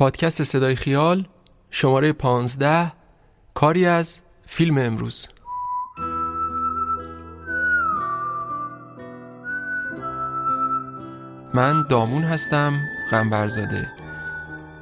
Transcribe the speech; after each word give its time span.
پادکست 0.00 0.42
صدای 0.42 0.76
خیال 0.76 1.28
شماره 1.70 2.12
پانزده 2.12 2.92
کاری 3.54 3.86
از 3.86 4.22
فیلم 4.46 4.78
امروز. 4.78 5.28
من 11.54 11.86
دامون 11.88 12.22
هستم 12.22 12.80
غنبرزاده 13.10 13.92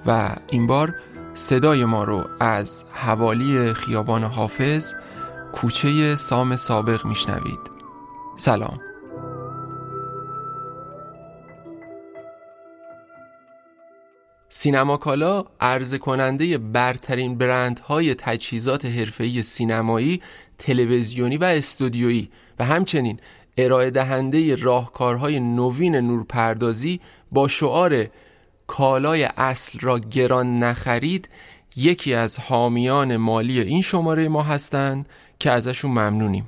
و 0.07 0.37
این 0.51 0.67
بار 0.67 0.95
صدای 1.35 1.85
ما 1.85 2.05
رو 2.05 2.25
از 2.41 2.85
حوالی 2.93 3.73
خیابان 3.75 4.25
حافظ 4.25 4.95
کوچه 5.53 6.17
سام 6.17 6.57
سابق 6.57 7.07
میشنوید. 7.07 7.61
سلام. 8.37 8.88
سینما 14.61 14.97
کالا 14.97 15.45
عرضه 15.61 15.99
کننده 15.99 16.59
برترین 16.59 17.39
برندهای 17.39 18.15
تجهیزات 18.15 18.85
حرفه‌ای 18.85 19.43
سینمایی، 19.43 20.23
تلویزیونی 20.59 21.37
و 21.37 21.45
استودیویی. 21.45 22.31
و 22.59 22.65
همچنین 22.65 23.21
ارائه 23.57 23.91
دهنده 23.91 24.55
راهکارهای 24.55 25.41
نوین 25.41 25.97
نورپردازی 25.97 27.01
با 27.33 27.49
شعار 27.49 28.07
کالای 28.67 29.25
اصل 29.25 29.79
را 29.81 29.99
گران 29.99 30.59
نخرید 30.59 31.29
یکی 31.77 32.15
از 32.15 32.39
حامیان 32.39 33.17
مالی 33.17 33.61
این 33.61 33.83
شماره 33.83 34.29
ما 34.29 34.43
هستند 34.43 35.09
که 35.39 35.51
ازشون 35.51 35.91
ممنونیم. 35.91 36.47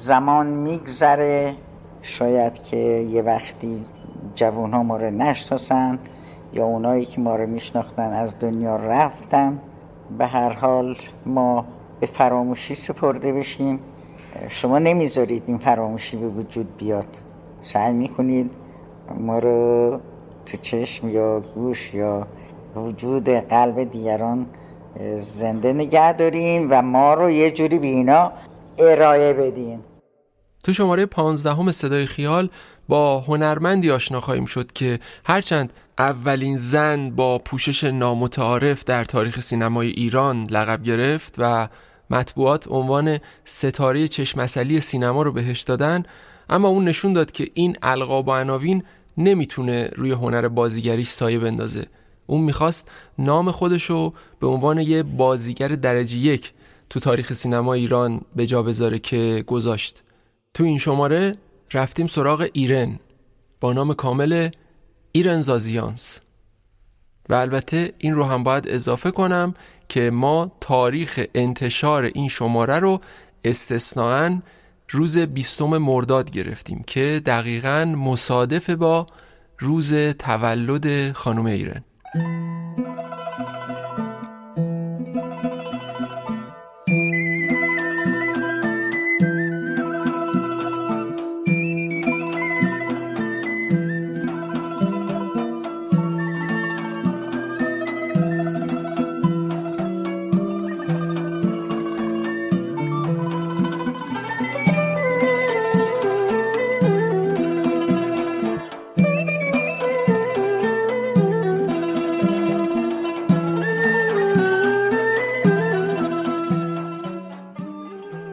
زمان 0.00 0.46
میگذره. 0.46 1.54
شاید 2.02 2.62
که 2.62 2.76
یه 3.10 3.22
وقتی 3.22 3.84
جوان 4.34 4.72
ها 4.72 4.82
ما 4.82 4.96
رو 4.96 5.10
نشناسن 5.10 5.98
یا 6.52 6.64
اونایی 6.64 7.04
که 7.04 7.20
ما 7.20 7.36
رو 7.36 7.46
میشناختن 7.46 8.12
از 8.12 8.38
دنیا 8.38 8.76
رفتن 8.76 9.58
به 10.18 10.26
هر 10.26 10.52
حال 10.52 10.96
ما 11.26 11.64
به 12.00 12.06
فراموشی 12.06 12.74
سپرده 12.74 13.32
بشیم. 13.32 13.80
شما 14.48 14.78
نمی‌ذارید 14.78 15.42
این 15.46 15.58
فراموشی 15.58 16.16
به 16.16 16.28
وجود 16.28 16.76
بیاد. 16.76 17.06
سعی 17.60 17.92
می‌کنید 17.92 18.50
ما 19.18 19.38
رو 19.38 20.00
تو 20.46 20.56
چشم 20.56 21.08
یا 21.08 21.40
گوش 21.40 21.94
یا 21.94 22.26
وجود 22.76 23.28
قلب 23.28 23.90
دیگران 23.90 24.46
زنده 25.16 25.72
نگه 25.72 26.12
داریم 26.12 26.68
و 26.70 26.82
ما 26.82 27.14
رو 27.14 27.30
یه 27.30 27.50
جوری 27.50 27.78
به 27.78 27.86
اینا 27.86 28.32
ارائه 28.78 29.32
بدین. 29.32 29.78
تو 30.64 30.72
شماره 30.72 31.06
پانزدهم 31.06 31.72
صدای 31.72 32.06
خیال 32.06 32.50
با 32.88 33.20
هنرمندی 33.20 33.90
آشنا 33.90 34.20
خواهیم 34.20 34.46
شد 34.46 34.72
که 34.72 34.98
هرچند 35.24 35.72
اولین 35.98 36.56
زن 36.56 37.10
با 37.10 37.38
پوشش 37.38 37.84
نامتعارف 37.84 38.84
در 38.84 39.04
تاریخ 39.04 39.40
سینمای 39.40 39.88
ایران 39.88 40.46
لقب 40.50 40.82
گرفت 40.82 41.34
و 41.38 41.68
مطبوعات 42.10 42.68
عنوان 42.68 43.18
ستاره 43.44 44.08
چشمسلی 44.08 44.80
سینما 44.80 45.22
رو 45.22 45.32
بهش 45.32 45.60
دادن 45.60 46.02
اما 46.50 46.68
اون 46.68 46.84
نشون 46.84 47.12
داد 47.12 47.30
که 47.30 47.48
این 47.54 47.76
القاب 47.82 48.28
و 48.28 48.30
عناوین 48.30 48.82
نمی‌تونه 49.18 49.90
روی 49.96 50.10
هنر 50.10 50.48
بازیگریش 50.48 51.08
سایه 51.08 51.38
بندازه. 51.38 51.86
اون 52.26 52.40
می‌خواست 52.40 52.90
نام 53.18 53.50
خودشو 53.50 54.12
به 54.40 54.46
عنوان 54.46 54.78
یه 54.78 55.02
بازیگر 55.02 55.68
درجه 55.68 56.16
یک 56.16 56.52
تو 56.90 57.00
تاریخ 57.00 57.32
سینما 57.32 57.74
ایران 57.74 58.20
به 58.36 58.46
جا 58.46 58.62
بذاره 58.62 58.98
که 58.98 59.44
گذاشت. 59.46 60.02
تو 60.54 60.64
این 60.64 60.78
شماره 60.78 61.36
رفتیم 61.72 62.06
سراغ 62.06 62.48
ایرن 62.52 62.98
با 63.60 63.72
نام 63.72 63.94
کامل 63.94 64.50
ایرن 65.12 65.40
زازیانس. 65.40 66.20
و 67.28 67.34
البته 67.34 67.92
این 67.98 68.14
رو 68.14 68.24
هم 68.24 68.44
باید 68.44 68.68
اضافه 68.68 69.10
کنم 69.10 69.54
که 69.88 70.10
ما 70.10 70.52
تاریخ 70.60 71.24
انتشار 71.34 72.04
این 72.04 72.28
شماره 72.28 72.78
رو 72.78 73.00
استثناا 73.44 74.38
روز 74.90 75.18
بیستم 75.18 75.78
مرداد 75.78 76.30
گرفتیم 76.30 76.84
که 76.86 77.22
دقیقا 77.26 77.94
مصادف 77.98 78.70
با 78.70 79.06
روز 79.58 79.94
تولد 79.94 81.12
خانم 81.12 81.46
ایرن. 81.46 81.84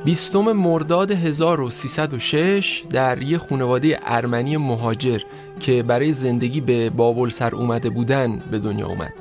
بیستم 0.07 0.51
مرداد 0.51 1.11
1306 1.11 2.83
در 2.89 3.21
یه 3.21 3.37
خانواده 3.37 3.99
ارمنی 4.01 4.57
مهاجر 4.57 5.21
که 5.59 5.83
برای 5.83 6.11
زندگی 6.11 6.61
به 6.61 6.89
بابل 6.89 7.29
سر 7.29 7.55
اومده 7.55 7.89
بودن 7.89 8.39
به 8.51 8.59
دنیا 8.59 8.87
اومد. 8.87 9.13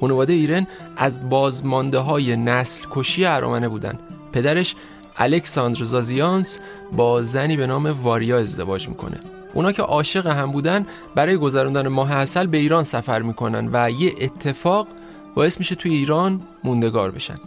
خانواده 0.00 0.32
ایرن 0.32 0.66
از 0.96 1.30
بازمانده 1.30 1.98
های 1.98 2.36
نسل 2.36 2.86
کشی 2.90 3.24
ارامنه 3.24 3.68
بودن. 3.68 3.98
پدرش 4.32 4.74
الکساندر 5.16 5.84
زازیانس 5.84 6.58
با 6.92 7.22
زنی 7.22 7.56
به 7.56 7.66
نام 7.66 8.02
واریا 8.02 8.38
ازدواج 8.38 8.88
می‌کنه. 8.88 9.20
اونا 9.54 9.72
که 9.72 9.82
عاشق 9.82 10.26
هم 10.26 10.52
بودن 10.52 10.86
برای 11.14 11.36
گذراندن 11.36 11.88
ماه 11.88 12.12
اصل 12.12 12.46
به 12.46 12.58
ایران 12.58 12.84
سفر 12.84 13.22
می‌کنن 13.22 13.68
و 13.72 13.90
یه 13.90 14.14
اتفاق 14.20 14.88
باعث 15.34 15.58
میشه 15.58 15.74
توی 15.74 15.94
ایران 15.94 16.40
موندگار 16.64 17.10
بشن. 17.10 17.38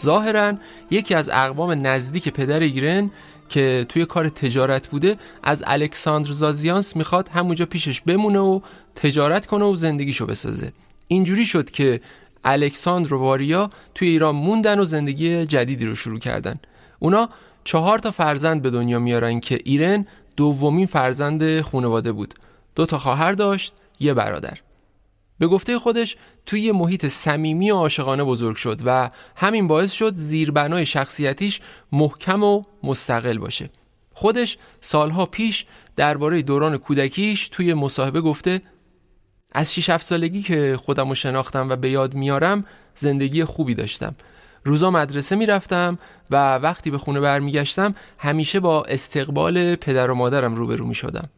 ظاهرا 0.00 0.52
یکی 0.90 1.14
از 1.14 1.30
اقوام 1.32 1.86
نزدیک 1.86 2.28
پدر 2.28 2.60
ایرن 2.60 3.10
که 3.48 3.86
توی 3.88 4.04
کار 4.06 4.28
تجارت 4.28 4.88
بوده 4.88 5.16
از 5.42 5.64
الکساندر 5.66 6.32
زازیانس 6.32 6.96
می‌خواد 6.96 7.28
همونجا 7.28 7.66
پیشش 7.66 8.00
بمونه 8.00 8.38
و 8.38 8.60
تجارت 8.94 9.46
کنه 9.46 9.64
و 9.64 9.74
زندگیشو 9.74 10.26
بسازه. 10.26 10.72
اینجوری 11.08 11.46
شد 11.46 11.70
که 11.70 12.00
الکساندر 12.44 13.14
و 13.14 13.18
واریا 13.18 13.70
توی 13.94 14.08
ایران 14.08 14.34
موندن 14.34 14.78
و 14.78 14.84
زندگی 14.84 15.46
جدیدی 15.46 15.86
رو 15.86 15.94
شروع 15.94 16.18
کردن. 16.18 16.60
اونا 16.98 17.28
چهار 17.64 17.98
تا 17.98 18.10
فرزند 18.10 18.62
به 18.62 18.70
دنیا 18.70 18.98
میارن 18.98 19.40
که 19.40 19.60
ایرن 19.64 20.06
دومین 20.36 20.86
فرزند 20.86 21.60
خانواده 21.60 22.12
بود. 22.12 22.34
دو 22.74 22.86
تا 22.86 22.98
خواهر 22.98 23.32
داشت 23.32 23.74
یه 24.00 24.14
برادر. 24.14 24.58
به 25.38 25.46
گفته 25.46 25.78
خودش 25.78 26.16
توی 26.50 26.60
یه 26.60 26.72
محیط 26.72 27.06
صمیمی 27.06 27.70
و 27.70 27.76
عاشقانه 27.76 28.24
بزرگ 28.24 28.56
شد 28.56 28.80
و 28.84 29.10
همین 29.36 29.66
باعث 29.68 29.92
شد 29.92 30.14
زیربنای 30.14 30.86
شخصیتیش 30.86 31.60
محکم 31.92 32.42
و 32.42 32.62
مستقل 32.82 33.38
باشه. 33.38 33.70
خودش 34.14 34.58
سالها 34.80 35.26
پیش 35.26 35.66
درباره 35.96 36.42
دوران 36.42 36.76
کودکیش 36.76 37.48
توی 37.48 37.74
مصاحبه 37.74 38.20
گفته 38.20 38.62
از 39.52 39.74
6 39.74 39.90
7 39.90 40.06
سالگی 40.06 40.42
که 40.42 40.78
خودم 40.82 41.08
رو 41.08 41.14
شناختم 41.14 41.68
و 41.68 41.76
به 41.76 41.90
یاد 41.90 42.14
میارم 42.14 42.64
زندگی 42.94 43.44
خوبی 43.44 43.74
داشتم. 43.74 44.14
روزا 44.64 44.90
مدرسه 44.90 45.36
می‌رفتم 45.36 45.98
و 46.30 46.54
وقتی 46.54 46.90
به 46.90 46.98
خونه 46.98 47.20
برمیگشتم 47.20 47.94
همیشه 48.18 48.60
با 48.60 48.82
استقبال 48.82 49.76
پدر 49.76 50.10
و 50.10 50.14
مادرم 50.14 50.54
روبرو 50.54 50.86
می 50.86 50.94
شدم 50.94 51.30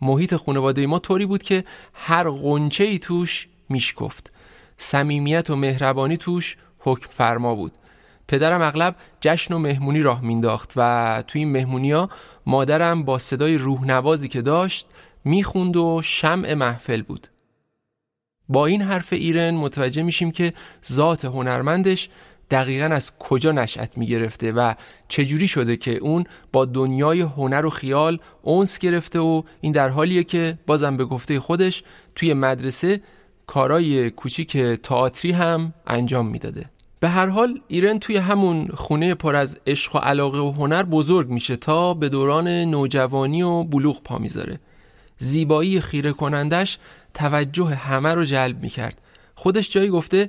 محیط 0.00 0.36
خانواده 0.36 0.86
ما 0.86 0.98
طوری 0.98 1.26
بود 1.26 1.42
که 1.42 1.64
هر 1.94 2.30
قنچه 2.30 2.84
ای 2.84 2.98
توش 2.98 3.48
میشکفت. 3.68 4.31
صمیمیت 4.82 5.50
و 5.50 5.56
مهربانی 5.56 6.16
توش 6.16 6.56
حکم 6.78 7.08
فرما 7.10 7.54
بود. 7.54 7.72
پدرم 8.28 8.62
اغلب 8.62 8.96
جشن 9.20 9.54
و 9.54 9.58
مهمونی 9.58 10.00
راه 10.00 10.24
مینداخت 10.24 10.72
و 10.76 11.24
توی 11.26 11.40
این 11.40 11.52
مهمونی 11.52 11.92
ها 11.92 12.08
مادرم 12.46 13.04
با 13.04 13.18
صدای 13.18 13.58
روحنوازی 13.58 14.28
که 14.28 14.42
داشت 14.42 14.86
می‌خوند 15.24 15.76
و 15.76 16.00
شمع 16.04 16.54
محفل 16.54 17.02
بود. 17.02 17.28
با 18.48 18.66
این 18.66 18.82
حرف 18.82 19.12
ایرن 19.12 19.54
متوجه 19.54 20.02
میشیم 20.02 20.30
که 20.30 20.52
ذات 20.92 21.24
هنرمندش 21.24 22.08
دقیقا 22.50 22.86
از 22.94 23.18
کجا 23.18 23.52
نشأت 23.52 23.98
می 23.98 24.06
گرفته 24.06 24.52
و 24.52 24.74
چجوری 25.08 25.48
شده 25.48 25.76
که 25.76 25.96
اون 25.96 26.24
با 26.52 26.64
دنیای 26.64 27.20
هنر 27.20 27.66
و 27.66 27.70
خیال 27.70 28.18
اونس 28.42 28.78
گرفته 28.78 29.18
و 29.18 29.42
این 29.60 29.72
در 29.72 29.88
حالیه 29.88 30.24
که 30.24 30.58
بازم 30.66 30.96
به 30.96 31.04
گفته 31.04 31.40
خودش 31.40 31.84
توی 32.14 32.34
مدرسه 32.34 33.00
کارای 33.46 34.10
کوچیک 34.10 34.56
تئاتری 34.56 35.32
هم 35.32 35.74
انجام 35.86 36.26
می‌داده. 36.26 36.70
به 37.00 37.08
هر 37.08 37.26
حال 37.26 37.60
ایرن 37.68 37.98
توی 37.98 38.16
همون 38.16 38.68
خونه 38.74 39.14
پر 39.14 39.36
از 39.36 39.60
عشق 39.66 39.96
و 39.96 39.98
علاقه 39.98 40.38
و 40.38 40.52
هنر 40.52 40.82
بزرگ 40.82 41.28
میشه 41.28 41.56
تا 41.56 41.94
به 41.94 42.08
دوران 42.08 42.48
نوجوانی 42.48 43.42
و 43.42 43.64
بلوغ 43.64 44.02
پا 44.02 44.18
می‌ذاره. 44.18 44.60
زیبایی 45.18 45.80
خیره 45.80 46.12
کنندش 46.12 46.78
توجه 47.14 47.66
همه 47.66 48.14
رو 48.14 48.24
جلب 48.24 48.62
می‌کرد. 48.62 49.00
خودش 49.34 49.70
جایی 49.70 49.88
گفته 49.88 50.28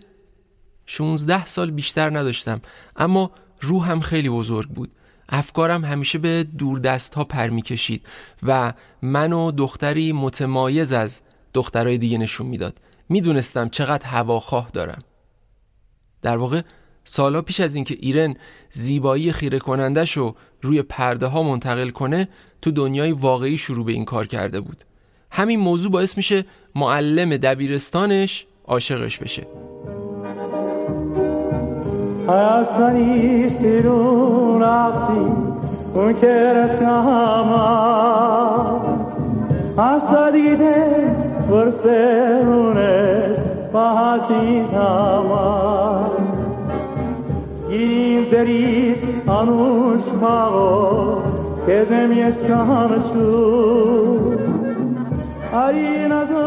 16 0.86 1.46
سال 1.46 1.72
بیشتر 1.72 2.18
نداشتم 2.18 2.62
اما 2.96 3.32
روحم 3.62 4.00
خیلی 4.00 4.30
بزرگ 4.30 4.70
بود. 4.70 4.92
افکارم 5.30 5.86
همیشه 5.86 6.18
به 6.20 6.44
دوردست 6.44 7.14
ها 7.14 7.24
پر 7.24 7.50
می‌کشید 7.50 8.06
و 8.44 8.74
من 9.02 9.34
و 9.34 9.52
دختری 9.52 10.12
متمایز 10.12 10.94
از 10.94 11.22
دخترای 11.54 11.98
دیگه 11.98 12.18
نشون 12.18 12.48
می‌داد. 12.48 12.76
می‌دونستم 13.14 13.70
چقدر 13.70 14.06
هواخواه 14.06 14.70
دارم. 14.74 15.04
در 16.22 16.38
واقع 16.38 16.62
سالا 17.04 17.42
پیش 17.42 17.60
از 17.60 17.76
اینکه 17.76 17.98
ایرن 18.00 18.36
زیبایی 18.70 19.32
خیره 19.32 19.60
کنندش 19.60 20.18
رو 20.18 20.36
روی 20.62 20.82
پرده 20.82 21.26
ها 21.26 21.44
منتقل 21.44 21.90
کنه 21.90 22.28
تو 22.62 22.72
دنیای 22.72 23.12
واقعی 23.12 23.58
شروع 23.58 23.86
به 23.86 23.92
این 23.92 24.06
کار 24.06 24.28
کرده 24.28 24.62
بود. 24.62 24.84
همین 25.32 25.60
موضوع 25.60 25.92
باعث 25.92 26.18
میشه 26.18 26.46
معلم 26.76 27.38
دبیرستانش 27.38 28.46
عاشقش 28.66 29.18
بشه. 29.18 29.48
Girin 47.70 48.26
zeris 48.32 49.02
anush 49.38 50.10
mago 50.22 51.24
Kezem 51.66 52.12
yeskanshu 52.22 53.28
Ari 55.64 56.08
nazo 56.12 56.46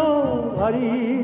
ari 0.67 1.17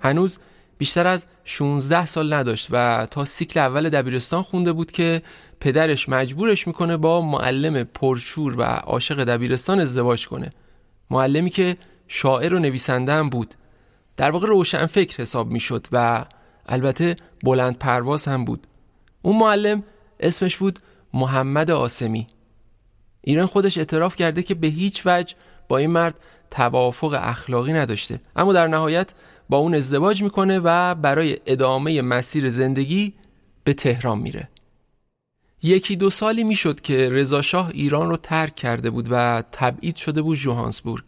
هنوز 0.00 0.38
بیشتر 0.78 1.06
از 1.06 1.26
16 1.44 2.06
سال 2.06 2.32
نداشت 2.32 2.68
و 2.70 3.06
تا 3.10 3.24
سیکل 3.24 3.60
اول 3.60 3.88
دبیرستان 3.88 4.42
خونده 4.42 4.72
بود 4.72 4.90
که 4.90 5.22
پدرش 5.60 6.08
مجبورش 6.08 6.66
می‌کنه 6.66 6.96
با 6.96 7.20
معلم 7.20 7.84
پرشور 7.84 8.60
و 8.60 8.62
عاشق 8.62 9.24
دبیرستان 9.24 9.80
ازدواج 9.80 10.28
کنه. 10.28 10.52
معلمی 11.10 11.50
که 11.50 11.76
شاعر 12.08 12.54
و 12.54 12.58
نویسنده 12.58 13.12
هم 13.12 13.30
بود. 13.30 13.54
در 14.16 14.30
واقع 14.30 14.46
روشن 14.46 14.86
فکر 14.86 15.20
حساب 15.20 15.50
می‌شد 15.50 15.86
و 15.92 16.24
البته 16.66 17.16
بلند 17.44 17.78
پرواز 17.78 18.24
هم 18.28 18.44
بود. 18.44 18.66
اون 19.22 19.38
معلم 19.38 19.82
اسمش 20.20 20.56
بود 20.56 20.78
محمد 21.14 21.70
آسمی. 21.70 22.26
ایران 23.20 23.46
خودش 23.46 23.78
اعتراف 23.78 24.16
کرده 24.16 24.42
که 24.42 24.54
به 24.54 24.66
هیچ 24.66 25.02
وجه 25.06 25.34
با 25.68 25.78
این 25.78 25.90
مرد 25.90 26.20
توافق 26.50 27.18
اخلاقی 27.22 27.72
نداشته. 27.72 28.20
اما 28.36 28.52
در 28.52 28.66
نهایت 28.66 29.12
با 29.48 29.56
اون 29.56 29.74
ازدواج 29.74 30.22
می‌کنه 30.22 30.58
و 30.58 30.94
برای 30.94 31.38
ادامه 31.46 32.02
مسیر 32.02 32.48
زندگی 32.48 33.14
به 33.64 33.74
تهران 33.74 34.18
میره. 34.18 34.48
یکی 35.62 35.96
دو 35.96 36.10
سالی 36.10 36.44
می‌شد 36.44 36.80
که 36.80 37.08
رضا 37.08 37.42
شاه 37.42 37.70
ایران 37.74 38.10
رو 38.10 38.16
ترک 38.16 38.54
کرده 38.54 38.90
بود 38.90 39.08
و 39.10 39.42
تبعید 39.52 39.96
شده 39.96 40.22
بود 40.22 40.36
جوهانسبورگ. 40.36 41.04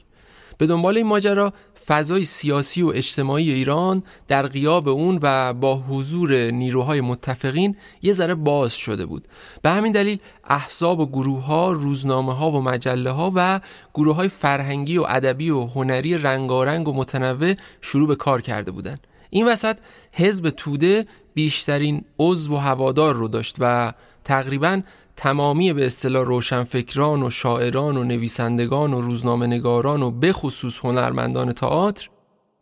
به 0.58 0.66
دنبال 0.66 0.96
این 0.96 1.06
ماجرا 1.06 1.52
فضای 1.86 2.24
سیاسی 2.24 2.82
و 2.82 2.88
اجتماعی 2.88 3.52
ایران 3.52 4.02
در 4.28 4.46
غیاب 4.46 4.88
اون 4.88 5.18
و 5.22 5.54
با 5.54 5.76
حضور 5.76 6.50
نیروهای 6.50 7.00
متفقین 7.00 7.76
یه 8.02 8.12
ذره 8.12 8.34
باز 8.34 8.74
شده 8.74 9.06
بود. 9.06 9.28
به 9.62 9.70
همین 9.70 9.92
دلیل 9.92 10.18
احزاب 10.44 11.00
و 11.00 11.06
گروه 11.06 11.44
ها 11.44 11.72
روزنامه 11.72 12.34
ها 12.34 12.50
و 12.50 12.62
مجله 12.62 13.10
ها 13.10 13.32
و 13.34 13.60
گروه 13.94 14.16
های 14.16 14.28
فرهنگی 14.28 14.98
و 14.98 15.04
ادبی 15.08 15.50
و 15.50 15.66
هنری 15.66 16.18
رنگارنگ 16.18 16.88
و 16.88 16.92
متنوع 16.92 17.54
شروع 17.80 18.08
به 18.08 18.16
کار 18.16 18.40
کرده 18.40 18.70
بودند 18.70 19.06
این 19.30 19.48
وسط 19.48 19.76
حزب 20.12 20.50
توده 20.50 21.06
بیشترین 21.34 22.04
عضو 22.18 22.54
و 22.54 22.56
هوادار 22.56 23.14
رو 23.14 23.28
داشت 23.28 23.56
و 23.58 23.92
تقریبا 24.24 24.80
تمامی 25.18 25.72
به 25.72 25.86
اصطلاح 25.86 26.24
روشنفکران 26.24 27.22
و 27.22 27.30
شاعران 27.30 27.96
و 27.96 28.04
نویسندگان 28.04 28.94
و 28.94 29.00
روزنامه 29.00 29.46
نگاران 29.46 30.02
و 30.02 30.10
به 30.10 30.32
خصوص 30.32 30.78
هنرمندان 30.84 31.52
تئاتر 31.52 32.08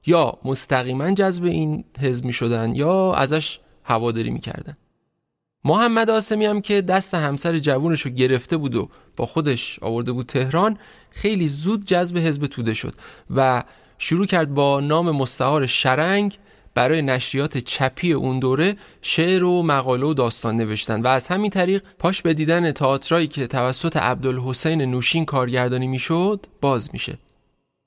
یا 0.06 0.38
مستقیما 0.44 1.10
جذب 1.10 1.44
این 1.44 1.84
حزب 2.00 2.24
می 2.24 2.32
شدن 2.32 2.74
یا 2.74 3.14
ازش 3.14 3.60
هواداری 3.84 4.30
می 4.30 4.40
کردن. 4.40 4.76
محمد 5.64 6.10
آسمی 6.10 6.44
هم 6.44 6.60
که 6.60 6.82
دست 6.82 7.14
همسر 7.14 7.58
جوونش 7.58 8.00
رو 8.00 8.10
گرفته 8.10 8.56
بود 8.56 8.74
و 8.74 8.88
با 9.16 9.26
خودش 9.26 9.78
آورده 9.82 10.12
بود 10.12 10.26
تهران 10.26 10.78
خیلی 11.10 11.48
زود 11.48 11.84
جذب 11.84 12.18
حزب 12.18 12.46
توده 12.46 12.74
شد 12.74 12.94
و 13.36 13.64
شروع 13.98 14.26
کرد 14.26 14.54
با 14.54 14.80
نام 14.80 15.10
مستعار 15.10 15.66
شرنگ 15.66 16.38
برای 16.76 17.02
نشریات 17.02 17.58
چپی 17.58 18.12
اون 18.12 18.38
دوره 18.38 18.76
شعر 19.02 19.44
و 19.44 19.62
مقاله 19.62 20.06
و 20.06 20.14
داستان 20.14 20.56
نوشتن. 20.56 21.02
و 21.02 21.06
از 21.06 21.28
همین 21.28 21.50
طریق 21.50 21.82
پاش 21.98 22.22
به 22.22 22.34
دیدن 22.34 22.72
تئاترایی 22.72 23.26
که 23.26 23.46
توسط 23.46 23.96
عبدالحسین 23.96 24.82
نوشین 24.82 25.24
کارگردانی 25.24 25.86
می‌شد 25.86 26.46
باز 26.60 26.90
میشه. 26.92 27.18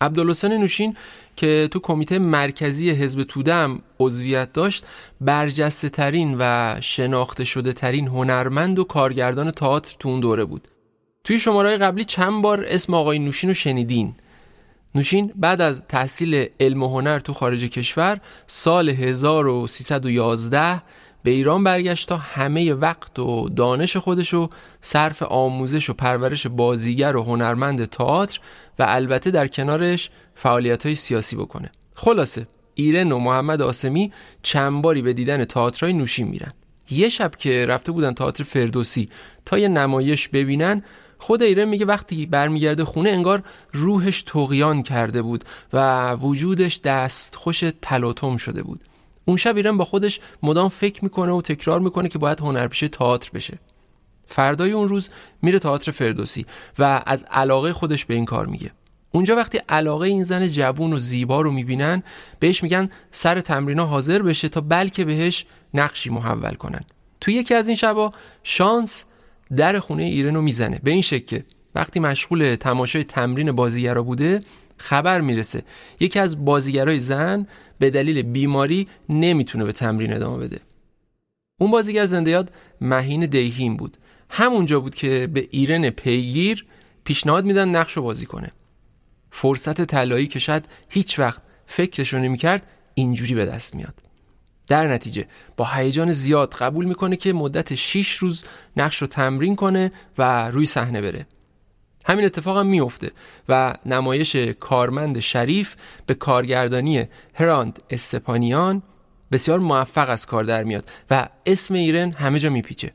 عبدالحسین 0.02 0.52
نوشین 0.52 0.98
که 1.36 1.68
تو 1.72 1.80
کمیته 1.80 2.20
مرکزی 2.20 2.90
حزب 2.90 3.24
توده 3.24 3.54
هم 3.54 3.82
عضویت 4.00 4.54
داشت 4.54 4.86
برجسته 5.22 5.90
ترین 5.90 6.36
و 6.40 6.76
شناخته 6.82 7.44
شده 7.44 7.74
ترین 7.74 8.08
هنرمند 8.08 8.80
و 8.80 8.84
کارگردان 8.84 9.52
تئاتر 9.52 9.96
تو 10.00 10.10
اون 10.10 10.20
دوره 10.20 10.46
بود. 10.46 10.68
توی 11.24 11.40
شماره 11.40 11.78
قبلی 11.78 12.06
چند 12.06 12.42
بار 12.42 12.66
اسم 12.68 12.94
آقای 12.94 13.20
نوشین 13.20 13.50
رو 13.50 13.54
شنیدین. 13.54 14.16
نوشین 14.96 15.34
بعد 15.36 15.62
از 15.62 15.84
تحصیل 15.88 16.46
علم 16.60 16.84
و 16.84 16.88
هنر 16.88 17.20
تو 17.20 17.34
خارج 17.34 17.66
کشور 17.66 18.22
سال 18.48 18.90
1311 18.90 20.82
به 21.24 21.32
ایران 21.32 21.64
برگشت 21.64 22.10
تا 22.10 22.18
همه 22.18 22.74
وقت 22.74 23.20
و 23.20 23.50
دانش 23.50 23.98
خودشو 23.98 24.50
صرف 24.82 25.24
آموزش 25.24 25.90
و 25.90 25.94
پرورش 25.94 26.48
بازیگر 26.48 27.16
و 27.16 27.24
هنرمند 27.24 27.86
تئاتر 27.86 28.40
و 28.80 28.86
البته 28.88 29.32
در 29.32 29.48
کنارش 29.48 30.10
فعالیت 30.36 30.86
های 30.86 30.96
سیاسی 30.96 31.36
بکنه. 31.36 31.72
خلاصه 31.96 32.48
ایرن 32.76 33.12
و 33.12 33.20
محمد 33.20 33.62
آسمی 33.62 34.12
چند 34.42 34.82
باری 34.82 35.02
به 35.02 35.14
دیدن 35.14 35.46
تئاترای 35.46 35.94
نوشین 35.94 36.28
میرن. 36.28 36.54
یه 36.92 37.10
شب 37.10 37.36
که 37.36 37.66
رفته 37.66 37.92
بودن 37.92 38.14
تئاتر 38.14 38.44
فردوسی 38.44 39.10
تا 39.46 39.58
یه 39.58 39.68
نمایش 39.68 40.28
ببینن 40.28 40.84
خود 41.20 41.44
ایرن 41.44 41.66
میگه 41.66 41.86
وقتی 41.86 42.26
برمیگرده 42.26 42.86
خونه 42.86 43.10
انگار 43.10 43.44
روحش 43.74 44.22
تقیان 44.22 44.84
کرده 44.84 45.22
بود 45.22 45.46
و 45.74 46.12
وجودش 46.14 46.80
دست 46.80 47.36
خوش 47.36 47.64
تلاطم 47.82 48.38
شده 48.38 48.64
بود. 48.64 48.84
اون 49.26 49.38
شب 49.38 49.56
ایرن 49.56 49.78
با 49.78 49.86
خودش 49.86 50.20
مدام 50.44 50.70
فکر 50.70 51.04
می‌کنه 51.04 51.32
و 51.32 51.42
تکرار 51.42 51.80
می‌کنه 51.80 52.10
که 52.10 52.20
باید 52.20 52.40
هنرپیشه 52.40 52.88
تئاتر 52.88 53.30
بشه. 53.34 53.60
فردای 54.28 54.72
اون 54.72 54.88
روز 54.88 55.10
میره 55.42 55.60
تئاتر 55.60 55.92
فردوسی 55.92 56.46
و 56.80 57.04
از 57.06 57.26
علاقه 57.32 57.74
خودش 57.74 58.06
به 58.06 58.14
این 58.14 58.26
کار 58.26 58.46
میگه. 58.46 58.72
اونجا 59.12 59.36
وقتی 59.36 59.58
علاقه 59.70 60.08
این 60.08 60.24
زن 60.24 60.48
جوون 60.48 60.94
و 60.94 61.00
زیبا 61.00 61.42
رو 61.42 61.52
می‌بینن 61.52 62.04
بهش 62.40 62.64
میگن 62.64 62.90
سر 63.12 63.42
تمرینا 63.42 63.86
حاضر 63.86 64.22
بشه 64.22 64.50
تا 64.50 64.62
بلکه 64.62 65.06
بهش 65.06 65.46
نقشی 65.74 66.10
محول 66.10 66.54
کنن. 66.54 66.82
تو 67.22 67.32
یکی 67.32 67.54
از 67.54 67.68
این 67.68 67.78
شبا 67.78 68.14
شانس 68.44 69.06
در 69.56 69.80
خونه 69.80 70.04
ایرن 70.04 70.36
رو 70.36 70.42
می‌زنه. 70.42 70.80
به 70.84 70.92
این 70.92 71.02
شکل 71.02 71.40
وقتی 71.76 72.00
مشغول 72.00 72.56
تماشای 72.56 73.04
تمرین 73.04 73.52
بازیگرا 73.52 74.04
بوده 74.04 74.42
خبر 74.78 75.22
می‌رسه. 75.22 75.64
یکی 76.00 76.20
از 76.20 76.46
بازیگرای 76.46 77.00
زن 77.00 77.48
به 77.80 77.90
دلیل 77.90 78.22
بیماری 78.22 78.88
نمی‌تونه 79.10 79.66
به 79.66 79.72
تمرین 79.72 80.14
ادامه 80.14 80.38
بده. 80.38 80.60
اون 81.60 81.72
بازیگر 81.72 82.06
زنده 82.06 82.32
یاد 82.32 82.52
مهین 82.82 83.26
دیهیم 83.26 83.78
بود. 83.78 83.98
همونجا 84.30 84.80
بود 84.80 84.96
که 84.96 85.28
به 85.34 85.48
ایرن 85.52 85.90
پیگیر 85.90 86.66
پیشنهاد 87.04 87.46
میدن 87.46 87.70
نقش 87.70 87.94
رو 87.94 88.04
بازی 88.04 88.26
کنه. 88.26 88.52
فرصت 89.32 89.82
طلایی 89.82 90.28
که 90.28 90.40
شاید 90.40 90.66
هیچ 90.90 91.20
وقت 91.20 91.42
فکرش 91.66 92.14
رو 92.14 92.20
نمی‌کرد 92.20 92.68
اینجوری 92.94 93.36
به 93.36 93.46
دست 93.46 93.76
میاد. 93.76 94.09
در 94.70 94.88
نتیجه 94.88 95.26
با 95.58 95.66
هیجان 95.66 96.12
زیاد 96.12 96.54
قبول 96.54 96.86
می‌کنه 96.86 97.16
که 97.16 97.34
مدت 97.34 97.76
6 97.76 98.12
روز 98.12 98.46
نقش 98.78 98.98
رو 98.98 99.08
تمرین 99.08 99.56
کنه 99.56 99.92
و 100.18 100.52
روی 100.52 100.66
صحنه 100.66 101.02
بره. 101.02 101.28
همین 102.06 102.26
اتفاق 102.26 102.58
هم 102.58 102.68
میفته 102.68 103.12
و 103.50 103.76
نمایش 103.86 104.36
کارمند 104.36 105.20
شریف 105.20 105.76
به 106.06 106.14
کارگردانی 106.14 107.08
هراند 107.34 107.80
استپانیان 107.90 108.84
بسیار 109.32 109.60
موفق 109.60 110.10
از 110.10 110.26
کار 110.26 110.44
در 110.44 110.64
میاد 110.64 110.90
و 111.10 111.30
اسم 111.46 111.74
ایرن 111.74 112.12
همه 112.12 112.40
جا 112.40 112.50
میپیچه. 112.50 112.92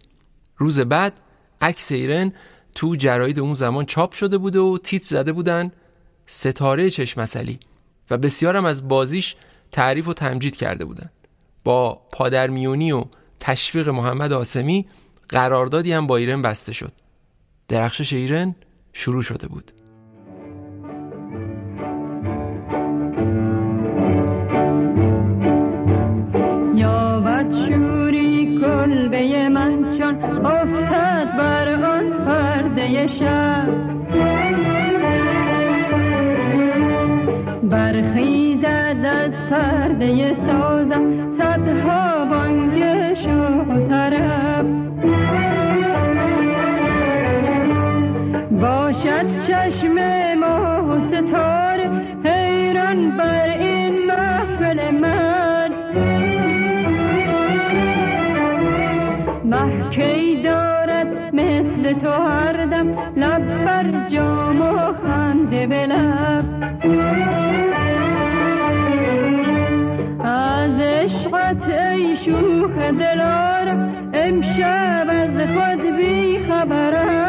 روز 0.57 0.81
بعد 0.81 1.13
عکس 1.61 1.93
ایرن 1.93 2.33
تو 2.75 2.97
جراید 2.97 3.39
اون 3.39 3.55
زمان 3.55 3.85
چاپ 3.85 4.13
شده 4.13 4.39
بوده 4.39 4.59
و 4.59 4.79
تیت 4.79 5.03
زده 5.03 5.33
بودن 5.33 5.73
ستاره 6.27 6.91
چشمسلی 6.91 7.59
و 8.11 8.19
بسیارم 8.19 8.65
از 8.65 8.89
بازیش 8.89 9.37
تعریف 9.73 10.09
و 10.09 10.15
تمجید 10.15 10.57
کرده 10.57 10.85
بودن. 10.85 11.11
با 11.65 12.03
پادرمیونی 12.13 12.93
و 12.93 13.05
تشویق 13.41 13.89
محمد 13.89 14.33
آسمی 14.33 14.87
قراردادی 15.29 15.93
هم 15.93 16.07
با 16.07 16.17
ایرن 16.17 16.43
بسته 16.43 16.73
شد. 16.73 16.93
درخشش 17.69 18.13
ایرن 18.13 18.55
شروع 18.93 19.23
شده 19.23 19.49
بود. 19.49 19.71
کلبه 28.61 29.49
من 29.49 29.99
بر 31.39 31.69
آن 31.85 32.25
پرده 32.25 33.09
شب. 33.19 33.69
برخیزد 37.63 39.05
از 39.05 39.33
پرده 39.51 40.37
سازم. 40.47 41.24
صدها 41.39 42.25
بانگش 42.25 43.27
و 43.27 43.89
طرب 43.89 44.67
باشد 48.61 49.39
چشم 49.47 49.95
ما 50.41 50.99
ستاره 51.09 51.91
حیران 52.25 53.17
بر 53.17 53.49
این 53.59 54.07
محفل 54.07 54.91
من. 54.91 55.71
محکی 59.45 60.43
دارد 60.43 61.35
مثل 61.35 61.93
تو 61.93 62.11
هر 62.11 62.67
دم 62.67 62.89
لب 63.17 63.65
بر 63.65 64.09
جام 64.09 64.61
و 64.61 64.93
خنده 64.93 65.67
شوخ 72.25 72.77
دلارم 72.77 74.11
امشب 74.15 75.07
از 75.11 75.37
خود 75.37 75.97
بی 75.97 76.39
خبرم. 76.49 77.25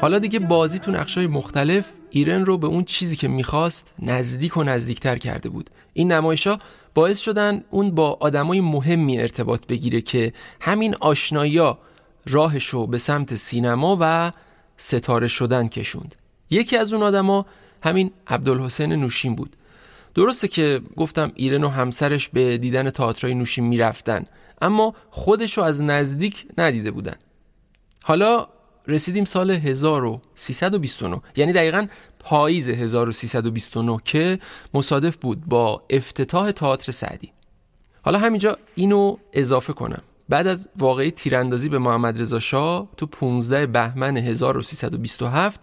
حالا 0.00 0.18
دیگه 0.18 0.38
بازی 0.38 0.78
تو 0.78 0.90
نقشای 0.90 1.26
مختلف 1.26 1.92
ایرن 2.10 2.44
رو 2.44 2.58
به 2.58 2.66
اون 2.66 2.84
چیزی 2.84 3.16
که 3.16 3.28
می‌خواست 3.28 3.94
نزدیک 3.98 4.56
و 4.56 4.62
نزدیکتر 4.62 5.18
کرده 5.18 5.48
بود. 5.48 5.70
این 5.92 6.12
نمایشا 6.12 6.58
باعث 6.94 7.18
شدن 7.18 7.62
اون 7.70 7.90
با 7.90 8.18
آدمای 8.20 8.60
مهمی 8.60 9.20
ارتباط 9.20 9.66
بگیره 9.66 10.00
که 10.00 10.32
همین 10.60 10.94
آشنایی 11.00 11.60
راهش 12.26 12.66
رو 12.66 12.86
به 12.86 12.98
سمت 12.98 13.34
سینما 13.34 13.98
و 14.00 14.32
ستاره 14.76 15.28
شدن 15.28 15.68
کشوند. 15.68 16.21
یکی 16.52 16.76
از 16.76 16.92
اون 16.92 17.02
آدما 17.02 17.46
همین 17.82 18.10
عبدالحسین 18.26 18.92
نوشین 18.92 19.34
بود. 19.34 19.56
درسته 20.14 20.48
که 20.48 20.80
گفتم 20.96 21.32
ایرن 21.34 21.64
و 21.64 21.68
همسرش 21.68 22.28
به 22.28 22.58
دیدن 22.58 22.90
تئاترای 22.90 23.34
نوشین 23.34 23.64
می‌رفتن 23.64 24.24
اما 24.62 24.94
خودش 25.10 25.58
رو 25.58 25.64
از 25.64 25.82
نزدیک 25.82 26.46
ندیده 26.58 26.90
بودن. 26.90 27.16
حالا 28.04 28.48
رسیدیم 28.88 29.24
سال 29.24 29.50
1329 29.50 31.20
یعنی 31.36 31.52
دقیقا 31.52 31.86
پاییز 32.18 32.68
1329 32.68 33.98
که 34.04 34.38
مصادف 34.74 35.16
بود 35.16 35.46
با 35.46 35.82
افتتاح 35.90 36.50
تئاتر 36.50 36.92
سعدی. 36.92 37.32
حالا 38.02 38.18
همینجا 38.18 38.58
اینو 38.74 39.16
اضافه 39.32 39.72
کنم. 39.72 40.02
بعد 40.28 40.46
از 40.46 40.68
واقعی 40.78 41.10
تیراندازی 41.10 41.68
به 41.68 41.78
محمد 41.78 42.20
رضا 42.20 42.40
شاه 42.40 42.88
تو 42.96 43.06
15 43.06 43.66
بهمن 43.66 44.16
1327 44.16 45.60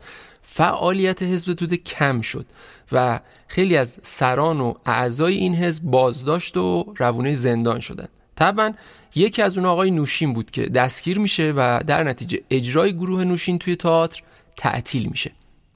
فعالیت 0.60 1.24
حزب 1.24 1.54
توده 1.54 1.78
کم 1.78 2.22
شد 2.22 2.46
و 2.92 3.20
خیلی 3.48 3.78
از 3.78 4.00
سران 4.02 4.62
و 4.62 4.74
اعضای 4.86 5.36
این 5.36 5.56
حزب 5.56 5.84
بازداشت 5.84 6.58
و 6.58 6.94
روونه 6.98 7.34
زندان 7.34 7.80
شدند. 7.80 8.10
طبعا 8.36 8.74
یکی 9.16 9.42
از 9.42 9.58
اون 9.58 9.66
آقای 9.66 9.92
نوشین 9.92 10.34
بود 10.34 10.52
که 10.52 10.66
دستگیر 10.66 11.20
میشه 11.20 11.54
و 11.58 11.84
در 11.88 12.04
نتیجه 12.04 12.40
اجرای 12.50 12.94
گروه 12.94 13.24
نوشین 13.24 13.60
توی 13.60 13.76
تئاتر 13.76 14.22
تعطیل 14.58 15.06
میشه. 15.06 15.32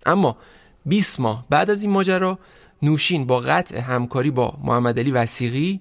اما 0.05 0.37
20 0.85 1.19
ماه 1.19 1.45
بعد 1.49 1.69
از 1.69 1.83
این 1.83 1.91
ماجرا 1.91 2.39
نوشین 2.81 3.25
با 3.25 3.39
قطع 3.39 3.79
همکاری 3.79 4.31
با 4.31 4.53
محمد 4.63 4.99
علی 4.99 5.11
وسیقی 5.11 5.79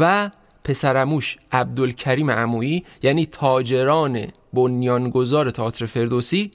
و 0.00 0.30
پسرموش 0.64 1.38
عبدالکریم 1.52 2.30
عمویی 2.30 2.84
یعنی 3.02 3.26
تاجران 3.26 4.26
بنیانگذار 4.52 5.50
تئاتر 5.50 5.86
فردوسی 5.86 6.50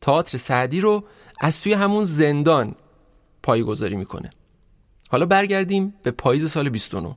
تئاتر 0.00 0.38
سعدی 0.38 0.80
رو 0.80 1.04
از 1.40 1.60
توی 1.60 1.72
همون 1.72 2.04
زندان 2.04 2.74
پایگذاری 3.42 3.96
می‌کنه. 3.96 4.30
حالا 5.10 5.26
برگردیم 5.26 5.94
به 6.02 6.10
پاییز 6.10 6.50
سال 6.50 6.68
29 6.68 7.16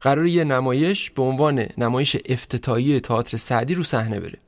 قرار 0.00 0.26
یه 0.26 0.44
نمایش 0.44 1.10
به 1.10 1.22
عنوان 1.22 1.66
نمایش 1.78 2.16
افتتاحیه 2.26 3.00
تئاتر 3.00 3.36
سعدی 3.36 3.74
رو 3.74 3.82
صحنه 3.82 4.20
بره. 4.20 4.38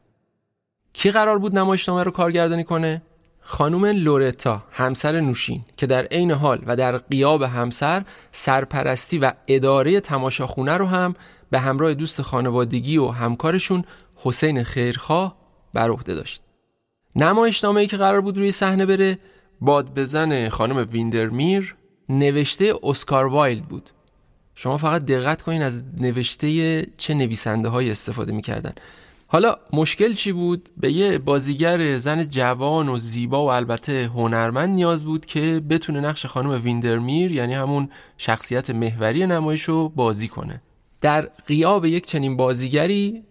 کی 0.92 1.10
قرار 1.10 1.38
بود 1.38 1.58
نمایشنامه 1.58 2.02
رو 2.02 2.10
کارگردانی 2.10 2.64
کنه؟ 2.64 3.02
خانم 3.40 3.84
لورتا 3.84 4.62
همسر 4.70 5.20
نوشین 5.20 5.64
که 5.76 5.86
در 5.86 6.04
عین 6.04 6.30
حال 6.30 6.62
و 6.66 6.76
در 6.76 6.98
قیاب 6.98 7.42
همسر 7.42 8.04
سرپرستی 8.32 9.18
و 9.18 9.32
اداره 9.46 10.00
تماشاخونه 10.00 10.76
رو 10.76 10.86
هم 10.86 11.14
به 11.50 11.58
همراه 11.58 11.94
دوست 11.94 12.22
خانوادگی 12.22 12.98
و 12.98 13.08
همکارشون 13.08 13.84
حسین 14.16 14.62
خیرخواه 14.62 15.36
بر 15.74 15.90
عهده 15.90 16.14
داشت. 16.14 16.42
نمایشنامه‌ای 17.16 17.86
که 17.86 17.96
قرار 17.96 18.20
بود 18.20 18.38
روی 18.38 18.52
صحنه 18.52 18.86
بره 18.86 19.18
باد 19.60 19.94
بزن 19.94 20.48
خانم 20.48 20.88
ویندرمیر 20.92 21.76
نوشته 22.08 22.74
اسکار 22.82 23.26
وایلد 23.26 23.62
بود. 23.62 23.90
شما 24.54 24.76
فقط 24.76 25.04
دقت 25.04 25.42
کنین 25.42 25.62
از 25.62 25.82
نوشته 26.00 26.86
چه 26.96 27.14
نویسنده 27.14 27.68
های 27.68 27.90
استفاده 27.90 28.32
می‌کردن. 28.32 28.72
حالا 29.26 29.56
مشکل 29.72 30.14
چی 30.14 30.32
بود؟ 30.32 30.68
به 30.76 30.92
یه 30.92 31.18
بازیگر 31.18 31.96
زن 31.96 32.24
جوان 32.24 32.88
و 32.88 32.98
زیبا 32.98 33.44
و 33.44 33.50
البته 33.50 34.04
هنرمند 34.14 34.74
نیاز 34.74 35.04
بود 35.04 35.26
که 35.26 35.60
بتونه 35.70 36.00
نقش 36.00 36.26
خانم 36.26 36.62
ویندرمیر 36.64 37.32
یعنی 37.32 37.54
همون 37.54 37.88
شخصیت 38.18 38.70
محوری 38.70 39.26
نمایش 39.26 39.62
رو 39.62 39.88
بازی 39.88 40.28
کنه. 40.28 40.62
در 41.00 41.20
غیاب 41.46 41.84
یک 41.84 42.06
چنین 42.06 42.36
بازیگری 42.36 43.22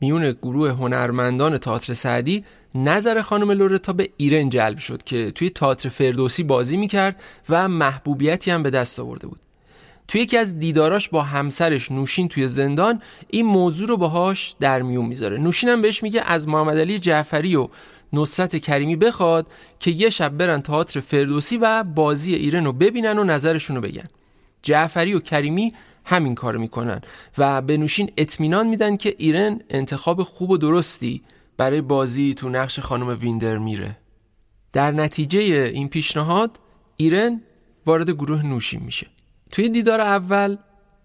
میون 0.00 0.32
گروه 0.32 0.70
هنرمندان 0.70 1.58
تئاتر 1.58 1.92
سعدی 1.92 2.44
نظر 2.74 3.22
خانم 3.22 3.50
لورتا 3.50 3.92
به 3.92 4.08
ایرن 4.16 4.48
جلب 4.48 4.78
شد 4.78 5.02
که 5.02 5.30
توی 5.30 5.50
تئاتر 5.50 5.88
فردوسی 5.88 6.42
بازی 6.42 6.76
می‌کرد 6.76 7.22
و 7.48 7.68
محبوبیتی 7.68 8.50
هم 8.50 8.62
به 8.62 8.70
دست 8.70 9.00
آورده 9.00 9.26
بود. 9.26 9.40
توی 10.08 10.20
یکی 10.20 10.36
از 10.36 10.58
دیداراش 10.58 11.08
با 11.08 11.22
همسرش 11.22 11.92
نوشین 11.92 12.28
توی 12.28 12.48
زندان 12.48 13.02
این 13.28 13.46
موضوع 13.46 13.88
رو 13.88 13.96
باهاش 13.96 14.54
در 14.60 14.82
میون 14.82 15.06
می‌ذاره. 15.06 15.38
نوشین 15.38 15.68
هم 15.68 15.82
بهش 15.82 16.02
میگه 16.02 16.22
از 16.26 16.48
محمد 16.48 16.78
علی 16.78 16.98
جعفری 16.98 17.56
و 17.56 17.68
نصرت 18.12 18.56
کریمی 18.56 18.96
بخواد 18.96 19.46
که 19.80 19.90
یه 19.90 20.10
شب 20.10 20.28
برن 20.28 20.60
تئاتر 20.60 21.00
فردوسی 21.00 21.56
و 21.56 21.84
بازی 21.84 22.34
ایرن 22.34 22.64
رو 22.64 22.72
ببینن 22.72 23.18
و 23.18 23.24
نظرشون 23.24 23.76
رو 23.76 23.82
بگن. 23.82 24.08
جعفری 24.62 25.14
و 25.14 25.20
کریمی 25.20 25.74
همین 26.08 26.34
کار 26.34 26.56
می‌کنن 26.56 27.00
و 27.38 27.62
به 27.62 27.76
نوشین 27.76 28.10
اطمینان 28.16 28.66
میدن 28.66 28.96
که 28.96 29.14
ایرن 29.18 29.60
انتخاب 29.70 30.22
خوب 30.22 30.50
و 30.50 30.56
درستی 30.56 31.22
برای 31.56 31.80
بازی 31.80 32.34
تو 32.34 32.48
نقش 32.48 32.80
خانم 32.80 33.18
ویندر 33.20 33.58
میره. 33.58 33.96
در 34.72 34.92
نتیجه 34.92 35.40
این 35.74 35.88
پیشنهاد 35.88 36.58
ایرن 36.96 37.40
وارد 37.86 38.10
گروه 38.10 38.46
نوشین 38.46 38.80
میشه. 38.82 39.06
توی 39.50 39.68
دیدار 39.68 40.00
اول 40.00 40.56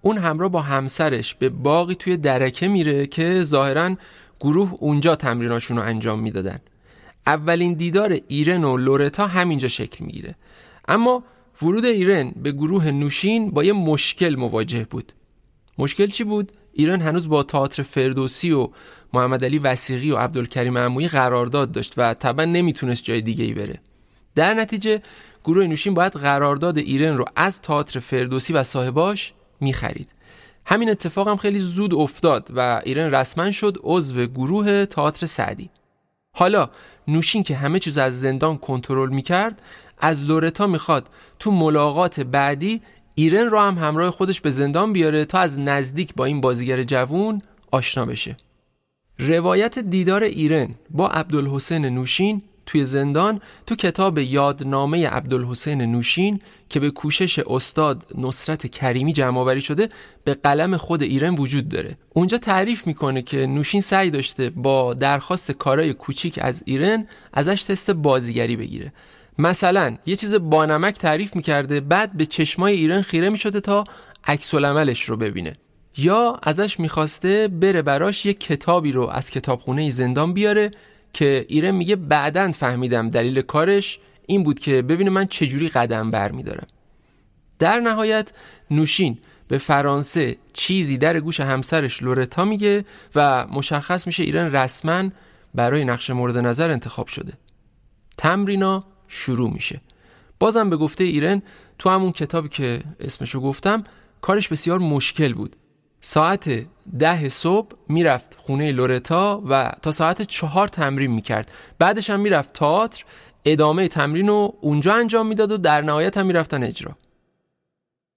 اون 0.01 0.17
همراه 0.17 0.49
با 0.49 0.61
همسرش 0.61 1.35
به 1.35 1.49
باقی 1.49 1.95
توی 1.95 2.17
درکه 2.17 2.67
میره 2.67 3.05
که 3.05 3.41
ظاهرا 3.41 3.95
گروه 4.39 4.73
اونجا 4.79 5.15
تمریناشون 5.15 5.77
رو 5.77 5.83
انجام 5.83 6.19
می‌دادن. 6.19 6.59
اولین 7.27 7.73
دیدار 7.73 8.19
ایرن 8.27 8.63
و 8.63 8.77
لورتا 8.77 9.27
همینجا 9.27 9.67
شکل 9.67 10.05
می‌گیره. 10.05 10.35
اما 10.87 11.23
ورود 11.63 11.85
ایرن 11.85 12.31
به 12.31 12.51
گروه 12.51 12.91
نوشین 12.91 13.51
با 13.51 13.63
یه 13.63 13.73
مشکل 13.73 14.35
مواجه 14.35 14.87
بود. 14.89 15.13
مشکل 15.77 16.07
چی 16.07 16.23
بود؟ 16.23 16.51
ایران 16.73 17.01
هنوز 17.01 17.29
با 17.29 17.43
تئاتر 17.43 17.83
فردوسی 17.83 18.51
و 18.51 18.69
محمد 19.13 19.45
علی 19.45 19.59
وسیقی 19.59 20.11
و 20.11 20.17
عبدالکریم 20.17 20.77
عمویی 20.77 21.07
قرارداد 21.07 21.71
داشت 21.71 21.93
و 21.97 22.13
طبعا 22.13 22.45
نمی‌تونست 22.45 23.03
جای 23.03 23.21
دیگه 23.21 23.43
ای 23.43 23.53
بره. 23.53 23.79
در 24.35 24.53
نتیجه 24.53 25.01
گروه 25.43 25.67
نوشین 25.67 25.93
باید 25.93 26.13
قرارداد 26.13 26.77
ایران 26.77 27.17
رو 27.17 27.25
از 27.35 27.61
تئاتر 27.61 27.99
فردوسی 27.99 28.53
و 28.53 28.63
صاحباش 28.63 29.33
می‌خرید. 29.59 30.09
همین 30.65 30.89
اتفاق 30.89 31.27
هم 31.27 31.37
خیلی 31.37 31.59
زود 31.59 31.93
افتاد 31.93 32.51
و 32.55 32.81
ایرن 32.85 33.15
رسما 33.15 33.51
شد 33.51 33.77
عضو 33.83 34.25
گروه 34.25 34.85
تئاتر 34.85 35.25
سعدی. 35.25 35.69
حالا 36.33 36.69
نوشین 37.07 37.43
که 37.43 37.55
همه 37.55 37.79
چیز 37.79 37.97
از 37.97 38.21
زندان 38.21 38.57
کنترل 38.57 39.09
می‌کرد 39.09 39.61
از 40.01 40.23
لورتا 40.23 40.67
می‌خواد 40.67 41.07
تو 41.39 41.51
ملاقات 41.51 42.19
بعدی 42.19 42.81
ایرن 43.15 43.45
رو 43.45 43.59
هم 43.59 43.77
همراه 43.77 44.11
خودش 44.11 44.41
به 44.41 44.51
زندان 44.51 44.93
بیاره 44.93 45.25
تا 45.25 45.39
از 45.39 45.59
نزدیک 45.59 46.13
با 46.15 46.25
این 46.25 46.41
بازیگر 46.41 46.83
جوون 46.83 47.41
آشنا 47.71 48.05
بشه. 48.05 48.37
روایت 49.19 49.79
دیدار 49.79 50.23
ایرن 50.23 50.75
با 50.89 51.09
عبدالحسین 51.09 51.85
نوشین 51.85 52.41
توی 52.65 52.85
زندان 52.85 53.41
تو 53.67 53.75
کتاب 53.75 54.17
یادنامه 54.17 55.07
عبدالحسین 55.07 55.81
نوشین 55.81 56.39
که 56.69 56.79
به 56.79 56.91
کوشش 56.91 57.39
استاد 57.39 58.05
نصرت 58.17 58.67
کریمی 58.67 59.13
جمع 59.13 59.39
آوری 59.39 59.61
شده 59.61 59.89
به 60.23 60.33
قلم 60.33 60.77
خود 60.77 61.03
ایرن 61.03 61.35
وجود 61.35 61.69
داره. 61.69 61.97
اونجا 62.09 62.37
تعریف 62.37 62.87
می‌کنه 62.87 63.21
که 63.21 63.45
نوشین 63.47 63.81
سعی 63.81 64.09
داشته 64.09 64.49
با 64.49 64.93
درخواست 64.93 65.51
کارای 65.51 65.93
کوچیک 65.93 66.39
از 66.41 66.63
ایرن 66.65 67.07
ازش 67.33 67.63
تست 67.63 67.91
بازیگری 67.91 68.55
بگیره. 68.55 68.93
مثلا 69.41 69.97
یه 70.05 70.15
چیز 70.15 70.35
بانمک 70.35 70.95
تعریف 70.95 71.35
می‌کرده 71.35 71.79
بعد 71.79 72.17
به 72.17 72.25
چشمای 72.25 72.73
ایرن 72.73 73.01
خیره 73.01 73.29
می‌شده 73.29 73.59
تا 73.59 73.83
عکس 74.23 74.53
رو 74.53 75.17
ببینه. 75.17 75.57
یا 75.97 76.39
ازش 76.43 76.79
می‌خواسته 76.79 77.47
بره 77.47 77.81
براش 77.81 78.25
یه 78.25 78.33
کتابی 78.33 78.91
رو 78.91 79.07
از 79.07 79.29
کتابخونه 79.29 79.89
زندان 79.89 80.33
بیاره 80.33 80.71
که 81.13 81.45
ایرن 81.49 81.71
میگه 81.71 81.95
بعدا 81.95 82.51
فهمیدم 82.51 83.09
دلیل 83.09 83.41
کارش 83.41 83.99
این 84.27 84.43
بود 84.43 84.59
که 84.59 84.81
ببینه 84.81 85.09
من 85.09 85.27
چجوری 85.27 85.69
قدم 85.69 86.11
بر 86.11 86.31
میدارم 86.31 86.67
در 87.59 87.79
نهایت 87.79 88.31
نوشین 88.71 89.17
به 89.47 89.57
فرانسه 89.57 90.37
چیزی 90.53 90.97
در 90.97 91.19
گوش 91.19 91.39
همسرش 91.39 92.03
لورتا 92.03 92.45
میگه 92.45 92.85
و 93.15 93.47
مشخص 93.47 94.07
میشه 94.07 94.23
ایران 94.23 94.55
رسما 94.55 95.09
برای 95.55 95.85
نقش 95.85 96.09
مورد 96.09 96.37
نظر 96.37 96.71
انتخاب 96.71 97.07
شده. 97.07 97.33
تمرینا 98.17 98.90
شروع 99.13 99.49
میشه. 99.49 99.81
بازم 100.39 100.69
به 100.69 100.77
گفته 100.77 101.03
ایرن 101.03 101.41
تو 101.79 101.89
همون 101.89 102.11
کتابی 102.11 102.49
که 102.49 102.83
اسمشو 102.99 103.41
گفتم 103.41 103.83
کارش 104.21 104.47
بسیار 104.47 104.79
مشکل 104.79 105.33
بود. 105.33 105.55
ساعت 106.01 106.65
ده 106.99 107.29
صبح 107.29 107.75
می‌رفت 107.89 108.35
خونه 108.37 108.71
لورتا 108.71 109.43
و 109.49 109.71
تا 109.81 109.91
ساعت 109.91 110.21
چهار 110.21 110.67
تمرین 110.67 111.11
می‌کرد. 111.11 111.51
بعدش 111.79 112.09
هم 112.09 112.19
می‌رفت 112.19 112.53
تئاتر 112.53 113.03
ادامه 113.45 113.87
تمرین 113.87 114.27
رو 114.27 114.57
اونجا 114.61 114.93
انجام 114.93 115.27
می‌داد 115.27 115.51
و 115.51 115.57
در 115.57 115.81
نهایت 115.81 116.17
هم 116.17 116.25
می‌رفتن 116.25 116.63
اجرا. 116.63 116.97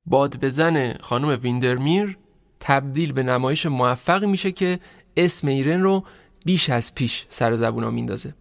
باد 0.06 0.40
بزن 0.40 0.94
خانم 1.00 1.38
ویندرمیر 1.42 2.18
تبدیل 2.60 3.12
به 3.12 3.22
نمایش 3.22 3.66
موفقی 3.66 4.26
میشه 4.26 4.52
که 4.52 4.80
اسم 5.16 5.48
ایرن 5.48 5.82
رو 5.82 6.04
بیش 6.44 6.70
از 6.70 6.94
پیش 6.94 7.26
سر 7.30 7.54
زبونا 7.54 7.90
میندازه. 7.90 8.34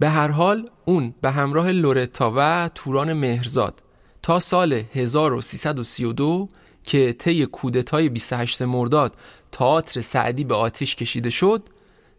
به 0.00 0.08
هر 0.10 0.28
حال 0.28 0.70
اون 0.84 1.14
به 1.20 1.30
همراه 1.30 1.72
لورتا 1.72 2.32
و 2.36 2.70
توران 2.74 3.12
مهرزاد 3.12 3.82
تا 4.22 4.38
سال 4.38 4.72
1332 4.72 6.48
که 6.84 7.12
طی 7.18 7.46
کودتای 7.46 8.08
28 8.08 8.62
مرداد 8.62 9.16
تئاتر 9.52 10.00
سعدی 10.00 10.44
به 10.44 10.54
آتیش 10.54 10.96
کشیده 10.96 11.30
شد 11.30 11.62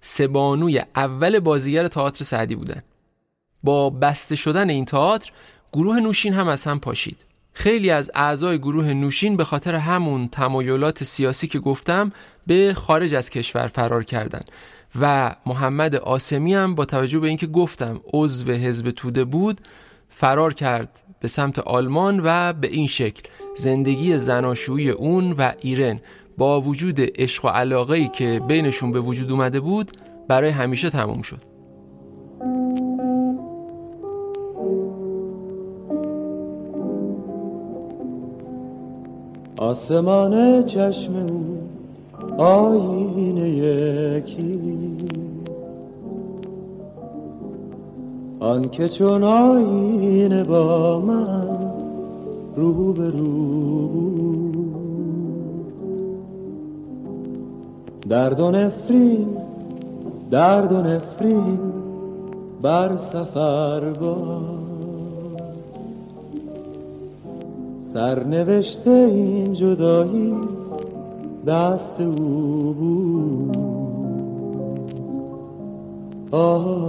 سبانوی 0.02 0.82
اول 0.96 1.40
بازیگر 1.40 1.88
تئاتر 1.88 2.24
سعدی 2.24 2.56
بودن. 2.56 2.84
با 3.64 3.90
بسته 3.90 4.36
شدن 4.36 4.70
این 4.70 4.86
تئاتر 4.86 5.32
گروه 5.74 6.00
نوشین 6.00 6.34
هم 6.34 6.48
از 6.48 6.64
هم 6.64 6.80
پاشید. 6.80 7.26
خیلی 7.54 7.90
از 7.90 8.12
اعضای 8.16 8.58
گروه 8.58 8.94
نوشین 8.94 9.38
به 9.38 9.44
خاطر 9.44 9.76
همون 9.76 10.28
تمایلات 10.28 11.04
سیاسی 11.04 11.48
که 11.48 11.60
گفتم 11.60 12.12
به 12.48 12.74
خارج 12.74 13.14
از 13.14 13.30
کشور 13.30 13.68
فرار 13.68 14.04
کردند 14.04 14.52
و 15.00 15.36
محمد 15.46 15.96
آسمی 15.96 16.54
هم 16.54 16.76
با 16.76 16.86
توجه 16.86 17.20
به 17.20 17.28
اینکه 17.28 17.48
گفتم 17.48 18.02
عضو 18.14 18.52
حزب 18.52 18.92
توده 18.92 19.24
بود 19.24 19.62
فرار 20.10 20.54
کرد 20.54 21.04
به 21.20 21.28
سمت 21.28 21.60
آلمان 21.60 22.22
و 22.24 22.54
به 22.54 22.68
این 22.68 22.88
شکل. 22.88 23.30
زندگی 23.56 24.18
زناشویی 24.18 24.90
اون 24.90 25.32
و 25.32 25.52
ایرن 25.62 26.00
با 26.38 26.62
وجود 26.62 27.22
عشق 27.22 27.46
و 27.46 27.48
علاقه 27.48 28.08
که 28.08 28.42
بینشون 28.48 28.92
به 28.92 29.00
وجود 29.00 29.32
اومده 29.32 29.60
بود 29.60 29.92
برای 30.28 30.50
همیشه 30.50 30.90
تموم 30.90 31.22
شد. 31.22 31.51
آسمان 39.62 40.64
چشم 40.64 41.14
آینه 42.38 43.50
یکی 43.50 44.60
آن 48.40 48.70
که 48.70 48.90
چون 48.90 49.24
آینه 49.24 50.44
با 50.44 51.00
من 51.00 51.48
رو 52.56 52.94
به 52.94 53.10
رو 53.10 53.90
درد 58.10 58.40
و 58.40 58.52
نفرین 58.52 59.28
درد 60.32 60.72
و 60.72 60.82
نفرین 60.82 61.60
بر 62.62 62.98
سفر 62.98 63.80
با 63.80 64.42
سرنوشته 67.94 68.90
این 68.90 69.54
جدایی 69.54 70.34
دست 71.48 72.02
او 72.02 72.74
بود. 72.74 73.58
آه. 76.32 76.82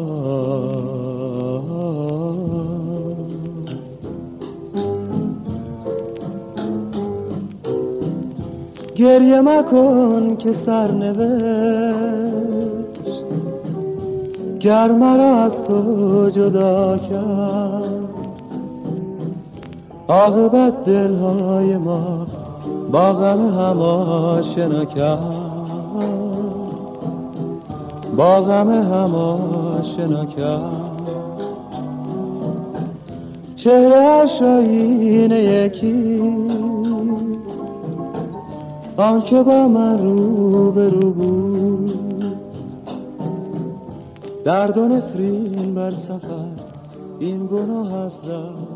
گریه 8.94 9.40
مکن 9.40 10.36
که 10.36 10.52
سرنوشت. 10.52 11.22
گر 14.60 14.92
مرا 14.92 15.36
از 15.36 15.64
تو 15.64 16.30
جدا 16.30 16.98
کرد. 16.98 18.01
عاقبت 20.08 20.84
دلهای 20.84 21.76
ما 21.76 22.26
با 22.92 23.12
غم 23.12 23.48
هم 23.48 23.80
آشنا 23.80 24.84
کرد. 24.84 25.52
با 28.16 28.40
غم 28.40 28.70
هم 28.70 29.14
آشنا 29.14 30.24
کرد. 30.24 30.92
چهره 33.56 33.96
آینه 34.42 35.42
یکی 35.42 36.22
آنکه 38.96 39.42
با 39.42 39.68
من 39.68 39.98
رو 39.98 40.72
به 40.72 40.88
رو 40.88 41.10
بود. 41.10 41.92
درد 44.44 44.78
و 44.78 44.88
نفرین 44.88 45.74
بر 45.74 45.90
سفر 45.90 46.44
این 47.20 47.46
گناه 47.46 47.92
بود 47.92 48.71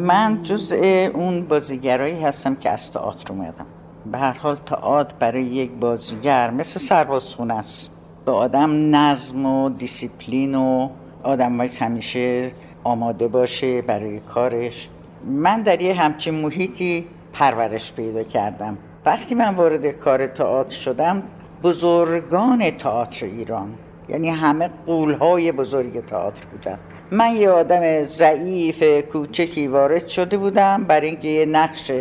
من 0.00 0.42
جز 0.42 0.72
اون 1.14 1.46
بازیگرایی 1.46 2.22
هستم 2.22 2.54
که 2.54 2.70
از 2.70 2.92
تئاتر 2.92 3.32
اومدم. 3.32 3.66
به 4.12 4.18
هر 4.18 4.32
حال 4.32 4.56
تئاتر 4.56 5.14
برای 5.18 5.42
یک 5.42 5.70
بازیگر 5.70 6.50
مثل 6.50 6.80
سربازخونه 6.80 7.54
است. 7.54 7.90
به 8.24 8.32
آدم 8.32 8.96
نظم 8.96 9.46
و 9.46 9.70
دیسیپلین 9.70 10.54
و 10.54 10.88
آدم 11.22 11.60
همیشه 11.60 12.52
آماده 12.84 13.28
باشه 13.28 13.82
برای 13.82 14.20
کارش. 14.20 14.88
من 15.24 15.62
در 15.62 15.82
یه 15.82 15.94
همچین 15.94 16.34
محیطی 16.34 17.06
پرورش 17.32 17.92
پیدا 17.92 18.22
کردم. 18.22 18.78
وقتی 19.06 19.34
من 19.34 19.54
وارد 19.54 19.86
کار 19.86 20.26
تئاتر 20.26 20.70
شدم 20.76 21.22
بزرگان 21.62 22.70
تئاتر 22.70 23.26
ایران 23.26 23.74
یعنی 24.08 24.28
همه 24.28 24.70
غولهای 24.86 25.52
بزرگ 25.52 26.06
تئاتر 26.06 26.44
بودن. 26.46 26.78
من 27.12 27.36
یه 27.36 27.50
آدم 27.50 28.04
ضعیف 28.04 28.82
کوچکی 29.12 29.66
وارد 29.66 30.08
شده 30.08 30.36
بودم 30.36 30.84
برای 30.84 31.08
اینکه 31.08 31.28
یه 31.28 31.46
نقش 31.46 31.92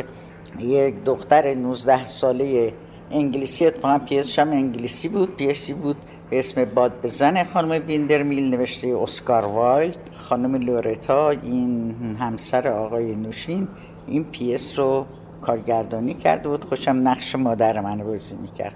یک 0.59 1.03
دختر 1.03 1.53
19 1.53 2.05
ساله 2.05 2.73
انگلیسی 3.11 3.65
اتفاقا 3.65 3.97
پیسش 3.97 4.39
هم 4.39 4.51
انگلیسی 4.51 5.09
بود. 5.09 5.35
پیسی 5.35 5.73
بود 5.73 5.95
به 6.29 6.39
اسم 6.39 6.65
باد 6.65 7.01
بزن 7.03 7.43
خانم 7.43 7.79
ویندرمیر 7.79 8.49
نوشته 8.49 8.97
اسکار 9.01 9.45
وایلد. 9.45 9.97
خانم 10.17 10.55
لورتا 10.55 11.29
این 11.29 11.95
همسر 12.19 12.67
آقای 12.67 13.15
نوشین 13.15 13.67
این 14.07 14.23
پیس 14.23 14.79
رو 14.79 15.05
کارگردانی 15.41 16.13
کرده 16.13 16.49
بود. 16.49 16.65
خودشم 16.65 17.07
نقش 17.07 17.35
مادر 17.35 17.79
من 17.79 17.97
بازی 17.97 18.35
می‌کرد. 18.35 18.73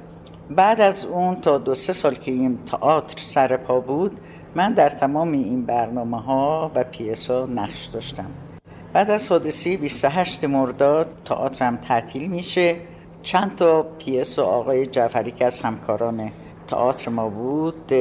بعد 0.50 0.82
از 0.82 1.06
اون 1.06 1.36
تا 1.36 1.58
دو 1.58 1.76
سه 1.76 1.94
سال 1.94 2.16
که 2.16 2.32
این 2.32 2.58
تئاتر 2.66 3.18
سر 3.18 3.58
پا 3.58 3.80
بود 3.80 4.18
من 4.56 4.74
در 4.74 4.90
تمام 4.90 5.32
این 5.32 5.66
برنامه 5.66 6.22
ها 6.22 6.72
و 6.76 6.84
پیس 6.84 7.32
ها 7.32 7.46
نقش 7.46 7.86
داشتم. 7.86 8.26
بعد 8.94 9.12
از 9.12 9.30
حادثه 9.30 9.78
28 9.78 10.44
مرداد 10.44 11.08
تئاترم 11.26 11.78
تعطیل 11.78 12.30
میشه 12.30 12.76
چند 13.22 13.56
تا 13.56 13.84
پیس 13.84 14.40
و 14.40 14.42
آقای 14.42 14.86
جعفری 14.86 15.32
که 15.32 15.46
از 15.46 15.62
همکاران 15.62 16.32
تئاتر 16.68 17.12
ما 17.12 17.30
بود 17.30 17.94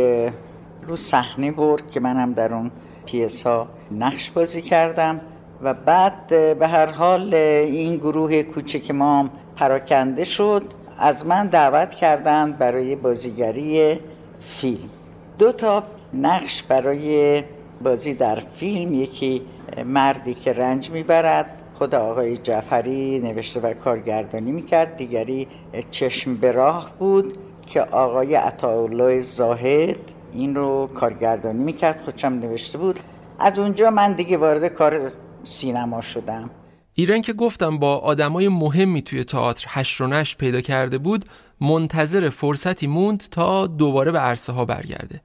رو 0.86 0.96
صحنه 0.96 1.52
برد 1.52 1.90
که 1.90 2.00
منم 2.00 2.32
در 2.32 2.54
اون 2.54 2.70
پیس 3.06 3.42
ها 3.42 3.68
نقش 3.90 4.30
بازی 4.30 4.62
کردم 4.62 5.20
و 5.62 5.74
بعد 5.74 6.26
به 6.58 6.68
هر 6.68 6.86
حال 6.86 7.34
این 7.34 7.96
گروه 7.96 8.42
کوچک 8.42 8.90
ما 8.90 9.30
پراکنده 9.56 10.24
شد. 10.24 10.62
از 10.98 11.26
من 11.26 11.46
دعوت 11.46 11.90
کردند 11.90 12.58
برای 12.58 12.96
بازیگری 12.96 14.00
فیلم. 14.40 14.90
دو 15.38 15.52
تا 15.52 15.82
نقش 16.14 16.62
برای 16.62 17.42
بازی 17.82 18.14
در 18.14 18.40
فیلم 18.40 18.94
یکی 18.94 19.42
مردی 19.84 20.34
که 20.34 20.52
رنج 20.52 20.90
می‌برد 20.90 21.58
خود 21.74 21.94
آقای 21.94 22.36
جعفری 22.36 23.18
نوشته 23.18 23.60
و 23.60 23.74
کارگردانی 23.74 24.52
می‌کرد. 24.52 24.96
دیگری 24.96 25.48
چشم 25.90 26.36
به 26.36 26.52
راه 26.52 26.90
بود 26.98 27.38
که 27.66 27.80
آقای 27.80 28.34
عطاالله 28.34 29.20
زاهد 29.20 29.96
این 30.32 30.54
رو 30.54 30.90
کارگردانی 30.94 31.64
می‌کرد 31.64 32.00
خودشم 32.04 32.28
نوشته 32.28 32.78
بود. 32.78 33.00
از 33.38 33.58
اونجا 33.58 33.90
من 33.90 34.12
دیگه 34.12 34.36
وارد 34.36 34.66
کار 34.66 35.12
سینما 35.42 36.00
شدم. 36.00 36.50
ایران 36.94 37.22
که 37.22 37.32
گفتم 37.32 37.78
با 37.78 37.96
آدمای 37.96 38.48
مهمی 38.48 39.02
توی 39.02 39.24
تئاتر 39.24 39.66
هشت 39.68 40.00
و 40.00 40.06
نش 40.06 40.36
پیدا 40.36 40.60
کرده 40.60 40.98
بود 40.98 41.24
منتظر 41.60 42.28
فرصتی 42.30 42.86
موند 42.86 43.24
تا 43.30 43.66
دوباره 43.66 44.12
به 44.12 44.18
عرصه 44.18 44.52
ها 44.52 44.64
برگرده. 44.64 45.20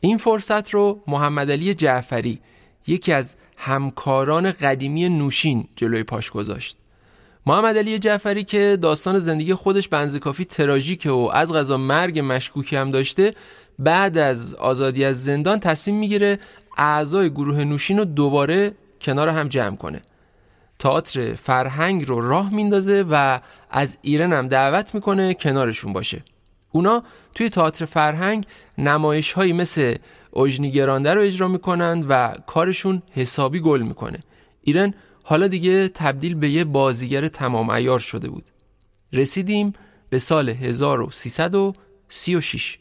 این 0.00 0.18
فرصت 0.18 0.70
رو 0.70 1.02
محمد 1.06 1.50
علی 1.50 1.74
جعفری 1.74 2.40
یکی 2.86 3.12
از 3.12 3.36
همکاران 3.56 4.52
قدیمی 4.52 5.08
نوشین 5.08 5.68
جلوی 5.76 6.02
پاش 6.02 6.30
گذاشت. 6.30 6.76
محمد 7.46 7.76
علی 7.76 7.98
جعفری 7.98 8.44
که 8.44 8.78
داستان 8.82 9.18
زندگی 9.18 9.54
خودش 9.54 9.88
بنز 9.88 10.16
کافی 10.16 10.44
تراژیکه 10.44 11.10
و 11.10 11.30
از 11.32 11.52
غذا 11.52 11.76
مرگ 11.76 12.20
مشکوکی 12.24 12.76
هم 12.76 12.90
داشته 12.90 13.34
بعد 13.78 14.18
از 14.18 14.54
آزادی 14.54 15.04
از 15.04 15.24
زندان 15.24 15.60
تصمیم 15.60 15.96
می‌گیره 15.96 16.38
اعضای 16.76 17.30
گروه 17.30 17.64
نوشین 17.64 17.98
رو 17.98 18.04
دوباره 18.04 18.74
کنار 19.00 19.28
هم 19.28 19.48
جمع 19.48 19.76
کنه. 19.76 20.02
تئاتر 20.78 21.34
فرهنگ 21.34 22.08
رو 22.08 22.28
راه 22.28 22.54
میندازه 22.54 23.04
و 23.10 23.40
از 23.70 23.98
ایران 24.02 24.32
هم 24.32 24.48
دعوت 24.48 24.94
می‌کنه 24.94 25.34
کنارشون 25.34 25.92
باشه. 25.92 26.24
اونا 26.78 27.02
توی 27.34 27.48
تئاتر 27.48 27.84
فرهنگ 27.84 28.46
نمایش 28.78 29.32
هایی 29.32 29.52
مثل 29.52 29.96
اوژنی 30.30 30.70
گرانده 30.70 31.14
رو 31.14 31.20
اجرا 31.20 31.48
می‌کنند 31.48 32.06
و 32.08 32.34
کارشون 32.46 33.02
حسابی 33.10 33.60
گل 33.60 33.82
می‌کنه. 33.82 34.18
ایران 34.62 34.94
حالا 35.24 35.48
دیگه 35.48 35.88
تبدیل 35.88 36.34
به 36.34 36.48
یه 36.48 36.64
بازیگر 36.64 37.28
تمام 37.28 37.70
ایار 37.70 38.00
شده 38.00 38.28
بود. 38.28 38.44
رسیدیم 39.12 39.72
به 40.10 40.18
سال 40.18 40.48
1336 40.48 42.78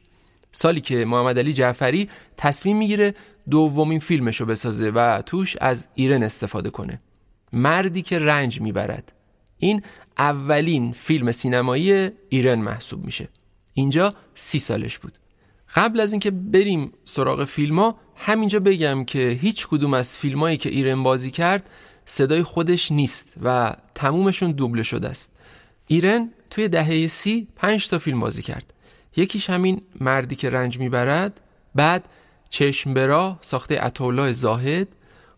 سالی 0.51 0.81
که 0.81 1.05
محمد 1.05 1.39
علی 1.39 1.53
جعفری 1.53 2.09
تصمیم 2.37 2.77
می‌گیره 2.77 3.13
دومین 3.49 3.99
فیلمشو 3.99 4.45
بسازه 4.45 4.89
و 4.89 5.21
توش 5.25 5.55
از 5.61 5.87
ایران 5.95 6.23
استفاده 6.23 6.69
کنه. 6.69 7.01
مردی 7.53 8.01
که 8.01 8.19
رنج 8.19 8.61
می‌برد. 8.61 9.11
این 9.57 9.81
اولین 10.17 10.91
فیلم 10.91 11.31
سینمایی 11.31 12.09
ایران 12.29 12.59
محسوب 12.59 13.05
میشه. 13.05 13.29
اینجا 13.77 14.13
سی 14.35 14.59
سالش 14.59 14.97
بود. 14.97 15.13
قبل 15.75 15.99
از 15.99 16.11
اینکه 16.13 16.31
بریم 16.31 16.93
سراغ 17.05 17.45
فیلم 17.45 17.79
ها 17.79 17.97
همینجا 18.15 18.59
بگم 18.59 19.05
که 19.05 19.39
هیچ 19.41 19.67
کدوم 19.67 19.93
از 19.93 20.17
فیلم 20.17 20.39
هایی 20.39 20.57
که 20.57 20.69
ایران 20.69 21.03
بازی 21.03 21.31
کرد 21.31 21.69
صدای 22.05 22.43
خودش 22.43 22.91
نیست 22.91 23.33
و 23.43 23.75
تمومشون 23.95 24.51
دوبله 24.51 24.83
شده 24.83 25.09
است. 25.09 25.31
ایران 25.87 26.31
توی 26.49 26.67
دهه 26.67 27.07
سی 27.07 27.47
پنج 27.55 27.87
تا 27.87 27.99
فیلم 27.99 28.19
بازی 28.19 28.43
کرد. 28.43 28.73
یکیش 29.15 29.49
همین 29.49 29.81
مردی 29.99 30.35
که 30.35 30.49
رنج 30.49 30.79
می‌برد 30.79 31.41
بعد 31.75 32.05
چشم 32.49 32.93
برا 32.93 33.37
ساخته 33.41 33.85
اتولا 33.85 34.31
زاهد 34.31 34.87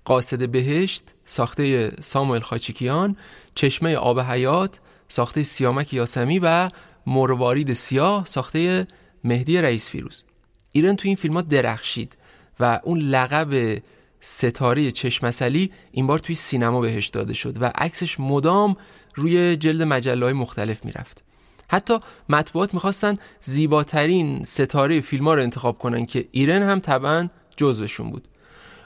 قاصد 0.06 0.50
بهشت 0.50 1.04
ساخته 1.26 1.92
ساموئل 2.02 2.42
خاچیکیان 2.42 3.18
چشمه 3.56 3.96
آب 3.96 4.20
حیات 4.20 4.80
ساخته 5.08 5.44
سیامک 5.44 5.94
یاسمی 5.94 6.40
و 6.40 6.70
مروارید 7.10 7.74
سیاه 7.74 8.26
ساخته 8.26 8.88
مهدی 9.24 9.58
رئیس 9.58 9.90
فیروز. 9.90 10.24
ایران 10.72 10.96
تو 10.96 11.08
این 11.08 11.16
فیلم 11.16 11.34
ها 11.34 11.42
درخشید 11.42 12.18
و 12.60 12.80
اون 12.84 13.00
لقب 13.00 13.82
ستاره 14.20 14.92
چشمسلی 14.92 15.72
این 15.92 16.08
بار 16.08 16.20
توی 16.20 16.36
سینما 16.36 16.82
بهش 16.82 17.08
داده 17.08 17.34
شد 17.34 17.62
و 17.62 17.72
عکسش 17.76 18.20
مدام 18.20 18.76
روی 19.16 19.56
جلد 19.56 19.82
مجله 19.82 20.26
های 20.26 20.34
مختلف 20.34 20.86
می‌رفت. 20.86 21.24
حتی 21.68 21.98
مطبوعات 22.30 22.74
می‌خواستن 22.74 23.18
زیباترین 23.42 24.44
ستاره 24.44 25.02
فیلم 25.02 25.28
ها 25.28 25.34
رو 25.34 25.42
انتخاب 25.42 25.78
کنن 25.78 26.06
که 26.06 26.28
ایرن 26.32 26.62
هم 26.62 26.80
طبعا 26.80 27.30
جزوشون 27.58 28.10
بود. 28.10 28.28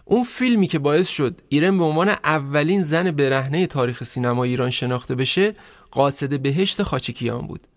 اون 0.05 0.23
فیلمی 0.23 0.67
که 0.67 0.79
باعث 0.79 1.07
شد 1.07 1.41
ایرن 1.49 1.77
به 1.77 1.83
عنوان 1.83 2.09
اولین 2.09 2.83
زن 2.83 3.11
برهنه 3.11 3.67
تاریخ 3.67 4.03
سینما 4.03 4.43
ایران 4.43 4.69
شناخته 4.69 5.15
بشه 5.15 5.53
قاصد 5.91 6.39
بهشت 6.39 6.83
خاچکیان 6.83 7.47
بود. 7.47 7.67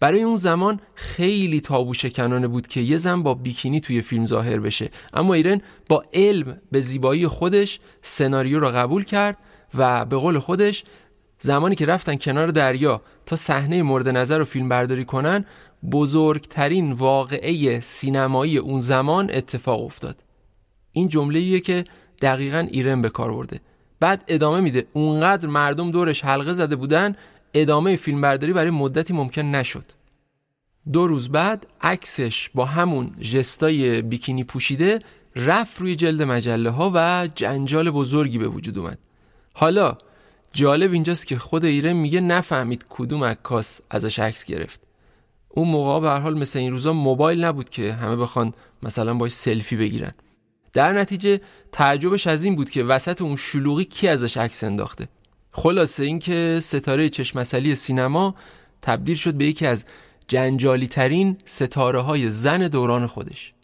برای 0.00 0.22
اون 0.22 0.36
زمان 0.36 0.80
خیلی 0.94 1.60
تابو 1.60 1.94
شکنانه 1.94 2.48
بود 2.48 2.66
که 2.66 2.80
یه 2.80 2.96
زن 2.96 3.22
با 3.22 3.34
بیکینی 3.34 3.80
توی 3.80 4.02
فیلم 4.02 4.26
ظاهر 4.26 4.58
بشه. 4.58 4.90
اما 5.14 5.34
ایرن 5.34 5.60
با 5.88 6.02
علم 6.14 6.60
به 6.72 6.80
زیبایی 6.80 7.26
خودش 7.26 7.80
سناریو 8.02 8.60
رو 8.60 8.68
قبول 8.68 9.04
کرد 9.04 9.38
و 9.74 10.04
به 10.04 10.16
قول 10.16 10.38
خودش 10.38 10.84
زمانی 11.38 11.74
که 11.74 11.86
رفتن 11.86 12.16
کنار 12.16 12.48
دریا 12.48 13.02
تا 13.26 13.36
صحنه 13.36 13.82
مورد 13.82 14.08
نظر 14.08 14.38
رو 14.38 14.44
فیلم 14.44 14.68
برداری 14.68 15.04
کنن 15.04 15.44
بزرگترین 15.92 16.92
واقعه 16.92 17.80
سینمایی 17.80 18.58
اون 18.58 18.80
زمان 18.80 19.30
اتفاق 19.32 19.84
افتاد. 19.84 20.16
این 20.92 21.08
جمله 21.08 21.60
که 21.60 21.84
دقیقا 22.22 22.68
ایرن 22.70 23.02
به 23.02 23.08
کار 23.08 23.32
برده. 23.32 23.60
بعد 24.00 24.24
ادامه 24.28 24.60
میده. 24.60 24.86
اونقدر 24.92 25.48
مردم 25.48 25.90
دورش 25.90 26.24
حلقه 26.24 26.52
زده 26.52 26.76
بودن 26.76 27.16
ادامه 27.54 27.96
فیلم 27.96 28.20
برداری 28.20 28.52
برای 28.52 28.70
مدتی 28.70 29.12
ممکن 29.12 29.42
نشد. 29.42 29.84
دو 30.92 31.06
روز 31.06 31.28
بعد 31.28 31.66
عکسش 31.80 32.50
با 32.54 32.64
همون 32.64 33.12
جستای 33.20 34.02
بیکینی 34.02 34.44
پوشیده 34.44 34.98
رفت 35.36 35.80
روی 35.80 35.96
جلد 35.96 36.22
مجله 36.22 36.70
ها 36.70 36.92
و 36.94 37.28
جنجال 37.34 37.90
بزرگی 37.90 38.38
به 38.38 38.48
وجود 38.48 38.78
اومد. 38.78 38.98
حالا 39.54 39.98
جالب 40.52 40.92
اینجاست 40.92 41.26
که 41.26 41.38
خود 41.38 41.64
ایرن 41.64 41.92
میگه 41.92 42.20
نفهمید 42.20 42.84
کدوم 42.88 43.24
عکاس 43.24 43.80
ازش 43.90 44.18
عکس 44.18 44.44
گرفت. 44.44 44.80
اون 45.48 45.68
موقع 45.68 46.00
به 46.00 46.08
هر 46.08 46.20
حال 46.20 46.38
مثل 46.38 46.58
این 46.58 46.70
روزا 46.70 46.92
موبایل 46.92 47.44
نبود 47.44 47.70
که 47.70 47.92
همه 47.92 48.16
بخوان 48.16 48.52
مثلا 48.82 49.14
باش 49.14 49.32
سلفی 49.32 49.76
بگیرن. 49.76 50.12
در 50.72 50.92
نتیجه 50.92 51.40
تعجبش 51.72 52.26
از 52.26 52.44
این 52.44 52.56
بود 52.56 52.70
که 52.70 52.84
وسط 52.84 53.22
اون 53.22 53.36
شلوغی 53.36 53.84
کی 53.84 54.08
ازش 54.08 54.36
عکس 54.36 54.64
انداخته. 54.64 55.08
خلاصه 55.52 56.04
اینکه 56.04 56.60
ستاره 56.62 57.08
چشمسلی 57.08 57.74
سینما 57.74 58.34
تبدیل 58.82 59.16
شد 59.16 59.34
به 59.34 59.44
یکی 59.44 59.66
از 59.66 59.84
جنجالی 60.28 60.86
ترین 60.86 61.36
ستاره 61.44 62.00
های 62.00 62.30
زن 62.30 62.68
دوران 62.68 63.06
خودش. 63.06 63.54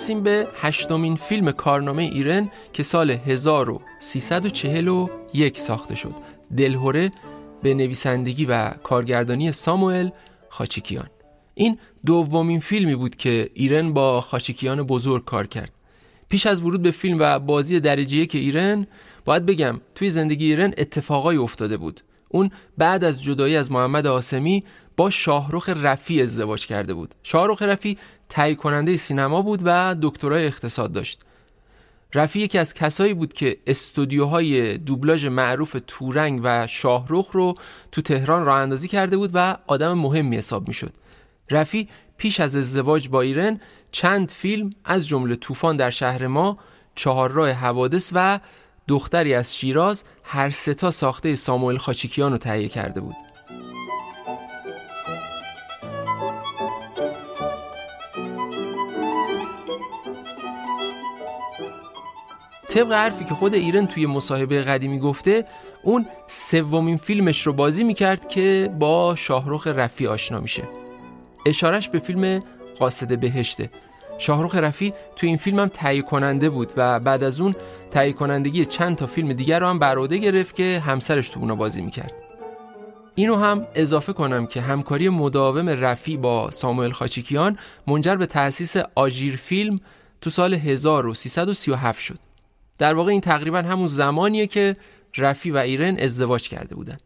می‌رسیم 0.00 0.22
به 0.22 0.48
هشتمین 0.54 1.16
فیلم 1.16 1.52
کارنامه 1.52 2.02
ایرن 2.02 2.50
که 2.72 2.82
سال 2.82 3.10
1341 3.10 5.58
ساخته 5.58 5.94
شد. 5.94 6.14
دلهوره 6.56 7.10
به 7.62 7.74
نویسندگی 7.74 8.44
و 8.44 8.70
کارگردانی 8.70 9.52
ساموئل 9.52 10.08
خاچیکیان. 10.48 11.10
این 11.54 11.78
دومین 12.06 12.60
فیلمی 12.60 12.94
بود 12.94 13.16
که 13.16 13.50
ایرن 13.54 13.92
با 13.92 14.20
خاچیکیان 14.20 14.82
بزرگ 14.82 15.24
کار 15.24 15.46
کرد. 15.46 15.72
پیش 16.28 16.46
از 16.46 16.62
ورود 16.62 16.82
به 16.82 16.90
فیلم 16.90 17.16
و 17.20 17.38
بازی 17.38 17.80
درجه 17.80 18.26
که 18.26 18.38
ایرن 18.38 18.86
باید 19.24 19.46
بگم 19.46 19.80
توی 19.94 20.10
زندگی 20.10 20.46
ایرن 20.46 20.74
اتفاقای 20.78 21.36
افتاده 21.36 21.76
بود. 21.76 22.00
اون 22.28 22.50
بعد 22.78 23.04
از 23.04 23.22
جدایی 23.22 23.56
از 23.56 23.72
محمد 23.72 24.06
آسمی 24.06 24.64
با 24.96 25.10
شاهرخ 25.10 25.68
رفی 25.68 26.22
ازدواج 26.22 26.66
کرده 26.66 26.94
بود. 26.94 27.14
شاهرخ 27.22 27.62
رفی 27.62 27.98
تهیه 28.30 28.54
کننده 28.54 28.96
سینما 28.96 29.42
بود 29.42 29.60
و 29.64 29.96
دکترای 30.02 30.46
اقتصاد 30.46 30.92
داشت 30.92 31.20
رفی 32.14 32.40
یکی 32.40 32.58
از 32.58 32.74
کسایی 32.74 33.14
بود 33.14 33.32
که 33.32 33.58
استودیوهای 33.66 34.78
دوبلاژ 34.78 35.26
معروف 35.26 35.76
تورنگ 35.86 36.40
و 36.44 36.66
شاهرخ 36.66 37.30
رو 37.32 37.54
تو 37.92 38.02
تهران 38.02 38.44
راه 38.44 38.58
اندازی 38.58 38.88
کرده 38.88 39.16
بود 39.16 39.30
و 39.34 39.56
آدم 39.66 39.92
مهمی 39.92 40.36
حساب 40.36 40.68
می‌شد. 40.68 40.92
رفی 41.50 41.88
پیش 42.18 42.40
از 42.40 42.56
ازدواج 42.56 43.08
با 43.08 43.20
ایرن 43.20 43.60
چند 43.92 44.30
فیلم 44.30 44.70
از 44.84 45.08
جمله 45.08 45.36
طوفان 45.36 45.76
در 45.76 45.90
شهر 45.90 46.26
ما، 46.26 46.58
چهار 46.94 47.30
راه 47.30 47.50
حوادث 47.50 48.12
و 48.14 48.40
دختری 48.88 49.34
از 49.34 49.56
شیراز 49.56 50.04
هر 50.24 50.50
ستا 50.50 50.90
ساخته 50.90 51.34
ساموئل 51.34 51.76
خاچیکیان 51.76 52.32
رو 52.32 52.38
تهیه 52.38 52.68
کرده 52.68 53.00
بود. 53.00 53.29
طبق 62.70 62.92
حرفی 62.92 63.24
که 63.24 63.34
خود 63.34 63.54
ایرن 63.54 63.86
توی 63.86 64.06
مصاحبه 64.06 64.62
قدیمی 64.62 64.98
گفته 64.98 65.44
اون 65.82 66.06
سومین 66.26 66.96
فیلمش 66.96 67.46
رو 67.46 67.52
بازی 67.52 67.84
می‌کرد 67.84 68.28
که 68.28 68.74
با 68.78 69.14
شاهرخ 69.14 69.66
رفی 69.66 70.06
آشنا 70.06 70.40
میشه. 70.40 70.68
اشارش 71.46 71.88
به 71.88 71.98
فیلم 71.98 72.42
قاصد 72.78 73.18
بهشته. 73.18 73.70
شاهرخ 74.18 74.54
رفی 74.54 74.92
توی 75.16 75.28
این 75.28 75.38
فیلم 75.38 75.58
هم 75.58 75.68
تهیه 75.68 76.02
کننده 76.02 76.50
بود 76.50 76.72
و 76.76 77.00
بعد 77.00 77.24
از 77.24 77.40
اون 77.40 77.54
تهیه 77.90 78.12
کنندگی 78.12 78.64
چند 78.64 78.96
تا 78.96 79.06
فیلم 79.06 79.32
دیگر 79.32 79.60
رو 79.60 79.66
هم 79.66 79.78
بر 79.78 80.06
گرفت 80.06 80.54
که 80.54 80.82
همسرش 80.86 81.28
تو 81.28 81.40
اونا 81.40 81.54
بازی 81.54 81.82
می‌کرد. 81.82 82.12
اینو 83.14 83.36
هم 83.36 83.66
اضافه 83.74 84.12
کنم 84.12 84.46
که 84.46 84.60
همکاری 84.60 85.08
مداوم 85.08 85.68
رفی 85.68 86.16
با 86.16 86.50
ساموئل 86.50 86.90
خاچیکیان 86.90 87.58
منجر 87.86 88.16
به 88.16 88.26
تأسیس 88.26 88.76
آژیر 88.94 89.36
فیلم 89.36 89.78
تو 90.20 90.30
سال 90.30 90.54
1337 90.54 92.00
شد. 92.00 92.29
در 92.80 92.94
واقع 92.94 93.10
این 93.10 93.20
تقریبا 93.20 93.58
همون 93.58 93.86
زمانیه 93.86 94.46
که 94.46 94.76
رفی 95.16 95.50
و 95.50 95.56
ایرن 95.56 95.96
ازدواج 95.98 96.48
کرده 96.48 96.74
بودن. 96.74 96.96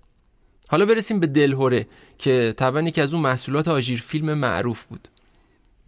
حالا 0.68 0.84
برسیم 0.86 1.20
به 1.20 1.26
دلهوره 1.26 1.86
که 2.18 2.54
طبعا 2.56 2.82
یکی 2.82 3.00
از 3.00 3.14
اون 3.14 3.22
محصولات 3.22 3.68
آژیر 3.68 4.00
فیلم 4.00 4.34
معروف 4.34 4.84
بود. 4.84 5.08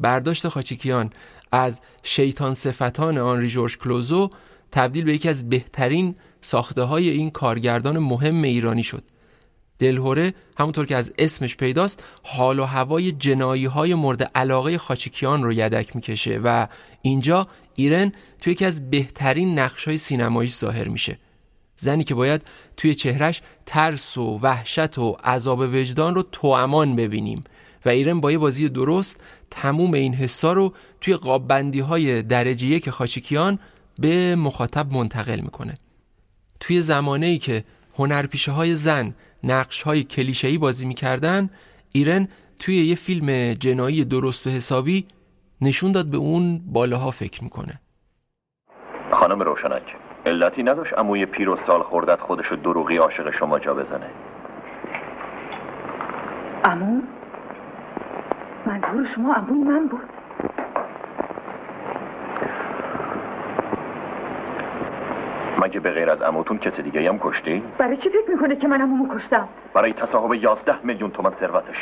برداشت 0.00 0.48
خاچیکیان 0.48 1.10
از 1.52 1.80
شیطان 2.02 2.54
صفتان 2.54 3.18
آنری 3.18 3.48
جورج 3.48 3.78
کلوزو 3.78 4.30
تبدیل 4.72 5.04
به 5.04 5.14
یکی 5.14 5.28
از 5.28 5.48
بهترین 5.50 6.14
ساخته 6.40 6.82
های 6.82 7.08
این 7.08 7.30
کارگردان 7.30 7.98
مهم 7.98 8.42
ایرانی 8.42 8.82
شد. 8.82 9.02
دلهوره 9.78 10.34
همونطور 10.58 10.86
که 10.86 10.96
از 10.96 11.12
اسمش 11.18 11.56
پیداست 11.56 12.04
حال 12.22 12.58
و 12.58 12.64
هوای 12.64 13.12
جنایی 13.12 13.64
های 13.64 13.94
مورد 13.94 14.30
علاقه 14.34 14.78
خاچیکیان 14.78 15.42
رو 15.42 15.52
یدک 15.52 15.96
می‌کشه 15.96 16.40
و 16.44 16.66
اینجا 17.02 17.46
ایرن 17.76 18.12
توی 18.40 18.52
یکی 18.52 18.64
از 18.64 18.90
بهترین 18.90 19.58
نقش 19.58 19.84
های 19.84 19.96
سینمایی 19.96 20.50
ظاهر 20.50 20.88
میشه. 20.88 21.18
زنی 21.76 22.04
که 22.04 22.14
باید 22.14 22.42
توی 22.76 22.94
چهرش 22.94 23.42
ترس 23.66 24.18
و 24.18 24.38
وحشت 24.42 24.98
و 24.98 25.16
عذاب 25.24 25.58
وجدان 25.58 26.14
رو 26.14 26.22
توامان 26.32 26.96
ببینیم 26.96 27.44
و 27.84 27.88
ایرن 27.88 28.20
با 28.20 28.32
یه 28.32 28.38
بازی 28.38 28.68
درست 28.68 29.20
تموم 29.50 29.94
این 29.94 30.14
حسا 30.14 30.52
رو 30.52 30.72
توی 31.00 31.16
قاببندی 31.16 31.80
های 31.80 32.22
درجه 32.22 32.66
یک 32.66 32.90
خاچیکیان 32.90 33.58
به 33.98 34.36
مخاطب 34.36 34.92
منتقل 34.92 35.40
می‌کنه. 35.40 35.74
توی 36.60 36.82
زمانه 36.82 37.26
ای 37.26 37.38
که 37.38 37.64
هنرپیشه 37.98 38.52
های 38.52 38.74
زن 38.74 39.14
نقش 39.44 39.82
های 39.82 40.04
کلیشه‌ای 40.04 40.58
بازی 40.58 40.86
می‌کردن 40.86 41.50
ایرن 41.92 42.28
توی 42.58 42.86
یه 42.86 42.94
فیلم 42.94 43.52
جنایی 43.52 44.04
درست 44.04 44.46
و 44.46 44.50
حسابی 44.50 45.06
نشون 45.60 45.92
داد 45.92 46.10
به 46.10 46.16
اون 46.16 46.60
بالاها 46.72 47.10
فکر 47.10 47.44
می‌کنه. 47.44 47.72
خانم 49.10 49.40
روشنک 49.40 49.82
علتی 50.26 50.62
نداشت 50.62 50.98
اموی 50.98 51.26
پیر 51.26 51.48
و 51.48 51.58
سال 51.66 51.82
خوردت 51.82 52.20
خودشو 52.20 52.56
دروغی 52.56 52.96
عاشق 52.96 53.30
شما 53.38 53.58
جا 53.58 53.74
بزنه؟ 53.74 54.10
امو 56.64 57.02
منظور 58.66 59.08
شما 59.14 59.34
اموی 59.34 59.58
من 59.58 59.88
بود. 59.88 60.08
مگه 65.60 65.80
به 65.80 65.90
غیر 65.90 66.10
از 66.10 66.22
اموتون 66.22 66.58
کسی 66.58 66.82
دیگه 66.82 67.08
هم 67.08 67.18
کشتی؟ 67.18 67.62
برای 67.78 67.96
چی 67.96 68.08
فکر 68.08 68.30
می‌کنه 68.30 68.56
که 68.56 68.68
من 68.68 68.80
امومو 68.80 69.18
کشتم؟ 69.18 69.48
برای 69.74 69.92
تصاحب 69.92 70.34
یازده 70.34 70.86
میلیون 70.86 71.10
تومن 71.10 71.32
ثروتش. 71.40 71.76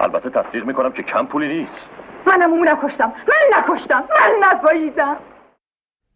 البته 0.00 0.30
تصدیق 0.30 0.64
می‌کنم 0.64 0.92
که 0.92 1.02
کم 1.02 1.26
پولی 1.26 1.48
نیست. 1.48 1.72
من 2.26 2.42
امومو 2.42 2.64
نکشتم. 2.64 3.12
من 3.28 3.58
نکشتم. 3.58 4.00
من 4.20 4.48
نزاییدم. 4.48 5.16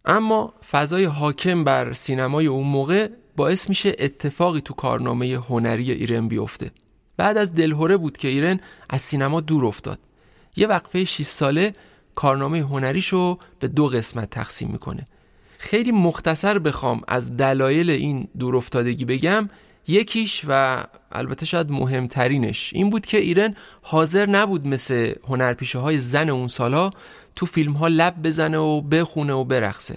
اما 0.05 0.55
فضای 0.71 1.05
حاکم 1.05 1.65
بر 1.65 1.93
سینمای 1.93 2.47
اون 2.47 2.67
موقع 2.67 3.09
باعث 3.37 3.69
میشه 3.69 3.97
اتفاقی 3.99 4.61
تو 4.61 4.75
کارنامه 4.75 5.39
هنری 5.49 5.93
ایرن 5.93 6.29
بیفته. 6.29 6.71
بعد 7.17 7.37
از 7.37 7.55
دلهوره 7.55 7.97
بود 7.97 8.17
که 8.17 8.29
ایرن 8.29 8.61
از 8.91 9.01
سینما 9.01 9.41
دور 9.41 9.67
افتاد. 9.67 9.99
یه 10.57 10.67
وقفه 10.67 11.05
6 11.05 11.23
ساله 11.23 11.75
کارنامه 12.15 12.59
هنریشو 12.59 13.39
به 13.61 13.69
دو 13.69 13.87
قسمت 13.87 14.31
تقسیم 14.31 14.71
می‌کنه. 14.73 15.07
خیلی 15.59 15.93
مختصر 15.93 16.59
بخوام 16.59 17.01
از 17.09 17.37
دلایل 17.37 17.91
این 17.91 18.29
دور 18.39 18.57
افتادگی 18.57 19.05
بگم. 19.05 19.49
یکیش 19.89 20.45
و 20.49 20.85
البته 21.13 21.47
شاید 21.47 21.71
مهمترینش 21.71 22.71
این 22.75 22.91
بود 22.91 23.07
که 23.07 23.19
ایرن 23.19 23.55
حاضر 23.83 24.27
نبود 24.27 24.67
مثل 24.67 25.13
هنرپیشه 25.29 25.79
های 25.79 25.99
زن 25.99 26.29
اون 26.29 26.49
سالا 26.49 26.91
تو 27.37 27.47
فیلم 27.47 27.73
ها 27.73 27.89
لب 27.89 28.23
بزنه 28.23 28.59
و 28.59 28.81
بخونه 28.81 29.33
و 29.33 29.45
برقصه. 29.45 29.97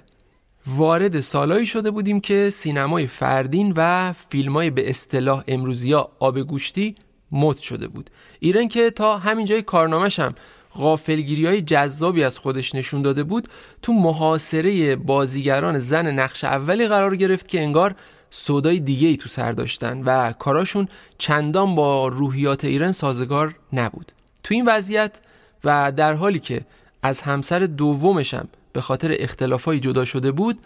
وارد 0.67 1.19
سالایی 1.19 1.65
شده 1.65 1.91
بودیم 1.91 2.19
که 2.19 2.49
سینمای 2.49 3.07
فردین 3.07 3.73
و 3.75 4.13
فیلم 4.29 4.53
های 4.53 4.69
به 4.69 4.89
اصطلاح 4.89 5.43
امروزی 5.47 5.93
ها 5.93 6.11
آب 6.19 6.39
گوشتی 6.39 6.95
مد 7.31 7.57
شده 7.57 7.87
بود. 7.87 8.09
ایرن 8.39 8.67
که 8.67 8.91
تا 8.91 9.17
همین 9.17 9.45
جای 9.45 9.61
کارنامش 9.61 10.19
هم 10.19 10.35
غافلگیری 10.75 11.45
های 11.45 11.61
جذابی 11.61 12.23
از 12.23 12.39
خودش 12.39 12.75
نشون 12.75 13.01
داده 13.01 13.23
بود 13.23 13.47
تو 13.81 13.93
محاصره 13.93 14.95
بازیگران 14.95 15.79
زن 15.79 16.19
نقش 16.19 16.43
اولی 16.43 16.87
قرار 16.87 17.15
گرفت 17.15 17.47
که 17.47 17.61
انگار 17.61 17.95
صدای 18.37 18.79
دیگه 18.79 19.07
ای 19.07 19.17
تو 19.17 19.29
سر 19.29 19.51
داشتن 19.51 20.03
و 20.03 20.31
کاراشون 20.31 20.87
چندان 21.17 21.75
با 21.75 22.07
روحیات 22.07 22.65
ایران 22.65 22.91
سازگار 22.91 23.55
نبود. 23.73 24.11
تو 24.43 24.53
این 24.53 24.65
وضعیت 24.65 25.19
و 25.63 25.91
در 25.91 26.13
حالی 26.13 26.39
که 26.39 26.61
از 27.03 27.21
همسر 27.21 27.59
دومشم 27.59 28.47
به 28.73 28.81
خاطر 28.81 29.15
اختلافای 29.19 29.79
جدا 29.79 30.05
شده 30.05 30.31
بود 30.31 30.59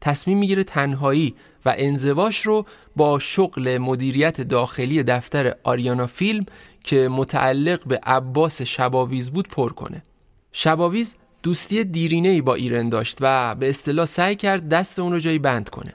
تصمیم 0.00 0.38
می‌گیره 0.38 0.64
تنهایی 0.64 1.34
و 1.64 1.74
انزواش 1.78 2.46
رو 2.46 2.66
با 2.96 3.18
شغل 3.18 3.78
مدیریت 3.78 4.40
داخلی 4.40 5.02
دفتر 5.02 5.54
آریانا 5.62 6.06
فیلم 6.06 6.46
که 6.84 7.08
متعلق 7.08 7.86
به 7.86 8.00
عباس 8.02 8.62
شباویز 8.62 9.30
بود 9.30 9.48
پر 9.48 9.72
کنه. 9.72 10.02
شباویز 10.52 11.16
دوستی 11.42 11.84
دیرینه 11.84 12.28
ای 12.28 12.40
با 12.40 12.54
ایران 12.54 12.88
داشت 12.88 13.18
و 13.20 13.54
به 13.54 13.68
اصطلاح 13.68 14.06
سعی 14.06 14.36
کرد 14.36 14.68
دست 14.68 14.98
اون 14.98 15.12
رو 15.12 15.18
جایی 15.18 15.38
بند 15.38 15.68
کنه. 15.68 15.94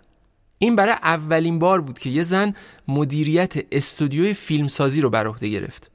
این 0.60 0.76
برای 0.76 0.93
اولین 0.93 1.60
بار 1.60 1.82
بود 1.82 2.00
که 2.00 2.10
یه 2.10 2.24
زن 2.24 2.54
مدیریت 2.88 3.54
استودیوی 3.72 4.34
فیلمسازی 4.34 5.02
رو 5.02 5.10
بر 5.10 5.28
عهده 5.28 5.50
گرفت. 5.50 5.91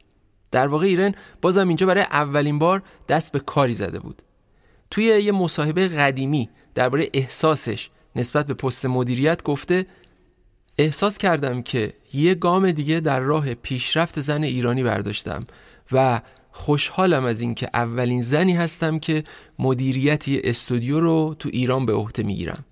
در 0.51 0.67
واقع 0.67 0.87
ایران 0.87 1.15
بازم 1.43 1.69
اینجا 1.69 1.87
برای 1.87 2.03
اولین 2.03 2.59
بار 2.59 2.83
دست 3.09 3.33
به 3.33 3.39
کاری 3.39 3.75
زده 3.75 3.99
بود. 3.99 4.23
توی 4.91 5.05
یه 5.05 5.33
مصاحبه 5.33 5.89
قدیمی 5.89 6.49
درباره 6.75 7.11
احساسش 7.15 7.91
نسبت 8.17 8.47
به 8.47 8.55
پست 8.55 8.87
مدیریت 8.87 9.43
گفته 9.43 9.87
احساس 10.79 11.19
کردم 11.19 11.63
که 11.63 11.93
یه 12.13 12.35
گام 12.35 12.71
دیگه 12.71 13.01
در 13.01 13.21
راه 13.21 13.55
پیشرفت 13.55 14.21
زن 14.21 14.43
ایرانی 14.43 14.83
برداشتم 14.83 15.45
و 15.93 16.21
خوشحالم 16.53 17.25
از 17.25 17.41
اینکه 17.41 17.71
اولین 17.75 18.23
زنی 18.23 18.53
هستم 18.53 18.99
که 18.99 19.25
مدیریتی 19.59 20.41
استودیو 20.45 21.01
رو 21.01 21.37
تو 21.39 21.49
ایران 21.53 21.87
به 21.87 21.93
عهده 21.93 22.23
می‌گیرم. 22.23 22.65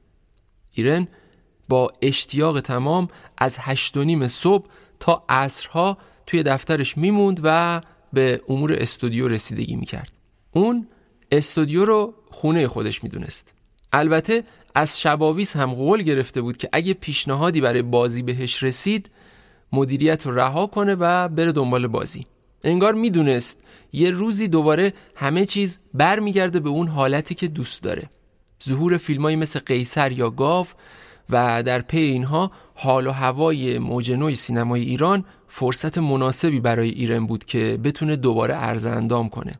ایرن 0.73 1.09
با 1.73 1.93
اشتیاق 2.03 2.61
تمام 2.61 3.09
از 3.39 3.57
هشت 3.61 3.97
و 3.97 4.05
نیم 4.05 4.29
صبح 4.29 4.67
تا 5.01 5.25
عصرها 5.29 5.99
توی 6.27 6.43
دفترش 6.43 6.99
میموند 6.99 7.41
و 7.45 7.81
به 8.13 8.41
امور 8.49 8.73
استودیو 8.73 9.29
رسیدگی 9.29 9.77
می‌کرد. 9.77 10.13
اون 10.51 10.87
استودیو 11.31 11.85
رو 11.85 12.15
خونه 12.31 12.69
خودش 12.69 13.05
می‌دونست. 13.05 13.55
البته 13.93 14.45
از 14.75 15.01
شباویز 15.01 15.53
هم 15.53 15.75
قول 15.75 16.03
گرفته 16.03 16.41
بود 16.43 16.57
که 16.57 16.69
اگه 16.73 16.95
پیشنهادی 16.95 17.61
برای 17.61 17.83
بازی 17.83 18.23
بهش 18.23 18.63
رسید 18.63 19.11
مدیریت 19.73 20.27
رو 20.27 20.35
رها 20.35 20.67
کنه 20.67 20.95
و 20.95 21.29
بره 21.29 21.53
دنبال 21.53 21.87
بازی. 21.87 22.27
انگار 22.65 22.95
می‌دونست 22.95 23.61
یه 23.93 24.11
روزی 24.11 24.49
دوباره 24.49 24.93
همه 25.15 25.47
چیز 25.47 25.79
برمیگرده 25.95 26.61
به 26.61 26.69
اون 26.69 26.89
حالتی 26.89 27.35
که 27.35 27.49
دوست 27.49 27.83
داره. 27.83 28.11
ظهور 28.69 28.97
فیلمایی 28.97 29.37
مثل 29.37 29.59
قیصر 29.59 30.13
یا 30.13 30.31
گاو 30.31 30.67
و 31.33 31.63
در 31.63 31.81
پی 31.81 31.99
اینها 32.01 32.51
حال 32.75 33.07
و 33.07 33.11
هوای 33.11 33.79
موج 33.79 34.13
نوع 34.13 34.35
سینمای 34.35 34.83
ایران 34.83 35.25
فرصت 35.49 35.99
مناسبی 35.99 36.61
برای 36.61 36.89
ایران 36.89 37.27
بود 37.27 37.45
که 37.45 37.79
بتونه 37.85 38.17
دوباره 38.17 38.55
عرض 38.55 38.87
اندام 38.87 39.29
کنه. 39.29 39.53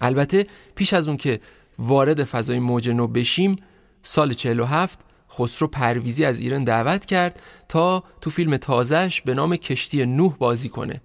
البته 0.00 0.46
پیش 0.74 0.92
از 0.92 1.08
اون 1.08 1.16
که 1.16 1.40
وارد 1.78 2.24
فضای 2.24 2.58
موج 2.58 2.88
نو 2.88 3.06
بشیم 3.06 3.56
سال 4.02 4.32
47 4.32 4.98
خسرو 5.30 5.68
پرویزی 5.68 6.24
از 6.24 6.40
ایران 6.40 6.64
دعوت 6.64 7.04
کرد 7.04 7.40
تا 7.68 8.04
تو 8.20 8.30
فیلم 8.30 8.56
تازهش 8.56 9.20
به 9.20 9.34
نام 9.34 9.56
کشتی 9.56 10.06
نوح 10.06 10.34
بازی 10.38 10.68
کنه. 10.68 11.00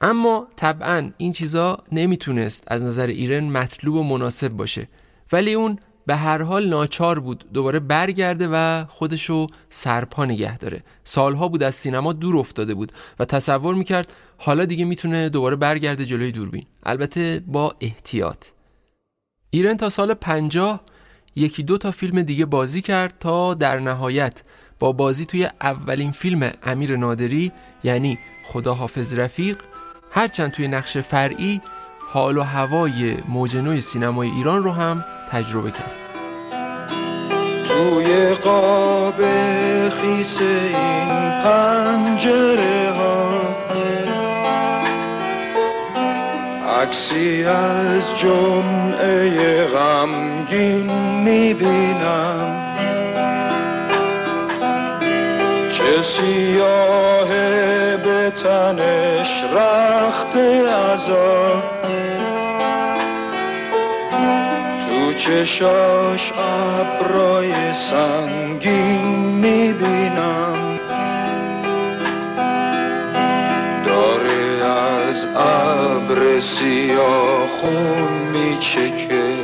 اما 0.00 0.46
طبعا 0.56 1.10
این 1.18 1.32
چیزا 1.32 1.78
نمی‌تونست 1.92 2.64
از 2.66 2.84
نظر 2.84 3.06
ایران 3.06 3.44
مطلوب 3.44 3.96
و 3.96 4.02
مناسب 4.02 4.48
باشه. 4.48 4.88
ولی 5.32 5.54
اون 5.54 5.78
به 6.06 6.16
هر 6.16 6.42
حال 6.42 6.68
ناچار 6.68 7.20
بود 7.20 7.44
دوباره 7.52 7.80
برگرده 7.80 8.48
و 8.52 8.84
خودشو 8.88 9.46
سرپا 9.68 10.24
نگه 10.24 10.58
داره. 10.58 10.82
سالها 11.04 11.48
بود 11.48 11.62
از 11.62 11.74
سینما 11.74 12.12
دور 12.12 12.36
افتاده 12.36 12.74
بود 12.74 12.92
و 13.18 13.24
تصور 13.24 13.74
می‌کرد 13.74 14.12
حالا 14.38 14.64
دیگه 14.64 14.84
می‌تونه 14.84 15.28
دوباره 15.28 15.56
برگرده 15.56 16.04
جلوی 16.04 16.32
دوربین. 16.32 16.66
البته 16.82 17.42
با 17.46 17.74
احتیاط. 17.80 18.46
ایرن 19.50 19.76
تا 19.76 19.88
سال 19.88 20.14
پنجاه 20.14 20.80
یکی 21.36 21.62
دو 21.62 21.78
تا 21.78 21.90
فیلم 21.90 22.22
دیگه 22.22 22.46
بازی 22.46 22.82
کرد 22.82 23.14
تا 23.20 23.54
در 23.54 23.78
نهایت 23.78 24.42
با 24.78 24.92
بازی 24.92 25.24
توی 25.24 25.48
اولین 25.60 26.12
فیلم 26.12 26.52
امیر 26.62 26.96
نادری 26.96 27.52
یعنی 27.84 28.18
خدا 28.44 28.74
حافظ 28.74 29.14
رفیق 29.14 29.58
هرچند 30.10 30.50
توی 30.50 30.68
نقش 30.68 30.98
فرعی 30.98 31.60
حال 32.14 32.38
و 32.38 32.42
هوای 32.42 33.16
موج 33.28 33.80
سینمای 33.80 34.28
ایران 34.28 34.62
رو 34.62 34.72
هم 34.72 35.04
تجربه 35.30 35.70
کرد. 35.70 35.92
توی 37.64 38.34
قاب 38.34 39.14
خیس 39.90 40.38
این 40.40 41.08
پنجره 41.44 42.92
ها 42.98 43.30
عکسی 46.82 47.44
از 47.44 48.18
جمعه 48.18 49.64
غمگین 49.66 50.92
می‌بینم. 51.24 52.66
چه 55.70 56.02
سیاه 56.02 57.28
به 57.96 58.30
تنش 58.30 59.42
رخت 59.54 60.36
عذاب. 60.36 61.73
چشاش 65.24 66.32
ابرای 66.38 67.72
سنگین 67.72 69.04
می‌بینم. 69.14 70.78
داره 73.86 74.64
از 74.64 75.26
ابر 75.36 76.40
سیاه 76.40 77.46
خون 77.46 78.12
میچکه. 78.32 79.36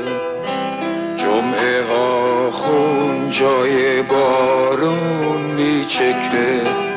جمعه 1.17 1.83
ها 1.91 2.51
خون 2.51 3.31
جای 3.31 4.03
بارون 4.03 5.41
میچکه. 5.41 6.90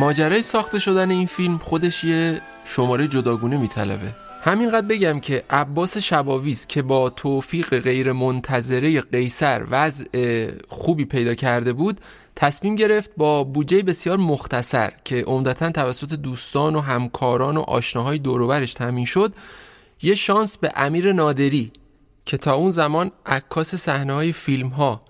ماجرای 0.00 0.42
ساخته 0.42 0.78
شدن 0.78 1.10
این 1.10 1.26
فیلم 1.26 1.58
خودش 1.58 2.04
یه 2.04 2.40
شماره 2.64 3.08
جداگونه 3.08 3.56
میطلبه. 3.56 4.16
همینقدر 4.42 4.86
بگم 4.86 5.20
که 5.20 5.44
عباس 5.50 5.98
شباویز 5.98 6.66
که 6.66 6.82
با 6.82 7.10
توفیق 7.10 7.78
غیر 7.78 8.12
منتظره 8.12 9.00
قیصر 9.00 9.64
وضع 9.70 10.50
خوبی 10.68 11.04
پیدا 11.04 11.34
کرده 11.34 11.72
بود 11.72 12.00
تصمیم 12.36 12.74
گرفت 12.74 13.10
با 13.16 13.44
بودجه 13.44 13.82
بسیار 13.82 14.16
مختصر 14.16 14.92
که 15.04 15.22
عمدتا 15.22 15.70
توسط 15.70 16.14
دوستان 16.14 16.76
و 16.76 16.80
همکاران 16.80 17.56
و 17.56 17.60
آشناهای 17.60 18.18
دوروبرش 18.18 18.74
تامین 18.74 19.04
شد 19.04 19.32
یه 20.02 20.14
شانس 20.14 20.58
به 20.58 20.72
امیر 20.76 21.12
نادری 21.12 21.72
که 22.24 22.36
تا 22.36 22.54
اون 22.54 22.70
زمان 22.70 23.10
عکاس 23.26 23.74
صحنه 23.74 24.12
های 24.12 24.32
فیلم 24.32 24.68
ها 24.68 25.00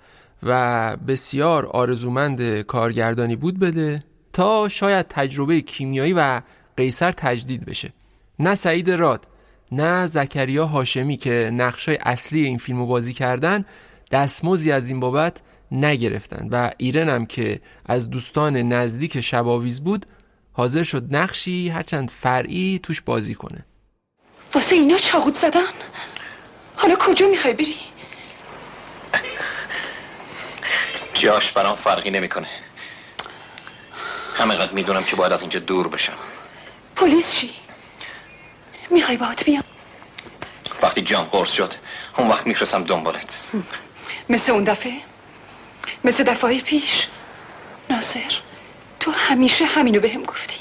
و 0.42 0.96
بسیار 0.96 1.66
آرزومند 1.66 2.60
کارگردانی 2.60 3.36
بود 3.36 3.58
بده. 3.58 4.00
تا 4.40 4.68
شاید 4.68 5.08
تجربه 5.08 5.60
کیمیایی 5.60 6.12
و 6.12 6.40
قیصر 6.76 7.12
تجدید 7.12 7.64
بشه. 7.64 7.92
نه 8.38 8.54
سعید 8.54 8.90
راد 8.90 9.26
نه 9.72 10.06
زکریا 10.06 10.66
هاشمی 10.66 11.16
که 11.16 11.50
نقشای 11.52 11.96
اصلی 11.96 12.44
این 12.44 12.58
فیلمو 12.58 12.86
بازی 12.86 13.12
کردن 13.12 13.64
دستموزی 14.10 14.72
از 14.72 14.90
این 14.90 15.00
بابت 15.00 15.40
نگرفتن 15.72 16.48
و 16.50 16.70
ایرن 16.76 17.08
هم 17.08 17.26
که 17.26 17.60
از 17.86 18.10
دوستان 18.10 18.56
نزدیک 18.56 19.20
شباویز 19.20 19.84
بود 19.84 20.06
حاضر 20.52 20.82
شد 20.82 21.16
نقشی 21.16 21.68
هرچند 21.68 22.10
فرعی 22.10 22.80
توش 22.82 23.00
بازی 23.00 23.34
کنه. 23.34 23.64
واسه 24.54 24.76
اینا 24.76 24.98
چاقود 24.98 25.34
زدن؟ 25.34 25.64
حالا 26.76 26.96
کجا 26.96 27.28
می‌خوای 27.28 27.54
بری؟ 27.54 27.76
جاش 31.14 31.52
برام 31.52 31.76
فرقی 31.76 32.10
نمی‌کنه. 32.10 32.46
همینقدر 34.40 34.72
می‌دونم 34.72 35.04
که 35.04 35.16
باید 35.16 35.32
از 35.32 35.40
اینجا 35.40 35.60
دور 35.60 35.88
بشم. 35.88 36.12
پلیس 36.96 37.34
چی؟ 37.34 37.50
می‌خوای 38.90 39.16
باهات 39.16 39.44
بیام؟ 39.44 39.62
وقتی 40.82 41.02
جام 41.02 41.24
قرص 41.24 41.52
شد 41.52 41.74
اون 42.16 42.28
وقت 42.28 42.46
میفرستم 42.46 42.84
دنبالت. 42.84 43.38
مثل 44.28 44.52
اون 44.52 44.64
دفعه؟ 44.64 44.92
مثل 46.04 46.24
دفعه 46.24 46.60
پیش؟ 46.60 47.08
ناصر 47.90 48.40
تو 49.00 49.10
همیشه 49.10 49.64
همینو 49.64 50.00
بهم 50.00 50.22
گفتی. 50.22 50.56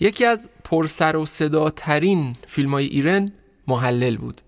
یکی 0.00 0.24
از 0.24 0.50
پرسر 0.64 1.16
و 1.16 1.26
صدا 1.26 1.70
ترین 1.70 2.36
فیلم 2.46 2.70
های 2.70 2.86
ایران 2.86 3.32
محلل 3.66 4.16
بود. 4.16 4.40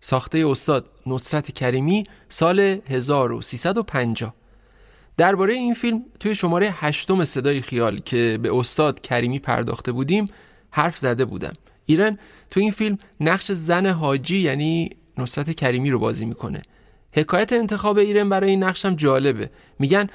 ساخته 0.00 0.46
استاد 0.46 0.90
نصرت 1.06 1.50
کریمی 1.50 2.04
سال 2.28 2.60
1350 2.60 4.34
درباره 5.16 5.54
این 5.54 5.74
فیلم 5.74 6.04
توی 6.20 6.34
شماره 6.34 6.70
هشتم 6.72 7.24
صدای 7.24 7.60
خیال 7.60 7.98
که 7.98 8.38
به 8.42 8.56
استاد 8.56 9.00
کریمی 9.00 9.38
پرداخته 9.38 9.92
بودیم 9.92 10.26
حرف 10.70 10.96
زده 10.96 11.24
بودم. 11.24 11.52
ایران 11.86 12.18
تو 12.50 12.60
این 12.60 12.70
فیلم 12.70 12.98
نقش 13.20 13.52
زن 13.52 13.86
حاجی 13.86 14.38
یعنی 14.38 14.90
نصرت 15.18 15.50
کریمی 15.50 15.90
رو 15.90 15.98
بازی 15.98 16.26
می‌کنه. 16.26 16.62
حکایت 17.12 17.52
انتخاب 17.52 17.98
ایران 17.98 18.28
برای 18.28 18.50
این 18.50 18.62
نقشم 18.62 18.94
جالبه. 18.94 19.50
میگن 19.78 20.06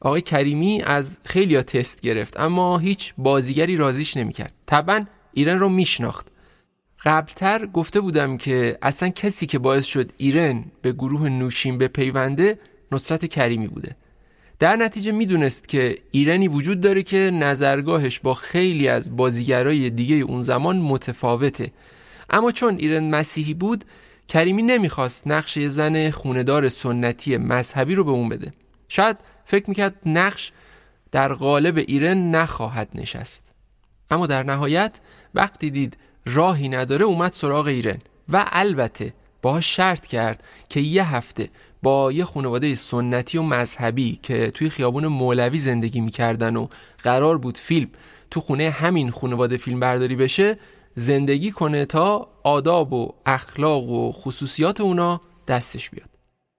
آقای 0.00 0.20
کریمی 0.22 0.82
از 0.82 1.18
خیلی 1.24 1.62
تست 1.62 2.00
گرفت 2.00 2.40
اما 2.40 2.78
هیچ 2.78 3.14
بازیگری 3.18 3.76
رازیش 3.76 4.16
نمی‌کرد. 4.16 4.52
طبعا 4.66 5.04
ایران 5.32 5.58
رو 5.58 5.68
میشناخت. 5.68 6.26
قبلتر 7.04 7.66
گفته 7.66 8.00
بودم 8.00 8.36
که 8.36 8.78
اصلا 8.82 9.08
کسی 9.08 9.46
که 9.46 9.58
باعث 9.58 9.84
شد 9.84 10.12
ایران 10.16 10.64
به 10.82 10.92
گروه 10.92 11.28
نوشین 11.28 11.78
به 11.78 11.88
پیونده 11.88 12.58
نصرت 12.92 13.26
کریمی 13.26 13.68
بوده. 13.68 13.96
در 14.58 14.76
نتیجه 14.76 15.12
می‌دونست 15.12 15.68
که 15.68 15.98
ایرانی 16.10 16.48
وجود 16.48 16.80
داره 16.80 17.02
که 17.02 17.18
نظرگاهش 17.18 18.20
با 18.20 18.34
خیلی 18.34 18.88
از 18.88 19.16
بازیگرای 19.16 19.90
دیگه 19.90 20.14
اون 20.14 20.42
زمان 20.42 20.76
متفاوته. 20.76 21.72
اما 22.30 22.52
چون 22.52 22.76
ایران 22.76 23.10
مسیحی 23.10 23.54
بود 23.54 23.84
کریمی 24.28 24.62
نمی‌خواست 24.62 25.26
نقش 25.26 25.58
زن 25.58 26.10
خوندار 26.10 26.68
سنتی 26.68 27.36
مذهبی 27.36 27.94
رو 27.94 28.04
به 28.04 28.10
اون 28.10 28.28
بده. 28.28 28.52
شاید 28.88 29.16
فکر 29.44 29.64
می‌کرد 29.68 29.94
نقش 30.06 30.52
در 31.12 31.32
قالب 31.32 31.76
ایران 31.76 32.30
نخواهد 32.30 32.88
نشست. 32.94 33.44
اما 34.10 34.26
در 34.26 34.42
نهایت 34.42 35.00
وقتی 35.34 35.70
دید 35.70 35.96
راهی 36.26 36.68
نداره 36.68 37.04
اومد 37.04 37.32
سراغ 37.32 37.66
ایران 37.66 37.98
و 38.28 38.44
البته 38.52 39.14
با 39.42 39.60
شرط 39.60 40.06
کرد 40.06 40.42
که 40.68 40.80
یه 40.80 41.14
هفته 41.14 41.48
با 41.86 42.12
یه 42.12 42.24
خانواده 42.24 42.74
سنتی 42.74 43.38
و 43.38 43.42
مذهبی 43.42 44.18
که 44.22 44.50
توی 44.50 44.70
خیابون 44.70 45.06
مولوی 45.06 45.58
زندگی 45.58 46.00
می‌کردن 46.00 46.56
و 46.56 46.66
قرار 46.98 47.38
بود 47.38 47.58
فیلم 47.58 47.88
تو 48.30 48.40
خونه 48.40 48.70
همین 48.70 49.10
خانواده 49.10 49.56
فیلم 49.56 49.80
برداری 49.80 50.16
بشه 50.16 50.58
زندگی 50.94 51.50
کنه 51.50 51.84
تا 51.84 52.28
آداب 52.42 52.92
و 52.92 53.14
اخلاق 53.26 53.88
و 53.88 54.12
خصوصیات 54.12 54.80
اونا 54.80 55.20
دستش 55.48 55.90
بیاد. 55.90 56.08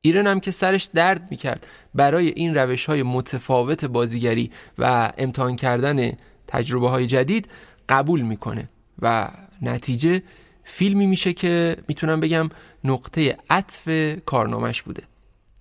ایران 0.01 0.27
هم 0.27 0.39
که 0.39 0.51
سرش 0.51 0.83
درد 0.83 1.27
می‌کرد 1.31 1.67
برای 1.95 2.27
این 2.27 2.55
روش 2.55 2.85
های 2.85 3.03
متفاوت 3.03 3.85
بازیگری 3.85 4.51
و 4.77 5.13
امتحان 5.17 5.55
کردن 5.55 6.11
تجربه 6.47 6.89
های 6.89 7.07
جدید 7.07 7.47
قبول 7.89 8.21
می‌کنه 8.21 8.69
و 9.01 9.27
نتیجه 9.61 10.23
فیلمی 10.63 11.05
میشه 11.05 11.33
که 11.33 11.77
می‌تونم 11.87 12.19
بگم 12.19 12.49
نقطه 12.83 13.37
عطف 13.49 13.89
کارنامش 14.25 14.81
بوده. 14.81 15.03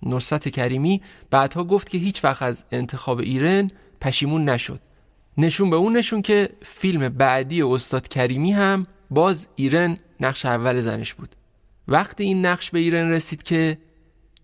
نصرت 0.03 0.49
کریمی 0.49 1.01
بعدها 1.31 1.63
گفت 1.63 1.89
که 1.89 1.97
هیچ 1.97 2.23
وقت 2.23 2.41
از 2.41 2.65
انتخاب 2.71 3.19
ایران 3.19 3.71
پشیمون 4.01 4.49
نشد. 4.49 4.79
نشون 5.37 5.69
به 5.69 5.75
اون 5.75 5.97
نشون 5.97 6.21
که 6.21 6.49
فیلم 6.61 7.09
بعدی 7.09 7.61
استاد 7.61 8.07
کریمی 8.07 8.51
هم 8.51 8.85
باز 9.09 9.49
ایرن 9.55 9.97
نقش 10.19 10.45
اول 10.45 10.77
زنش 10.77 11.13
بود. 11.13 11.29
وقتی 11.87 12.23
این 12.23 12.45
نقش 12.45 12.71
به 12.71 12.79
ایرن 12.79 13.11
رسید 13.11 13.43
که 13.43 13.77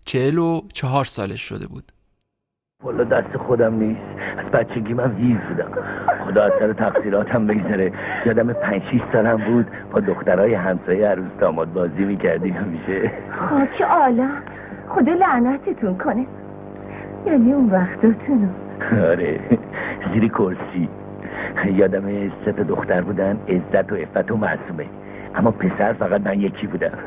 چهل 0.04 0.38
و 0.38 0.60
چهار 0.72 1.04
سالش 1.04 1.40
شده 1.40 1.66
بود. 1.66 1.84
والا 2.82 3.04
دست 3.04 3.36
خودم 3.36 3.74
نیست. 3.74 4.00
از 4.38 4.52
بچگی 4.52 4.94
من 4.94 5.16
هیز 5.16 5.38
بودم. 5.48 5.72
خدا 6.24 6.44
از 6.44 6.52
سر 6.58 6.72
تقصیراتم 6.72 7.46
بگذره. 7.46 7.92
یادم 8.26 8.52
پنج 8.52 8.82
شیش 8.90 9.02
سالم 9.12 9.44
بود 9.44 9.66
با 9.92 10.00
دخترای 10.00 10.54
همسایه 10.54 11.06
عروس 11.06 11.40
داماد 11.40 11.72
بازی 11.72 12.04
می‌کردی 12.04 12.50
همیشه. 12.50 13.12
خاک 13.50 13.80
عالم. 13.82 14.42
خدا 14.94 15.12
لعنتتون 15.12 15.94
کنه. 15.98 16.26
یعنی 17.26 17.52
اون 17.52 17.70
وقتاتونو 17.70 18.48
آره 19.10 19.40
زیر 20.12 20.28
کرسی. 20.28 20.88
یادم 21.64 22.02
سه 22.44 22.52
دختر 22.52 23.00
بودن 23.00 23.38
عزت 23.48 23.92
و 23.92 23.94
افت 23.94 24.30
و 24.30 24.36
معصومه. 24.36 24.86
اما 25.34 25.50
پسر 25.50 25.92
فقط 25.92 26.20
من 26.26 26.40
یکی 26.40 26.66
بودم. 26.66 26.98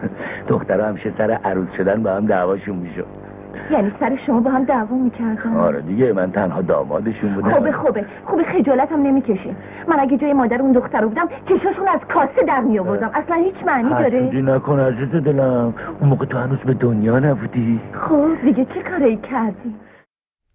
دخترها 0.47 0.87
همیشه 0.87 1.13
سر 1.17 1.31
عروس 1.31 1.67
شدن 1.77 2.03
با 2.03 2.15
هم 2.15 2.25
دعواشون 2.25 2.75
می‌شد. 2.75 3.26
یعنی 3.71 3.91
سر 3.99 4.19
شما 4.25 4.39
با 4.39 4.51
هم 4.51 4.63
دعوا 4.63 4.97
می‌کردن 4.97 5.57
آره 5.57 5.81
دیگه 5.81 6.13
من 6.13 6.31
تنها 6.31 6.61
دامادشون 6.61 7.35
بودم. 7.35 7.53
خوبه 7.53 7.71
خوبه. 7.71 8.05
خوبه 8.25 8.43
خجالت 8.43 8.91
هم 8.91 9.01
نمی‌کشین 9.01 9.55
من 9.87 9.99
اگه 9.99 10.17
جای 10.17 10.33
مادر 10.33 10.61
اون 10.61 10.71
دختر 10.71 11.05
بودم 11.05 11.29
چشاشون 11.49 11.87
از 11.87 11.99
کاسه 12.13 12.45
در 12.47 12.61
میآوردم. 12.61 13.11
اصلا 13.13 13.35
هیچ 13.35 13.55
معنی 13.65 13.89
داره. 13.89 14.19
حسودی 14.23 14.41
نکن 14.41 14.79
عزیز 14.79 15.23
دلم. 15.23 15.73
اون 16.01 16.09
موقع 16.09 16.25
تو 16.25 16.37
هنوز 16.37 16.59
به 16.59 16.73
دنیا 16.73 17.19
نبودی. 17.19 17.79
خب 18.09 18.45
دیگه 18.45 18.65
چه 18.65 18.83
کاری 18.89 19.17
کردی؟ 19.31 19.75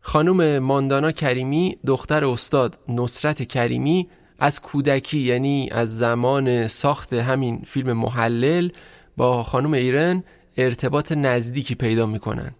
خانم 0.00 0.58
ماندانا 0.58 1.10
کریمی 1.10 1.76
دختر 1.86 2.24
استاد 2.24 2.78
نصرت 2.88 3.42
کریمی 3.42 4.08
از 4.40 4.60
کودکی 4.60 5.18
یعنی 5.18 5.68
از 5.72 5.98
زمان 5.98 6.66
ساخت 6.66 7.12
همین 7.12 7.58
فیلم 7.66 7.92
محلل 7.92 8.68
با 9.16 9.42
خانم 9.42 9.72
ایرن 9.72 10.22
ارتباط 10.58 11.12
نزدیکی 11.12 11.74
پیدا 11.74 12.06
می‌کنن. 12.06 12.50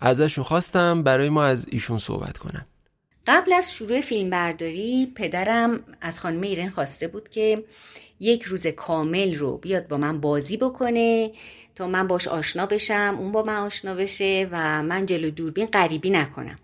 ازشون 0.00 0.44
خواستم 0.44 1.02
برای 1.02 1.28
ما 1.28 1.44
از 1.44 1.66
ایشون 1.70 1.98
صحبت 1.98 2.38
کنن. 2.38 2.66
قبل 3.26 3.52
از 3.52 3.74
شروع 3.74 4.00
فیلم 4.00 4.30
برداری 4.30 5.12
پدرم 5.14 5.80
از 6.00 6.20
خانم 6.20 6.40
ایرن 6.40 6.70
خواسته 6.70 7.08
بود 7.08 7.28
که 7.28 7.64
یک 8.20 8.42
روز 8.42 8.66
کامل 8.66 9.34
رو 9.34 9.56
بیاد 9.56 9.88
با 9.88 9.96
من 9.96 10.20
بازی 10.20 10.56
بکنه 10.56 11.30
تا 11.74 11.86
من 11.86 12.06
باش 12.06 12.28
آشنا 12.28 12.66
بشم 12.66 13.16
اون 13.18 13.32
با 13.32 13.42
من 13.42 13.56
آشنا 13.56 13.94
بشه 13.94 14.48
و 14.50 14.82
من 14.82 15.06
جلو 15.06 15.30
دوربین 15.30 15.66
غریبی 15.66 16.10
نکنم. 16.10 16.58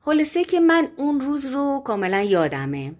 خلاصه 0.00 0.44
که 0.44 0.60
من 0.60 0.88
اون 0.96 1.20
روز 1.20 1.44
رو 1.44 1.82
کاملا 1.84 2.22
یادمه. 2.22 2.92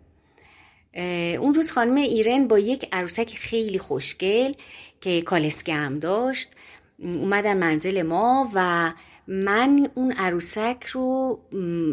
اون 1.39 1.55
روز 1.55 1.71
خانم 1.71 1.95
ایرن 1.95 2.49
با 2.49 2.59
یک 2.59 2.89
عروسک 2.93 3.35
خیلی 3.37 3.79
خوشگل 3.79 4.53
که 5.01 5.23
کالسکه 5.23 5.75
هم 5.75 5.99
داشت 5.99 6.51
اومدن 6.99 7.57
منزل 7.57 8.03
ما 8.03 8.51
و 8.55 8.91
من 9.27 9.89
اون 9.95 10.13
عروسک 10.13 10.87
رو 10.87 11.39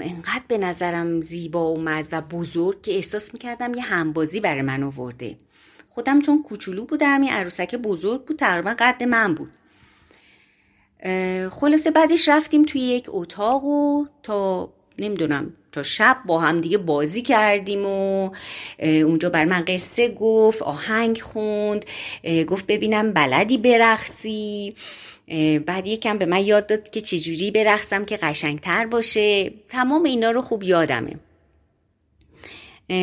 انقدر 0.01 0.43
به 0.47 0.57
نظرم 0.57 1.21
زیبا 1.21 1.61
اومد 1.61 2.07
و 2.11 2.21
بزرگ 2.21 2.81
که 2.81 2.95
احساس 2.95 3.33
می‌کردم 3.33 3.73
یه 3.73 3.81
همبازی 3.81 4.39
برای 4.39 4.61
من 4.61 4.83
آورده. 4.83 5.37
خودم 5.89 6.21
چون 6.21 6.43
کوچولو 6.43 6.85
بودم 6.85 7.21
این 7.21 7.31
عروسک 7.31 7.75
بزرگ 7.75 8.25
بود 8.25 8.37
تقریبا 8.37 8.75
قد 8.79 9.03
من 9.03 9.35
بود. 9.35 9.51
خلاصه 11.49 11.91
بعدش 11.91 12.29
رفتیم 12.29 12.63
توی 12.63 12.81
یک 12.81 13.05
اتاق 13.07 13.63
و 13.63 14.05
تا 14.23 14.69
نمی‌دونم 14.99 15.53
تا 15.71 15.83
شب 15.83 16.17
با 16.25 16.39
هم 16.39 16.61
دیگه 16.61 16.77
بازی 16.77 17.21
کردیم 17.21 17.85
و 17.85 18.31
اونجا 18.79 19.29
بر 19.29 19.45
من 19.45 19.65
قصه 19.67 20.11
گفت 20.11 20.61
آهنگ 20.61 21.21
خوند 21.21 21.85
گفت 22.47 22.65
ببینم 22.65 23.13
بلدی 23.13 23.57
برقصی. 23.57 24.75
بعد 25.65 25.87
یکم 25.87 26.17
به 26.17 26.25
من 26.25 26.45
یاد 26.45 26.67
داد 26.67 26.89
که 26.89 27.01
چجوری 27.01 27.51
برقصم 27.51 28.05
که 28.05 28.17
قشنگتر 28.17 28.85
باشه. 28.85 29.53
تمام 29.69 30.03
اینا 30.03 30.31
رو 30.31 30.41
خوب 30.41 30.63
یادمه. 30.63 31.13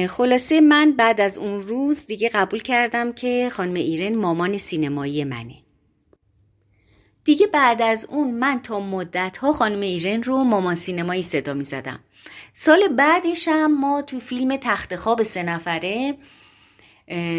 خلاصه 0.09 0.61
من 0.61 0.93
بعد 0.93 1.21
از 1.21 1.39
اون 1.39 1.61
روز 1.61 2.07
دیگه 2.07 2.29
قبول 2.29 2.61
کردم 2.63 3.13
که 3.13 3.49
خانم 3.53 3.75
ایرن 3.75 4.19
مامان 4.19 4.59
سینمایی 4.59 5.25
منه. 5.25 5.55
دیگه 7.25 7.47
بعد 7.47 7.83
از 7.83 8.07
اون 8.11 8.31
من 8.31 8.63
تا 8.63 8.81
مدت 8.81 9.37
ها 9.37 9.53
خانم 9.53 9.81
ایرن 9.81 10.23
رو 10.23 10.45
مامان 10.45 10.75
سینمایی 10.75 11.23
صدا 11.23 11.55
می 11.55 11.65
زدم 11.65 12.01
سال 12.53 12.89
بعدش 12.89 13.49
هم 13.49 13.81
ما 13.81 14.03
تو 14.03 14.21
فیلم 14.21 14.57
تخت 14.57 14.97
خواب 14.97 15.23
سه 15.23 15.43
نفره 15.43 16.15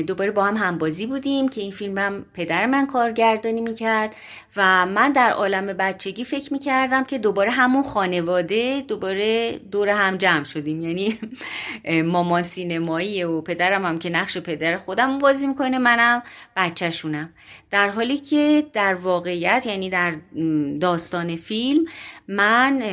دوباره 0.07 0.31
با 0.31 0.43
هم 0.43 0.57
همبازی 0.57 1.05
بودیم 1.05 1.49
که 1.49 1.61
این 1.61 1.71
فیلم 1.71 1.97
هم 1.97 2.25
پدر 2.33 2.65
من 2.65 2.87
کارگردانی 2.87 3.61
می‌کرد 3.61 4.15
و 4.55 4.85
من 4.85 5.11
در 5.11 5.29
عالم 5.31 5.65
بچگی 5.65 6.23
فکر 6.23 6.53
می‌کردم 6.53 7.03
که 7.03 7.17
دوباره 7.17 7.51
همون 7.51 7.83
خانواده 7.83 8.81
دوباره 8.87 9.57
دور 9.71 9.89
هم 9.89 10.17
جمع 10.17 10.43
شدیم. 10.43 10.81
یعنی 10.81 11.19
مامان 12.13 12.43
سینمایی 12.43 13.23
و 13.23 13.41
پدرم 13.41 13.85
هم 13.85 13.99
که 13.99 14.09
نقش 14.09 14.37
پدر 14.37 14.77
خودم 14.77 15.17
بازی 15.17 15.47
می‌کنه 15.47 15.77
منم 15.77 16.23
بچهشونم. 16.55 17.29
در 17.69 17.89
حالی 17.89 18.17
که 18.17 18.65
در 18.73 18.93
واقعیت 18.93 19.63
یعنی 19.65 19.89
در 19.89 20.13
داستان 20.79 21.35
فیلم 21.35 21.85
من 22.27 22.83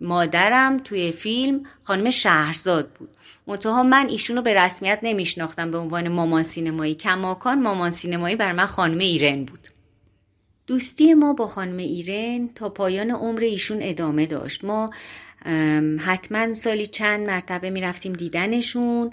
مادرم 0.00 0.76
توی 0.76 1.12
فیلم 1.12 1.62
خانم 1.82 2.10
شهرزاد 2.10 2.90
بود. 2.90 3.08
منتها 3.48 3.82
من 3.82 4.08
ایشونو 4.08 4.42
به 4.42 4.54
رسمیت 4.54 4.98
نمیشناختم 5.02 5.70
به 5.70 5.78
عنوان 5.78 6.08
مامان 6.08 6.42
سینمایی. 6.42 6.94
کماکان 6.94 7.62
مامان 7.62 7.90
سینمایی 7.90 8.36
بر 8.36 8.52
من 8.52 8.66
خانم 8.66 8.98
ایرن 8.98 9.44
بود. 9.44 9.68
دوستی 10.66 11.14
ما 11.14 11.32
با 11.32 11.46
خانم 11.46 11.76
ایرن 11.76 12.48
تا 12.54 12.68
پایان 12.68 13.10
عمر 13.10 13.40
ایشون 13.40 13.78
ادامه 13.80 14.26
داشت. 14.26 14.64
ما 14.64 14.90
حتما 15.98 16.54
سالی 16.54 16.86
چند 16.86 17.26
مرتبه 17.26 17.70
می‌رفتیم 17.70 18.12
دیدنشون. 18.12 19.12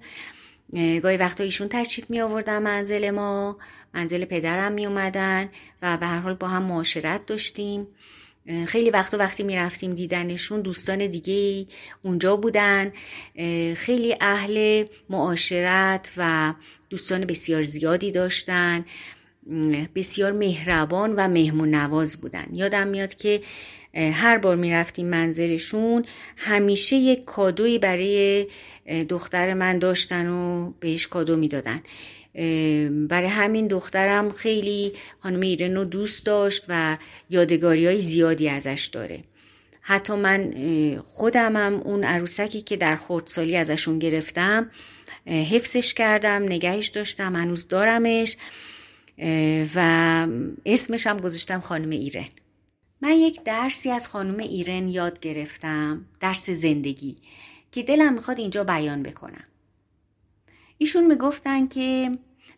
گاهی 0.74 1.18
وقتا 1.18 1.44
ایشون 1.44 1.68
تشریف 1.70 2.10
می 2.10 2.22
آوردن 2.22 2.60
منزل 2.60 3.12
ما. 3.12 3.58
منزل 3.94 4.26
پدرم 4.26 4.72
می 4.72 4.86
اومدن 4.86 5.50
و 5.82 5.98
به 5.98 6.06
هر 6.06 6.20
حال 6.20 6.34
با 6.34 6.48
هم 6.48 6.64
معاشرت 6.64 7.26
داشتیم. 7.26 7.88
خیلی 8.68 8.90
وقت 8.90 9.14
و 9.14 9.18
وقتی 9.18 9.44
می‌رفتیم 9.44 9.94
دیدنشون 9.94 10.62
دوستان 10.62 11.08
دیگه 11.08 11.66
اونجا 12.02 12.36
بودن. 12.36 12.92
خیلی 13.76 14.16
اهل 14.22 14.86
معاشرت 15.10 16.12
و 16.18 16.54
دوستان 16.90 17.26
بسیار 17.26 17.64
زیادی 17.64 18.12
داشتن. 18.12 18.86
بسیار 19.96 20.38
مهربان 20.38 21.14
و 21.16 21.28
مهمون 21.28 21.76
نواز 21.76 22.18
بودن. 22.18 22.46
یادم 22.54 22.88
میاد 22.88 23.16
که 23.16 23.42
هر 23.96 24.38
بار 24.38 24.56
می‌رفتیم 24.56 25.08
منزلشون 25.08 26.06
همیشه 26.38 26.96
یک 26.96 27.26
کادویی 27.26 27.80
برای 27.80 28.48
دختر 29.10 29.54
من 29.54 29.80
داشتن 29.80 30.28
و 30.28 30.72
بهش 30.80 31.08
کادو 31.08 31.38
می‌دادن. 31.38 31.82
برای 33.08 33.28
همین 33.28 33.68
دخترم 33.68 34.30
خیلی 34.30 34.94
خانم 35.20 35.40
ایرن 35.40 35.76
رو 35.76 35.84
دوست 35.84 36.26
داشت 36.26 36.66
و 36.70 36.98
یادگاری 37.30 37.86
های 37.86 38.00
زیادی 38.00 38.50
ازش 38.50 38.90
داره. 38.94 39.24
حتی 39.82 40.14
من 40.14 40.54
خودمم 41.04 41.82
اون 41.84 42.04
عروسکی 42.04 42.62
که 42.62 42.78
در 42.78 42.96
خردسالی 42.96 43.58
ازشون 43.58 44.00
گرفتم 44.00 44.72
حفظش 45.26 45.94
کردم 45.94 46.44
نگهش 46.44 46.88
داشتم 46.88 47.36
هنوز 47.36 47.68
دارمش 47.68 48.38
و 49.76 49.80
اسمش 50.66 51.08
هم 51.08 51.18
گذاشتم 51.18 51.60
خانم 51.60 51.90
ایرن. 51.90 52.28
من 53.02 53.12
یک 53.12 53.44
درسی 53.44 53.92
از 53.92 54.08
خانم 54.08 54.38
ایرن 54.38 54.88
یاد 54.88 55.20
گرفتم 55.20 56.06
درس 56.20 56.50
زندگی 56.50 57.16
که 57.72 57.84
دلم 57.84 58.14
می‌خواد 58.14 58.40
اینجا 58.40 58.64
بیان 58.64 59.04
بکنم. 59.04 59.44
ایشون 60.78 61.08
می‌گفتن 61.08 61.68
که 61.68 62.12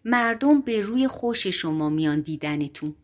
مردم 0.10 0.62
به 0.62 0.82
روی 0.82 1.08
خوش 1.08 1.48
شما 1.48 1.90
میان 1.90 2.22
دیدنتون 2.22 2.96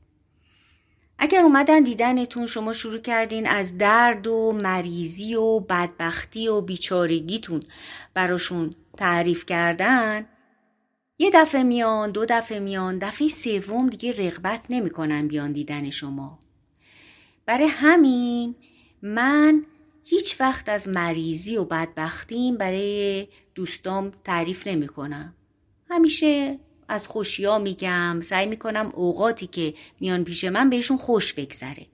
اگر 1.18 1.42
اومدن 1.42 1.84
دیدنتون 1.84 2.46
شما 2.46 2.74
شروع 2.74 2.98
کردین 2.98 3.48
از 3.48 3.78
درد 3.78 4.28
و 4.28 4.52
مریضی 4.52 5.36
و 5.36 5.60
بدبختی 5.60 6.48
و 6.48 6.62
بیچارگیتون 6.62 7.64
براشون 8.14 8.74
تعریف 8.98 9.46
کردن 9.46 10.26
یه 11.20 11.32
دفعه 11.34 11.64
میان 11.64 12.12
دو 12.12 12.26
دفعه 12.26 12.60
میان 12.60 12.98
دفعه 12.98 13.28
سوم 13.28 13.90
دیگه 13.90 14.12
رغبت 14.12 14.66
نمی‌کنن 14.70 15.28
بیان 15.28 15.52
دیدن 15.52 15.90
شما 15.90 16.40
برای 17.46 17.68
همین 17.68 18.56
من 19.02 19.66
هیچ 20.06 20.42
وقت 20.42 20.70
از 20.70 20.88
مریضی 20.88 21.58
و 21.58 21.66
بدبختیم 21.66 22.58
برای 22.58 23.28
دوستام 23.56 24.12
تعریف 24.24 24.68
نمی 24.68 24.88
کنم. 24.88 25.36
همیشه 25.90 26.60
از 26.94 27.08
خوشیا 27.08 27.60
میگم. 27.60 28.22
سعی 28.24 28.46
می‌کنم 28.46 28.92
اوقاتی 28.96 29.48
که 29.48 29.74
میان 30.00 30.24
پیش 30.24 30.44
من 30.44 30.70
بهشون 30.70 30.98
خوش 30.98 31.34
بگذره. 31.34 31.86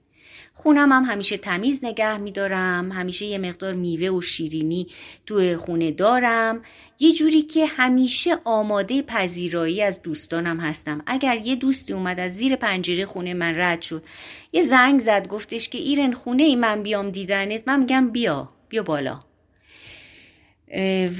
خونم 0.54 0.92
هم 0.92 1.04
همیشه 1.04 1.36
تمیز 1.36 1.84
نگه 1.84 2.18
میدارم. 2.18 2.92
همیشه 2.92 3.26
یه 3.26 3.38
مقدار 3.38 3.72
میوه 3.72 4.08
و 4.08 4.20
شیرینی 4.20 4.86
تو 5.26 5.56
خونه 5.56 5.90
دارم. 5.90 6.62
یه 6.98 7.12
جوری 7.12 7.42
که 7.42 7.66
همیشه 7.66 8.36
آماده 8.44 9.02
پذیرایی 9.02 9.82
از 9.82 10.02
دوستانم 10.02 10.60
هستم. 10.60 11.02
اگر 11.06 11.36
یه 11.36 11.56
دوستی 11.56 11.92
اومد 11.92 12.20
از 12.20 12.36
زیر 12.36 12.56
پنجره 12.56 13.06
خونه 13.06 13.34
من 13.34 13.54
رد 13.56 13.82
شد 13.82 14.04
یه 14.52 14.62
زنگ 14.62 15.00
زد 15.00 15.28
گفتش 15.28 15.68
که 15.68 15.78
ایرن 15.78 16.12
خونه 16.12 16.42
ای 16.42 16.56
من 16.56 16.82
بیام 16.82 17.10
دیدنت. 17.10 17.62
من 17.66 17.80
میگم 17.80 18.10
بیا 18.10 18.48
بیا 18.68 18.82
بالا. 18.82 19.20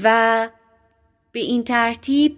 و 0.03 0.49
به 1.31 1.39
این 1.39 1.63
ترتیب 1.63 2.37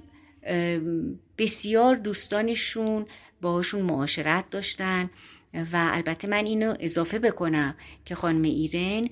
بسیار 1.37 1.95
دوستانشون 1.95 3.05
باهاشون 3.41 3.81
معاشرت 3.81 4.49
داشتن 4.49 5.09
و 5.53 5.89
البته 5.93 6.27
من 6.27 6.45
اینو 6.45 6.75
اضافه 6.79 7.19
بکنم 7.19 7.75
که 8.05 8.15
خانم 8.15 8.41
ایرن 8.41 9.09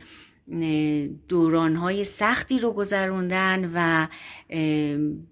دورانهای 1.27 2.03
سختی 2.03 2.59
رو 2.59 2.71
گذروندن 2.71 3.71
و 3.73 4.07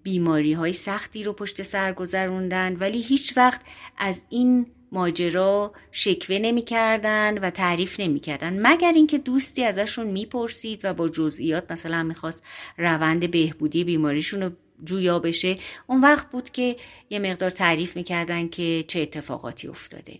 بیماری 0.02 0.52
های 0.52 0.72
سختی 0.72 1.24
رو 1.24 1.32
پشت 1.32 1.62
سر 1.62 1.92
گذروندن 1.92 2.76
ولی 2.76 3.02
هیچ 3.02 3.36
وقت 3.36 3.60
از 3.98 4.26
این 4.28 4.66
ماجرا 4.92 5.72
شکوه 5.92 6.38
نمی‌کردن 6.38 7.38
و 7.38 7.50
تعریف 7.50 8.00
نمی‌کردن. 8.00 8.66
مگر 8.66 8.92
اینکه 8.92 9.18
دوستی 9.18 9.64
ازشون 9.64 10.06
می‌پرسید 10.06 10.80
و 10.84 10.94
با 10.94 11.08
جزئیات 11.08 11.72
مثلا 11.72 12.02
می‌خواست 12.02 12.44
روند 12.78 13.30
بهبودی 13.30 13.84
بیماریشون 13.84 14.42
رو 14.42 14.50
جویا 14.84 15.18
بشه. 15.18 15.56
اون 15.86 16.00
وقت 16.00 16.30
بود 16.30 16.50
که 16.50 16.76
یه 17.10 17.18
مقدار 17.18 17.50
تعریف 17.50 17.96
می‌کردن 17.96 18.48
که 18.48 18.84
چه 18.88 19.00
اتفاقاتی 19.00 19.68
افتاده. 19.68 20.18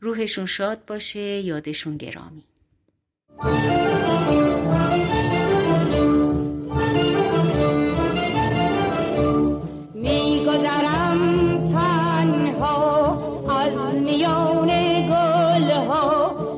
روحشون 0.00 0.46
شاد 0.46 0.84
باشه 0.84 1.20
یادشون 1.20 1.96
گرامی. 1.96 2.44
میگذرم 9.94 11.20
تنها 11.64 12.90
از 13.60 13.94
میان 13.94 14.68
گل 15.06 15.70
ها 15.70 16.50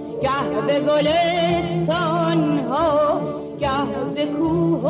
به 0.67 0.81
گلستان 0.81 2.59
ها 2.59 3.21
گه 3.61 4.15
به 4.15 4.27
کوه 4.27 4.83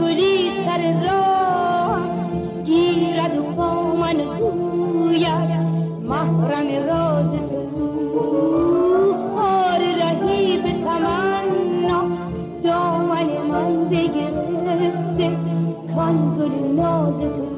گلی 0.00 0.50
سر 0.64 0.82
راه 1.06 2.00
گیرد 2.64 3.38
و 3.38 3.42
با 3.42 3.94
من 3.94 4.16
گوید 4.38 5.50
محرم 6.04 6.86
راز 6.86 7.32
تو. 7.32 7.68
خار 9.34 9.78
رهی 9.78 10.58
به 10.58 10.72
تمنا 10.72 12.02
دامن 12.64 13.26
من 13.50 13.88
بگرفته 13.88 15.36
کان 15.94 16.34
گل 16.38 16.82
ناز 16.82 17.20
تو. 17.20 17.48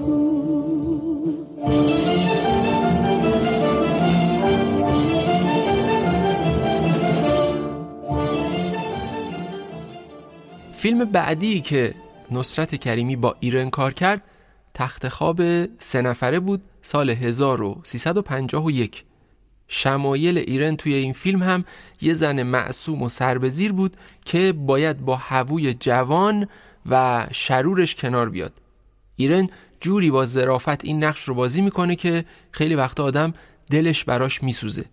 فیلم 10.72 11.04
بعدی 11.04 11.60
که 11.60 11.94
نصرت 12.32 12.74
کریمی 12.74 13.16
با 13.16 13.36
ایرن 13.40 13.70
کار 13.70 13.92
کرد 13.92 14.22
تخت 14.74 15.08
خواب 15.08 15.42
سه 15.78 16.02
نفره 16.02 16.40
بود 16.40 16.62
سال 16.82 17.10
1351 17.10 19.04
شمایل 19.68 20.38
ایرن 20.38 20.76
توی 20.76 20.94
این 20.94 21.12
فیلم 21.12 21.42
هم 21.42 21.64
یه 22.00 22.14
زن 22.14 22.42
معصوم 22.42 23.02
و 23.02 23.08
سربزیر 23.08 23.72
بود 23.72 23.96
که 24.24 24.52
باید 24.52 25.00
با 25.00 25.16
هووی 25.16 25.74
جوان 25.74 26.48
و 26.86 27.26
شرورش 27.32 27.94
کنار 27.94 28.30
بیاد. 28.30 28.52
ایرن 29.16 29.48
جوری 29.80 30.10
با 30.10 30.26
ظرافت 30.26 30.84
این 30.84 31.04
نقش 31.04 31.24
رو 31.24 31.34
بازی 31.34 31.62
می‌کنه 31.62 31.96
که 31.96 32.24
خیلی 32.50 32.74
وقت 32.74 33.00
آدم 33.00 33.34
دلش 33.70 34.04
براش 34.04 34.42
میسوزه. 34.42 34.84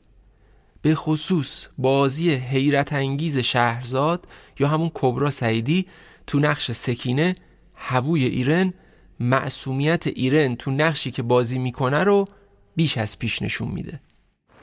به 0.82 0.96
خصوص 0.96 1.66
بازی 1.78 2.34
حیرت 2.34 2.94
انگیز 2.94 3.38
شهرزاد 3.38 4.28
یا 4.60 4.68
همون 4.68 4.92
کبرا 4.94 5.30
سعیدی 5.30 5.86
تو 6.28 6.40
نقش 6.40 6.72
سکینه 6.72 7.36
هووی 7.76 8.26
ایرن 8.26 8.74
معصومیت 9.20 10.08
ایرن 10.08 10.56
تو 10.56 10.72
نقشی 10.72 11.12
که 11.12 11.24
بازی 11.24 11.60
می‌کنه 11.60 12.04
رو 12.04 12.28
بیش 12.76 12.98
از 12.98 13.20
پیش 13.20 13.42
نشون 13.42 13.68
میده. 13.68 14.00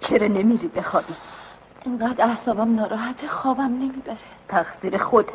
چرا 0.01 0.27
نمیری 0.27 0.69
بخوابی؟ 0.69 1.15
اینقدر 1.85 2.25
اعصابم 2.25 2.75
ناراحت 2.75 3.27
خوابم 3.27 3.63
نمی‌بره. 3.65 4.17
تقصیر 4.49 4.99
خودت. 4.99 5.29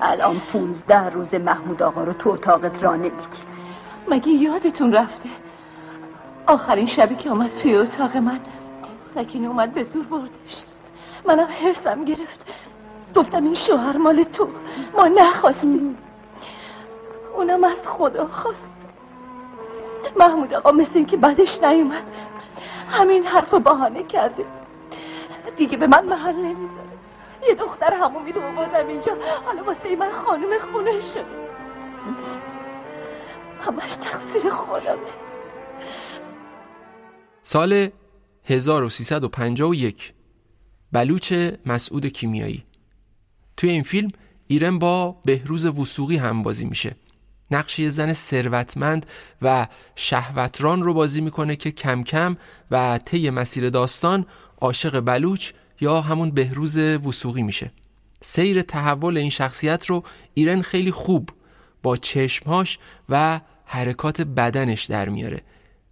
الان 0.00 0.40
پونزده 0.52 1.10
روز 1.10 1.34
محمود 1.34 1.82
آقا 1.82 2.04
رو 2.04 2.12
تو 2.12 2.30
اتاقت 2.30 2.82
را 2.82 2.96
نمیدی. 2.96 3.38
مگه 4.10 4.28
یادتون 4.28 4.92
رفته؟ 4.92 5.28
آخرین 6.46 6.86
شبی 6.86 7.14
که 7.14 7.30
آمد 7.30 7.50
توی 7.62 7.74
اتاق 7.74 8.16
من 8.16 8.40
سکینه 9.14 9.48
اومد 9.48 9.74
به 9.74 9.84
زور 9.84 10.04
بردش. 10.04 10.64
منم 11.28 11.48
حرسم 11.62 12.04
گرفت. 12.04 12.46
گفتم 13.14 13.44
این 13.44 13.54
شوهر 13.54 13.96
مال 13.96 14.22
تو. 14.22 14.48
ما 14.96 15.06
نخواستیم. 15.08 15.98
اونم 17.36 17.64
از 17.64 17.76
خدا 17.84 18.26
خواست. 18.26 18.74
محمود 20.16 20.54
آقا 20.54 20.72
مثل 20.72 20.90
این 20.94 21.06
که 21.06 21.16
بدش 21.16 21.62
نیومد. 21.62 22.02
همین 22.88 23.26
حرف 23.26 23.54
بهانه 23.54 24.02
کرده. 24.02 24.44
دیگه 25.56 25.76
به 25.76 25.86
من 25.86 26.04
محل 26.04 26.36
نمی‌ذاره. 26.36 26.94
یه 27.48 27.54
دختر 27.54 27.92
همومی 27.94 28.32
رو 28.32 28.42
آوردم 28.42 28.88
اینجا. 28.88 29.16
حالا 29.44 29.64
واسه 29.64 29.96
من 29.96 30.12
خانم 30.12 30.58
خونه 30.72 31.00
شده. 31.00 31.24
همش 33.60 33.96
تقصیر 33.96 34.50
خودمه. 34.50 34.98
سال 37.42 37.88
1351 38.44 40.12
بلوچ 40.92 41.32
مسعود 41.66 42.06
کیمیایی. 42.06 42.64
توی 43.56 43.70
این 43.70 43.82
فیلم 43.82 44.10
ایرن 44.46 44.78
با 44.78 45.16
بهروز 45.24 45.66
وسوقی 45.66 46.16
هم 46.16 46.42
بازی 46.42 46.64
میشه. 46.64 46.96
نقش 47.50 47.78
یه 47.78 47.88
زن 47.88 48.12
ثروتمند 48.12 49.06
و 49.42 49.66
شهوتران 49.96 50.82
رو 50.82 50.94
بازی 50.94 51.20
می‌کنه 51.20 51.56
که 51.56 51.70
کم 51.70 52.02
کم 52.02 52.36
و 52.70 52.98
طی 53.04 53.30
مسیر 53.30 53.70
داستان 53.70 54.26
عاشق 54.60 55.00
بلوچ 55.00 55.50
یا 55.80 56.00
همون 56.00 56.30
بهروز 56.30 56.78
وسوقی 56.78 57.42
میشه. 57.42 57.72
سیر 58.20 58.62
تحول 58.62 59.16
این 59.16 59.30
شخصیت 59.30 59.86
رو 59.86 60.04
ایرن 60.34 60.62
خیلی 60.62 60.90
خوب 60.90 61.30
با 61.82 61.96
چشمهاش 61.96 62.78
و 63.08 63.40
حرکات 63.64 64.20
بدنش 64.20 64.84
در 64.84 65.08
میاره. 65.08 65.42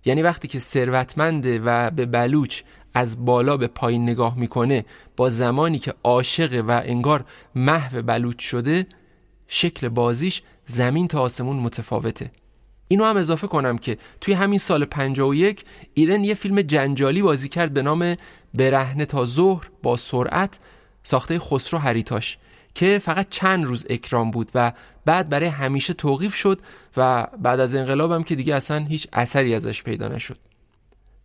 یعنی 0.04 0.22
وقتی 0.22 0.48
که 0.48 0.58
ثروتمنده 0.58 1.60
و 1.64 1.90
به 1.90 2.06
بلوچ 2.06 2.62
از 2.94 3.24
بالا 3.24 3.56
به 3.56 3.66
پایین 3.66 4.02
نگاه 4.02 4.38
می‌کنه 4.38 4.84
با 5.16 5.30
زمانی 5.30 5.78
که 5.78 5.94
عاشق 6.04 6.64
و 6.68 6.82
انگار 6.84 7.24
محو 7.54 8.02
بلوچ 8.02 8.40
شده 8.40 8.86
شکل 9.48 9.88
بازیش 9.88 10.42
زمین 10.66 11.08
تا 11.08 11.20
آسمون 11.20 11.56
متفاوته. 11.56 12.30
اینو 12.88 13.04
هم 13.04 13.16
اضافه 13.16 13.46
کنم 13.46 13.78
که 13.78 13.98
توی 14.20 14.34
همین 14.34 14.58
سال 14.58 14.84
51 14.84 15.64
ایرن 15.94 16.24
یه 16.24 16.34
فیلم 16.34 16.62
جنجالی 16.62 17.22
بازی 17.22 17.48
کرد 17.48 17.74
به 17.74 17.82
نام 17.82 18.16
برهنه 18.54 19.04
تا 19.04 19.24
ظهر 19.24 19.70
با 19.82 19.96
سرعت 19.96 20.58
ساخته 21.02 21.38
خسرو 21.38 21.78
هریتاش 21.78 22.38
که 22.74 22.98
فقط 22.98 23.26
چند 23.30 23.64
روز 23.64 23.86
اکرام 23.90 24.30
بود 24.30 24.50
و 24.54 24.72
بعد 25.04 25.28
برای 25.28 25.48
همیشه 25.48 25.94
توقیف 25.94 26.34
شد 26.34 26.60
و 26.96 27.26
بعد 27.38 27.60
از 27.60 27.74
انقلابم 27.74 28.22
که 28.22 28.34
دیگه 28.34 28.54
اصلا 28.54 28.78
هیچ 28.78 29.08
اثری 29.12 29.54
ازش 29.54 29.82
پیدا 29.82 30.08
نشد. 30.08 30.38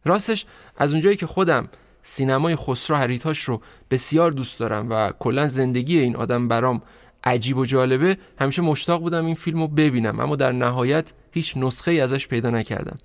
راستش 0.07 0.45
از 0.77 0.91
اونجایی 0.91 1.15
که 1.15 1.25
خودم 1.25 1.69
سینمای 2.01 2.55
خسرو 2.55 2.97
هریتاش 2.97 3.43
رو 3.43 3.61
بسیار 3.91 4.31
دوست 4.31 4.59
دارم 4.59 4.89
و 4.89 5.11
کلا 5.19 5.47
زندگی 5.47 5.99
این 5.99 6.15
آدم 6.15 6.47
برام 6.47 6.81
عجیب 7.23 7.57
و 7.57 7.65
جالبه 7.65 8.17
همیشه 8.39 8.61
مشتاق 8.61 9.01
بودم 9.01 9.25
این 9.25 9.35
فیلم 9.35 9.61
رو 9.61 9.67
ببینم 9.67 10.19
اما 10.19 10.35
در 10.35 10.51
نهایت 10.51 11.11
هیچ 11.31 11.57
نسخه 11.57 11.91
ای 11.91 11.99
ازش 11.99 12.27
پیدا 12.27 12.49
نکردم. 12.49 12.97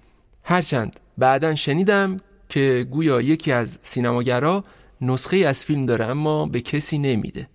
هرچند 0.45 1.01
بعدا 1.19 1.55
شنیدم 1.55 2.17
که 2.49 2.87
گویا 2.91 3.21
یکی 3.21 3.53
از 3.53 3.79
سینماگرا 3.83 4.65
نسخه 5.01 5.37
ای 5.37 5.45
از 5.45 5.65
فیلم 5.65 5.87
داره 5.87 6.05
اما 6.05 6.47
به 6.47 6.61
کسی 6.61 6.99
نمیده. 6.99 7.49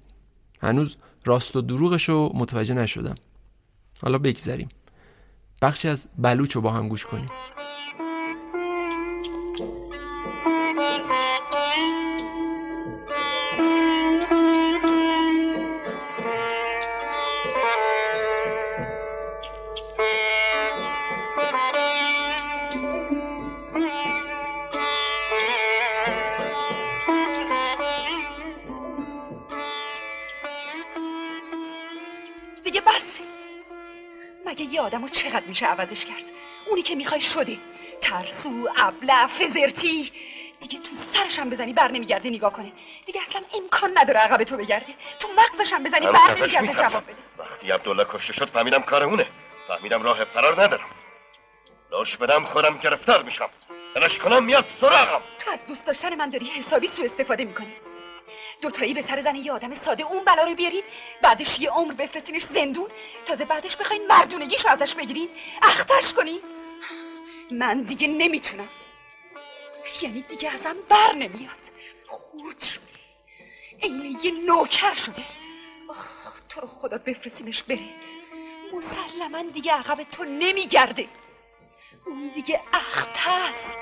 هنوز 0.61 0.97
راست 1.25 1.55
و 1.55 1.61
دروغش 1.61 2.09
رو 2.09 2.31
متوجه 2.35 2.73
نشدم. 2.73 3.15
حالا 4.01 4.17
بگذریم. 4.17 4.69
بخشی 5.61 5.87
از 5.87 6.07
بلوچ 6.17 6.51
رو 6.51 6.61
با 6.61 6.71
هم 6.71 6.87
گوش 6.87 7.05
کنیم. 7.05 7.29
آدم 34.79 35.01
رو 35.01 35.09
چقدر 35.09 35.45
میشه 35.45 35.65
عوضش 35.65 36.05
کرد؟ 36.05 36.23
اونی 36.67 36.81
که 36.81 36.95
می‌خوای 36.95 37.21
شده 37.21 37.57
ترسو 38.01 38.69
ابله 38.77 39.27
فزرتی. 39.27 40.11
دیگه 40.59 40.79
تو 40.79 40.95
سرشم 40.95 41.49
بزنی 41.49 41.73
بر 41.73 41.91
نمیگرده 41.91 42.29
نگاه 42.29 42.53
کنه. 42.53 42.71
دیگه 43.05 43.21
اصلا 43.21 43.41
امکان 43.55 43.91
نداره 43.97 44.19
عقب 44.19 44.43
تو 44.43 44.57
بگرده. 44.57 44.93
تو 45.19 45.27
مغزشم 45.37 45.83
بزنی 45.83 46.07
بر 46.07 46.35
نمیگرده 46.39 46.67
جواب 46.67 47.03
بده. 47.03 47.15
وقتی 47.37 47.71
عبدالله 47.71 48.05
کشته 48.09 48.33
شد 48.33 48.49
فهمیدم 48.49 48.81
کار 48.81 49.03
اونه. 49.03 49.27
فهمیدم 49.67 50.03
راه 50.03 50.23
فرار 50.23 50.61
ندارم. 50.63 50.85
لاش 51.91 52.17
بدم 52.17 52.45
خودم 52.45 52.77
گرفتار 52.77 53.23
میشم. 53.23 53.49
بلش 53.95 54.17
کنم 54.17 54.43
میاد 54.43 54.65
سراغم. 54.67 55.21
تو 55.39 55.51
از 55.51 55.65
دوست 55.65 55.87
داشتن 55.87 56.15
من 56.15 56.29
داری 56.29 56.45
حسابی 56.45 56.87
سو 56.87 57.03
استفاده 57.03 57.45
می‌کنی. 57.45 57.73
دوتایی 58.61 58.93
به 58.93 59.01
سر 59.01 59.21
زن 59.21 59.35
یه 59.35 59.51
آدم 59.51 59.73
ساده 59.73 60.03
اون 60.03 60.25
بلا 60.25 60.43
رو 60.43 60.55
بیارین 60.55 60.83
بعدش 61.21 61.59
یه 61.59 61.69
عمر 61.69 61.93
بفرستینش 61.93 62.43
زندون. 62.43 62.89
تازه 63.25 63.45
بعدش 63.45 63.75
بخواین 63.75 64.07
مردونگیشو 64.07 64.69
ازش 64.69 64.95
بگیرین 64.95 65.29
اختش 65.61 66.13
کنین. 66.13 66.41
من 67.51 67.81
دیگه 67.81 68.07
نمی‌تونم. 68.07 68.69
یعنی 70.01 70.21
دیگه 70.21 70.49
ازم 70.53 70.75
بر 70.89 71.11
نمیاد. 71.13 71.71
خود 72.07 72.59
شده. 72.59 72.81
این 73.79 74.17
یه 74.23 74.31
نوکر 74.31 74.93
شده. 74.93 75.23
آخ 75.89 76.41
تو 76.49 76.61
رو 76.61 76.67
خدا 76.67 76.97
بفرستینش 76.97 77.63
بره. 77.63 77.89
مسلما 78.73 79.43
دیگه 79.53 79.73
عقب 79.73 80.03
تو 80.03 80.23
نمیگرده. 80.23 81.07
اون 82.05 82.31
دیگه 82.35 82.61
اخته 82.73 83.29
است 83.29 83.77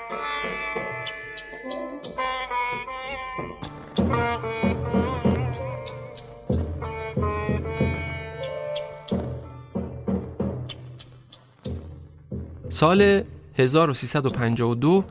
سال 12.76 13.22
1352 13.58 15.04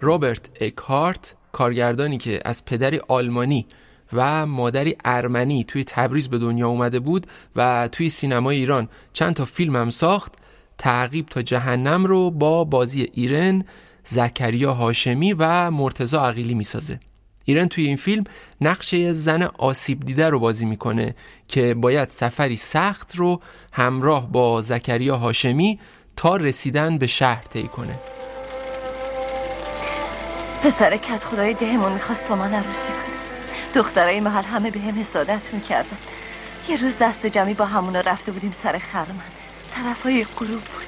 رابرت 0.00 0.50
اکهارت 0.60 1.34
کارگردانی 1.52 2.18
که 2.18 2.40
از 2.44 2.64
پدری 2.64 3.00
آلمانی 3.08 3.66
و 4.12 4.46
مادری 4.46 4.96
ارمنی 5.04 5.64
توی 5.64 5.84
تبریز 5.84 6.28
به 6.28 6.38
دنیا 6.38 6.68
اومده 6.68 7.00
بود 7.00 7.26
و 7.56 7.88
توی 7.92 8.08
سینمای 8.08 8.56
ایران 8.56 8.88
چند 9.12 9.34
تا 9.34 9.44
فیلم 9.44 9.76
هم 9.76 9.90
ساخت 9.90 10.32
تعقیب 10.78 11.26
تا 11.26 11.42
جهنم 11.42 12.04
رو 12.06 12.30
با 12.30 12.64
بازی 12.64 13.10
ایرن 13.14 13.64
زکریا 14.04 14.74
هاشمی 14.74 15.32
و 15.32 15.70
مرتزا 15.70 16.26
عقیلی 16.26 16.54
می‌سازه. 16.54 17.00
ایرن 17.44 17.68
توی 17.68 17.86
این 17.86 17.96
فیلم 17.96 18.24
نقشه 18.60 19.12
زن 19.12 19.42
آسیب 19.42 20.00
دیده 20.00 20.30
رو 20.30 20.38
بازی 20.38 20.66
می‌کنه 20.66 21.14
که 21.48 21.74
باید 21.74 22.08
سفری 22.08 22.56
سخت 22.56 23.16
رو 23.16 23.40
همراه 23.72 24.32
با 24.32 24.62
زکریا 24.62 25.16
هاشمی 25.16 25.78
تا 26.22 26.36
رسیدن 26.36 26.98
به 26.98 27.06
شهر 27.06 27.42
طی 27.42 27.68
کنه. 27.68 27.98
پسر 30.62 30.96
کت 30.96 31.24
خدای 31.24 31.54
دهمون 31.54 31.92
می‌خواست 31.92 32.28
با 32.28 32.36
من 32.36 32.54
عروسی 32.54 32.88
کنه. 32.88 33.16
دخترای 33.74 34.20
محل 34.20 34.42
همه 34.44 34.70
به 34.70 34.80
هم 34.80 35.00
حسادت 35.00 35.54
می‌کردن. 35.54 35.98
یه 36.68 36.76
روز 36.76 36.98
دست 36.98 37.26
جمعی 37.26 37.54
با 37.54 37.66
همونا 37.66 38.00
رفته 38.00 38.32
بودیم 38.32 38.52
سر 38.52 38.78
خرمن. 38.78 39.32
طرف 39.74 40.02
های 40.02 40.24
غروب 40.24 40.60
بود. 40.60 40.86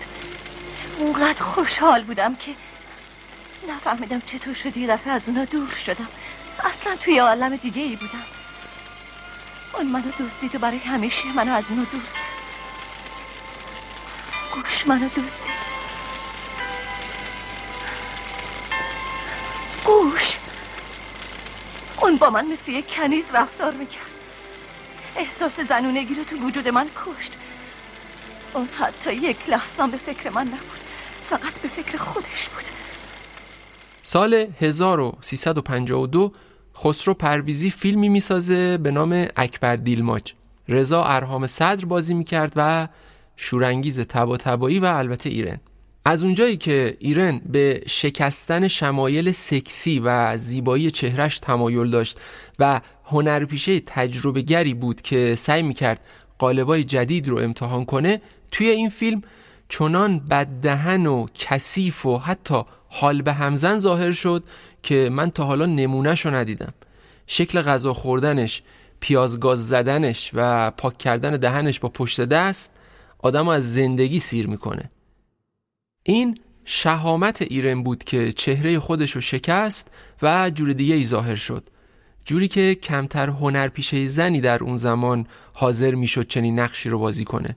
اونقدر 0.99 1.43
خوشحال 1.43 2.05
بودم 2.05 2.37
که 2.37 2.53
نفهمیدم 3.69 4.21
چطور 4.21 4.55
شد 4.55 4.77
یه 4.77 4.87
دفعه 4.87 5.13
از 5.13 5.29
اونا 5.29 5.45
دور 5.45 5.71
شدم. 5.87 6.09
اصلا 6.65 6.97
توی 6.97 7.19
عالم 7.19 7.57
دیگه 7.57 7.83
ای 7.83 7.97
بودم. 7.97 8.25
اون 9.75 9.87
منو 9.87 10.11
دوستی 10.19 10.51
و 10.57 10.59
برای 10.59 10.79
همیشه 10.79 11.33
منو 11.37 11.53
از 11.53 11.65
اونو 11.71 11.85
دور 11.85 12.03
گوش 14.55 14.87
منو 14.87 15.09
دوستی. 15.09 15.51
گوش 19.87 20.37
اون 22.03 22.17
با 22.17 22.31
من 22.31 22.47
مثل 22.47 22.73
یک 22.73 22.95
کنیز 22.97 23.25
رفتار 23.35 23.73
می‌کرد. 23.73 24.11
احساس 25.17 25.53
زنونگی 25.69 26.15
رو 26.15 26.25
تو 26.25 26.37
وجود 26.37 26.69
من 26.69 26.87
کشت. 26.87 27.33
اون 28.55 28.69
حتی 28.79 29.15
یک 29.15 29.49
لحظه 29.49 29.87
به 29.87 29.97
فکر 29.97 30.31
من 30.31 30.47
نبود. 30.47 30.81
فقط 31.31 31.53
به 31.63 31.69
فکر 31.69 31.99
خودش 31.99 32.49
بود. 32.55 32.65
سال 34.03 34.47
1352 34.61 36.33
خسرو 36.77 37.15
پرویزی 37.15 37.71
فیلمی 37.71 38.09
می‌سازه 38.09 38.79
به 38.79 38.91
نام 38.91 39.27
اکبر 39.37 39.77
دیلماج. 39.77 40.33
رضا 40.69 41.05
ارهام 41.05 41.47
صدر 41.47 41.85
بازی 41.85 42.15
می‌کرد 42.15 42.53
و 42.57 42.89
شورانگیز 43.37 44.01
تبا 44.01 44.37
تبایی 44.37 44.79
و 44.79 44.85
البته 44.85 45.31
ایرن. 45.31 45.61
از 46.05 46.23
اونجایی 46.23 46.57
که 46.57 46.97
ایرن 47.01 47.41
به 47.53 47.83
شکستن 47.87 48.69
شمایل 48.69 49.33
سکسی 49.33 50.01
و 50.05 50.37
زیبایی 50.37 50.91
چهرش 50.91 51.39
تمایل 51.39 51.91
داشت 51.91 52.21
و 52.59 52.81
هنرپیشه 53.05 53.81
تجربه 53.81 54.43
گری 54.43 54.75
بود 54.75 55.03
که 55.03 55.35
سعی 55.35 55.63
می‌کرد 55.63 56.01
قالبای 56.39 56.85
جدید 56.85 57.29
رو 57.29 57.39
امتحان 57.39 57.85
کنه 57.85 58.21
توی 58.53 58.69
این 58.69 58.89
فیلم 58.89 59.23
چنان 59.69 60.19
بددهن 60.19 61.07
و 61.07 61.27
کثیف 61.35 62.07
و 62.07 62.19
حتی 62.19 62.63
حال 62.89 63.23
به 63.23 63.33
همزن 63.33 63.79
ظاهر 63.79 64.13
شد 64.13 64.45
که 64.83 65.09
من 65.13 65.31
تا 65.31 65.45
حالا 65.45 65.67
نمونهش 65.67 66.21
رو 66.27 66.35
ندیدم. 66.35 66.75
شکل 67.27 67.63
غذا 67.63 67.95
خوردنش 67.95 68.63
پیازگاز 69.01 69.69
زدنش 69.69 70.31
و 70.35 70.71
پاک 70.71 70.99
کردن 70.99 71.37
دهنش 71.37 71.81
با 71.81 71.89
پشت 71.89 72.21
دست 72.21 72.73
آدم 73.25 73.49
از 73.49 73.75
زندگی 73.75 74.19
سیر 74.19 74.47
می‌کنه. 74.47 74.91
این 76.03 76.39
شهامت 76.65 77.43
ایرن 77.43 77.83
بود 77.83 78.05
که 78.05 78.33
چهره 78.33 78.79
خودش 78.79 79.11
رو 79.11 79.21
شکست 79.21 79.91
و 80.23 80.51
جور 80.51 80.73
دیگه 80.73 80.95
ای 80.95 81.05
ظاهر 81.05 81.35
شد. 81.35 81.71
جوری 82.25 82.49
که 82.49 82.75
کمتر 82.75 83.29
هنرپیشه 83.29 84.07
زنی 84.07 84.41
در 84.41 84.65
اون 84.65 84.77
زمان 84.77 85.27
حاضر 85.55 85.95
می‌شد 85.95 86.29
چنین 86.29 86.61
نقشی 86.61 86.89
رو 86.89 86.99
بازی 86.99 87.25
کنه. 87.25 87.57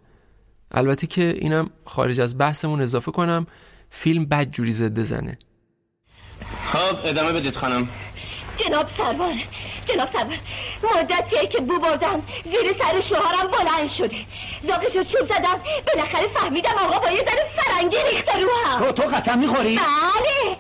البته 0.72 1.07
که 1.07 1.38
اینم 1.41 1.70
خارج 1.86 2.20
از 2.20 2.38
بحثمون 2.38 2.82
اضافه 2.82 3.11
کنم 3.11 3.47
فیلم 3.89 4.26
بد 4.26 4.51
جوری 4.51 4.72
زده 4.72 5.03
زنه. 5.03 5.39
خب 6.72 6.95
ادامه 7.05 7.34
بدید 7.34 7.55
خانم. 7.55 7.88
جناب 8.58 8.88
سروان 8.88 9.41
جناب 9.86 10.08
سروان 10.08 10.39
مدتیه 10.84 11.47
که 11.47 11.58
بو 11.58 11.80
بردم. 11.80 12.24
زیر 12.43 12.74
سر 12.74 13.01
شوهرم 13.01 13.47
بلند 13.47 13.89
شده. 13.89 14.18
زاقش 14.62 14.95
رو 14.95 15.03
چوب 15.03 15.26
زدم. 15.26 15.62
بالاخره 15.88 16.28
فهمیدم 16.28 16.72
آقا 16.86 16.99
با 16.99 17.12
یه 17.12 17.24
زن 17.24 17.62
فرنگی 17.62 17.97
ریخته 18.12 18.39
رو 18.39 18.49
هم. 18.66 18.80
تو 18.80 18.91
تو 18.91 19.10
قسم 19.10 19.39
می‌خوری؟ 19.39 19.76
بله. 19.76 20.58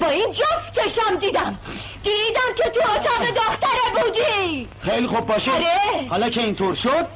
با 0.00 0.06
این 0.06 0.32
جفت 0.32 0.80
چشم 0.80 1.16
دیدم. 1.16 1.58
دیدم 2.02 2.54
که 2.56 2.70
تو 2.70 2.80
اتاق 2.80 3.30
دختره 3.30 4.02
بودی. 4.02 4.68
خیلی 4.80 5.06
خوب 5.06 5.26
باشه. 5.26 5.50
آره. 5.50 5.66
حالا 6.10 6.28
که 6.28 6.40
اینطور 6.40 6.74
شد 6.74 7.06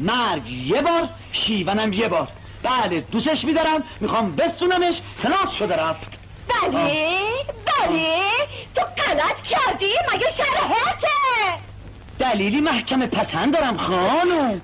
مرگ 0.00 0.50
یه 0.50 0.82
بار 0.82 1.08
شیونم 1.32 1.92
یه 1.92 2.08
بار. 2.08 2.28
بله 2.62 3.00
دوستش 3.00 3.44
میدارم. 3.44 3.82
می‌خوام 4.00 4.36
بستونمش 4.36 5.00
خلاص 5.22 5.54
شده 5.54 5.76
رفت. 5.76 6.23
بله 6.48 7.20
بله 7.66 8.08
تو 8.74 8.82
غلط 8.82 9.40
کردی 9.40 9.92
مگه 10.12 10.26
شرحته؟ 10.30 11.08
دلیلی 12.18 12.60
محکم 12.60 13.06
پسند 13.06 13.54
دارم 13.54 13.76
خانم. 13.76 14.60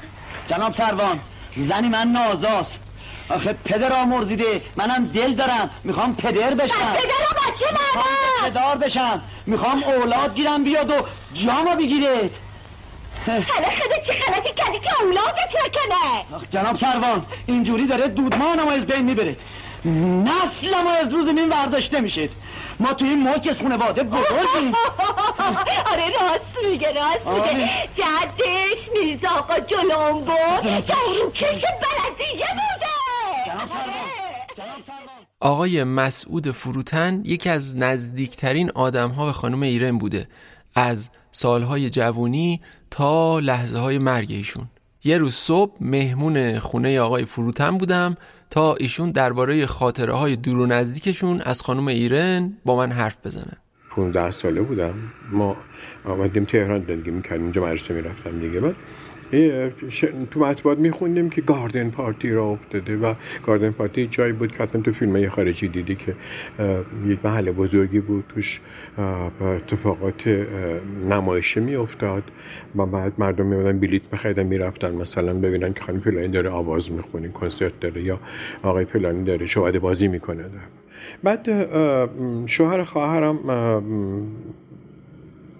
جناب 0.47 0.72
سروان 0.72 1.20
زنی 1.57 1.89
من 1.89 2.09
نازاست. 2.09 2.81
آخه 3.28 3.53
پدر 3.53 3.93
آمرزیده 3.93 4.62
منم 4.76 5.07
دل 5.07 5.35
دارم. 5.35 5.70
می‌خوام 5.85 6.16
پدر 6.16 6.55
بشم. 6.55 6.74
پدر 6.74 7.24
بچه 7.37 7.66
می‌خوام 7.70 8.51
پدر 8.51 8.74
بشم. 8.76 9.22
می‌خوام 9.47 9.85
اولاد 9.85 10.35
گیرم 10.35 10.64
بیاد 10.64 10.91
و 10.91 11.07
جامو 11.35 11.74
بگیرید. 11.76 12.37
حالا 13.26 13.68
خدا 13.68 14.03
چه 14.07 14.12
غلطی 14.12 14.55
کردی 14.57 14.78
که 14.78 15.03
اولادت 15.03 15.51
نکنه؟ 15.66 16.37
آخ 16.37 16.43
جناب 16.51 16.76
سروان 16.76 17.26
اینجوری 17.47 17.87
داره 17.87 18.09
دودمانم 18.09 18.68
از 18.68 18.87
بین 18.87 19.05
می‌برید. 19.05 19.41
نسل 19.85 20.83
ما 20.85 20.91
از 20.91 21.12
روز 21.12 21.26
این 21.26 21.49
ورداشته 21.49 22.01
نمیشید. 22.01 22.31
ما 22.81 22.93
توی 22.93 23.09
این 23.09 23.22
ملک 23.22 23.47
از 23.51 23.59
خونواده 23.59 24.03
بزرگیم. 24.03 24.72
آره 25.93 26.07
راست 26.07 26.70
میگه 26.70 26.93
راست 26.93 27.26
میگه. 27.26 27.70
جدش 27.95 28.89
میرزا 28.95 29.28
آقا 29.28 29.61
جلوم 29.61 30.18
بود. 30.18 30.64
جاروکش 30.64 31.64
بلدیه 31.64 32.47
بوده. 32.53 32.91
آقای 35.41 35.85
مسعود 35.85 36.51
فروتن 36.51 37.22
یکی 37.24 37.49
از 37.49 37.76
نزدیکترین 37.76 38.70
آدم 38.70 39.11
ها 39.11 39.26
به 39.26 39.33
خانم 39.33 39.62
ایرن 39.62 39.99
بوده. 39.99 40.28
از 40.74 41.11
سالهای 41.33 41.91
جوانی 41.91 42.61
تا 42.91 43.39
لحظه 43.39 43.78
های 43.78 43.99
مرگ 43.99 44.31
ایشون. 44.31 44.68
یه 45.05 45.18
روز 45.18 45.34
صبح 45.34 45.76
مهمون 45.80 46.59
خونه 46.59 47.01
آقای 47.01 47.24
فروتن 47.24 47.78
بودم 47.78 48.16
تا 48.51 48.74
ایشون 48.74 49.11
درباره 49.11 49.66
خاطره 49.66 50.12
های 50.12 50.36
دور 50.36 50.59
و 50.59 50.66
نزدیکشون 50.66 51.40
از 51.40 51.62
خانم 51.62 51.88
ایرن 51.88 52.53
با 52.64 52.76
من 52.76 52.92
حرف 52.92 53.16
بزنن 53.24 53.57
15 53.90 54.30
ساله 54.30 54.62
بودم. 54.62 54.94
ما 55.32 55.57
آمدیم 56.05 56.44
تهران 56.44 56.84
زندگی 56.88 57.11
می‌کردیم 57.11 57.42
اینجا 57.42 57.62
مدرسه 57.62 57.94
می‌رفتم 57.94 58.40
دیگه. 58.40 58.61
بعد 58.61 58.74
تو 60.31 60.41
مطبوعات 60.41 60.78
میخوندیم 60.78 61.31
که 61.31 61.41
گاردن 61.41 61.91
پارتی 61.91 62.31
را 62.31 62.47
افتاده 62.47 62.97
و 62.97 63.14
گاردن 63.47 63.70
پارتی 63.70 64.07
جایی 64.07 64.33
بود 64.33 64.53
که 64.53 64.62
حتما 64.62 64.83
تو 64.83 64.93
فیلم 64.93 65.28
خارجی 65.28 65.68
دیدی 65.68 65.95
که 65.95 66.14
یک 67.07 67.18
محل 67.24 67.53
بزرگی 67.53 68.01
بود 68.01 68.24
توش 68.28 68.61
اتفاقات 69.41 70.47
نمایشه 71.11 71.61
میافتاد 71.61 72.22
و 72.76 72.87
بعد 72.87 73.12
مردم 73.18 73.47
میادن 73.47 73.78
بلیت 73.78 74.03
بخریدن 74.03 74.43
می‌رفتن 74.43 74.95
مثلا 74.95 75.35
ببینن 75.35 75.72
که 75.72 75.81
خانم 75.81 76.01
فلانی 76.01 76.28
داره 76.28 76.51
آواز 76.51 76.93
می‌خونه 76.93 77.28
کنسرت 77.28 77.81
داره 77.81 78.03
یا 78.03 78.20
آقای 78.62 78.85
فلانی 78.85 79.24
داره 79.24 79.47
شواده 79.47 79.78
بازی 79.78 80.09
می‌کنه. 80.09 80.45
بعد 81.22 81.49
شوهر 82.47 82.83
خواهرم 82.83 83.39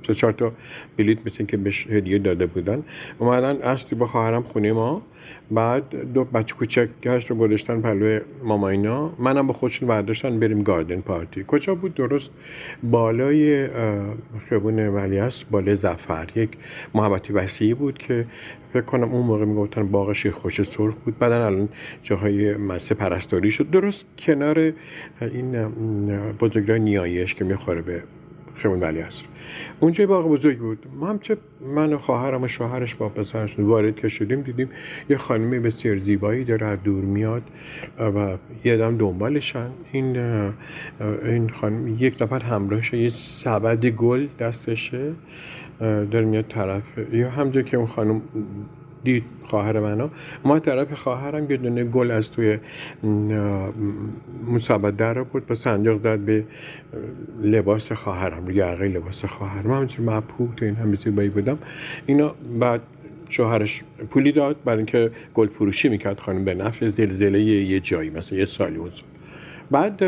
سه 0.07 0.15
چهار 0.15 0.33
تا 0.33 0.53
بلیت 0.97 1.19
مثل 1.27 1.45
که 1.45 1.57
بهش 1.57 1.87
هدیه 1.87 2.19
داده 2.19 2.47
بودن. 2.47 2.83
اومدن 3.19 3.63
اصلی 3.63 3.99
با 3.99 4.07
خواهرم 4.07 4.43
خونه 4.43 4.73
ما. 4.73 5.03
بعد 5.51 6.13
دو 6.15 6.25
بچه 6.25 6.55
کوچکش 6.55 7.31
رو 7.31 7.37
گذاشتن 7.37 7.81
پلوی 7.81 8.21
ماماینا 8.45 9.13
منم 9.19 9.47
با 9.47 9.53
خودشون 9.53 9.89
برداشتن 9.89 10.41
بریم 10.41 10.63
گاردن 10.63 11.01
پارتی. 11.01 11.45
کجا 11.47 11.75
بود؟ 11.75 11.95
درست 11.95 12.31
بالای 12.83 13.69
خیابون 14.49 14.89
ولی 14.89 15.19
است 15.19 15.47
بالای 15.51 15.77
زفر 15.77 16.27
یک 16.35 16.51
محبتی 16.95 17.33
وسیعی 17.33 17.75
بود 17.75 17.99
که 17.99 18.27
فکر 18.73 18.83
کنم 18.83 19.13
اون 19.13 19.27
موقع 19.27 19.45
می‌گفتن 19.45 19.87
باغ 19.87 20.13
شیر 20.13 20.33
خوش 20.33 20.63
سرخ 20.63 20.95
بود. 20.95 21.19
بعدا 21.19 21.47
الان 21.47 21.69
جاهای 22.03 22.55
مدرسه 22.55 22.95
پرستاری 22.95 23.51
شد. 23.51 23.71
درست 23.71 24.05
کنار 24.19 24.73
این 25.21 25.69
بزرگراه 26.41 26.79
نیایش 26.79 27.35
که 27.35 27.45
می‌خوره 27.45 27.83
به 27.83 28.03
خیابون 28.63 28.81
ولی 28.81 29.01
است 29.01 29.25
اونجا 29.81 30.07
باغ 30.07 30.29
بزرگ 30.29 30.59
بود. 30.59 30.87
ما 31.01 31.09
هم 31.09 31.19
چه 31.19 31.37
من 31.61 31.93
و 31.93 31.99
خواهرم 31.99 32.43
و 32.43 32.49
شوهرش 32.49 32.95
با 32.95 33.09
پسرش 33.09 33.59
وارد 33.59 33.97
که 33.97 34.09
شدیم 34.09 34.41
دیدیم 34.41 34.69
یه 35.11 35.17
خانمی 35.17 35.59
بسیار 35.59 35.97
زیبایی 35.97 36.45
داره 36.45 36.67
از 36.67 36.83
دور 36.85 37.05
میاد 37.05 37.43
و 37.99 38.37
یه 38.65 38.77
دم 38.77 38.97
دنبالشن. 38.97 39.71
این 39.93 40.17
این 41.25 41.49
خانم 41.49 41.97
یک 41.99 42.23
نفر 42.23 42.39
همراهشه 42.39 42.99
یه 42.99 43.11
سبد 43.11 43.87
گل 43.87 44.27
دستشه. 44.39 45.13
داره 45.81 46.25
میاد 46.25 46.45
طرف 46.49 46.83
یا 47.13 47.31
همجا 47.31 47.63
که 47.63 47.77
اون 47.77 47.87
خانم 47.87 48.23
دید 49.05 49.25
خواهر 49.45 49.81
منو. 49.81 50.09
ما 50.45 50.59
طرف 50.59 50.93
خواهرم 50.93 51.51
یه 51.51 51.57
دونه 51.57 51.85
گل 51.85 52.11
از 52.11 52.31
توی 52.31 52.59
مسابقه 54.53 54.91
در 54.91 55.15
رو 55.15 55.25
بود 55.25 55.47
پس 55.47 55.59
سنجاق 55.59 56.03
زد 56.03 56.19
به 56.19 56.45
لباس 57.43 57.93
خواهرم. 57.93 58.47
رو 58.47 58.53
یقه 58.53 58.89
لباس 58.89 59.25
خواهرم. 59.25 59.71
همچنین 59.71 60.11
مبهوت 60.11 60.57
تو 60.57 60.65
این 60.65 60.75
همه 60.75 60.97
زیبایی 60.97 61.29
بودم. 61.29 61.59
اینا 62.07 62.35
بعد 62.61 62.81
شوهرش 63.29 63.83
پولی 64.11 64.33
داد. 64.33 64.57
برای 64.65 64.77
اینکه 64.77 65.11
گل 65.35 65.47
فروشی 65.47 65.89
می‌کرد 65.89 66.21
خانم 66.21 66.45
به 66.45 66.55
نفع 66.55 66.89
زلزله 66.89 67.41
یه 67.41 67.81
جایی 67.81 68.11
مثلا 68.11 68.39
یه 68.39 68.45
سالی 68.45 68.77
اون 68.77 68.91
بعد 69.71 70.03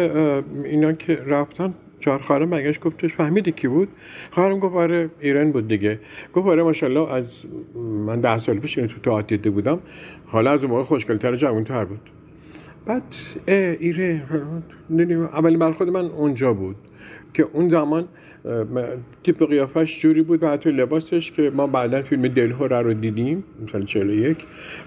اینا 0.64 0.92
که 0.92 1.18
رفتن 1.26 1.74
چهار 2.02 2.18
خواهرم 2.18 2.50
برگشت 2.50 2.80
گفتش 2.80 3.12
فهمیدی 3.12 3.52
کی 3.52 3.68
بود؟ 3.68 3.88
خواهرم 4.30 4.58
گفت 4.58 4.74
آره 4.74 5.10
ایران 5.20 5.52
بود 5.52 5.68
دیگه. 5.68 5.98
گفت 6.34 6.46
آره 6.46 6.62
ماشاءالله 6.62 7.12
از 7.12 7.44
من 8.06 8.20
ده 8.20 8.38
سال 8.38 8.58
پیش 8.58 8.78
اینو 8.78 8.90
تو 8.90 9.00
تئاتر 9.00 9.36
دیده 9.36 9.50
بودم. 9.50 9.78
حالا 10.26 10.50
از 10.50 10.60
اون 10.60 10.70
موقع 10.70 10.82
خوشگلتر 10.82 11.36
تر 11.64 11.84
بود. 11.84 12.00
بعد 12.86 13.02
ایره 13.46 14.22
اولین 15.32 15.58
بر 15.58 15.72
خود 15.72 15.88
من 15.88 16.04
اونجا 16.04 16.52
بود 16.52 16.76
که 17.34 17.46
اون 17.52 17.68
زمان 17.68 18.08
تیپ 19.24 19.48
قیافش 19.48 20.00
جوری 20.00 20.22
بود 20.22 20.42
و 20.42 20.48
حتی 20.48 20.70
لباسش 20.70 21.32
که 21.32 21.50
ما 21.54 21.66
بعدا 21.66 22.02
فیلم 22.02 22.28
دلهوره 22.28 22.80
رو 22.80 22.94
دیدیم 22.94 23.44
مثلا 23.66 23.80
41 23.80 24.36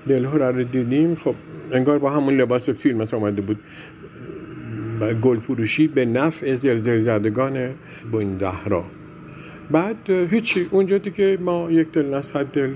دلهوره 0.07 0.51
رو 0.51 0.63
دیدیم. 0.63 1.15
خب 1.15 1.35
انگار 1.71 1.99
با 1.99 2.09
همون 2.09 2.33
لباس 2.33 2.69
فیلم 2.69 2.97
مثلا 2.97 3.19
اومده 3.19 3.41
بود. 3.41 3.59
گل 5.21 5.39
فروشی 5.39 5.87
به 5.87 6.05
نفع 6.05 6.55
زلزل 6.55 6.99
زدگان 6.99 7.69
این 8.13 8.37
دهرا. 8.37 8.85
بعد 9.71 10.09
هیچی. 10.09 10.67
اونجا 10.71 10.97
دیگه 10.97 11.37
ما 11.41 11.71
یک 11.71 11.91
دل 11.91 12.13
نصد 12.13 12.45
دل 12.45 12.73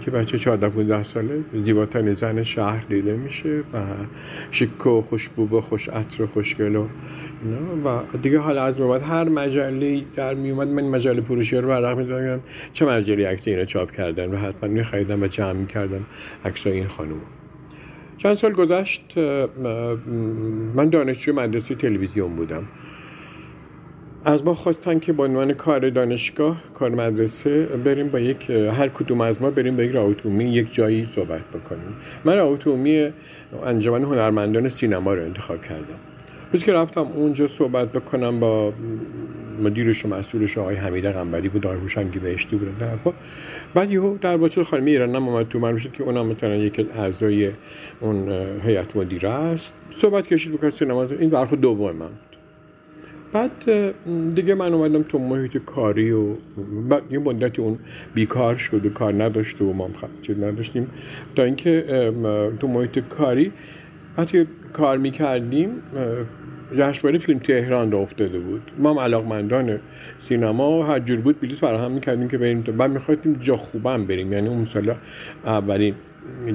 که 0.00 0.10
بچه 0.10 0.38
14 0.38 0.68
15 0.68 1.02
ساله 1.02 1.44
زیباترین 1.64 2.12
زن 2.12 2.42
شهر 2.42 2.84
دیده 2.88 3.16
میشه 3.16 3.58
و 3.58 3.78
شیک 4.50 4.86
و 4.86 5.02
خوشبو 5.02 5.58
و 5.58 5.60
خوش 5.60 5.88
عطر 5.88 6.22
و 6.22 6.26
خوشگل 6.26 6.76
و 6.76 6.88
و 7.84 8.16
دیگه 8.22 8.38
حالا 8.38 8.62
از 8.62 8.74
بعد 8.74 9.02
هر 9.02 9.24
مجله 9.24 10.02
در 10.16 10.34
میومد 10.34 10.68
من 10.68 10.84
مجله 10.84 11.20
فروشی 11.20 11.56
رو 11.56 11.68
برق 11.68 11.98
می‌دادم 11.98 12.40
چه 12.72 12.86
مجله 12.86 13.28
عکس 13.28 13.48
اینو 13.48 13.64
چاپ 13.64 13.90
کردن 13.90 14.34
و 14.34 14.36
حتما 14.36 14.70
میخریدم 14.70 15.22
و 15.22 15.26
جمع 15.26 15.52
می‌کردم 15.52 16.06
عکس 16.44 16.66
این 16.66 16.88
خانوم 16.88 17.20
چند 18.18 18.36
سال 18.36 18.52
گذشت 18.52 19.18
من 20.74 20.88
دانشجو 20.88 21.32
مدرسه 21.32 21.74
تلویزیون 21.74 22.36
بودم. 22.36 22.64
از 24.24 24.44
ما 24.44 24.54
خواستن 24.54 24.98
که 24.98 25.12
با 25.12 25.24
عنوان 25.24 25.52
کار 25.52 25.90
دانشگاه 25.90 26.62
کار 26.74 26.90
مدرسه 26.90 27.66
بریم 27.66 28.08
با 28.08 28.18
یک 28.18 28.50
هر 28.50 28.88
کدوم 28.88 29.20
از 29.20 29.42
ما 29.42 29.50
بریم 29.50 29.76
با 29.76 29.82
یک 29.82 29.94
یک 30.40 30.74
جایی 30.74 31.08
صحبت 31.14 31.40
بکنیم. 31.40 31.96
من 32.24 32.36
راوتومی 32.36 33.12
انجمن 33.66 34.02
هنرمندان 34.02 34.68
سینما 34.68 35.14
رو 35.14 35.22
انتخاب 35.22 35.62
کردم. 35.62 35.98
روز 36.52 36.64
که 36.64 36.72
رفتم 36.72 37.00
اونجا 37.00 37.46
صحبت 37.46 37.92
بکنم 37.92 38.40
با 38.40 38.72
مدیرش 39.62 40.04
و 40.04 40.08
مسئولش 40.08 40.58
آقای 40.58 40.76
حمید 40.76 41.06
قنبری 41.06 41.48
بود 41.48 41.66
آقای 41.66 41.78
هوشنگی 41.78 42.18
بهشتی 42.18 42.56
بودن 42.56 42.72
در 42.72 43.12
بعد 43.74 43.90
یهو 43.90 44.18
در 44.20 44.36
باچه 44.36 44.64
خانم 44.64 44.84
ایران 44.84 45.14
هم 45.14 45.28
اومد 45.28 45.48
تو 45.48 45.58
من 45.58 45.78
که 45.78 46.02
اونم 46.02 46.26
مثلا 46.26 46.56
یک 46.56 46.86
اعضای 46.96 47.50
اون 48.00 48.32
هیئت 48.64 48.96
مدیره 48.96 49.28
است. 49.28 49.72
صحبت 49.96 50.26
کشید 50.26 50.52
بکنم 50.52 50.70
سینما 50.70 51.04
این 51.04 51.30
برخو 51.30 51.56
دوم 51.56 51.96
من 51.96 52.10
بعد 53.32 53.50
دیگه 54.34 54.54
من 54.54 54.74
اومدم 54.74 55.02
تو 55.02 55.18
محیط 55.18 55.56
کاری 55.56 56.10
و 56.10 56.34
بعد 56.88 57.02
یه 57.10 57.18
مدتی 57.18 57.62
اون 57.62 57.78
بیکار 58.14 58.56
شد 58.56 58.86
و 58.86 58.90
کار 58.90 59.24
نداشته 59.24 59.64
و 59.64 59.72
ما 59.72 59.84
هم 59.86 60.44
نداشتیم. 60.44 60.90
تا 61.36 61.42
اینکه 61.42 61.84
تو 62.60 62.68
محیط 62.68 62.98
کاری 62.98 63.52
وقتی 64.18 64.46
کار 64.72 64.98
می‌کردیم 64.98 65.70
جشنواره 66.76 67.18
فیلم 67.18 67.38
تهران 67.38 67.92
را 67.92 67.98
افتاده 67.98 68.38
بود. 68.38 68.62
ما 68.78 68.90
هم 68.90 68.98
علاقمندان 68.98 69.80
سینما 70.20 70.86
هر 70.86 70.98
جور 70.98 71.20
بود 71.20 71.40
بلیط 71.40 71.58
فراهم 71.58 71.92
می‌کردیم 71.92 72.28
که 72.28 72.38
بریم 72.38 72.60
بعد 72.60 72.90
می‌خواستیم 72.90 73.32
جا 73.40 73.56
خوبم 73.56 74.04
بریم. 74.06 74.32
یعنی 74.32 74.48
اون 74.48 74.64
سال 74.64 74.94
اولین 75.44 75.94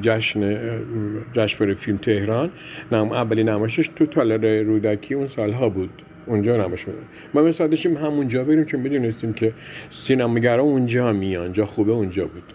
جشن 0.01 0.57
جشنواره 1.33 1.73
فیلم 1.75 1.97
تهران 1.97 2.51
نام 2.91 3.11
اولین 3.11 3.49
نمایشش 3.49 3.87
تو 3.87 4.05
تالار 4.05 4.61
رودکی 4.61 5.13
اون 5.13 5.27
سالها 5.27 5.69
بود. 5.69 5.89
اونجا 6.25 6.57
نمایش 6.57 6.85
ما 7.33 7.41
مثلا 7.41 7.67
داشتیم 7.67 7.97
همونجا 7.97 8.43
بریم 8.43 8.65
چون 8.65 8.79
می‌دونستیم 8.79 9.33
که 9.33 9.53
سینماگرا 9.91 10.63
اونجا 10.63 11.13
میان. 11.13 11.53
جا 11.53 11.65
خوبه 11.65 11.91
اونجا 11.91 12.25
بود. 12.25 12.53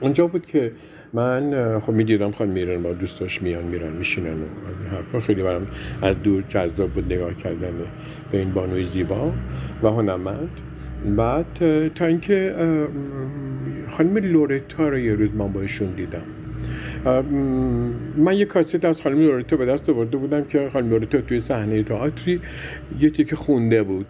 اونجا 0.00 0.26
بود 0.26 0.46
که 0.46 0.72
من 1.12 1.78
خب 1.78 1.92
می‌دیدم 1.92 2.30
خانم 2.30 2.52
میرن 2.52 2.82
با 2.82 2.92
دوستاش 2.92 3.42
میان 3.42 3.64
میرن 3.64 3.92
میشینن 3.92 4.32
و 4.32 4.46
حرفا. 4.90 5.20
خیلی 5.20 5.42
برام 5.42 5.66
از 6.02 6.22
دور 6.22 6.44
جذاب 6.48 6.90
بود 6.90 7.12
نگاه 7.12 7.34
کردن 7.34 7.72
به 8.32 8.38
این 8.38 8.52
بانوی 8.52 8.84
زیبا 8.84 9.32
و 9.82 9.88
هنرمند. 9.88 10.50
بعد 11.16 11.46
تا 11.94 12.04
اینکه 12.04 12.54
خانم 13.90 14.16
لورتا 14.16 14.88
رو 14.88 14.98
یه 14.98 15.14
روز 15.14 15.30
من 15.34 15.52
باشون 15.52 15.88
دیدم. 15.88 16.22
من 18.16 18.34
یه 18.34 18.44
کاست 18.44 18.84
از 18.84 19.00
خانم 19.00 19.20
لورتا 19.20 19.56
به 19.56 19.66
دست 19.66 19.90
آورده 19.90 20.16
بودم 20.16 20.44
که 20.44 20.70
خانم 20.72 20.90
لورتا 20.90 21.20
توی 21.20 21.40
صحنه 21.40 21.82
تئاتری 21.82 22.40
یه 23.00 23.10
تیکه 23.10 23.36
خونده 23.36 23.82
بود. 23.82 24.06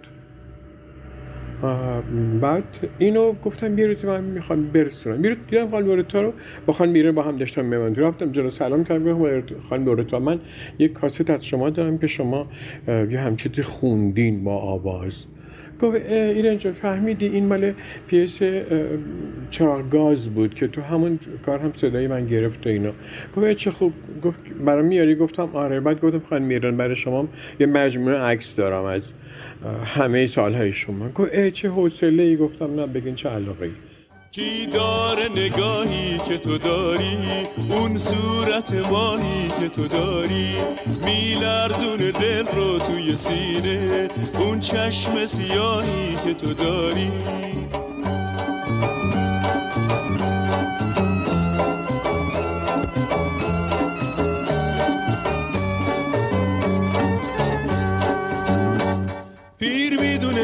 بعد 2.40 2.64
اینو 2.98 3.32
گفتم 3.32 3.74
بیا 3.74 3.86
روزی 3.86 4.06
من 4.06 4.24
می‌خوام 4.24 4.66
برسونم. 4.66 5.20
میرو 5.20 5.34
دیدم 5.50 5.70
خانم 5.70 5.86
لورتا 5.86 6.20
رو 6.20 6.32
با 6.66 6.72
خانم 6.72 6.92
میره 6.92 7.12
با 7.12 7.22
هم 7.22 7.36
داشتم 7.36 7.64
میمون 7.64 7.94
رفتم 7.94 8.32
جلو 8.32 8.50
سلام 8.50 8.84
کردم 8.84 9.42
خانم 9.68 9.84
لورتا 9.84 10.18
من 10.18 10.40
یک 10.78 10.92
کاست 10.92 11.30
از 11.30 11.46
شما 11.46 11.70
دارم 11.70 11.98
که 11.98 12.06
شما 12.06 12.46
یه 12.88 13.20
همچیزی 13.20 13.62
خوندین 13.62 14.44
با 14.44 14.56
آواز. 14.56 15.24
گفت 15.82 15.96
ایران 16.10 16.58
جان 16.58 16.72
فهمیدی؟ 16.72 17.26
این 17.26 17.46
مال 17.46 17.72
پیس 18.06 18.38
گاز 19.90 20.28
بود 20.28 20.54
که 20.54 20.68
تو 20.68 20.80
همون 20.80 21.18
کار 21.46 21.58
هم 21.58 21.72
صدای 21.76 22.06
من 22.06 22.26
گرفت 22.26 22.66
و 22.66 22.70
اینا. 22.70 22.90
گفت 23.36 23.52
چه 23.52 23.70
خوب. 23.70 23.92
گفت 24.24 24.38
برام 24.64 24.84
میاری؟ 24.84 25.14
گفتم 25.14 25.48
آره. 25.52 25.80
بعد 25.80 26.00
گفتم 26.00 26.18
خانم 26.18 26.44
میرن 26.44 26.76
برای 26.76 26.96
شما 26.96 27.28
یه 27.60 27.66
مجموعه 27.66 28.18
عکس 28.18 28.56
دارم 28.56 28.84
از 28.84 29.12
همه 29.84 30.26
سالهای 30.26 30.72
شما. 30.72 31.08
گفت 31.08 31.48
چه 31.48 31.68
حوصله 31.68 32.22
ای 32.22 32.36
گفتم 32.36 32.74
نه 32.74 32.86
بگین 32.86 33.14
چه 33.14 33.28
علاقه 33.28 33.64
ای 33.64 33.72
کی 34.36 34.66
داره 34.66 35.28
نگاهی 35.28 36.18
که 36.28 36.38
تو 36.38 36.58
داری؟ 36.58 37.18
اون 37.70 37.98
صورت 37.98 38.90
ماهی 38.90 39.48
که 39.60 39.68
تو 39.68 39.88
داری؟ 39.88 40.54
میلرزون 41.04 41.96
دل 42.20 42.44
رو 42.56 42.78
توی 42.78 43.10
سینه 43.10 44.08
اون 44.40 44.60
چشم 44.60 45.26
سیاهی 45.26 46.16
که 46.24 46.34
تو 46.34 46.54
داری. 46.64 47.10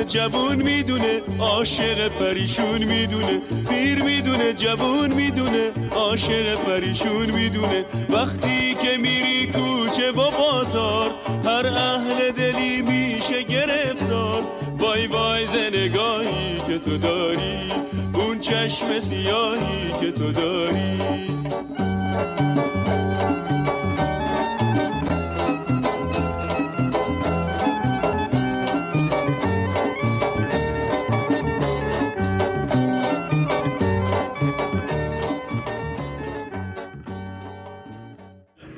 جوون 0.03 0.57
می‌دونه 0.57 1.21
عاشق 1.41 2.09
پریشون 2.09 2.85
می‌دونه 2.85 3.41
پیر 3.69 4.03
می‌دونه 4.03 4.53
جوون 4.53 5.15
می‌دونه 5.15 5.71
عاشق 5.91 6.55
پریشون 6.55 7.27
می‌دونه. 7.35 7.85
وقتی 8.11 8.75
که 8.75 8.97
میری 8.97 9.47
کوچه 9.47 10.11
و 10.11 10.31
بازار 10.31 11.11
هر 11.45 11.67
اهل 11.67 12.31
دلی 12.31 12.83
میشه 12.83 13.43
گرفتار. 13.43 14.43
وای 14.79 15.07
وای 15.07 15.47
زنگاهی 15.47 16.61
که 16.67 16.79
تو 16.79 16.99
داری 16.99 17.73
اون 18.15 18.39
چشم 18.39 19.01
سیاهی 19.01 19.93
که 20.01 20.13
تو 20.13 20.33
داری. 20.33 20.93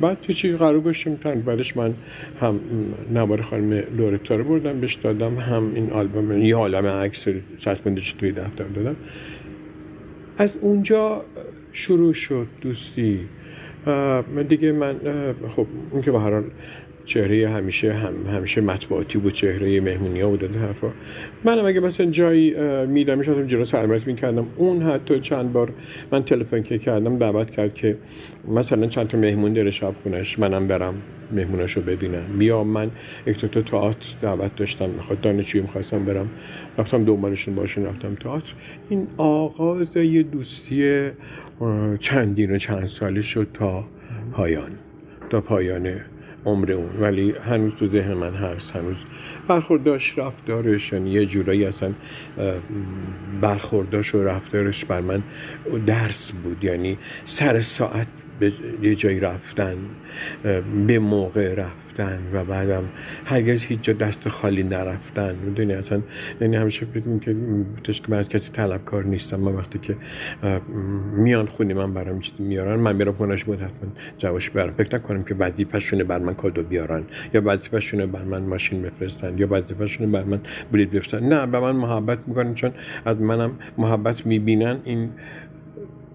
بعد 0.01 0.21
تو 0.21 0.33
چی 0.33 0.53
قرار 0.53 0.81
گوشیم 0.81 1.15
بعدش 1.47 1.77
من 1.77 1.95
هم 2.41 2.61
نوار 3.13 3.43
خانم 3.43 3.73
لورتا 3.73 4.37
رو 4.37 4.45
بردم 4.45 4.81
بهش 4.81 4.95
دادم 4.95 5.37
هم 5.39 5.75
این 5.75 5.91
آلبوم 5.91 6.43
یه 6.43 6.57
عالم 6.57 6.87
عکس 6.87 7.25
چسبوندش 7.59 8.13
توی 8.13 8.33
دفتر 8.33 8.65
دادم. 8.65 8.97
از 10.39 10.57
اونجا 10.61 11.25
شروع 11.73 12.13
شد 12.13 12.47
دوستی. 12.61 13.21
دیگه 14.49 14.73
من 14.73 14.95
خب 15.57 15.67
اون 15.91 16.03
که 16.03 16.13
به 16.13 16.21
هر 16.21 16.31
حال 16.31 16.45
چهره 17.05 17.49
همیشه 17.49 17.93
هم 17.93 18.15
همیشه 18.27 18.61
مطبوعاتی 18.61 19.19
بود 19.19 19.33
چهره 19.33 19.81
مهمونی 19.81 20.21
ها 20.21 20.31
بود 20.31 20.57
حرفا. 20.57 20.93
منم 21.45 21.67
اگه 21.67 21.81
مثلا 21.81 22.07
جایی 22.07 22.55
میدم 22.87 23.19
می‌شدم 23.19 23.47
جلو 23.47 23.65
سرمت 23.65 24.07
می‌کردم. 24.07 24.47
اون 24.57 24.83
حتی 24.83 25.21
چند 25.21 25.53
بار 25.53 25.73
من 26.13 26.23
تلفن 26.23 26.63
که 26.63 26.79
کردم 26.79 27.19
دعوت 27.19 27.51
کرد 27.51 27.75
که 27.75 27.97
مثلا 28.49 28.87
چند 28.87 29.09
تا 29.09 29.19
مهمون 29.19 29.53
داره 29.53 29.71
شب 29.71 29.95
خونش 30.03 30.39
منم 30.39 30.69
برم 30.69 30.95
مهموناشو 31.33 31.83
ببینم. 31.83 32.39
بیا 32.39 32.65
من 32.65 32.91
یک 33.27 33.47
تا 33.47 33.63
تئاتر 33.63 34.09
دعوت 34.23 34.57
داشتم 34.57 34.91
می‌خواد 34.91 35.21
دانشجوی 35.21 35.61
می‌خواستم 35.61 36.05
برم 36.05 36.31
رفتم 36.79 37.05
دنبالشون 37.05 37.55
باشون 37.55 37.85
رفتم 37.85 38.15
تئاتر. 38.15 38.53
این 38.89 39.07
آغاز 39.17 39.97
یه 39.97 40.23
دوستی 40.23 41.11
چندین 42.01 42.51
و 42.51 42.59
چند 42.59 42.87
ساله 42.87 43.23
شد 43.23 43.47
تا 43.55 43.85
پایان. 44.33 44.71
تا 45.31 45.41
پایان 45.41 46.01
عمر 46.47 46.73
اون 46.73 46.91
ولی 47.01 47.35
هنوز 47.45 47.73
تو 47.79 47.89
ذهن 47.89 48.13
من 48.13 48.35
هست 48.35 48.77
هنوز 48.77 48.97
برخورداش 49.49 50.19
رفتارش 50.19 50.93
یعنی 50.93 51.11
یه 51.11 51.27
جورایی 51.27 51.65
اصلا 51.65 51.93
برخورداش 53.41 54.15
و 54.15 54.23
رفتارش 54.23 54.85
بر 54.85 55.01
من 55.01 55.23
درس 55.87 56.33
بود 56.33 56.65
یعنی 56.65 56.99
سر 57.25 57.61
ساعت 57.61 58.07
به 58.41 58.53
یه 58.83 58.95
جایی 58.95 59.21
رفتن 59.21 59.77
به 60.87 60.99
موقع 60.99 61.55
رفتن 61.55 62.19
و 62.33 62.45
بعدم 62.45 62.85
هرگز 63.25 63.65
هیچ 63.65 63.81
جا 63.83 63.93
دست 63.93 64.29
خالی 64.29 64.63
نرفتن. 64.63 65.37
می‌دونی 65.45 65.73
اصلا 65.73 66.03
یعنی 66.41 66.57
همیشه 66.57 66.87
بدون 66.87 67.21
که 67.21 67.37
که 67.83 68.03
من 68.09 68.19
از 68.19 68.29
کسی 68.29 68.53
طلبکار 68.53 69.05
نیستم 69.05 69.41
من 69.41 69.53
وقتی 69.53 69.79
که 69.79 69.97
میان 71.17 71.47
خونی 71.47 71.75
من 71.75 71.95
برام 71.95 72.21
چیزی 72.21 72.43
میارن 72.43 72.81
من 72.81 72.97
میرم 72.97 73.13
خونش 73.13 73.45
بود 73.45 73.59
حتما 73.59 73.91
جواش 74.19 74.51
برم 74.51 74.75
فکر 74.75 74.97
نکنم 74.97 75.25
که 75.25 75.35
وظیفه‌شونه 75.35 76.05
بر 76.05 76.19
من 76.19 76.35
کادو 76.35 76.63
بیارن 76.63 77.03
یا 77.35 77.43
وظیفه‌شونه 77.45 78.07
بر 78.07 78.23
من 78.23 78.43
ماشین 78.43 78.83
بفرستن 78.83 79.39
یا 79.39 79.47
وظیفه‌شونه 79.51 80.13
بر 80.13 80.25
من 80.25 80.41
بلیط 80.73 80.91
بفرستن. 80.91 81.29
نه 81.29 81.47
به 81.47 81.61
من 81.61 81.77
محبت 81.77 82.19
می‌کنن 82.27 82.55
چون 82.55 82.71
از 83.05 83.21
منم 83.21 83.51
محبت 83.79 84.27
می‌بینن. 84.27 84.77
این 84.85 85.11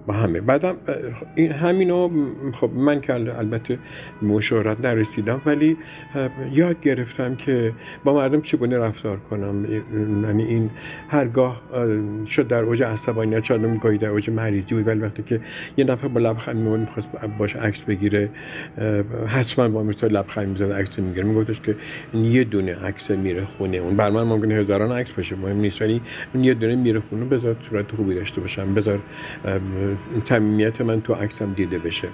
با 0.10 0.16
همه. 0.16 0.42
بعدم 0.42 0.76
این 1.36 1.52
همینو 1.52 2.10
خب 2.54 2.70
من 2.74 3.02
که 3.02 3.14
البته 3.14 3.80
مشاورت 4.22 4.82
نرسیدم 4.82 5.42
ولی 5.46 5.78
یاد 6.52 6.82
گرفتم 6.82 7.36
که 7.36 7.74
با 8.04 8.14
مردم 8.14 8.42
چگونه 8.42 8.78
رفتار 8.78 9.18
کنم؟ 9.18 9.66
یعنی 10.24 10.44
این 10.44 10.70
هرگاه 11.10 11.62
شد 12.28 12.48
در 12.48 12.64
اوج 12.64 12.84
عصبانیت 12.84 13.44
شدم 13.44 13.78
گاهی 13.78 13.98
در 13.98 14.10
اوج 14.10 14.30
مریضی 14.30 14.76
بود 14.76 14.88
ولی 14.88 15.00
وقتی 15.00 15.24
که 15.24 15.42
یه 15.78 15.86
نفر 15.86 16.08
با 16.08 16.20
لبخند 16.20 16.58
می‌خواست 16.58 17.10
باش 17.38 17.56
عکس 17.56 17.82
بگیره 17.82 18.30
حتما 19.28 19.68
با 19.68 19.84
مثال 19.84 20.12
لبخند 20.12 20.48
می‌زد 20.48 20.72
عکس 20.72 21.00
می‌گیره 21.00 21.26
میگفتش 21.26 21.62
که 21.62 21.76
یه 22.14 22.44
دونه 22.44 22.76
عکس 22.76 23.12
میره 23.12 23.46
خونه 23.46 23.78
اون. 23.78 23.96
بر 23.96 24.10
من 24.10 24.24
ممکنه 24.24 24.54
هزاران 24.54 24.92
عکس 24.92 25.12
باشه 25.12 25.36
مهم 25.36 25.58
نیست 25.58 25.82
ولی 25.82 26.02
یه 26.36 26.54
دونه 26.54 26.76
میره 26.76 27.00
خونه 27.00 27.26
بذار 27.26 27.56
صورت 27.70 27.92
خوبی 27.92 28.16
داشته 28.16 28.42
باشم 28.42 28.74
بذار 28.74 29.00
تمیمیت 30.26 30.82
من 30.82 31.02
تو 31.02 31.14
عکسم 31.14 31.54
دیده 31.54 31.80
بشه. 31.80 32.10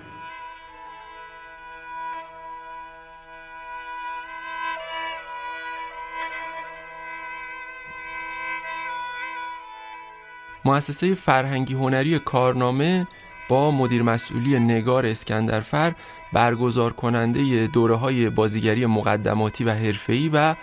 مؤسسه 10.66 11.14
فرهنگی 11.14 11.74
هنری 11.74 12.20
کارنامه 12.20 13.08
با 13.50 13.72
مدیر 13.72 14.04
مسئولی 14.04 14.60
نگار 14.60 15.06
اسکندرفر 15.06 15.94
برگزار 16.34 16.94
کننده 16.94 17.68
دوره 17.68 17.96
های 17.96 18.30
بازیگری 18.30 18.86
مقدماتی 18.86 19.64
و 19.64 19.72
حرفه‌ای 19.72 20.30
و 20.34 20.56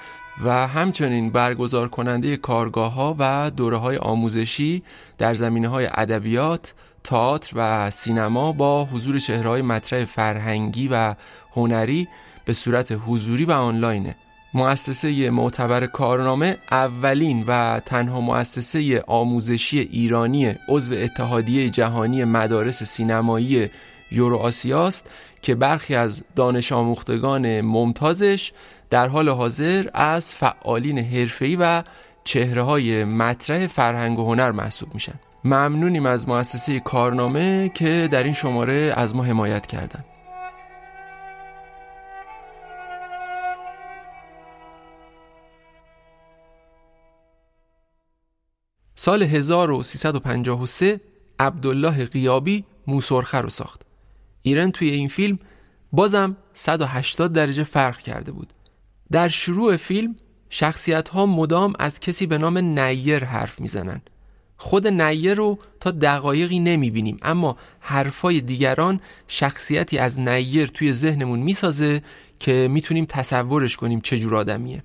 و 0.45 0.67
همچنین 0.67 1.31
برگزار 1.31 1.89
کننده 1.89 2.37
کارگاه 2.37 2.93
ها 2.93 3.17
و 3.19 3.51
دوره 3.51 3.77
های 3.77 3.97
آموزشی 3.97 4.83
در 5.19 5.35
زمینه 5.35 5.69
های 5.69 5.89
ادبیات، 5.95 6.75
تئاتر 7.05 7.53
و 7.57 7.91
سینما 7.91 8.53
با 8.53 8.85
حضور 8.85 9.19
چهرهای 9.19 9.63
مطرح 9.63 10.05
فرهنگی 10.05 10.89
و 10.89 11.15
هنری 11.53 12.09
به 12.45 12.53
صورت 12.53 12.93
حضوری 13.07 13.45
و 13.45 13.53
آنلاینه. 13.53 14.17
مؤسسه 14.55 15.31
معتبر 15.31 15.87
کارنامه 15.87 16.57
اولین 16.71 17.45
و 17.47 17.81
تنها 17.87 18.21
مؤسسه 18.21 19.05
آموزشی 19.07 19.79
ایرانی 19.79 20.55
عضو 20.69 20.95
اتحادیه 20.95 21.71
جهانی 21.71 22.25
مدارس 22.25 22.83
سینمایی 22.83 23.71
یورو 24.11 24.37
آسیاست 24.37 25.07
که 25.43 25.55
برخی 25.55 25.95
از 25.95 26.25
دانش 26.37 26.73
آموختگان 26.73 27.61
ممتازش 27.61 28.53
در 28.91 29.09
حال 29.09 29.29
حاضر 29.29 29.89
از 29.95 30.35
فعالین 30.35 30.99
حرفه‌ای 30.99 31.57
و 31.57 31.83
چهره 32.25 32.63
های 32.63 33.05
مطرح 33.05 33.67
فرهنگ 33.67 34.19
و 34.19 34.25
هنر 34.25 34.51
محسوب 34.51 34.95
میشن. 34.95 35.15
ممنونیم 35.45 36.07
از 36.07 36.29
مؤسسه 36.29 36.81
کارنامه 36.81 37.69
که 37.69 38.09
در 38.13 38.23
این 38.23 38.33
شماره 38.33 38.93
از 38.97 39.17
ما 39.17 39.23
حمایت 39.23 39.67
کردند. 39.67 40.05
سال 48.95 49.23
1353 49.23 51.01
عبدالله 51.41 52.05
قیابی 52.05 52.65
موسرخه 52.87 53.39
رو 53.39 53.49
ساخت. 53.49 53.83
ایران 54.43 54.71
توی 54.71 54.91
این 54.91 55.09
فیلم 55.09 55.39
بازم 55.93 56.37
180 56.53 57.33
درجه 57.33 57.63
فرق 57.63 57.99
کرده 57.99 58.33
بود. 58.33 58.53
در 59.13 59.29
شروع 59.29 59.77
فیلم 59.77 60.17
شخصیت 60.51 61.09
ها 61.09 61.27
مدام 61.27 61.73
از 61.79 62.01
کسی 62.01 62.27
به 62.27 62.39
نام 62.39 62.59
نیر 62.59 63.25
حرف 63.25 63.61
می‌زنن 63.61 64.03
خود 64.63 64.87
نیه 64.87 65.35
رو 65.35 65.59
تا 65.81 65.91
دقایقی 65.91 66.59
نمی‌بینیم. 66.59 67.19
اما 67.23 67.57
حرفای 67.81 68.41
دیگران 68.41 69.01
شخصیتی 69.29 69.99
از 69.99 70.21
نیر 70.21 70.67
توی 70.67 70.93
ذهنمون 70.93 71.39
می‌سازه 71.39 72.03
که 72.41 72.69
می‌تونیم 72.71 73.07
تصورش 73.09 73.77
کنیم 73.77 74.01
چه 74.01 74.19
جور 74.19 74.37
آدمیه. 74.37 74.83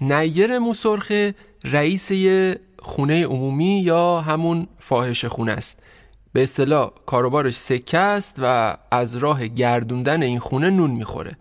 نیر 0.00 0.58
موسرخه 0.58 1.34
رئیس 1.64 2.10
یه 2.10 2.60
خونه 2.78 3.26
عمومی 3.26 3.80
یا 3.82 4.20
همون 4.20 4.68
فاحش 4.78 5.24
خونه 5.24 5.52
است. 5.52 5.82
به 6.32 6.42
اصطلاح 6.42 6.90
کاروبارش 7.06 7.56
سکه 7.56 7.98
است 7.98 8.36
و 8.38 8.76
از 8.90 9.16
راه 9.16 9.46
گردوندن 9.46 10.22
این 10.22 10.38
خونه 10.38 10.70
نون 10.70 10.90
می‌خوره. 10.90 11.36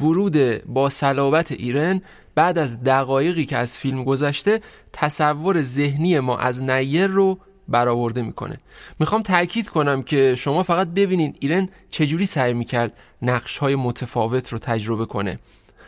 ورود 0.00 0.64
با 0.64 0.88
صلابت 0.88 1.52
ایرن 1.52 2.02
بعد 2.38 2.58
از 2.58 2.84
دقایقی 2.84 3.46
که 3.46 3.56
از 3.56 3.78
فیلم 3.78 4.04
گذشته 4.04 4.60
تصور 4.92 5.62
ذهنی 5.62 6.20
ما 6.20 6.38
از 6.38 6.62
نیر 6.62 7.06
رو 7.06 7.38
برآورده 7.68 8.22
می‌کنه. 8.22 8.58
می‌خوام 9.00 9.22
تاکید 9.22 9.68
کنم 9.68 10.02
که 10.02 10.34
شما 10.34 10.62
فقط 10.62 10.88
ببینید 10.88 11.36
ایرن 11.40 11.68
چجوری 11.90 12.24
سعی 12.24 12.54
می‌کرد 12.54 12.92
نقش 13.22 13.58
های 13.58 13.74
متفاوت 13.76 14.52
رو 14.52 14.58
تجربه 14.58 15.06
کنه. 15.06 15.38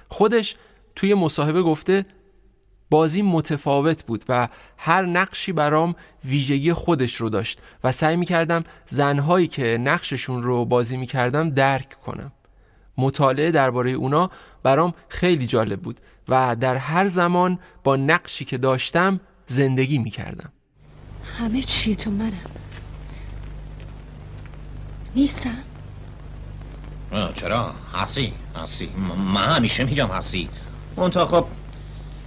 خودش 0.08 0.56
توی 0.96 1.14
مصاحبه 1.14 1.62
گفته 1.62 2.06
بازی 2.90 3.22
متفاوت 3.22 4.04
بود 4.04 4.24
و 4.28 4.48
هر 4.76 5.06
نقشی 5.06 5.52
برام 5.52 5.94
ویژگی 6.24 6.72
خودش 6.72 7.14
رو 7.14 7.28
داشت 7.28 7.60
و 7.84 7.92
سعی 7.92 8.16
می‌کردم 8.16 8.64
زنهایی 8.86 9.46
که 9.46 9.78
نقششون 9.80 10.42
رو 10.42 10.64
بازی 10.64 10.96
می‌کردم 10.96 11.50
درک 11.50 11.90
کنم. 11.90 12.32
مطالعه 12.98 13.50
درباره 13.50 13.90
اونا 13.90 14.30
برام 14.62 14.94
خیلی 15.08 15.46
جالب 15.46 15.80
بود. 15.80 16.00
و 16.30 16.56
در 16.56 16.76
هر 16.76 17.06
زمان 17.06 17.58
با 17.84 17.96
نقشی 17.96 18.44
که 18.44 18.58
داشتم 18.58 19.20
زندگی 19.46 19.98
می‌کردم. 19.98 20.52
همه 21.38 21.62
چی 21.62 21.96
تو 21.96 22.10
منم. 22.10 22.50
نیستم؟ 25.16 25.58
چرا؟ 27.34 27.74
هستی 27.94 28.32
هستی. 28.56 28.88
من 29.34 29.56
همیشه 29.56 29.84
میگم 29.84 30.06
هستی. 30.06 30.48
اون 30.96 31.10
تا 31.10 31.26
خب 31.26 31.46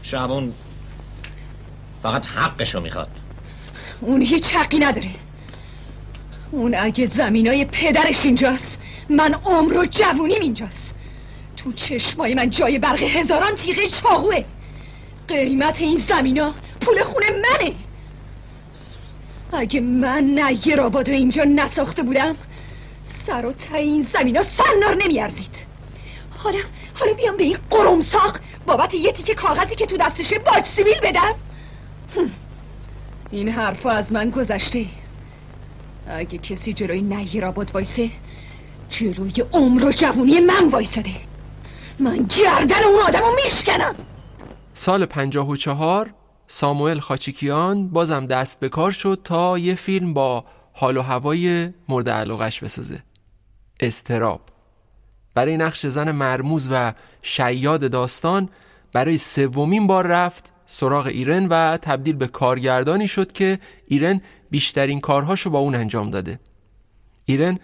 شبون 0.03 0.53
فقط 2.03 2.25
حقشو 2.25 2.81
می‌خواد. 2.81 3.09
اون 4.01 4.21
هیچ 4.21 4.55
حقی 4.55 4.79
نداره. 4.79 5.09
اون 6.51 6.75
اگه 6.75 7.05
زمینای 7.05 7.65
پدرش 7.65 8.25
اینجاست 8.25 8.81
من 9.09 9.33
عمر 9.33 9.77
و 9.77 9.85
جوونیم 9.85 10.41
اینجاست. 10.41 10.92
تو 11.64 11.72
چشمای 11.72 12.34
من 12.34 12.49
جای 12.49 12.80
برق 12.80 13.03
هزاران 13.03 13.55
تیغه 13.55 13.88
چاقوه. 13.88 14.43
قیمت 15.28 15.82
این 15.82 15.97
زمینا 15.97 16.53
پول 16.82 17.03
خونه 17.03 17.30
منه. 17.30 17.76
اگه 19.53 19.80
من 19.80 20.24
نه 20.24 20.68
یه 20.68 20.76
رابادو 20.76 21.11
اینجا 21.11 21.43
نساخته 21.43 22.03
بودم 22.03 22.36
سر 23.05 23.45
و 23.45 23.51
تا 23.51 23.76
این 23.76 24.01
زمینا 24.01 24.41
سنار 24.41 24.95
نمیارزید. 25.03 25.55
حالا 26.38 26.59
حالا 26.93 27.14
بیام 27.14 27.38
به 27.38 27.43
این 27.43 27.57
قرمساق 27.70 28.39
بابت 28.66 28.93
یه 28.93 29.11
تیکه 29.11 29.34
کاغذی 29.34 29.76
که 29.76 29.86
تو 29.86 29.97
دستشه 29.97 30.39
باج 30.39 30.66
سیبیل 30.66 30.99
بدم. 31.03 31.36
این 33.32 33.49
حرفا 33.49 33.89
از 33.89 34.14
من 34.14 34.30
گذشته. 34.30 34.86
اگه 36.07 36.38
کسی 36.38 36.74
جلوی 36.74 37.01
نهی 37.01 37.39
رابط 37.39 37.76
وایسه 37.76 38.09
جلوی 38.89 39.34
عمر 39.53 39.86
و 39.86 39.91
جوونی 39.91 40.39
من 40.39 40.68
وایساده. 40.68 41.32
من 42.03 42.17
گردن 42.17 42.83
اون 42.83 43.01
آدم 43.07 43.19
رو 43.19 43.35
میشکنم. 43.45 43.95
سال 44.73 45.05
پنجاه 45.05 45.49
و 45.49 45.55
چهار 45.55 46.13
ساموئل 46.47 46.99
خاچیکیان 46.99 47.89
بازم 47.89 48.25
دست 48.25 48.59
به 48.59 48.69
کار 48.69 48.91
شد 48.91 49.19
تا 49.23 49.57
یه 49.57 49.75
فیلم 49.75 50.13
با 50.13 50.45
حال 50.73 50.97
و 50.97 51.01
هوای 51.01 51.69
مورد 51.89 52.09
علاقش 52.09 52.59
بسازه. 52.59 53.03
استراب. 53.79 54.41
برای 55.33 55.57
نقش 55.57 55.85
زن 55.85 56.11
مرموز 56.11 56.69
و 56.71 56.93
شیاد 57.21 57.91
داستان 57.91 58.49
برای 58.93 59.17
سومین 59.17 59.87
بار 59.87 60.07
رفت 60.07 60.51
سراغ 60.65 61.07
ایرن 61.07 61.47
و 61.49 61.77
تبدیل 61.77 62.15
به 62.15 62.27
کارگردانی 62.27 63.07
شد 63.07 63.31
که 63.31 63.59
ایرن 63.87 64.21
بیشترین 64.51 64.99
کارهاشو 64.99 65.49
با 65.49 65.59
اون 65.59 65.75
انجام 65.75 66.11
داده. 66.11 66.39
ایرن 67.25 67.59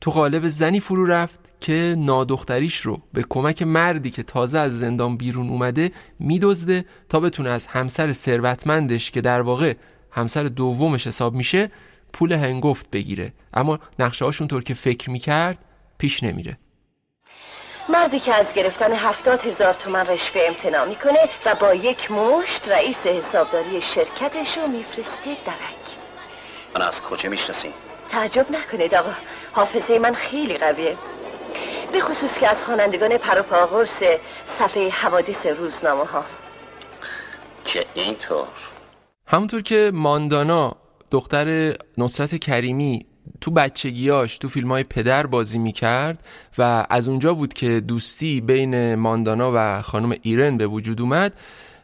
تو 0.00 0.10
قالب 0.10 0.46
زنی 0.46 0.80
فرو 0.80 1.06
رفت 1.06 1.45
که 1.60 1.94
نادختریش 1.98 2.76
رو 2.76 3.02
به 3.12 3.24
کمک 3.28 3.62
مردی 3.62 4.10
که 4.10 4.22
تازه 4.22 4.58
از 4.58 4.78
زندان 4.78 5.16
بیرون 5.16 5.48
اومده 5.48 5.92
میدزده 6.18 6.84
تا 7.08 7.20
بتونه 7.20 7.50
از 7.50 7.66
همسر 7.66 8.12
ثروتمندش 8.12 9.10
که 9.10 9.20
در 9.20 9.40
واقع 9.40 9.74
همسر 10.10 10.42
دومش 10.42 11.06
حساب 11.06 11.34
میشه 11.34 11.70
پول 12.12 12.32
هنگفت 12.32 12.90
بگیره. 12.90 13.32
اما 13.54 13.78
نقشه 13.98 14.24
هاشون 14.24 14.48
طور 14.48 14.62
که 14.62 14.74
فکر 14.74 15.10
می‌کرد 15.10 15.58
پیش 15.98 16.22
نمیره. 16.22 16.58
مردی 17.88 18.20
که 18.20 18.34
از 18.34 18.52
گرفتن 18.52 18.92
هفتاد 18.92 19.44
هزار 19.44 19.74
تومن 19.74 20.06
رشوه 20.06 20.40
امتناع 20.48 20.88
می‌کنه 20.88 21.18
و 21.46 21.54
با 21.54 21.74
یک 21.74 22.10
مشت 22.10 22.68
رئیس 22.68 23.06
حسابداری 23.06 23.82
شرکتش 23.82 24.58
رو 24.58 24.66
میفرسته 24.66 25.36
درک. 25.46 25.96
من 26.74 26.82
از 26.82 27.02
کجا 27.02 27.30
می‌شناسین؟ 27.30 27.72
تعجب 28.08 28.46
نکنید 28.50 28.94
آقا. 28.94 29.12
حافظه 29.52 29.98
من 29.98 30.14
خیلی 30.14 30.58
قویه. 30.58 30.96
به 31.96 32.02
خصوص 32.02 32.38
که 32.38 32.48
از 32.48 32.64
خوانندگان 32.64 33.18
پروپاگرس 33.18 34.02
صفحه 34.46 34.90
حوادث 34.90 35.46
روزنامه 35.46 36.04
ها 36.04 36.24
که 37.64 37.86
اینطور. 37.94 38.46
همونطور 39.26 39.62
که 39.62 39.90
ماندانا 39.94 40.76
دختر 41.10 41.76
نصرت 41.98 42.36
کریمی 42.36 43.06
تو 43.40 43.50
بچگیاش 43.50 44.38
تو 44.38 44.48
فیلم 44.48 44.68
های 44.68 44.82
پدر 44.82 45.26
بازی 45.26 45.58
می‌کرد 45.58 46.24
و 46.58 46.86
از 46.90 47.08
اونجا 47.08 47.34
بود 47.34 47.54
که 47.54 47.80
دوستی 47.80 48.40
بین 48.40 48.94
ماندانا 48.94 49.52
و 49.54 49.82
خانم 49.82 50.14
ایرن 50.22 50.56
به 50.56 50.66
وجود 50.66 51.00
اومد. 51.00 51.34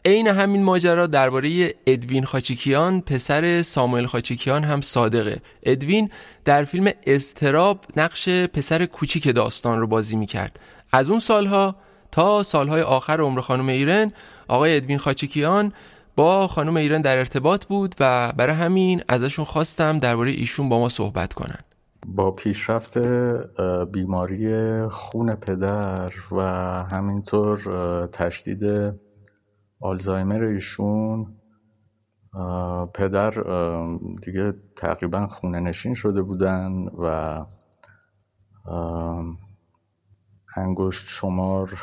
عین 0.05 0.27
همین 0.27 0.63
ماجرا 0.63 1.07
درباره 1.07 1.73
ادوین 1.87 2.25
خاچیکیان 2.25 3.01
پسر 3.01 3.61
ساموئل 3.61 4.05
خاچیکیان 4.05 4.63
هم 4.63 4.81
صادقه. 4.81 5.41
ادوین 5.63 6.09
در 6.45 6.63
فیلم 6.63 6.91
استراب 7.07 7.85
نقش 7.97 8.29
پسر 8.29 8.85
کوچیک 8.85 9.35
داستان 9.35 9.79
رو 9.79 9.87
بازی 9.87 10.15
می‌کرد. 10.15 10.59
از 10.91 11.09
اون 11.09 11.19
سالها 11.19 11.75
تا 12.11 12.43
سالهای 12.43 12.81
آخر 12.81 13.21
عمر 13.21 13.41
خانم 13.41 13.67
ایرن 13.69 14.11
آقای 14.47 14.75
ادوین 14.75 14.97
خاچیکیان 14.97 15.73
با 16.15 16.47
خانم 16.47 16.77
ایران 16.77 17.01
در 17.01 17.17
ارتباط 17.17 17.65
بود 17.65 17.95
و 17.99 18.33
برای 18.37 18.55
همین 18.55 19.03
ازشون 19.07 19.45
خواستم 19.45 19.99
درباره 19.99 20.31
ایشون 20.31 20.69
با 20.69 20.79
ما 20.79 20.89
صحبت 20.89 21.33
کنن. 21.33 21.59
با 22.07 22.31
پیشرفت 22.31 22.97
بیماری 23.91 24.87
خون 24.87 25.35
پدر 25.35 26.11
و 26.31 26.41
همینطور 26.91 27.59
تشدید 28.11 28.93
آلزایمر 29.83 30.43
ایشون 30.43 31.35
پدر 32.93 33.29
دیگه 34.21 34.53
تقریبا 34.77 35.27
خونه 35.27 35.59
نشین 35.59 35.93
شده 35.93 36.21
بودن 36.21 36.85
و 36.87 37.45
انگشت 40.55 41.07
شمار 41.07 41.73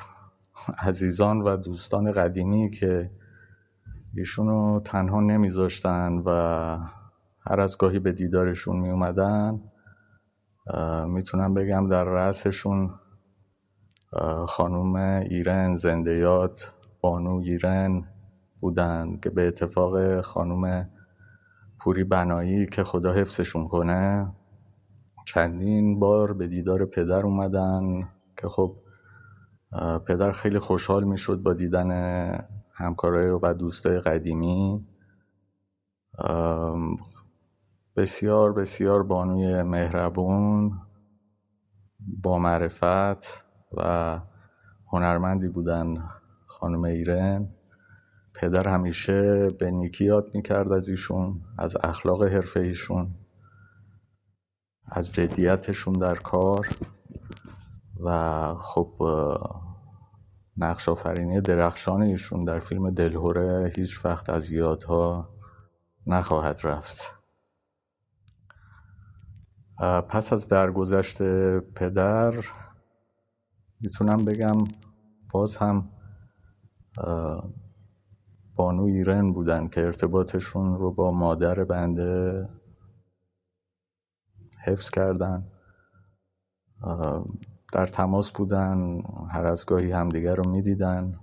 عزیزان 0.79 1.41
و 1.41 1.57
دوستان 1.57 2.13
قدیمی 2.13 2.71
که 2.71 3.11
ایشونو 4.17 4.81
تنها 4.81 5.21
نمیذاشتن 5.21 6.13
و 6.27 6.31
هر 7.41 7.61
از 7.61 7.79
گاهی 7.79 7.99
به 7.99 8.13
دیدارشون 8.13 8.77
می 8.77 8.91
اومدن 8.91 9.61
می‌تونم 11.07 11.55
بگم 11.55 11.89
در 11.89 12.05
رأسشون 12.05 12.91
خانوم 14.47 14.97
ایرن 14.97 15.77
زندیات 15.77 16.73
بانو 17.03 17.41
ایرن 17.45 18.09
بودن 18.61 19.19
که 19.23 19.31
به 19.31 19.49
اتفاق 19.49 20.21
خانوم 20.21 20.91
پوری 21.81 22.05
بنایی 22.05 22.67
که 22.67 22.85
خدا 22.85 23.13
حفظشون 23.13 23.69
کنه 23.69 24.33
چندین 25.27 26.01
بار 26.01 26.33
به 26.33 26.47
دیدار 26.47 26.87
پدر 26.87 27.23
اومدن 27.27 27.83
که 28.37 28.49
خب 28.49 28.77
پدر 30.07 30.33
خیلی 30.33 30.59
خوشحال 30.59 31.05
می‌شد 31.05 31.37
با 31.43 31.55
دیدن 31.55 31.91
همکارای 32.75 33.31
و 33.31 33.55
دوستای 33.55 34.01
قدیمی. 34.01 34.87
بسیار 37.97 38.53
بسیار 38.53 39.03
بانوی 39.03 39.63
مهربون 39.63 40.73
با 42.23 42.39
معرفت 42.39 43.45
و 43.77 44.21
هنرمندی 44.93 45.49
بودن. 45.49 46.11
خانم 46.61 46.85
ایرن. 46.85 47.49
پدر 48.35 48.69
همیشه 48.69 49.49
به 49.49 49.71
نیکی 49.71 50.05
یاد 50.05 50.31
می‌کرد 50.35 50.73
از 50.73 50.89
ایشون 50.89 51.41
از 51.59 51.77
اخلاق 51.85 52.23
حرفه 52.23 52.61
ایشون 52.61 53.15
از 54.87 55.13
جدیتشون 55.13 55.95
در 55.95 56.15
کار 56.15 56.69
و 58.05 58.55
خب 58.55 58.93
نقش 60.57 60.89
آفرینی 60.89 61.41
درخشان 61.41 62.03
ایشون 62.03 62.45
در 62.45 62.59
فیلم 62.59 62.91
دلهوره 62.91 63.73
هیچ 63.77 64.05
وقت 64.05 64.31
از 64.31 64.53
یادها 64.53 65.29
نخواهد 66.07 66.61
رفت. 66.65 67.15
پس 70.09 70.33
از 70.33 70.49
درگذشت 70.49 71.23
پدر 71.63 72.45
می‌تونم 73.81 74.25
بگم 74.25 74.57
باز 75.33 75.57
هم 75.57 75.89
بانو 78.57 78.83
ایرن 78.83 79.33
بودن 79.33 79.69
که 79.69 79.81
ارتباطشون 79.81 80.79
رو 80.79 80.93
با 80.93 81.11
مادر 81.11 81.65
بنده 81.65 82.49
حفظ 84.65 84.91
کردن. 84.91 85.47
در 87.73 87.87
تماس 87.87 88.33
بودن 88.33 89.03
هر 89.31 89.47
از 89.47 89.67
گاهی 89.67 89.93
همدیگر 89.93 90.35
رو 90.35 90.51
می‌دیدن. 90.51 91.21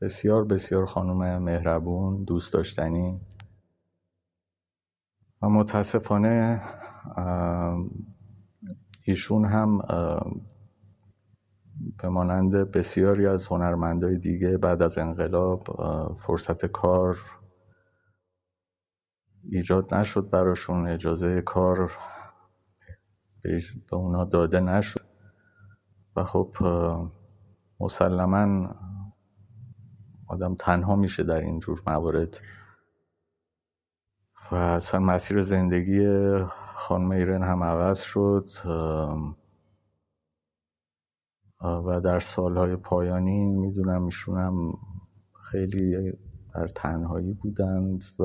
بسیار 0.00 0.44
بسیار 0.44 0.86
خانم 0.86 1.42
مهربون 1.42 2.24
دوست 2.24 2.52
داشتنی. 2.52 3.20
و 5.42 5.48
متاسفانه 5.48 6.62
ایشون 9.04 9.44
هم 9.44 9.78
به 11.98 12.08
مانند 12.08 12.54
بسیاری 12.54 13.26
از 13.26 13.46
هنرمندای 13.46 14.18
دیگه 14.18 14.58
بعد 14.58 14.82
از 14.82 14.98
انقلاب 14.98 15.66
فرصت 16.18 16.66
کار 16.66 17.18
ایجاد 19.50 19.94
نشد 19.94 20.30
براشون 20.30 20.88
اجازه 20.88 21.40
کار 21.42 21.90
به 23.42 23.96
اونا 23.96 24.24
داده 24.24 24.60
نشد. 24.60 25.06
و 26.16 26.24
خب 26.24 26.56
مسلما 27.80 28.74
آدم 30.28 30.54
تنها 30.54 30.96
میشه 30.96 31.22
در 31.22 31.38
این 31.40 31.58
جور 31.58 31.82
موارد. 31.86 32.40
و 34.52 34.54
اصلا 34.54 35.00
مسیر 35.00 35.42
زندگی 35.42 36.06
خانم 36.74 37.10
ایرن 37.10 37.42
هم 37.42 37.62
عوض 37.62 38.00
شد. 38.00 38.48
و 41.60 42.00
در 42.00 42.18
سالهای 42.18 42.76
پایانی 42.76 43.46
می‌دونم 43.46 44.04
ایشون 44.04 44.72
خیلی 45.50 46.12
در 46.54 46.66
تنهایی 46.66 47.32
بودند 47.32 48.04
و 48.18 48.24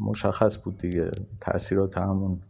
مشخص 0.00 0.62
بود 0.64 0.78
دیگه. 0.78 1.10
تاثیرات 1.40 1.98
همون 1.98 2.42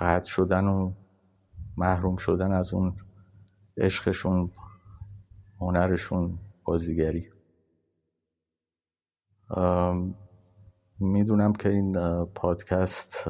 قطع 0.00 0.30
شدن 0.30 0.64
و 0.64 0.92
محروم 1.76 2.16
شدن 2.16 2.52
از 2.52 2.74
اون 2.74 2.96
عشقشون 3.76 4.50
هنرشون 5.60 6.38
بازیگری. 6.64 7.30
می‌دونم 11.00 11.52
که 11.52 11.68
این 11.68 12.24
پادکست 12.24 13.28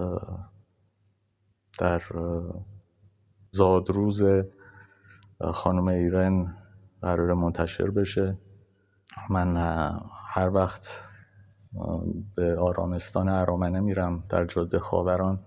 در 1.79 2.03
زادروز 3.51 4.23
خانم 5.53 5.89
ایرن 5.89 6.57
قرار 7.03 7.35
منتشر 7.35 7.91
بشه. 7.91 8.39
من 9.31 9.57
هر 10.29 10.51
وقت 10.51 11.01
به 12.35 12.59
آرامستان 12.59 13.29
ارامنه 13.29 13.81
میرم 13.81 14.25
در 14.29 14.45
جاده 14.45 14.79
خاوران 14.79 15.41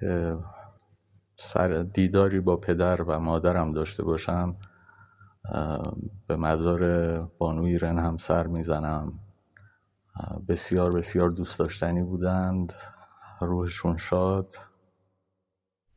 که 0.00 0.38
سر 1.36 1.82
دیداری 1.82 2.40
با 2.40 2.56
پدر 2.56 3.02
و 3.02 3.18
مادرم 3.20 3.72
داشته 3.72 4.02
باشم 4.02 4.56
به 6.26 6.36
مزار 6.36 7.20
بانو 7.38 7.62
ایرن 7.64 7.98
هم 7.98 8.16
سر 8.16 8.46
می‌زنم. 8.46 9.20
بسیار 10.48 10.92
بسیار 10.96 11.30
دوست 11.30 11.58
داشتنی 11.58 12.02
بودند 12.02 12.72
روحشون 13.40 13.96
شاد. 13.96 14.54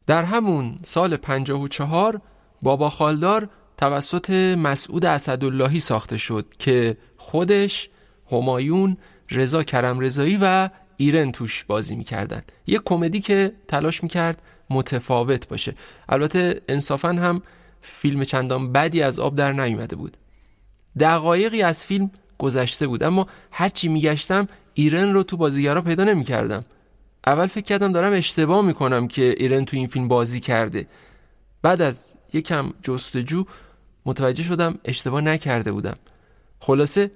در 0.10 0.24
همون 0.24 0.78
سال 0.84 1.18
54 1.18 2.22
بابا 2.62 2.90
خالدار 2.90 3.50
توسط 3.78 4.30
مسعود 4.58 5.06
اسداللهی 5.06 5.80
ساخته 5.80 6.18
شد 6.18 6.46
که 6.60 6.98
خودش 7.18 7.90
همایون 8.32 8.98
رضا 9.32 9.64
کرم 9.64 10.00
رضایی 10.00 10.40
و 10.42 10.70
ایرن 10.98 11.32
توش 11.32 11.64
بازی 11.64 11.96
می‌کردن 11.96 12.42
یه 12.68 12.80
کمدی 12.86 13.20
که 13.20 13.52
تلاش 13.68 14.04
می‌کرد 14.04 14.42
متفاوت 14.70 15.48
باشه. 15.48 15.76
البته 16.10 16.62
انصافا 16.70 17.10
هم 17.10 17.42
فیلم 17.82 18.24
چندان 18.24 18.72
بدی 18.72 19.02
از 19.02 19.20
آب 19.20 19.36
در 19.36 19.54
نیومده 19.54 19.96
بود. 19.96 20.18
دقایقی 21.00 21.62
از 21.62 21.86
فیلم 21.86 22.12
گذشته 22.38 22.88
بود 22.88 23.04
اما 23.04 23.28
هرچی 23.52 23.88
میگشتم 23.88 24.48
ایرن 24.74 25.14
رو 25.14 25.24
تو 25.24 25.38
بازیگرا 25.38 25.82
پیدا 25.82 26.04
نمی‌کردم. 26.04 26.66
اول 27.30 27.48
فکر 27.48 27.64
کردم 27.64 27.92
دارم 27.92 28.14
اشتباه 28.14 28.62
می‌کنم 28.66 29.08
که 29.08 29.36
ایرن 29.38 29.66
تو 29.66 29.78
این 29.78 29.88
فیلم 29.88 30.08
بازی 30.08 30.40
کرده. 30.40 30.88
بعد 31.62 31.82
از 31.82 32.16
یکم 32.34 32.74
جستجو 32.84 33.44
متوجه 34.06 34.44
شدم 34.44 34.80
اشتباه 34.86 35.22
نکرده 35.22 35.72
بودم. 35.72 35.96
خلاصه 36.60 37.12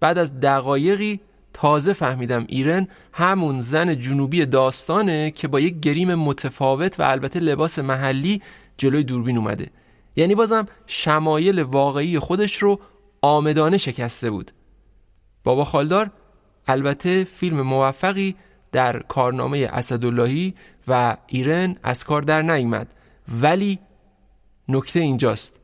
بعد 0.00 0.18
از 0.18 0.40
دقایقی 0.40 1.20
تازه 1.52 1.92
فهمیدم 1.92 2.44
ایرن 2.48 2.88
همون 3.12 3.60
زن 3.60 3.98
جنوبی 3.98 4.46
داستانه 4.46 5.30
که 5.30 5.48
با 5.48 5.60
یک 5.60 5.80
گریم 5.80 6.14
متفاوت 6.14 7.00
و 7.00 7.02
البته 7.02 7.40
لباس 7.40 7.78
محلی 7.78 8.42
جلوی 8.76 9.04
دوربین 9.04 9.38
اومده. 9.38 9.70
یعنی 10.16 10.34
بازم 10.34 10.66
شمایل 10.86 11.62
واقعی 11.62 12.18
خودش 12.18 12.56
رو 12.56 12.80
آمدانه 13.22 13.78
شکسته 13.78 14.30
بود. 14.30 14.50
بابا 15.44 15.64
خالدار 15.64 16.10
البته 16.66 17.24
فیلم 17.24 17.62
موفقی 17.62 18.36
در 18.78 18.98
کارنامه 18.98 19.68
اسداللهی 19.72 20.54
و 20.88 21.16
ایرن 21.26 21.76
از 21.82 22.04
کار 22.04 22.22
در 22.22 22.42
نیامد. 22.42 22.94
ولی 23.42 23.78
نکته 24.68 25.00
اینجاست. 25.00 25.60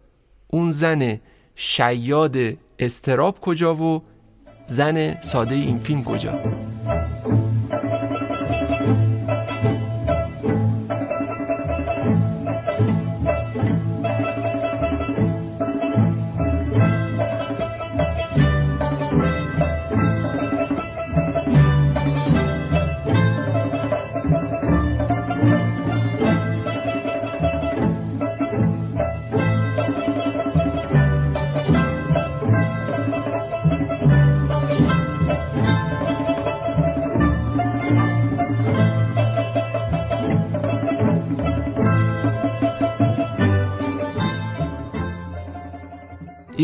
اون 0.48 0.72
زن 0.72 1.20
شیاد 1.54 2.36
استراب 2.78 3.40
کجا 3.40 3.74
و 3.74 4.02
زن 4.66 5.20
ساده 5.20 5.54
این 5.54 5.78
فیلم 5.78 6.04
کجا؟ 6.04 6.38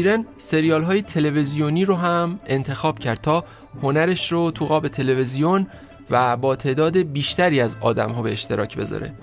ایرن 0.00 0.26
سریال 0.36 0.82
های 0.82 1.02
تلویزیونی 1.02 1.84
رو 1.84 1.94
هم 1.94 2.40
انتخاب 2.46 2.98
کرد 2.98 3.20
تا 3.20 3.44
هنرش 3.82 4.32
رو 4.32 4.50
تو 4.50 4.66
قاب 4.66 4.88
تلویزیون 4.88 5.66
و 6.10 6.36
با 6.36 6.56
تعداد 6.56 6.96
بیشتری 6.96 7.60
از 7.60 7.76
آدم 7.80 8.10
ها 8.10 8.22
به 8.22 8.32
اشتراک 8.32 8.76
بذاره. 8.76 9.14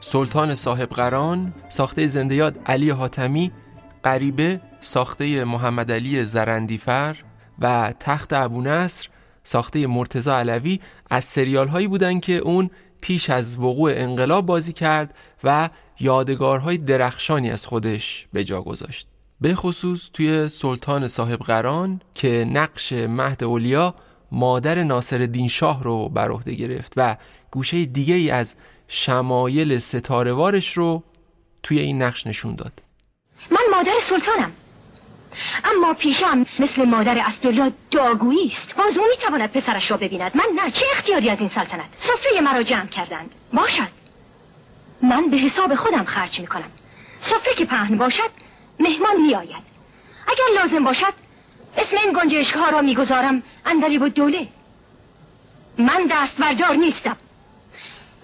سلطان 0.00 0.54
صاحب 0.54 0.88
قران 0.88 1.54
ساخته 1.68 2.06
زندیاد 2.06 2.58
علی 2.66 2.90
حاتمی 2.90 3.52
غریبه 4.04 4.60
ساخته 4.80 5.44
محمد 5.44 5.92
علی 5.92 6.22
زرندیفر 6.24 7.16
و 7.58 7.94
تخت 8.00 8.32
ابو 8.32 8.62
نصر 8.62 9.08
ساخته 9.42 9.86
مرتزا 9.86 10.38
علوی 10.38 10.80
از 11.10 11.24
سریال 11.24 11.68
هایی 11.68 11.88
بودن 11.88 12.20
که 12.20 12.36
اون 12.36 12.70
پیش 13.00 13.30
از 13.30 13.58
وقوع 13.58 13.92
انقلاب 13.94 14.46
بازی 14.46 14.72
کرد 14.72 15.14
و 15.44 15.70
یادگارهای 16.00 16.78
درخشانی 16.78 17.50
از 17.50 17.66
خودش 17.66 18.28
به 18.32 18.44
جا 18.44 18.62
گذاشت. 18.62 19.08
به 19.40 19.54
خصوص 19.54 20.10
توی 20.12 20.48
سلطان 20.48 21.06
صاحب 21.06 21.38
قران 21.38 22.00
که 22.14 22.44
نقش 22.52 22.92
مهد 22.92 23.44
اولیا 23.44 23.94
مادر 24.32 24.82
ناصر 24.82 25.18
دین 25.18 25.48
شاه 25.48 25.82
رو 25.82 26.08
بر 26.08 26.30
عهده 26.30 26.54
گرفت 26.54 26.92
و 26.96 27.16
گوشه 27.50 27.84
دیگه 27.84 28.14
ای 28.14 28.30
از 28.30 28.56
شمایل 28.88 29.78
ستارهوارش 29.78 30.72
رو 30.72 31.02
توی 31.62 31.78
این 31.78 32.02
نقش 32.02 32.26
نشون 32.26 32.54
داد. 32.54 32.82
من 33.50 33.76
مادر 33.76 33.92
سلطانم. 34.08 34.52
اما 35.64 35.94
پیشم 35.94 36.46
مثل 36.58 36.84
مادر 36.84 37.18
اسدالله 37.26 37.72
داگویی 37.90 38.52
است. 38.52 38.76
باز 38.76 38.98
او 38.98 39.04
می‌تواند 39.10 39.52
پسرش 39.52 39.90
را 39.90 39.96
ببیند. 39.96 40.36
من 40.36 40.64
نه 40.64 40.70
چه 40.70 40.84
اختیاری 40.96 41.30
از 41.30 41.38
این 41.40 41.48
سلطنت؟ 41.48 41.88
سفره 41.98 42.40
مرا 42.40 42.62
جمع 42.62 42.86
کردند. 42.86 43.34
باشد. 43.52 43.88
من 45.02 45.30
به 45.30 45.36
حساب 45.36 45.74
خودم 45.74 46.04
خرج 46.04 46.40
می‌کنم. 46.40 46.70
سفره 47.20 47.54
که 47.56 47.64
پهن 47.64 47.98
باشد 47.98 48.45
مهمان 48.80 49.20
می 49.20 49.34
آید 49.34 49.66
اگر 50.26 50.62
لازم 50.62 50.84
باشد 50.84 51.12
اسم 51.76 51.96
این 52.04 52.12
گنجشک 52.12 52.54
ها 52.54 52.68
را 52.70 52.80
می‌گذارم 52.80 53.42
اندلی 53.66 53.98
و 53.98 54.08
دوله 54.08 54.48
من 55.78 56.06
دستوردار 56.10 56.74
نیستم. 56.74 57.16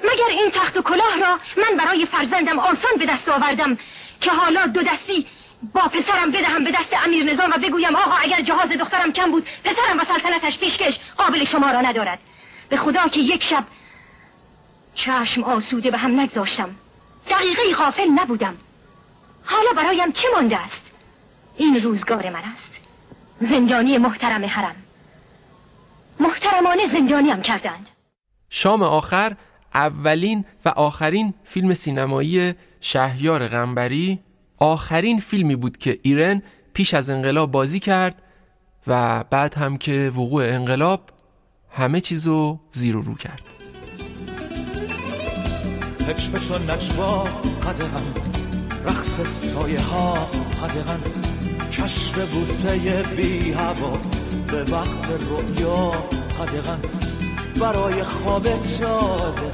مگر 0.04 0.30
این 0.30 0.50
تخت 0.50 0.76
و 0.76 0.82
کلاه 0.82 1.20
را 1.20 1.38
من 1.56 1.76
برای 1.76 2.06
فرزندم 2.06 2.58
آسان 2.58 2.92
به 2.98 3.06
دست 3.06 3.28
آوردم 3.28 3.78
که 4.20 4.30
حالا 4.30 4.66
دو 4.66 4.82
دستی 4.82 5.26
با 5.74 5.80
پسرم 5.80 6.30
بدهم 6.30 6.64
به 6.64 6.70
دست 6.70 7.04
امیر 7.04 7.32
نظام 7.32 7.50
و 7.50 7.58
بگویم 7.58 7.96
آقا 7.96 8.16
اگر 8.16 8.40
جهاز 8.40 8.68
دخترم 8.68 9.12
کم 9.12 9.30
بود 9.30 9.48
پسرم 9.64 9.98
و 9.98 10.04
سلطنتش 10.04 10.58
پیشکش 10.58 11.00
قابل 11.16 11.44
شما 11.44 11.70
را 11.70 11.80
ندارد. 11.80 12.18
به 12.68 12.76
خدا 12.76 13.08
که 13.08 13.20
یک 13.20 13.42
شب 13.44 13.64
چشم 14.94 15.42
آسوده 15.42 15.90
به 15.90 15.98
هم 15.98 16.20
نگذاشتم. 16.20 16.74
دقیقه 17.30 17.74
غافل 17.74 18.08
نبودم. 18.08 18.56
حالا 19.44 19.72
برایم 19.76 20.12
چه 20.12 20.28
مانده 20.34 20.58
است؟ 20.58 20.90
این 21.56 21.82
روزگار 21.82 22.30
من 22.30 22.42
است. 22.52 22.80
زندانی 23.40 23.98
محترم 23.98 24.44
حرم. 24.44 24.76
محترمانه 26.20 26.82
زندانیم 26.92 27.42
کردند. 27.42 27.88
شام 28.50 28.82
آخر 28.82 29.36
اولین 29.74 30.44
و 30.64 30.68
آخرین 30.68 31.34
فیلم 31.44 31.74
سینمایی 31.74 32.54
شهیار 32.80 33.48
غنبری. 33.48 34.20
آخرین 34.58 35.20
فیلمی 35.20 35.56
بود 35.56 35.76
که 35.76 35.98
ایرن 36.02 36.42
پیش 36.74 36.94
از 36.94 37.10
انقلاب 37.10 37.50
بازی 37.50 37.80
کرد 37.80 38.22
و 38.86 39.24
بعد 39.30 39.54
هم 39.54 39.78
که 39.78 40.12
وقوع 40.14 40.44
انقلاب 40.44 41.10
همه 41.70 42.00
چیزو 42.00 42.60
زیر 42.72 42.96
و 42.96 43.02
رو 43.02 43.14
کرد. 43.14 43.42
پچ 46.08 46.28
پچ 46.28 46.50
و 46.50 46.58
نجوا 46.58 47.24
قدغن. 47.66 48.31
رقص 48.84 49.20
سایه 49.20 49.80
ها 49.80 50.14
قدغن 50.62 51.00
کشف 51.70 52.18
بوسه 52.18 53.02
بی 53.16 53.52
هوا. 53.52 53.98
به 54.46 54.72
وقت 54.72 55.10
رویا 55.30 55.90
قدغن 56.38 56.78
برای 57.60 58.02
خواب 58.02 58.42
تازه. 58.42 59.50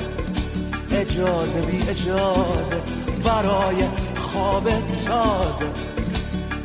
اجازه 0.90 1.60
بی 1.60 1.90
اجازه. 1.90 2.80
برای 3.24 3.84
خواب 4.16 4.64
تازه. 5.06 5.66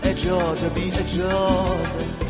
اجازه 0.03 0.69
بی 0.69 0.91
اجازه. 0.91 2.22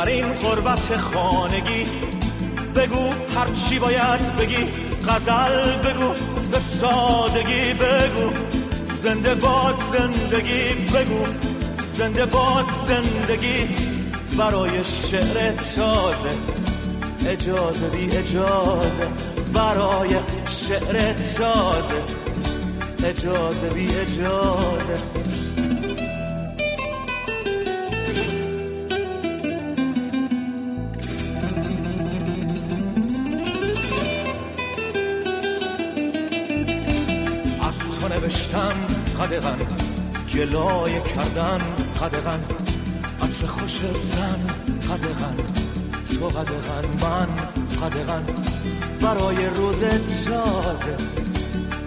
در 0.00 0.06
این 0.06 0.32
قربت 0.32 0.96
خانگی. 0.96 1.84
بگو 2.76 3.10
هرچی 3.36 3.78
باید 3.78 4.36
بگی 4.36 4.68
غزل 5.08 5.78
بگو 5.78 6.14
به 6.50 6.58
سادگی 6.58 7.74
بگو. 7.74 8.30
زنده 9.02 9.34
باد 9.34 9.78
زندگی 9.92 10.74
بگو 10.74 11.24
زنده 11.96 12.26
باد 12.26 12.64
زندگی. 12.88 13.68
برای 14.38 14.84
شعر 14.84 15.52
تازه 15.52 16.34
اجازه 17.26 17.88
بی 17.88 18.16
اجازه. 18.16 19.06
برای 19.54 20.10
شعر 20.46 21.12
تازه 21.12 22.02
اجازه 23.04 23.68
بی 23.68 23.86
اجازه. 23.86 25.29
قدغن 39.20 39.58
گلای 40.34 41.00
کردن 41.00 41.58
قدغن 42.00 42.40
عطر 43.22 43.46
خوش 43.46 43.78
زن 43.94 44.46
قدغن 44.88 45.36
تو 46.08 46.28
قدغن 46.28 46.84
من 47.02 47.28
قدغن 47.82 48.24
برای 49.02 49.46
روز 49.46 49.80
تازه 50.26 50.96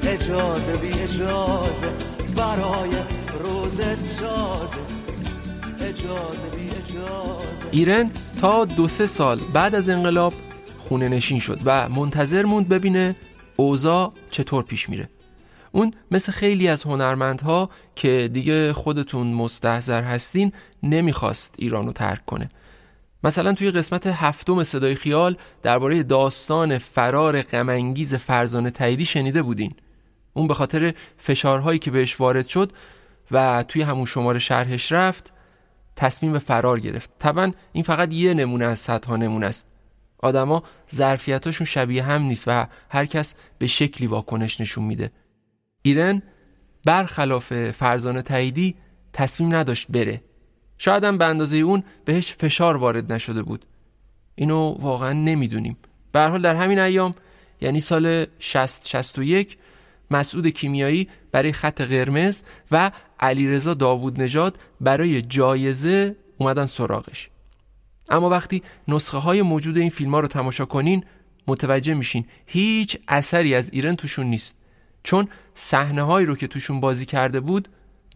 اجازه 0.04 0.78
بی 0.78 0.88
اجازه. 0.88 1.90
برای 2.38 2.90
روز 3.44 3.78
تازه 4.20 4.78
اجازه 5.82 6.50
بی 6.56 6.70
اجازه. 6.70 7.68
ایرن 7.72 8.12
تا 8.42 8.66
دو 8.66 8.88
سه 8.88 9.06
سال 9.06 9.40
بعد 9.54 9.76
از 9.76 9.90
انقلاب 9.90 10.34
خونه 10.80 11.10
نشین 11.10 11.40
شد 11.40 11.60
و 11.66 11.90
منتظر 11.90 12.46
موند 12.46 12.70
ببینه 12.70 13.16
اوضاع 13.56 14.14
چطور 14.32 14.64
پیش 14.64 14.90
میره. 14.90 15.10
اون 15.76 15.94
مثل 16.12 16.32
خیلی 16.32 16.68
از 16.68 16.84
هنرمندها 16.84 17.70
که 17.95 18.30
دیگه 18.34 18.74
خودتون 18.74 19.28
مستحضر 19.28 20.04
هستین 20.04 20.52
نمی‌خواست 20.84 21.56
ایران 21.58 21.86
رو 21.86 21.91
ترک 21.91 22.26
کنه. 22.26 22.50
مثلا 23.24 23.54
توی 23.54 23.72
قسمت 23.72 24.08
هفتم 24.08 24.64
صدای 24.64 24.95
خیال 24.95 25.38
درباره 25.62 26.04
داستان 26.04 26.78
فرار 26.78 27.41
غمانگیز 27.41 28.16
فرزانه 28.16 28.70
تاییدی 28.70 29.06
شنیده 29.06 29.41
بودین. 29.41 29.76
اون 30.34 30.48
به 30.48 30.54
خاطر 30.54 30.94
فشارهایی 31.18 31.80
که 31.80 31.91
بهش 31.91 32.20
وارد 32.20 32.48
شد 32.48 32.72
و 33.32 33.64
توی 33.68 33.82
همون 33.82 34.06
شماره 34.06 34.40
شرحش 34.40 34.91
رفت 34.91 35.34
تصمیم 35.95 36.32
به 36.32 36.40
فرار 36.40 36.80
گرفت. 36.80 37.10
طبعا 37.20 37.52
این 37.74 37.84
فقط 37.84 38.14
یه 38.14 38.34
نمونه 38.34 38.66
از 38.66 38.80
صدها 38.80 39.18
نمونه 39.18 39.45
است. 39.45 39.68
آدما 40.18 40.64
ظرفیتاشون 40.95 41.66
شبیه 41.66 42.04
هم 42.04 42.22
نیست 42.22 42.44
و 42.48 42.68
هر 42.90 43.06
کس 43.06 43.36
به 43.58 43.68
شکلی 43.68 44.08
واکنش 44.08 44.62
نشون 44.62 44.84
میده. 44.84 45.12
ایرن 45.84 46.22
برخلاف 46.86 47.72
فرزانه 47.72 48.22
تاییدی 48.22 48.76
تصمیم 49.14 49.56
نداشت 49.56 49.88
بره. 49.90 50.22
شاید 50.78 51.04
هم 51.04 51.18
به 51.18 51.26
اندازه 51.26 51.58
اون 51.58 51.84
بهش 52.06 52.34
فشار 52.34 52.78
وارد 52.78 53.14
نشده 53.14 53.44
بود. 53.44 53.66
اینو 54.36 54.76
واقعا 54.80 55.14
نمی‌دونیم. 55.14 55.78
به 56.12 56.22
حال 56.22 56.42
در 56.42 56.56
همین 56.56 56.80
ایام 56.80 57.16
یعنی 57.62 57.80
سال 57.80 58.26
60 58.40 58.88
61 58.88 59.58
مسعود 60.12 60.48
کیمیایی 60.48 61.10
برای 61.32 61.52
خط 61.52 61.82
قرمز 61.82 62.44
و 62.72 62.92
علیرضا 63.20 63.74
داوود 63.74 64.22
نژاد 64.22 64.60
برای 64.82 65.22
جایزه 65.22 66.16
اومدن 66.38 66.66
سراغش. 66.66 67.30
اما 68.10 68.30
وقتی 68.30 68.64
نسخه 68.88 69.18
های 69.18 69.42
موجود 69.42 69.78
این 69.78 69.90
فیلم 69.90 70.12
ها 70.12 70.20
رو 70.20 70.28
تماشا 70.28 70.66
کنین 70.66 71.04
متوجه 71.48 71.94
میشین 71.94 72.26
هیچ 72.46 72.98
اثری 73.08 73.56
از 73.56 73.74
ایران 73.74 73.96
توشون 73.96 74.26
نیست. 74.26 74.58
چون 75.04 75.28
صحنه 75.54 76.02
هایی 76.02 76.26
رو 76.26 76.36
که 76.36 76.48
توشون 76.48 76.80
بازی 76.80 77.06
کرده 77.06 77.40
بود 77.40 77.68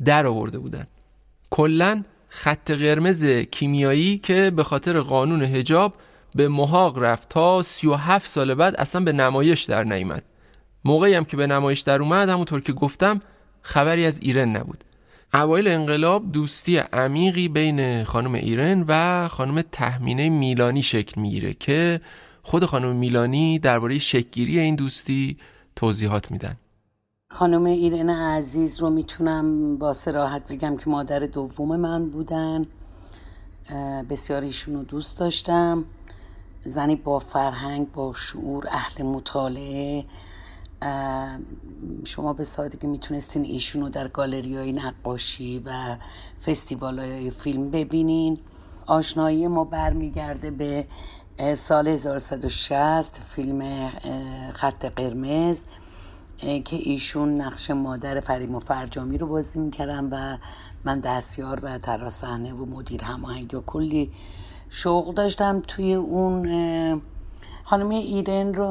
در 0.05 0.26
آورده 0.26 0.59
بودن. 0.59 0.88
کلا 1.49 2.03
خط 2.30 2.72
قرمز 2.72 3.26
کیمیایی 3.26 4.18
که 4.18 4.51
به 4.55 4.64
خاطر 4.64 4.99
قانون 4.99 5.41
هجاب 5.41 5.93
به 6.35 6.47
محاق 6.47 6.97
رفت 6.97 7.30
تا 7.30 7.61
37 7.61 8.27
سال 8.27 8.53
بعد 8.53 8.76
اصلا 8.76 9.01
به 9.03 9.11
نمایش 9.11 9.64
در 9.64 9.84
نیامد. 9.84 10.23
موقعی 10.85 11.14
هم 11.14 11.26
که 11.26 11.38
به 11.38 11.47
نمایش 11.47 11.80
در 11.80 12.01
اومد 12.01 12.30
همونطور 12.30 12.61
که 12.61 12.73
گفتم 12.73 13.22
خبری 13.61 14.05
از 14.05 14.22
ایران 14.22 14.55
نبود. 14.55 14.84
اوایل 15.34 15.68
انقلاب 15.68 16.31
دوستی 16.31 16.77
عمیقی 16.77 17.47
بین 17.47 18.03
خانم 18.03 18.34
ایرن 18.34 18.85
و 18.88 19.27
خانم 19.27 19.61
تحمینه 19.61 20.30
میلانی 20.30 20.84
شکل 20.84 21.22
می‌گیره 21.22 21.53
که 21.53 22.01
خود 22.43 22.65
خانم 22.65 22.95
میلانی 22.95 23.59
درباره 23.59 23.99
شکلگیری 23.99 24.59
این 24.59 24.76
دوستی 24.76 25.38
توضیحات 25.76 26.31
میدن. 26.31 26.57
خانم 27.29 27.65
ایرن 27.65 28.09
عزیز 28.09 28.79
رو 28.79 28.89
می‌تونم 28.89 29.77
با 29.77 29.93
سراحت 29.93 30.47
بگم 30.47 30.77
که 30.77 30.89
مادر 30.89 31.19
دوم 31.19 31.75
من 31.75 32.09
بودن. 32.09 32.65
بسیار 34.09 34.41
ایشون 34.41 34.75
رو 34.75 34.83
دوست 34.83 35.19
داشتم. 35.19 35.85
زنی 36.65 36.95
با 36.95 37.19
فرهنگ 37.19 37.91
با 37.91 38.13
شعور 38.13 38.67
اهل 38.67 39.03
مطالعه. 39.03 40.05
شما 42.05 42.33
به 42.33 42.43
سادگی 42.43 42.87
می‌تونستین 42.87 43.45
ایشون 43.45 43.81
رو 43.81 43.89
در 43.89 44.07
گالری 44.07 44.57
های 44.57 44.73
نقاشی 44.73 45.59
و 45.65 45.97
فستیوال 46.45 46.99
های 46.99 47.31
فیلم 47.31 47.71
ببینین. 47.71 48.39
آشنایی 48.85 49.47
ما 49.47 49.63
برمیگرده 49.63 50.51
به 50.51 50.87
سال 51.55 51.87
1160 51.87 53.21
فیلم 53.35 53.89
خط 54.53 54.85
قرمز. 54.85 55.65
که 56.38 56.76
ایشون 56.80 57.41
نقش 57.41 57.72
مادر 57.72 58.19
فریم 58.19 58.55
و 58.55 58.59
فرجامی 58.59 59.18
رو 59.18 59.27
بازی 59.27 59.59
می‌کردم 59.59 60.09
و 60.11 60.38
من 60.84 60.99
دستیار 60.99 61.59
و 61.64 61.77
طراح 61.77 62.09
صحنه 62.09 62.53
و 62.53 62.65
مدیر 62.65 63.03
هماهنگی 63.03 63.55
و 63.55 63.61
کلی 63.61 64.11
شوق 64.69 65.14
داشتم 65.14 65.61
توی 65.68 65.93
اون 65.93 67.01
خانم 67.64 67.89
ایرن 67.89 68.53
رو 68.53 68.68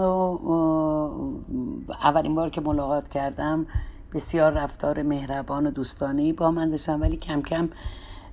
اولین 2.02 2.34
بار 2.34 2.50
که 2.50 2.60
ملاقات 2.60 3.08
کردم 3.08 3.66
بسیار 4.14 4.52
رفتار 4.52 5.02
مهربان 5.02 5.66
و 5.66 5.70
دوستانه 5.70 6.32
با 6.32 6.50
من 6.50 6.70
داشتم 6.70 7.00
ولی 7.00 7.16
کم 7.16 7.42
کم 7.42 7.68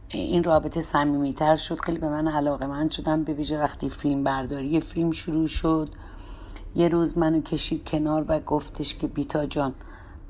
این 0.07 0.43
رابطه 0.43 0.81
صمیمیتر 0.81 1.55
شد. 1.55 1.80
خیلی 1.80 1.97
به 1.97 2.10
من 2.10 2.27
علاقه 2.27 2.65
من 2.65 2.89
شدم. 2.89 3.23
به 3.23 3.34
ویژه 3.34 3.60
وقتی 3.60 3.89
فیلم 3.89 4.23
برداری 4.23 4.81
فیلم 4.81 5.11
شروع 5.11 5.47
شد 5.47 5.89
یه 6.75 6.87
روز 6.87 7.17
منو 7.17 7.41
کشید 7.41 7.89
کنار 7.89 8.25
و 8.27 8.39
گفتش 8.39 8.95
که 8.95 9.07
بیتا 9.07 9.45
جان 9.45 9.73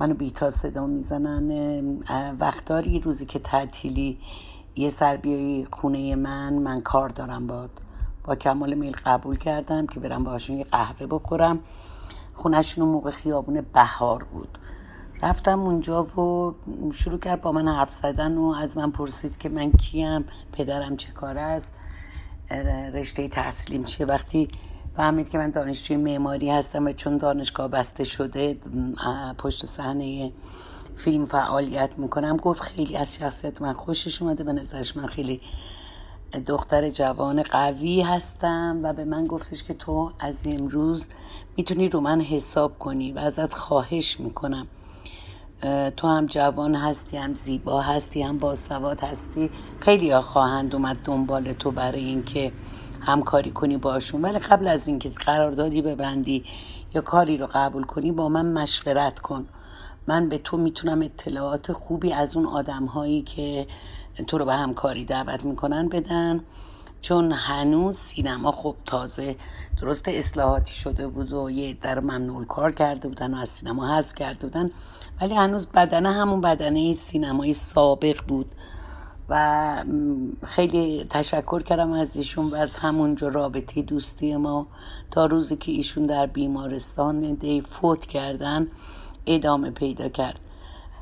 منو 0.00 0.14
بیتا 0.14 0.50
صدا 0.50 0.86
می‌زنن. 0.86 1.98
وقتاری 2.40 3.00
روزی 3.00 3.26
که 3.26 3.38
تعطیلی 3.38 4.18
یه 4.76 4.88
سر 4.88 5.16
بیایی 5.16 5.66
خونه 5.70 6.14
من 6.14 6.52
من 6.52 6.80
کار 6.80 7.08
دارم 7.08 7.46
باد. 7.46 7.70
با 8.24 8.34
کمال 8.34 8.74
میل 8.74 8.96
قبول 9.04 9.36
کردم 9.36 9.86
که 9.86 10.00
برم 10.00 10.24
باشون 10.24 10.56
یه 10.56 10.64
قهوه 10.64 11.06
بخورم. 11.06 11.60
خونهشون 12.34 12.88
موقع 12.88 13.10
خیابون 13.10 13.60
بهار 13.74 14.24
بود. 14.24 14.58
رفتم 15.22 15.60
اونجا 15.60 16.02
و 16.02 16.54
شروع 16.92 17.18
کرد 17.18 17.40
با 17.40 17.52
من 17.52 17.68
حرف 17.68 17.92
زدن 17.92 18.36
و 18.36 18.46
از 18.48 18.76
من 18.76 18.90
پرسید 18.90 19.38
که 19.38 19.48
من 19.48 19.72
کیم 19.72 20.24
پدرم 20.52 20.96
چه 20.96 21.12
کار 21.12 21.38
است 21.38 21.74
رشته 22.94 23.28
تحصیلیم 23.28 23.84
چیه. 23.84 24.06
وقتی 24.06 24.48
فهمید 24.96 25.28
که 25.28 25.38
من 25.38 25.50
دانشجوی 25.50 25.96
معماری 25.96 26.50
هستم 26.50 26.86
و 26.86 26.92
چون 26.92 27.16
دانشگاه 27.16 27.68
بسته 27.68 28.04
شده 28.04 28.58
پشت 29.38 29.66
صحنه 29.66 30.32
فیلم 30.96 31.26
فعالیت 31.26 31.98
می‌کنم. 31.98 32.36
گفت 32.36 32.60
خیلی 32.62 32.96
از 32.96 33.14
شخصیت 33.14 33.62
من 33.62 33.72
خوشش 33.72 34.22
اومده. 34.22 34.44
به 34.44 34.52
نظرش 34.52 34.96
من 34.96 35.06
خیلی 35.06 35.40
دختر 36.46 36.90
جوان 36.90 37.42
قوی 37.42 38.00
هستم 38.00 38.80
و 38.82 38.92
به 38.92 39.04
من 39.04 39.26
گفتش 39.26 39.62
که 39.62 39.74
تو 39.74 40.12
از 40.20 40.46
امروز 40.46 41.08
می‌تونی 41.56 41.88
رو 41.88 42.00
من 42.00 42.20
حساب 42.20 42.78
کنی 42.78 43.12
و 43.12 43.18
ازت 43.18 43.54
خواهش 43.54 44.20
می‌کنم. 44.20 44.66
تو 45.96 46.08
هم 46.08 46.26
جوان 46.26 46.74
هستی 46.74 47.16
هم 47.16 47.34
زیبا 47.34 47.80
هستی 47.80 48.22
هم 48.22 48.38
باسواد 48.38 49.00
هستی. 49.00 49.50
خیلی 49.80 50.10
ها 50.10 50.20
خواهند 50.20 50.74
اومد 50.74 50.96
دنبال 51.04 51.52
تو 51.52 51.70
برای 51.70 52.04
اینکه 52.04 52.52
همکاری 53.04 53.50
کنی 53.50 53.76
باشون. 53.76 54.22
ولی 54.22 54.38
قبل 54.38 54.68
از 54.68 54.88
اینکه 54.88 55.08
قراردادی 55.08 55.82
ببندی 55.82 56.44
یا 56.94 57.00
کاری 57.00 57.36
رو 57.36 57.48
قبول 57.54 57.82
کنی 57.82 58.12
با 58.12 58.28
من 58.28 58.46
مشورت 58.46 59.18
کن. 59.18 59.46
من 60.06 60.28
به 60.28 60.38
تو 60.38 60.56
می‌تونم 60.56 61.02
اطلاعات 61.02 61.72
خوبی 61.72 62.12
از 62.12 62.36
اون 62.36 62.46
آدم 62.46 62.84
هایی 62.84 63.22
که 63.22 63.66
تو 64.26 64.38
رو 64.38 64.44
به 64.44 64.54
همکاری 64.54 65.04
دعوت 65.04 65.44
می‌کنن 65.44 65.88
بدن 65.88 66.40
چون 67.04 67.32
هنوز 67.32 67.96
سینما 67.96 68.52
خب 68.52 68.76
تازه 68.86 69.36
درست 69.80 70.08
اصلاحاتی 70.08 70.74
شده 70.74 71.08
بود 71.08 71.32
و 71.32 71.50
یه 71.50 71.76
در 71.82 72.00
ممنوع 72.00 72.44
کار 72.44 72.72
کرده 72.72 73.08
بودن 73.08 73.34
و 73.34 73.36
از 73.36 73.48
سینما 73.48 73.96
حذف 73.96 74.14
کرده 74.14 74.46
بودن 74.46 74.70
ولی 75.20 75.34
هنوز 75.34 75.66
بدنه 75.66 76.12
همون 76.12 76.40
بدنه 76.40 76.92
سینمایی 76.92 77.52
سابق 77.52 78.16
بود. 78.28 78.54
و 79.28 79.84
خیلی 80.42 81.06
تشکر 81.10 81.62
کردم 81.62 81.92
از 81.92 82.16
ایشون 82.16 82.50
و 82.50 82.54
از 82.54 82.76
همونجا 82.76 83.28
رابطه 83.28 83.82
دوستی 83.82 84.36
ما 84.36 84.66
تا 85.10 85.26
روزی 85.26 85.56
که 85.56 85.72
ایشون 85.72 86.02
در 86.02 86.26
بیمارستان 86.26 87.34
دی 87.34 87.60
فوت 87.60 88.06
کردن 88.06 88.66
ادامه 89.26 89.70
پیدا 89.70 90.08
کرد. 90.08 90.38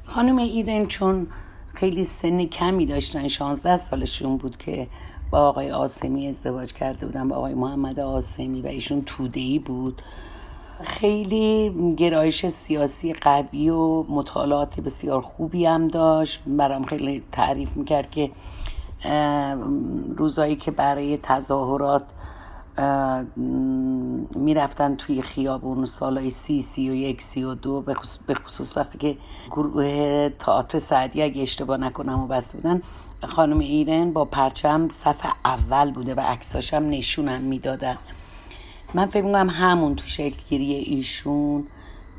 خانم 0.05 0.39
ایرن 0.39 0.87
چون 0.87 1.27
خیلی 1.75 2.05
سن 2.05 2.45
کمی 2.45 2.87
داشتن 2.87 3.29
16 3.29 3.77
سالشون 3.77 4.37
بود 4.37 4.57
که 4.57 4.89
با 5.31 5.39
آقای 5.49 5.71
آسمی 5.71 6.29
ازدواج 6.29 6.73
کرده 6.73 7.07
بودن 7.07 7.29
با 7.29 7.37
آقای 7.37 7.55
محمد 7.55 8.01
آسمی 8.01 8.63
و 8.63 8.67
ایشون 8.67 9.03
تودهی 9.03 9.59
بود. 9.59 10.03
خیلی 10.83 11.75
گرایش 11.97 12.47
سیاسی 12.47 13.13
قوی 13.13 13.71
و 13.71 14.03
مطالعات 14.03 14.81
بسیار 14.81 15.21
خوبی 15.21 15.67
هم 15.67 15.89
داشت. 15.89 16.43
برام 16.47 16.85
خیلی 16.85 17.23
تعریف 17.33 17.77
می‌کرد 17.77 18.11
که 18.11 18.31
روزایی 20.17 20.57
که 20.57 20.71
برای 20.71 21.19
تظاهرات 21.23 22.03
می‌رفتن 24.37 24.95
توی 24.97 25.23
خیابون 25.23 25.87
سالای 25.87 26.31
سی 26.31 26.61
سی 26.61 26.91
و 26.91 26.95
یک 26.95 27.23
سی 27.23 27.45
و 27.45 27.55
دو 27.55 27.81
به 28.27 28.35
خصوص 28.35 28.77
وقتی 28.77 28.99
که 28.99 29.17
گروه 29.51 30.29
تئاتر 30.29 30.79
سعدی 30.79 31.23
اگه 31.23 31.43
اشتباه 31.43 31.77
نکنم 31.77 32.21
و 32.21 32.27
بسته 32.27 32.59
بودن 32.59 32.83
خانم 33.29 33.59
ایرن 33.59 34.13
با 34.13 34.25
پرچم 34.25 34.89
صف 34.89 35.27
اول 35.45 35.91
بوده 35.93 36.15
و 36.15 36.21
عکساشم 36.21 36.87
نشونم 36.91 37.41
می‌دادن. 37.41 37.99
من 38.95 39.07
فکر 39.07 39.25
می‌کنم 39.25 39.51
همون 39.51 39.97
تو 39.97 40.07
شکلگیری 40.07 40.73
ایشون 40.73 41.67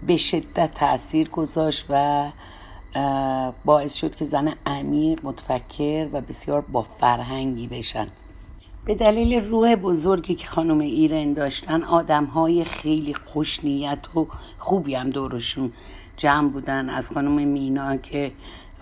به 0.08 0.18
شدت 0.18 0.74
تاثیر 0.74 1.30
گذاشت 1.30 1.86
و 1.90 2.32
باعث 3.66 3.96
شد 3.96 4.16
که 4.16 4.26
زن 4.26 4.54
عمیق 4.66 5.20
متفکر 5.24 6.10
و 6.14 6.22
بسیار 6.22 6.62
با 6.62 6.82
فرهنگی 6.82 7.68
بشن. 7.68 8.08
به 8.86 8.96
دلیل 8.96 9.34
روح 9.34 9.76
بزرگی 9.76 10.36
که 10.36 10.48
خانم 10.48 10.80
ایرن 10.80 11.34
داشتن 11.34 11.84
آدم 11.84 12.26
های 12.26 12.64
خیلی 12.64 13.14
خوشنیت 13.14 14.18
و 14.18 14.28
خوبی 14.58 14.96
هم 14.96 15.10
دورشون 15.10 15.74
جمع 16.18 16.50
بودن. 16.50 16.90
از 16.90 17.12
خانم 17.12 17.48
مینا 17.48 17.98
که 17.98 18.32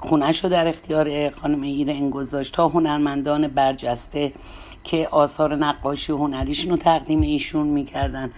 خونش 0.01 0.43
رو 0.43 0.49
در 0.49 0.67
اختیار 0.67 1.29
خانم 1.29 1.61
ایرن 1.61 2.09
گذاشت 2.09 2.53
تا 2.53 2.67
هنرمندان 2.67 3.47
برجسته 3.47 4.33
که 4.83 5.07
آثار 5.11 5.55
نقاشی 5.55 6.11
هنریشون 6.11 6.71
رو 6.71 6.77
تقدیم 6.77 7.21
ایشون 7.21 7.67
می‌کردن. 7.67 8.31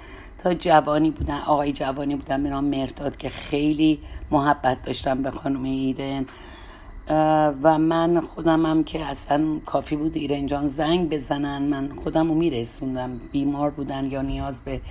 تا 0.44 0.54
جوانی 0.54 1.12
بودن 1.12 1.38
آقای 1.38 1.74
جوانی 1.74 2.16
بودن 2.16 2.44
به 2.44 2.50
نام 2.50 2.64
مرداد 2.64 3.18
که 3.18 3.30
خیلی 3.30 4.00
محبت 4.32 4.84
داشتم 4.84 5.22
به 5.22 5.32
خانم 5.32 5.64
ایرن. 5.64 6.26
و 7.64 7.78
من 7.78 8.22
خودم 8.22 8.66
هم 8.66 8.84
که 8.84 9.06
اصلا 9.06 9.60
کافی 9.66 9.96
بود 9.96 10.16
ایرن 10.16 10.46
جان 10.46 10.68
زنگ 10.68 11.10
بزنن 11.10 11.62
من 11.62 11.90
خودم 12.04 12.28
رو 12.28 12.36
میرسوندم. 12.36 13.22
بیمار 13.32 13.70
بودن 13.70 14.06
یا 14.06 14.22
نیاز 14.22 14.62
به 14.66 14.82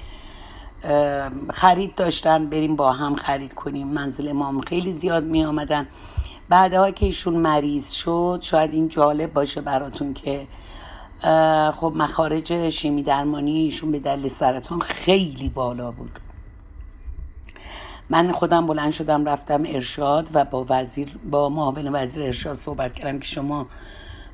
خرید 1.51 1.95
داشتن 1.95 2.47
بریم 2.47 2.77
با 2.77 2.93
هم 2.93 3.15
خرید 3.15 3.55
کنیم. 3.55 3.89
منزل 3.89 4.33
ما 4.33 4.61
خیلی 4.61 4.93
زیاد 4.93 5.25
می 5.25 5.45
آمدن 5.45 5.87
بعدها 6.53 6.91
که 6.91 7.07
ایشون 7.07 7.35
مریض 7.35 7.93
شد 7.93 8.39
شاید 8.43 8.73
این 8.73 8.89
جالب 8.89 9.33
باشه 9.33 9.61
براتون 9.61 10.15
که 10.15 10.47
خب 11.73 11.93
مخارج 11.97 12.69
شیمی 12.69 13.03
درمانی 13.03 13.53
ایشون 13.53 13.93
به 13.93 13.99
دلیل 13.99 14.29
سرطان 14.29 14.81
خیلی 14.81 15.49
بالا 15.49 15.91
بود. 15.91 16.19
من 18.11 18.33
خودم 18.33 18.67
بلند 18.67 18.93
شدم 18.93 19.25
رفتم 19.25 19.63
ارشاد 19.67 20.29
و 20.35 20.45
با 20.45 20.67
وزیر 20.69 21.09
با 21.31 21.49
معاون 21.49 21.95
وزیر 21.95 22.23
ارشاد 22.23 22.55
صحبت 22.55 22.95
کردم 22.95 23.19
که 23.19 23.27
شما 23.27 23.67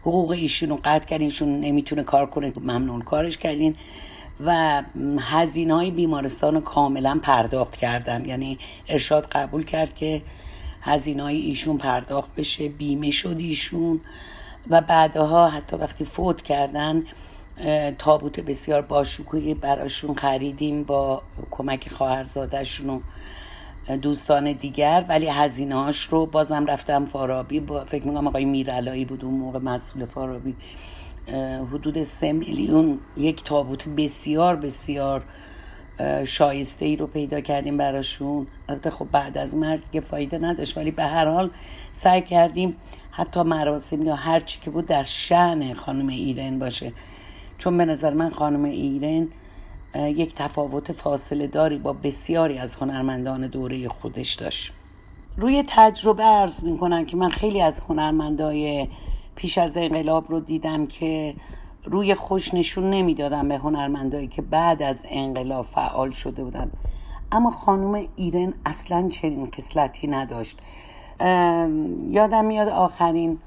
حقوق 0.00 0.30
ایشون 0.30 0.68
رو 0.68 0.78
قطع 0.84 1.06
کردین 1.06 1.26
ایشون 1.26 1.60
نمی‌تونه 1.60 2.02
کار 2.02 2.26
کنه 2.26 2.52
ممنون 2.60 3.02
کارش 3.02 3.38
کردین. 3.38 3.76
و 4.46 4.82
هزینه 5.20 5.74
های 5.74 5.90
بیمارستان 5.90 6.54
رو 6.54 6.60
کاملا 6.60 7.20
پرداخت 7.22 7.76
کردم 7.76 8.24
یعنی 8.24 8.58
ارشاد 8.88 9.26
قبول 9.26 9.64
کرد 9.64 9.94
که 9.94 10.22
هزینه 10.88 11.22
های 11.22 11.36
ایشون 11.36 11.76
پرداخت 11.78 12.34
بشه 12.34 12.68
بیمه 12.68 13.10
شد 13.10 13.36
ایشون 13.38 14.00
و 14.70 14.80
بعدها 14.80 15.48
حتی 15.48 15.76
وقتی 15.76 16.04
فوت 16.04 16.42
کردن 16.42 17.04
تابوت 17.98 18.40
بسیار 18.40 18.82
باشکوهی 18.82 19.54
براشون 19.54 20.14
خریدیم 20.14 20.84
با 20.84 21.22
کمک 21.50 21.88
خواهرزادهشون 21.88 22.90
و 22.90 23.00
دوستان 23.96 24.52
دیگر. 24.52 25.04
ولی 25.08 25.26
هزینه 25.26 25.74
هاش 25.74 26.02
رو 26.02 26.26
بازم 26.26 26.66
رفتم 26.66 27.06
فارابی. 27.06 27.60
با 27.60 27.84
فکر 27.84 28.06
می‌کنم 28.06 28.26
آقای 28.26 28.44
میرالایی 28.44 29.04
بود 29.04 29.24
اون 29.24 29.34
موقع 29.34 29.58
مسئول 29.58 30.06
فارابی. 30.06 30.56
حدود 31.72 32.02
سه 32.02 32.32
میلیون 32.32 32.98
یک 33.16 33.44
تابوت 33.44 33.88
بسیار 33.88 34.56
بسیار 34.56 35.24
شایسته 36.24 36.86
ای 36.86 36.96
رو 36.96 37.06
پیدا 37.06 37.40
کردیم 37.40 37.76
براشون. 37.76 38.46
البته 38.68 38.90
خب 38.90 39.06
بعد 39.12 39.38
از 39.38 39.56
مرگ 39.56 39.80
که 39.92 40.00
فایده 40.00 40.38
نداشت 40.38 40.78
ولی 40.78 40.90
به 40.90 41.04
هر 41.04 41.28
حال 41.28 41.50
سعی 41.92 42.22
کردیم 42.22 42.76
حتی 43.10 43.42
مراسم 43.42 44.02
یا 44.02 44.14
هر 44.14 44.40
چی 44.40 44.60
که 44.60 44.70
بود 44.70 44.86
در 44.86 45.04
شعن 45.04 45.74
خانم 45.74 46.08
ایرن 46.08 46.58
باشه. 46.58 46.92
چون 47.58 47.78
به 47.78 47.84
نظر 47.84 48.14
من 48.14 48.30
خانم 48.30 48.64
ایرن 48.64 49.28
یک 49.94 50.34
تفاوت 50.34 50.92
فاصله 50.92 51.46
داری 51.46 51.78
با 51.78 51.92
بسیاری 51.92 52.58
از 52.58 52.74
هنرمندان 52.74 53.46
دوره 53.46 53.88
خودش 53.88 54.34
داشت. 54.34 54.72
روی 55.36 55.64
تجربه 55.68 56.22
عرض 56.22 56.64
می 56.64 57.06
که 57.06 57.16
من 57.16 57.30
خیلی 57.30 57.60
از 57.60 57.80
هنرمندای 57.80 58.88
پیش 59.36 59.58
از 59.58 59.76
انقلاب 59.76 60.30
رو 60.30 60.40
دیدم 60.40 60.86
که 60.86 61.34
روی 61.90 62.14
خوش 62.14 62.54
نشون 62.54 62.90
نمی‌دادن 62.90 63.48
به 63.48 63.56
هنرمندایی 63.56 64.28
که 64.28 64.42
بعد 64.42 64.82
از 64.82 65.06
انقلاب 65.10 65.66
فعال 65.66 66.10
شده 66.10 66.44
بودن. 66.44 66.70
اما 67.32 67.50
خانم 67.50 68.06
ایرن 68.16 68.54
اصلا 68.66 69.08
چنین 69.08 69.50
خصلتی 69.56 70.06
نداشت. 70.06 70.58
یادم 72.08 72.44
میاد 72.44 72.68
آخرین 72.68 73.38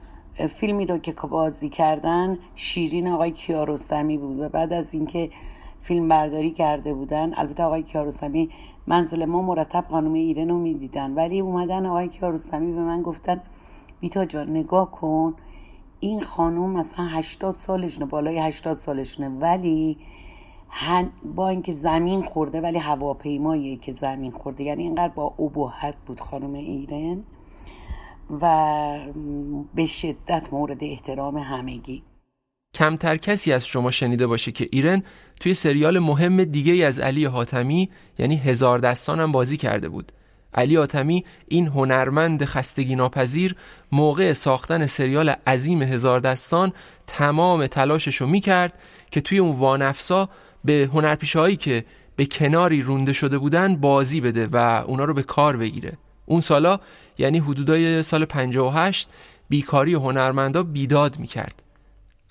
فیلمی 0.50 0.86
رو 0.86 0.98
که 0.98 1.12
بازی 1.12 1.70
کردن 1.70 2.38
شیرین 2.56 3.08
آقای 3.08 3.32
کیارستمی 3.32 4.18
بود 4.18 4.40
و 4.40 4.50
بعد 4.50 4.74
از 4.74 4.94
اینکه 4.94 5.30
فیلم 5.82 6.08
برداری 6.08 6.52
کرده 6.52 6.94
بودن 6.94 7.34
البته 7.36 7.64
آقای 7.64 7.84
کیارستمی 7.84 8.50
منزل 8.88 9.26
ما 9.26 9.42
مرتب 9.42 9.86
خانم 9.90 10.14
ایرن 10.14 10.50
رو 10.50 10.60
می‌دیدن 10.60 11.14
ولی 11.14 11.40
اومدن 11.40 11.86
آقای 11.86 12.08
کیارستمی 12.08 12.72
به 12.72 12.82
من 12.82 13.02
گفتن 13.02 13.42
بیتا 14.00 14.26
جان 14.26 14.50
نگاه 14.50 14.92
کن. 14.92 15.34
این 16.04 16.22
خانم 16.22 16.70
مثلا 16.70 17.06
80 17.06 17.52
سالشونه 17.52 18.06
بالای 18.06 18.40
80 18.40 18.74
سالشونه 18.74 19.30
ولی 19.30 19.98
با 21.36 21.50
اینکه 21.50 21.72
زمین 21.72 22.26
خورده 22.26 22.62
ولی 22.62 22.78
هواپیمایی 22.78 23.78
که 23.78 23.92
زمین 23.92 24.32
خورده. 24.32 24.64
یعنی 24.64 24.84
اینقدر 24.84 25.14
با 25.14 25.26
ابهت 25.40 25.96
بود 26.06 26.20
خانم 26.20 26.54
ایرن 26.54 27.24
و 28.42 29.00
به 29.76 29.86
شدت 29.86 30.54
مورد 30.54 30.84
احترام 30.84 31.38
همگی. 31.38 32.04
کمتر 32.74 33.18
کسی 33.18 33.54
از 33.54 33.68
شما 33.68 33.92
شنیده 33.92 34.28
باشه 34.28 34.52
که 34.52 34.68
ایرن 34.72 35.04
توی 35.40 35.54
سریال 35.54 36.00
مهم 36.00 36.44
دیگه 36.44 36.86
از 36.86 37.00
علی 37.00 37.26
حاتمی 37.26 37.90
یعنی 38.20 38.36
هزار 38.36 38.80
دستان 38.80 39.20
هم 39.20 39.32
بازی 39.32 39.58
کرده 39.58 39.90
بود. 39.90 40.12
علی 40.54 40.78
آتمی 40.78 41.26
این 41.48 41.68
هنرمند 41.68 42.46
خستگی 42.46 42.96
ناپذیر 42.96 43.56
موقع 43.92 44.34
ساختن 44.34 44.86
سریال 44.86 45.30
عظیم 45.48 45.82
هزار 45.82 46.20
دستان 46.20 46.74
تمام 47.08 47.68
تلاشش 47.68 48.16
رو 48.16 48.28
می‌کرد 48.28 48.74
که 49.12 49.22
توی 49.22 49.38
اون 49.38 49.52
وانفسا 49.52 50.30
به 50.66 50.90
هنرپیشه 50.94 51.40
هایی 51.40 51.56
که 51.56 51.86
به 52.16 52.26
کناری 52.26 52.82
رونده 52.82 53.14
شده 53.14 53.38
بودن 53.38 53.76
بازی 53.76 54.22
بده 54.22 54.48
و 54.52 54.84
اونا 54.88 55.06
رو 55.06 55.14
به 55.14 55.24
کار 55.24 55.58
بگیره. 55.58 55.98
اون 56.26 56.42
سالا 56.42 56.80
یعنی 57.18 57.40
حدودای 57.40 58.04
سال 58.04 58.26
58 58.26 59.10
بیکاری 59.50 59.94
هنرمندا 59.94 60.64
بیداد 60.64 61.20
می‌کرد. 61.20 61.64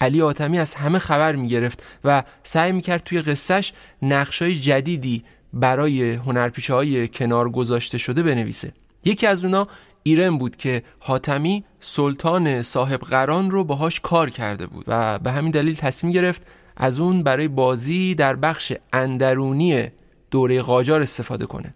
علی 0.01 0.23
آتمی 0.23 0.59
از 0.59 0.75
همه 0.75 0.99
خبر 0.99 1.37
می‌گرفت 1.37 1.83
و 2.05 2.23
سعی 2.43 2.73
می‌کرد 2.73 3.05
توی 3.05 3.23
قصهش 3.23 3.73
نقشای 4.03 4.55
جدیدی 4.55 5.25
برای 5.53 6.13
هنرپیشه 6.13 6.75
های 6.75 7.09
کنار 7.09 7.51
گذاشته 7.51 7.99
شده 7.99 8.23
بنویسه. 8.23 8.73
یکی 9.05 9.27
از 9.27 9.45
اونا 9.45 9.69
ایرن 10.03 10.39
بود 10.39 10.57
که 10.57 10.83
حاتمی 10.99 11.65
سلطان 11.81 12.63
صاحب 12.63 13.01
قران 13.01 13.51
رو 13.51 13.65
باهاش 13.65 14.01
کار 14.01 14.31
کرده 14.31 14.67
بود 14.67 14.85
و 14.89 15.19
به 15.19 15.33
همین 15.33 15.51
دلیل 15.51 15.75
تصمیم 15.75 16.13
گرفت 16.13 16.47
از 16.77 17.01
اون 17.01 17.23
برای 17.23 17.49
بازی 17.49 18.15
در 18.15 18.37
بخش 18.37 18.73
اندرونی 18.93 19.89
دوره 20.31 20.63
قاجار 20.63 21.03
استفاده 21.03 21.47
کنه. 21.47 21.75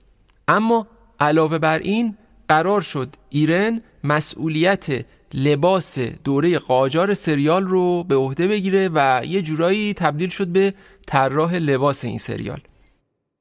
اما 0.49 0.87
علاوه 1.21 1.59
بر 1.59 1.79
این 1.79 2.17
قرار 2.49 2.81
شد 2.81 3.17
ایرن 3.31 3.81
مسئولیت 4.05 5.05
لباس 5.35 5.99
دوره 5.99 6.59
قاجار 6.59 7.15
سریال 7.15 7.65
رو 7.65 8.05
به 8.05 8.15
عهده 8.15 8.49
بگیره 8.49 8.91
و 8.95 9.23
یه 9.25 9.43
جورایی 9.43 9.95
تبدیل 9.95 10.29
شد 10.29 10.47
به 10.47 10.75
طراح 11.07 11.55
لباس 11.55 12.05
این 12.05 12.19
سریال. 12.19 12.61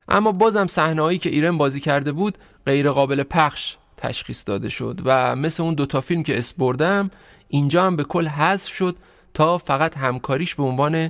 اما 0.08 0.32
بازم 0.32 0.68
صحنه‌هایی 0.68 1.18
که 1.18 1.30
ایرن 1.30 1.58
بازی 1.58 1.80
کرده 1.80 2.12
بود 2.12 2.38
غیر 2.66 2.92
قابل 2.92 3.24
پخش 3.24 3.78
تشخیص 3.98 4.44
داده 4.46 4.70
شد 4.70 5.02
و 5.06 5.36
مثل 5.36 5.64
اون 5.64 5.74
دوتا 5.74 6.02
فیلم 6.02 6.24
که 6.24 6.38
اسپردم 6.38 7.12
اینجا 7.48 7.84
هم 7.84 7.96
به 7.96 8.04
کل 8.04 8.28
حذف 8.28 8.74
شد 8.74 8.96
تا 9.34 9.58
فقط 9.58 9.98
همکاریش 9.98 10.56
به 10.56 10.64
عنوان 10.64 11.10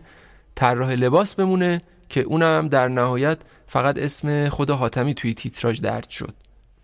طراح 0.56 0.92
لباس 0.92 1.36
بمونه 1.36 1.82
که 2.10 2.22
اونم 2.22 2.68
در 2.68 2.88
نهایت 2.88 3.38
فقط 3.68 3.98
اسم 3.98 4.50
خود 4.50 4.70
حاتمی 4.70 5.14
توی 5.14 5.34
تیتراژ 5.34 5.82
درد 5.82 6.10
شد. 6.10 6.34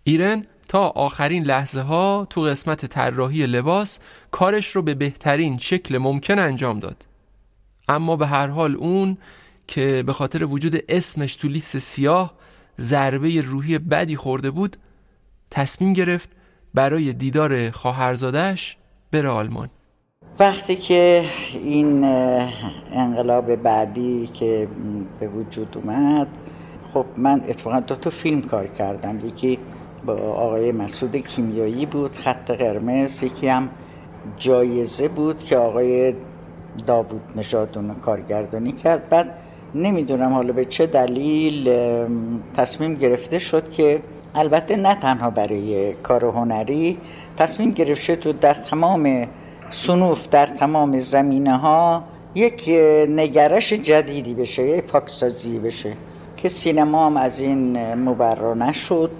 ایرن 0.04 0.46
تا 0.68 0.88
آخرین 0.88 1.44
لحظه 1.44 1.80
ها 1.80 2.26
تو 2.30 2.40
قسمت 2.40 2.86
طراحی 2.86 3.46
لباس 3.46 4.00
کارش 4.30 4.76
رو 4.76 4.82
به 4.82 4.94
بهترین 4.94 5.58
شکل 5.58 5.98
ممکن 5.98 6.38
انجام 6.38 6.80
داد. 6.80 7.06
اما 7.88 8.16
به 8.16 8.26
هر 8.26 8.46
حال 8.46 8.76
اون 8.76 9.18
که 9.70 10.02
به 10.06 10.12
خاطر 10.12 10.44
وجود 10.44 10.76
اسمش 10.88 11.36
تو 11.36 11.48
لیست 11.48 11.78
سیاه 11.78 12.34
ضربه 12.80 13.40
روحی 13.40 13.78
بدی 13.78 14.16
خورده 14.16 14.50
بود 14.50 14.76
تصمیم 15.50 15.92
گرفت 15.92 16.28
برای 16.74 17.12
دیدار 17.12 17.70
خواهرزادش 17.70 18.76
بره 19.12 19.28
آلمان. 19.28 19.68
وقتی 20.38 20.76
که 20.76 21.24
این 21.54 22.04
انقلاب 22.04 23.56
بعدی 23.56 24.30
که 24.34 24.68
به 25.20 25.28
وجود 25.28 25.76
اومد 25.76 26.28
خب 26.94 27.06
من 27.16 27.44
اتفاقا 27.48 27.80
دو 27.80 27.96
تا 27.96 28.10
فیلم 28.10 28.42
کار 28.42 28.66
کردم. 28.66 29.26
یکی 29.26 29.58
با 30.06 30.14
آقای 30.14 30.72
مسعود 30.72 31.16
کیمیایی 31.16 31.86
بود 31.86 32.16
خط 32.16 32.50
قرمز 32.50 33.22
یکی 33.22 33.48
هم 33.48 33.68
جایزه 34.36 35.08
بود 35.08 35.42
که 35.42 35.56
آقای 35.56 36.14
داوود 36.86 37.22
نژاد 37.36 37.78
اون 37.78 37.94
کارگردانی 37.94 38.72
کرد. 38.72 39.08
بعد 39.08 39.34
نمی‌دونم 39.74 40.32
حالا 40.32 40.52
به 40.52 40.64
چه 40.64 40.86
دلیل 40.86 41.70
تصمیم 42.56 42.94
گرفته 42.94 43.38
شد 43.38 43.70
که 43.70 44.00
البته 44.34 44.76
نه 44.76 44.94
تنها 44.94 45.30
برای 45.30 45.92
کار 45.92 46.24
هنری 46.24 46.98
تصمیم 47.36 47.70
گرفته 47.70 48.16
تو 48.16 48.32
در 48.32 48.54
تمام 48.54 49.26
سنوف 49.70 50.28
در 50.28 50.46
تمام 50.46 51.00
زمینه 51.00 51.58
ها 51.58 52.04
یک 52.34 52.68
نگرش 53.08 53.72
جدیدی 53.72 54.34
بشه 54.34 54.66
یک 54.66 54.84
پاکسازی 54.84 55.58
بشه 55.58 55.92
که 56.36 56.48
سینما 56.48 57.06
هم 57.06 57.16
از 57.16 57.40
این 57.40 57.94
مبرا 57.94 58.54
نشد. 58.54 59.10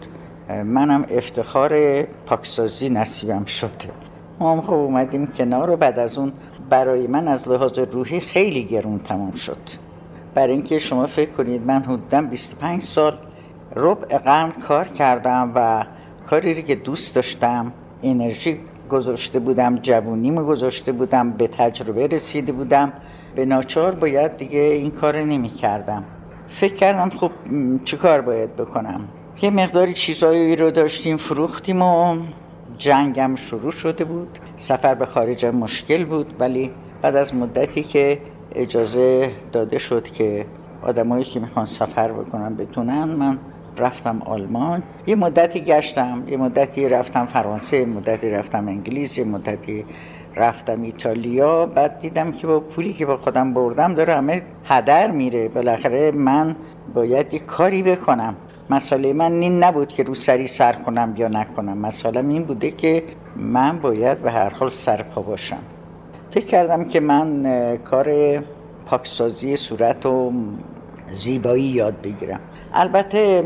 منم 0.64 1.06
افتخار 1.10 2.02
پاکسازی 2.02 2.89
نصیبم 2.89 3.44
شده. 3.44 3.70
ما 4.40 4.52
هم 4.52 4.60
خب 4.60 4.72
اومدیم 4.72 5.27
کنار 5.27 5.70
و 5.70 5.77
بعد 5.77 5.98
از 5.98 6.18
اون 6.18 6.32
برای 6.70 7.06
من 7.06 7.28
از 7.28 7.48
لحاظ 7.48 7.78
روحی 7.78 8.20
خیلی 8.20 8.64
گرون 8.64 8.98
تمام 8.98 9.32
شد. 9.32 9.89
برای 10.35 10.52
اینکه 10.52 10.78
شما 10.78 11.07
فکر 11.07 11.31
کنید 11.31 11.66
من 11.66 11.82
حدودا 11.82 12.23
25 12.23 12.82
سال 12.82 13.19
ربع 13.77 14.19
قرن 14.19 14.51
کار 14.51 14.89
کردم 14.89 15.52
و 15.55 15.85
کاری 16.27 16.62
که 16.62 16.74
دوست 16.74 17.15
داشتم 17.15 17.73
انرژی 18.02 18.61
گذاشته 18.90 19.39
بودم 19.39 19.78
جوونیم 19.78 20.35
گذاشته 20.35 20.93
بودم 20.93 21.31
به 21.31 21.48
تجربه 21.48 22.07
رسیده 22.07 22.52
بودم 22.52 22.93
به 23.36 23.44
ناچار 23.44 23.94
باید 23.94 24.36
دیگه 24.36 24.61
این 24.61 24.90
کار 24.90 25.23
نمی 25.23 25.48
کردم. 25.48 26.05
فکر 26.48 26.74
کردم 26.74 27.11
خب 27.11 27.31
چه 27.85 27.97
کار 27.97 28.20
باید 28.20 28.57
بکنم؟ 28.57 29.09
یه 29.43 29.51
مقداری 29.51 29.94
چیزهایی 29.94 30.57
رو 30.57 30.70
داشتیم 30.70 31.16
فروختیم 31.16 31.82
و 31.82 32.19
جنگم 32.78 33.35
شروع 33.35 33.70
شده 33.73 34.05
بود. 34.05 34.39
سفر 34.57 34.94
به 34.94 35.07
خارج 35.07 35.47
مشکل 35.47 36.05
بود 36.05 36.35
ولی 36.39 36.70
بعد 37.02 37.16
از 37.16 37.35
مدتی 37.35 37.82
که 37.82 38.19
اجازه 38.55 39.31
داده 39.52 39.78
شد 39.78 40.09
که 40.09 40.47
آدمایی 40.82 41.24
که 41.24 41.40
می‌خوان 41.40 41.66
سفر 41.66 42.12
بکنن 42.12 42.56
بتونن. 42.56 43.05
من 43.05 43.39
رفتم 43.77 44.22
آلمان. 44.24 44.82
یه 45.06 45.14
مدتی 45.14 45.60
گشتم. 45.60 46.22
یه 46.28 46.36
مدتی 46.36 46.89
رفتم 46.89 47.27
فرانسه 47.27 47.85
مدتی 47.85 48.31
رفتم 48.31 48.68
انگلیس 48.68 49.18
یه 49.18 49.24
مدتی 49.24 49.85
رفتم 50.36 50.82
ایتالیا. 50.82 51.66
بعد 51.66 51.98
دیدم 52.01 52.32
که 52.32 52.47
با 52.47 52.60
پولی 52.60 52.93
که 52.93 53.06
با 53.06 53.16
خودم 53.16 53.55
بردم 53.55 53.94
داره 53.94 54.14
همه 54.14 54.43
هدر 54.64 55.10
میره. 55.10 55.48
بالاخره 55.48 56.10
من 56.10 56.56
باید 56.94 57.35
یه 57.35 57.40
کاری 57.40 57.82
بکنم. 57.82 58.35
مسئله 58.70 59.12
من 59.12 59.32
این 59.32 59.64
نبود 59.64 59.89
که 59.89 60.02
رو 60.02 60.14
سری 60.14 60.47
سر 60.47 60.72
کنم 60.72 61.14
یا 61.16 61.28
نکنم. 61.28 61.78
مسئله 61.78 62.20
این 62.28 62.43
بوده 62.43 62.70
که 62.70 63.02
من 63.36 63.78
باید 63.78 64.22
به 64.22 64.31
هر 64.31 64.51
حال 64.51 64.70
سرپا 64.70 65.22
باشم. 65.22 65.62
فکر 66.31 66.47
کردم 66.47 66.85
که 66.85 67.01
من 67.01 67.77
کار 67.77 68.39
پاکسازی 68.86 69.57
صورت 69.57 70.07
و 70.07 70.32
زیبایی 71.11 71.65
یاد 71.65 72.01
بگیرم. 72.02 72.40
البته 72.73 73.43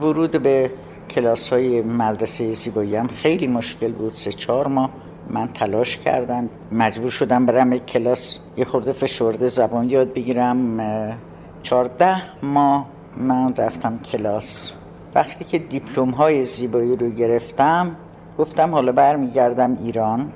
ورود 0.00 0.42
به 0.42 0.70
کلاس 1.10 1.52
های 1.52 1.82
مدرسه 1.82 2.52
زیبایی 2.52 2.96
هم 2.96 3.06
خیلی 3.06 3.46
مشکل 3.46 3.92
بود. 3.92 4.12
سه 4.12 4.32
چهار 4.32 4.66
ماه 4.66 4.90
من 5.30 5.48
تلاش 5.48 5.96
کردم. 5.96 6.48
مجبور 6.72 7.10
شدم 7.10 7.46
برم 7.46 7.72
یک 7.72 7.86
کلاس 7.86 8.40
یه 8.56 8.64
خورده 8.64 8.92
فشرده 8.92 9.46
زبان 9.46 9.90
یاد 9.90 10.12
بگیرم. 10.12 10.80
چهارده 11.62 12.16
ماه 12.42 12.86
من 13.16 13.54
رفتم 13.56 13.98
کلاس. 13.98 14.72
وقتی 15.14 15.44
که 15.44 15.58
دیپلم 15.58 16.10
های 16.10 16.44
زیبایی 16.44 16.96
رو 16.96 17.10
گرفتم 17.10 17.96
گفتم 18.38 18.70
حالا 18.70 18.92
برمیگردم 18.92 19.78
ایران. 19.84 20.32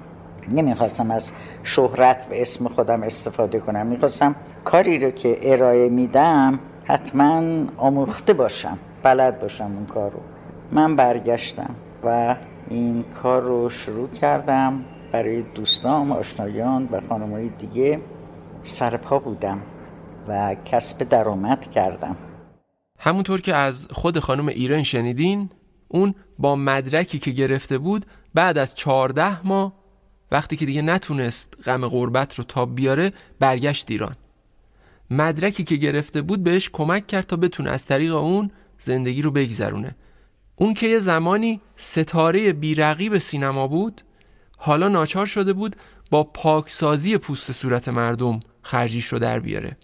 نمی‌خواستم 0.52 1.10
از 1.10 1.32
شهرت 1.62 2.26
و 2.30 2.34
اسم 2.34 2.68
خودم 2.68 3.02
استفاده 3.02 3.60
کنم. 3.60 3.86
می‌خواستم 3.86 4.34
کاری 4.64 4.98
رو 4.98 5.10
که 5.10 5.38
ارائه 5.42 5.88
میدم 5.88 6.60
حتما 6.84 7.64
آموخته 7.76 8.32
باشم 8.32 8.78
بلد 9.02 9.40
باشم 9.40 9.64
اون 9.64 9.86
کار 9.86 10.10
رو. 10.10 10.20
من 10.72 10.96
برگشتم 10.96 11.74
و 12.04 12.36
این 12.68 13.04
کار 13.22 13.42
رو 13.42 13.70
شروع 13.70 14.08
کردم. 14.08 14.84
برای 15.12 15.42
دوستان 15.42 16.12
آشنایان 16.12 16.88
و 16.92 17.00
خانمهای 17.08 17.48
دیگه 17.48 18.00
سرپا 18.62 19.18
بودم 19.18 19.62
و 20.28 20.56
کسب 20.64 21.08
درآمد 21.08 21.70
کردم. 21.70 22.16
همونطور 22.98 23.40
که 23.40 23.54
از 23.54 23.88
خود 23.90 24.18
خانم 24.18 24.48
ایران 24.48 24.82
شنیدین 24.82 25.50
اون 25.88 26.14
با 26.38 26.56
مدرکی 26.56 27.18
که 27.18 27.30
گرفته 27.30 27.78
بود 27.78 28.06
بعد 28.34 28.58
از 28.58 28.74
چهارده 28.74 29.46
ماه 29.46 29.79
وقتی 30.32 30.56
که 30.56 30.66
دیگه 30.66 30.82
نتونست 30.82 31.54
غم 31.64 31.88
غربت 31.88 32.34
رو 32.34 32.44
تاب 32.44 32.74
بیاره 32.74 33.12
برگشت 33.38 33.90
ایران. 33.90 34.14
مدرکی 35.10 35.64
که 35.64 35.76
گرفته 35.76 36.22
بود 36.22 36.44
بهش 36.44 36.70
کمک 36.72 37.06
کرد 37.06 37.26
تا 37.26 37.36
بتونه 37.36 37.70
از 37.70 37.86
طریق 37.86 38.14
اون 38.14 38.50
زندگی 38.78 39.22
رو 39.22 39.30
بگذرونه. 39.30 39.96
اون 40.56 40.74
که 40.74 40.86
یه 40.86 40.98
زمانی 40.98 41.60
ستاره 41.76 42.52
بیرقیب 42.52 43.18
سینما 43.18 43.68
بود 43.68 44.02
حالا 44.58 44.88
ناچار 44.88 45.26
شده 45.26 45.52
بود 45.52 45.76
با 46.10 46.24
پاکسازی 46.24 47.18
پوست 47.18 47.52
صورت 47.52 47.88
مردم 47.88 48.40
خرجیش 48.62 49.06
رو 49.06 49.18
در 49.18 49.40
بیاره. 49.40 49.76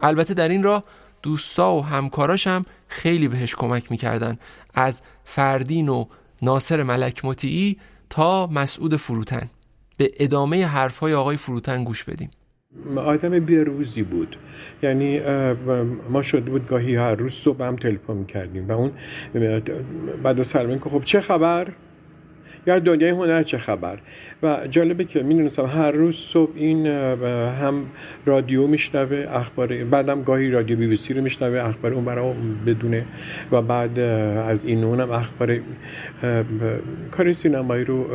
البته 0.00 0.34
در 0.34 0.48
این 0.48 0.62
راه 0.62 0.84
دوستا 1.22 1.76
و 1.76 1.84
همکاراش 1.84 2.46
هم 2.46 2.66
خیلی 2.88 3.28
بهش 3.28 3.54
کمک 3.54 3.90
می‌کردن. 3.90 4.38
از 4.74 5.02
فردین 5.24 5.88
و 5.88 6.04
ناصر 6.42 6.82
ملک 6.82 7.22
تا 8.10 8.46
مسعود 8.46 8.96
فروتن. 8.96 9.50
به 9.96 10.10
ادامه 10.18 10.66
حرفهای 10.66 11.14
آقای 11.14 11.36
فروتن 11.36 11.84
گوش 11.84 12.04
بدیم. 12.04 12.30
آدم 12.96 13.38
بیروزی 13.38 14.02
بود. 14.02 14.36
یعنی 14.82 15.20
ما 16.10 16.22
شده 16.22 16.50
بود 16.50 16.68
گاهی 16.68 16.96
هر 16.96 17.14
روز 17.14 17.32
صبح 17.32 17.64
هم 17.64 17.76
تلفن 17.76 18.24
کردیم 18.24 18.68
و 18.68 18.72
اون 18.72 18.92
بعد 20.22 20.40
از 20.40 20.52
که 20.52 20.90
خب 20.90 21.04
چه 21.04 21.20
خبر؟ 21.20 21.72
یا 22.66 22.78
دنیای 22.78 23.10
هنر 23.10 23.42
چه 23.42 23.58
خبر؟ 23.58 23.98
و 24.42 24.58
جالبه 24.70 25.04
که 25.04 25.22
می‌دونستم 25.22 25.66
هر 25.66 25.90
روز 25.90 26.16
صبح 26.16 26.52
این 26.54 26.86
هم 26.86 27.86
رادیو 28.26 28.66
میشنوه 28.66 29.26
اخبار 29.30 29.84
بعدم 29.84 30.22
گاهی 30.22 30.50
رادیو 30.50 30.78
بی 30.78 30.86
بی 30.86 30.96
سی 30.96 31.14
رو 31.14 31.22
میشنوه 31.22 31.64
اخبار 31.68 31.94
اون 31.94 32.04
برای 32.04 32.34
بدونه 32.66 33.04
و 33.52 33.62
بعد 33.62 33.98
از 33.98 34.64
این 34.64 34.84
اونم 34.84 35.10
اخبار 35.10 35.60
کار 37.10 37.32
سینمایی 37.32 37.84
رو 37.84 38.06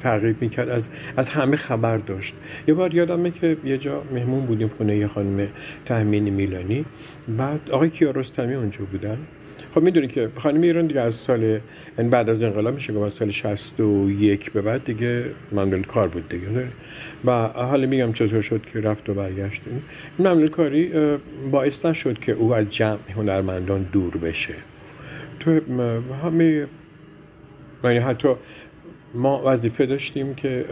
تعقیب 0.00 0.36
می‌کرد 0.42 0.68
از 0.68 0.88
از 1.16 1.28
همه 1.28 1.56
خبر 1.56 1.96
داشت. 1.96 2.34
یه 2.68 2.74
بار 2.74 2.94
یادمه 2.94 3.30
که 3.30 3.56
یه 3.64 3.78
جا 3.78 4.02
مهمون 4.12 4.46
بودیم 4.46 4.68
خونه 4.68 4.96
یه 4.96 5.06
خانم 5.06 5.48
تهمین 5.84 6.28
میلانی. 6.28 6.84
بعد 7.28 7.60
آقای 7.70 7.90
کیارستمی 7.90 8.54
اونجا 8.54 8.84
بودن. 8.92 9.18
خب 9.74 9.82
می‌دونی 9.82 10.08
که 10.08 10.28
خانم 10.36 10.60
ایران 10.60 10.86
دیگه 10.86 11.00
از 11.00 11.14
سال 11.14 11.40
این 11.44 11.60
یعنی 11.98 12.10
بعد 12.10 12.30
از 12.30 12.42
انقلاب 12.42 12.74
میشه 12.74 12.98
از 12.98 13.12
سال 13.12 13.30
61 13.30 14.52
به 14.52 14.62
بعد 14.62 14.84
دیگه 14.84 15.24
مملول 15.52 15.82
کار 15.82 16.08
بود 16.08 16.28
دیگه 16.28 16.46
و 17.24 17.30
حالا 17.48 17.86
میگم 17.86 18.12
چطور 18.12 18.40
شد 18.40 18.62
که 18.72 18.80
رفت 18.80 19.08
و 19.08 19.14
برگشت. 19.14 19.62
این 20.18 20.28
مملول 20.28 20.48
کاری 20.48 20.92
باعث 21.50 21.86
نشد 21.86 22.18
که 22.18 22.32
او 22.32 22.54
از 22.54 22.70
جمع 22.70 22.98
هنرمندان 23.16 23.86
دور 23.92 24.16
بشه. 24.16 24.54
تو 25.40 25.60
همه 26.22 26.66
یعنی 27.84 27.98
حتی 27.98 28.28
ما 29.14 29.42
وظیفه 29.46 29.86
داشتیم 29.86 30.34
که 30.34 30.64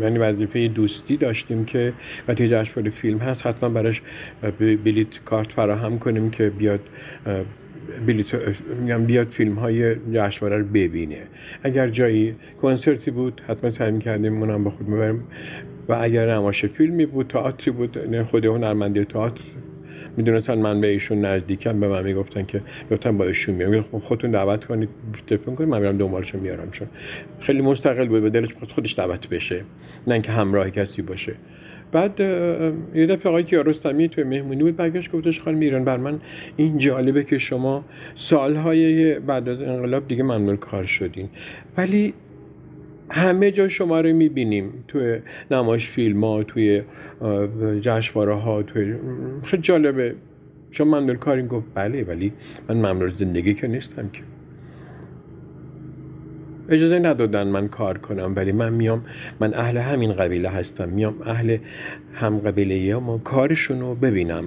یعنی 0.00 0.18
وظیفه 0.18 0.68
دوستی 0.68 1.16
داشتیم 1.16 1.64
که 1.64 1.92
وقتی 2.28 2.48
جشنواره 2.48 2.90
فیلم 2.90 3.18
هست 3.18 3.46
حتما 3.46 3.68
براش 3.68 4.02
بلیت 4.60 5.24
کارت 5.24 5.52
فراهم 5.52 5.98
کنیم 5.98 6.30
که 6.30 6.50
بیاد 6.50 6.80
بلیت 8.06 8.34
میگم 8.80 9.04
بیاد 9.04 9.26
فیلم 9.26 9.54
های 9.54 9.94
جشنواره 9.94 10.58
رو 10.58 10.64
ببینه. 10.64 11.18
اگر 11.62 11.88
جایی 11.88 12.34
کنسرتی 12.62 13.10
بود 13.10 13.42
حتما 13.48 13.70
سعی 13.70 13.98
کردیم 13.98 14.42
اونم 14.42 14.64
با 14.64 14.70
خود 14.70 14.88
می‌بریم 14.88 15.24
و 15.88 15.98
اگر 16.00 16.34
نماشه 16.34 16.68
فیلمی 16.68 17.06
بود 17.06 17.28
تئاتری 17.28 17.70
بود 17.70 17.96
یعنی 17.96 18.22
خود 18.22 18.44
هنرمندی 18.44 19.04
تئاتر. 19.04 19.44
می‌دونستن 20.16 20.58
من 20.58 20.80
به 20.80 20.86
ایشون 20.86 21.20
نزدیکم 21.20 21.80
به 21.80 21.88
من 21.88 22.04
می‌گفتن 22.04 22.44
که 22.46 22.62
گفتن 22.90 23.18
با 23.18 23.24
ایشون 23.24 23.54
میام 23.54 23.82
خب 23.82 23.98
خودتون 23.98 24.30
دعوت 24.30 24.64
کنید 24.64 24.88
تلفن 25.26 25.54
کنید 25.54 25.70
من 25.70 25.80
میرم 25.80 25.98
دنبالشو 25.98 26.38
میارم 26.38 26.70
چون 26.70 26.88
خیلی 27.40 27.62
مستقل 27.62 28.08
بود 28.08 28.22
به 28.22 28.30
دلش 28.30 28.48
خودش 28.74 28.98
دعوت 28.98 29.28
بشه. 29.28 29.64
نه 30.06 30.14
اینکه 30.14 30.32
همراه 30.32 30.70
کسی 30.70 31.02
باشه. 31.02 31.34
بعد 31.92 32.20
یه 32.94 33.06
دفعه 33.06 33.28
آقای 33.28 33.44
کیارستمی 33.44 34.08
توی 34.08 34.24
مهمونی 34.24 34.62
بود 34.62 34.76
برگشت 34.76 35.12
گفتش 35.12 35.40
خانم 35.40 35.60
ایران 35.60 35.84
بر 35.84 35.96
من 35.96 36.20
این 36.56 36.78
جالبه 36.78 37.24
که 37.24 37.38
شما 37.38 37.84
سالهای 38.14 39.18
بعد 39.18 39.48
از 39.48 39.62
انقلاب 39.62 40.08
دیگه 40.08 40.22
ممنون 40.22 40.56
کار 40.56 40.84
شدین. 40.86 41.28
ولی 41.76 42.14
همه 43.10 43.50
جا 43.50 43.68
شما 43.68 44.00
رو 44.00 44.12
می‌بینیم 44.12 44.84
توی 44.88 45.18
نمایش 45.50 45.88
فیلم 45.88 46.24
ها 46.24 46.42
توی 46.42 46.82
جشنواره 47.80 48.34
ها 48.34 48.62
توی 48.62 48.94
خیلی 49.44 49.62
جالبه. 49.62 50.14
شما 50.70 51.00
ممنون 51.00 51.16
کارین 51.16 51.46
گفت 51.46 51.66
بله 51.74 52.04
ولی 52.04 52.32
من 52.68 52.76
ممنون 52.76 53.12
زندگی 53.16 53.54
که 53.54 53.66
نیستم 53.66 54.08
که. 54.12 54.20
اجازه 56.68 56.98
ندادن 56.98 57.46
من 57.46 57.68
کار 57.68 57.98
کنم 57.98 58.32
ولی 58.36 58.52
من 58.52 58.72
میام 58.72 59.04
من 59.40 59.54
اهل 59.54 59.76
همین 59.76 60.12
قبیله 60.12 60.48
هستم 60.48 60.88
میام 60.88 61.14
اهل 61.26 61.56
هم 62.14 62.38
قبیله 62.38 62.96
ما 62.96 63.18
کارشون 63.18 63.80
رو 63.80 63.94
ببینم. 63.94 64.44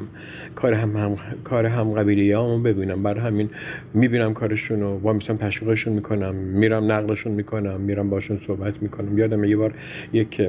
کار 0.55 0.73
هم, 0.73 0.95
هم 0.97 1.17
کار 1.43 1.65
هم 1.65 1.91
قبیله 1.91 2.37
ها 2.37 2.57
ببینم. 2.57 3.03
بر 3.03 3.17
همین 3.17 3.49
می‌بینم 3.93 4.33
کارشون 4.33 4.79
رو 4.79 4.99
با 4.99 5.13
مثلا 5.13 5.35
تشویقشون 5.35 5.93
می‌کنم 5.93 6.35
میرم 6.35 6.91
نقلشون 6.91 7.31
می‌کنم 7.31 7.81
میرم 7.81 8.09
باشون 8.09 8.39
صحبت 8.47 8.81
می‌کنم. 8.81 9.17
یادم 9.17 9.43
یه 9.43 9.57
بار 9.57 9.73
یک 10.13 10.41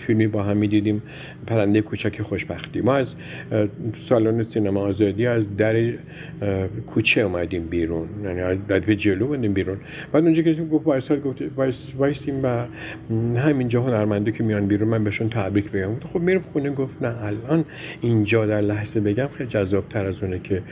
فیلمی 0.00 0.26
با 0.26 0.42
هم 0.42 0.56
می‌دیدیم 0.56 1.02
پرنده 1.46 1.80
کوچک 1.82 2.22
خوشبختی. 2.22 2.80
ما 2.80 2.94
از 2.94 3.14
سالن 4.04 4.42
سینما 4.42 4.80
آزادی 4.80 5.26
از 5.26 5.56
در 5.56 5.92
کوچه 6.86 7.20
اومدیم 7.20 7.66
بیرون. 7.66 8.08
یعنی 8.24 8.58
در 8.68 8.80
جلو 8.80 9.24
اومدیم 9.24 9.52
بیرون. 9.52 9.76
بعد 10.12 10.24
اونجا 10.24 10.42
که 10.42 10.54
گفت 10.54 10.84
وایسال 11.10 11.20
گفت 11.20 11.42
وایسیم 11.98 12.40
و 12.42 12.66
همینجا 13.38 13.82
هنرمنده 13.82 14.32
که 14.32 14.44
میان 14.44 14.66
بیرون 14.66 14.88
من 14.88 15.04
بهشون 15.04 15.28
تبریک 15.28 15.70
بگم 15.70 16.00
خب 16.12 16.20
میرم 16.20 16.44
خونه. 16.52 16.70
گفت 16.70 17.02
نه 17.02 17.24
الان 17.24 17.64
اینجا 18.00 18.46
در 18.46 18.60
لحظه 18.60 19.00
بگم 19.00 19.28
خیلی 19.38 19.50
جذاب 19.50 19.88
تر 19.88 20.06
از 20.06 20.22
اونه 20.22 20.38
که 20.38 20.62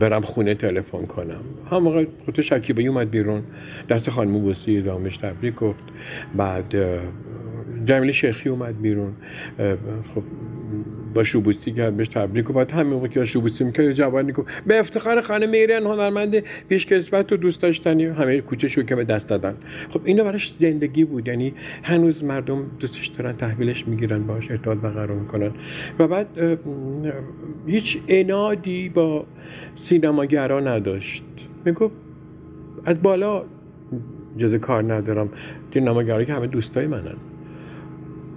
برم 0.00 0.20
خونه 0.20 0.54
تلفن 0.54 1.06
کنم. 1.06 1.40
هم 1.70 1.78
موقع 1.78 2.06
خود 2.24 2.40
شکیبایی 2.40 2.88
اومد 2.88 3.10
بیرون. 3.10 3.42
دست 3.88 4.10
خانم 4.10 4.32
بوسی 4.32 4.82
دامش 4.82 5.16
تبریک 5.16 5.54
گفت. 5.54 5.84
بعد 6.36 6.74
جمیل 7.84 8.12
شیخی 8.12 8.48
اومد 8.48 8.82
بیرون. 8.82 9.12
خب 10.14 10.22
با 11.14 11.24
شوبوسی 11.24 11.72
کرد 11.72 11.96
بهش 11.96 12.08
تبریک 12.08 12.50
و 12.50 12.52
بعد 12.52 12.70
همین 12.70 12.92
موقع 12.92 13.08
که 13.08 13.24
شوبوسی 13.24 13.64
می‌کرد 13.64 13.92
جوانی 13.92 14.32
گفت 14.32 14.48
به 14.66 14.80
افتخار 14.80 15.20
خانم 15.20 15.52
ایران 15.52 15.82
هنرمند 15.82 16.40
پیشکسوت 16.68 17.32
و 17.32 17.36
دوست 17.36 17.62
داشتنی. 17.62 18.04
همه 18.04 18.40
کوچه 18.40 18.68
شو 18.68 18.82
که 18.82 18.96
به 18.96 19.04
دست 19.04 19.28
دادن. 19.28 19.54
خب 19.90 20.00
اینا 20.04 20.24
براش 20.24 20.54
زندگی 20.58 21.04
بود. 21.04 21.28
یعنی 21.28 21.54
هنوز 21.82 22.24
مردم 22.24 22.66
دوستش 22.80 23.06
دارن 23.06 23.32
تحویلش 23.32 23.88
می‌گیرن 23.88 24.22
باش 24.22 24.50
ارتباط 24.50 24.78
برقرار 24.78 25.16
می‌کنن. 25.16 25.50
و 25.98 26.08
بعد 26.08 26.26
هیچ 27.66 27.98
انادی 28.08 28.88
با 28.88 29.26
سینماگرا 29.76 30.60
نداشت. 30.60 31.24
می‌گفت 31.64 31.94
از 32.84 33.02
بالا 33.02 33.44
جز 34.38 34.54
کار 34.54 34.92
ندارم. 34.94 35.28
سینماگرا 35.74 36.24
که 36.24 36.32
همه 36.32 36.46
دوستای 36.46 36.86
منن. 36.86 37.16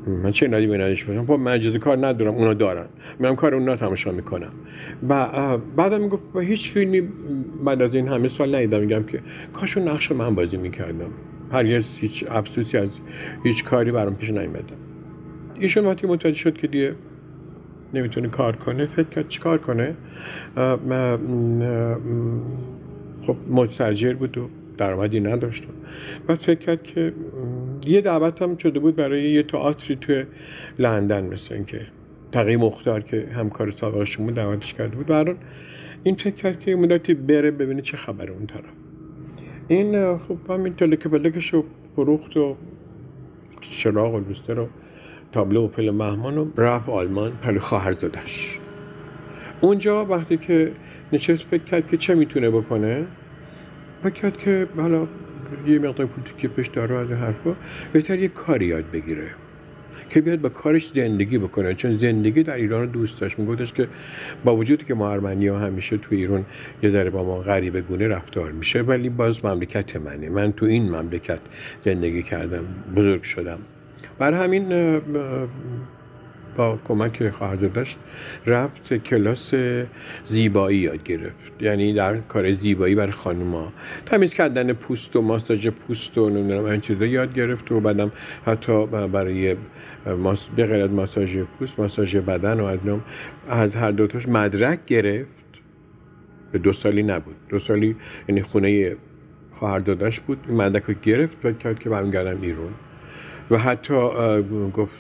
من 0.07 0.32
چه 0.32 0.48
نادی 0.48 0.68
به 0.68 0.77
نادیش 0.77 1.06
باشم 1.06 1.26
خب 1.26 1.34
من 1.34 1.52
اجازه 1.53 1.80
کار 1.80 2.07
ندارم 2.07 2.34
اونا 2.34 2.53
دارن. 2.53 2.86
من 3.19 3.36
کار 3.36 3.56
اونا 3.56 3.76
تماشا 3.76 4.11
می‌کنم. 4.11 4.52
و 5.10 5.27
بعدم 5.57 6.02
می‌گفت 6.02 6.23
با 6.34 6.40
هیچ 6.40 6.72
فیلمی 6.72 7.02
بعد 7.65 7.82
از 7.82 7.95
این 7.95 8.07
همه 8.07 8.27
سال 8.27 8.56
ندیدم. 8.56 8.80
میگم 8.80 9.03
که 9.03 9.22
کاشون 9.53 9.88
نقش 9.88 10.11
من 10.11 10.36
بازی 10.36 10.57
می‌کردم. 10.57 11.11
هرگز 11.52 11.98
هیچ 11.98 12.26
افسوسی 12.30 12.77
از 12.77 12.90
هیچ 13.44 13.64
کاری 13.64 13.91
برام 13.91 14.15
پیش 14.15 14.30
نیومده. 14.30 14.73
ایشون 15.60 15.86
وقتی 15.86 16.07
متوجه 16.07 16.38
شد 16.38 16.57
که 16.57 16.68
دیگه 16.68 16.95
نمی‌تونه 17.94 18.27
کار 18.27 18.56
کنه 18.56 18.86
فکر 18.86 19.10
کرد 19.10 19.27
چی 19.27 19.40
کار 19.40 19.57
کنه؟ 19.57 19.95
خب 23.27 23.36
مستجر 23.49 24.14
بود 24.14 24.38
و 24.38 24.49
درآمدی 24.77 25.19
نداشت. 25.19 25.64
بعد 26.27 26.38
فکر 26.38 26.60
کرد 26.60 26.84
که 26.84 27.14
یه 27.87 28.01
دعوت 28.01 28.41
هم 28.41 28.57
شده 28.57 28.79
بود 28.79 28.95
برای 28.95 29.31
یه 29.31 29.43
تئاتری 29.43 29.95
توی 29.95 30.25
لندن 30.79 31.25
مثل 31.33 31.53
اینکه 31.53 31.81
تقیی 32.31 32.55
مختار 32.55 33.01
که 33.01 33.27
همکار 33.35 33.71
سابقشون 33.71 34.25
بود 34.25 34.35
دعوتش 34.35 34.73
کرده 34.73 34.95
بود. 34.95 35.05
برای 35.05 35.35
این 36.03 36.15
فکر 36.15 36.35
کرد 36.35 36.59
که 36.59 36.75
مدتی 36.75 37.13
بره 37.13 37.51
ببینه 37.51 37.81
چه 37.81 37.97
خبره 37.97 38.31
اون 38.31 38.45
طرف. 38.47 38.63
این 39.67 40.17
خب 40.17 40.37
همین 40.49 40.75
تلک 40.75 41.07
پلکش 41.07 41.53
رو 41.53 41.63
فروخت 41.95 42.37
و 42.37 42.55
چراغ 43.61 44.13
و 44.13 44.19
لوستر 44.19 44.53
رو 44.53 44.67
تابلو 45.31 45.65
و 45.65 45.67
پل 45.67 45.89
مهمان 45.89 46.37
و 46.37 46.47
رفت 46.57 46.89
آلمان 46.89 47.31
پلو 47.31 47.59
خواهر 47.59 47.91
زدش 47.91 48.59
اونجا 49.61 50.05
وقتی 50.05 50.37
که 50.37 50.71
نشست 51.13 51.43
فکر 51.43 51.63
کرد 51.63 51.87
که 51.87 51.97
چه 51.97 52.15
می‌تونه 52.15 52.49
بکنه 52.49 53.05
فکر 54.03 54.13
کرد 54.13 54.37
که 54.37 54.67
حالا 54.77 55.07
یه 55.67 55.80
مقدار 55.80 56.05
پول 56.05 56.23
که 56.38 56.47
پش 56.47 56.67
داره 56.67 56.95
از 56.95 57.11
حرفا. 57.11 57.55
بهتر 57.93 58.19
یه 58.19 58.27
کاری 58.27 58.65
یاد 58.65 58.91
بگیره 58.91 59.27
که 60.09 60.22
بیاد 60.22 60.41
با 60.41 60.49
کارش 60.49 60.91
زندگی 60.95 61.38
بکنه. 61.38 61.73
چون 61.73 61.97
زندگی 61.97 62.43
در 62.43 62.55
ایران 62.55 62.85
دوست 62.85 63.22
داشت. 63.22 63.39
میگفتش 63.39 63.73
که 63.73 63.88
با 64.43 64.55
وجود 64.55 64.84
که 64.84 64.93
ما 64.93 65.11
ارمنی 65.11 65.47
ها 65.47 65.59
همیشه 65.59 65.97
تو 65.97 66.15
ایران 66.15 66.45
یه 66.84 66.89
ذره 66.89 67.09
با 67.09 67.23
ما 67.23 67.38
غریبه 67.38 67.81
گونه 67.81 68.07
رفتار 68.07 68.51
میشه 68.51 68.81
ولی 68.81 69.09
باز 69.09 69.45
مملکت 69.45 69.95
منه. 69.95 70.30
من 70.30 70.51
تو 70.51 70.65
این 70.65 70.89
مملکت 70.89 71.39
زندگی 71.85 72.23
کردم 72.23 72.63
بزرگ 72.95 73.23
شدم. 73.23 73.59
بر 74.19 74.34
همین 74.34 74.99
با 76.56 76.80
کمک 76.88 77.30
خواهرزادش 77.30 77.95
رفت 78.45 78.94
کلاس 78.94 79.53
زیبایی 80.26 80.77
یاد 80.77 81.03
گرفت. 81.03 81.61
یعنی 81.61 81.94
در 81.94 82.18
کار 82.18 82.52
زیبایی 82.52 82.95
بر 82.95 83.11
خانوما. 83.11 83.73
تمیز 84.06 84.34
کردن 84.34 84.73
پوست 84.73 85.15
و 85.15 85.22
ماساژ 85.22 85.68
پوست 85.68 86.18
و 86.18 86.30
نمی‌دونم 86.30 86.65
این 86.65 86.82
چیزا 86.82 87.06
یاد 87.06 87.34
گرفت 87.34 87.72
و 87.72 87.80
بعدم 87.80 88.11
حتی 88.45 88.86
برای 88.86 89.56
ماس... 90.18 90.45
به 90.56 90.65
غیر 90.65 90.88
ماساژ 90.88 91.38
پوست 91.38 91.80
ماساژ 91.80 92.15
بدن 92.15 92.60
و 92.60 92.64
از 92.64 92.80
از 93.49 93.76
هر 93.76 93.91
دوتاش 93.91 94.27
مدرک 94.27 94.86
گرفت. 94.86 95.30
به 96.52 96.60
دو 96.60 96.73
سالی 96.73 97.03
نبود. 97.03 97.36
دو 97.49 97.60
سالی 97.60 97.95
یعنی 98.30 98.41
خونه 98.41 98.95
خواهر 99.60 99.80
داداش 99.80 100.19
بود. 100.19 100.38
این 100.48 100.57
مدرک 100.57 100.84
رو 100.84 100.94
گرفت 100.94 101.38
و 101.44 101.52
کرد 101.52 101.80
که 101.80 101.90
برمیگردم 101.90 102.41
ایران 102.41 102.73
و 103.51 103.57
حتی 103.57 103.93
گفت 104.73 104.93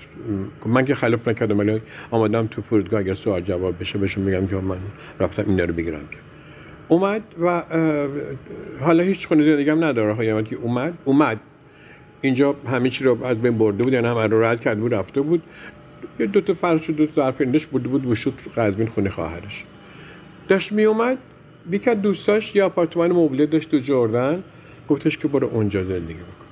من 0.65 0.85
که 0.85 0.95
خلاف 0.95 1.27
نکردم 1.27 1.59
ولی 1.59 1.81
آمدم 2.11 2.47
تو 2.47 2.61
فرودگاه 2.61 2.99
اگر 2.99 3.13
سوال 3.13 3.41
جواب 3.41 3.79
بشه 3.79 3.99
بهشون 3.99 4.23
میگم 4.23 4.47
که 4.47 4.55
من 4.55 4.77
رفتم 5.19 5.43
اینا 5.47 5.63
رو 5.63 5.73
بگیرم 5.73 6.01
اومد 6.87 7.21
و 7.41 7.63
حالا 8.79 9.03
هیچ 9.03 9.27
خونه 9.27 9.43
زندگی 9.43 9.69
هم 9.69 9.83
نداره 9.83 10.25
یعنی 10.25 10.43
که 10.43 10.55
اومد 10.55 10.97
اومد. 11.05 11.39
اینجا 12.21 12.55
همه 12.67 12.89
چی 12.89 13.03
رو 13.03 13.25
از 13.25 13.41
بین 13.41 13.57
برده 13.57 13.83
بود 13.83 13.93
یعنی 13.93 14.07
همه 14.07 14.27
رو 14.27 14.43
رد 14.43 14.61
کرد 14.61 14.79
بود 14.79 14.93
رفته 14.93 15.21
بود. 15.21 15.43
یه 16.19 16.25
دو 16.25 16.41
تا 16.41 16.53
فرش 16.53 16.89
دو 16.89 17.05
تا 17.05 17.13
ظرف 17.15 17.41
برده 17.41 17.87
بود 17.87 18.05
و 18.05 18.15
شد 18.15 18.33
قزمین 18.57 18.87
خونه 18.87 19.09
خواهرش. 19.09 19.65
داشت 20.47 20.71
می 20.71 20.83
اومد 20.83 21.17
بیکت 21.65 22.01
دوستاش 22.01 22.55
یه 22.55 22.63
آپارتمان 22.63 23.11
مبله 23.11 23.45
داشت 23.45 23.71
تو 23.71 23.77
جردن. 23.77 24.43
گفتش 24.89 25.17
که 25.17 25.27
برو 25.27 25.47
اونجا 25.47 25.83
زندگی 25.83 26.13
بکن. 26.13 26.44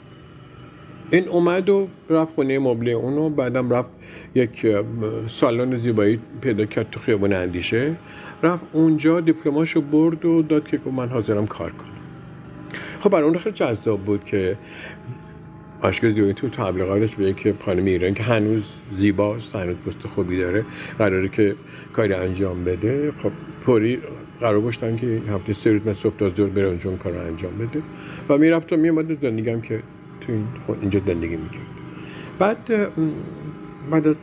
این 1.13 1.27
اومد 1.27 1.69
و 1.69 1.87
رفت 2.09 2.33
خونه 2.33 2.59
مبله 2.59 2.91
اونو 2.91 3.29
بعدم 3.29 3.69
رفت 3.69 3.89
یک 4.35 4.67
سالن 5.27 5.77
زیبایی 5.77 6.19
پیدا 6.41 6.65
کرد 6.65 6.89
تو 6.89 6.99
خیابان 6.99 7.33
اندیشه. 7.33 7.95
رفت 8.43 8.63
اونجا 8.73 9.19
دیپلماشو 9.19 9.81
برد 9.81 10.25
و 10.25 10.41
داد 10.41 10.67
که 10.67 10.79
من 10.95 11.09
حاضرم 11.09 11.47
کار 11.47 11.69
کنم. 11.69 11.89
خب 12.99 13.09
برای 13.09 13.23
اون 13.23 13.37
خیلی 13.37 13.55
جذاب 13.55 13.99
بود 13.99 14.25
که 14.25 14.57
آشکار 15.81 16.11
زیبایی 16.11 16.33
تو 16.33 16.49
تبلیغاتش 16.49 17.15
به 17.15 17.33
که 17.33 17.53
خانم 17.65 17.85
ایران 17.85 18.13
که 18.13 18.23
هنوز 18.23 18.63
زیباست 18.97 19.55
هنوز 19.55 19.75
پست 19.75 20.07
خوبی 20.07 20.37
داره 20.37 20.65
قراره 20.97 21.29
که 21.29 21.55
کاری 21.93 22.13
انجام 22.13 22.63
بده. 22.63 23.11
خب 23.23 23.31
پوری 23.65 23.99
قرار 24.39 24.61
گشتن 24.61 24.95
که 24.97 25.21
هفته 25.29 25.53
سه 25.53 25.71
روز 25.71 25.81
من 25.85 25.93
صبح 25.93 26.17
تا 26.17 26.29
زور 26.29 26.49
بره 26.49 26.67
اونجا 26.67 26.91
کار 26.91 27.17
انجام 27.17 27.57
بده. 27.57 27.81
و 28.29 28.37
می‌رفت 28.37 28.73
و 28.73 28.77
میامد 28.77 29.21
زندگیم 29.21 29.61
که 29.61 29.79
تو 30.27 30.75
اینجا 30.81 31.01
زندگی 31.07 31.35
می‌کرد 31.35 31.67
بعد 32.39 32.69
بعد 33.91 34.15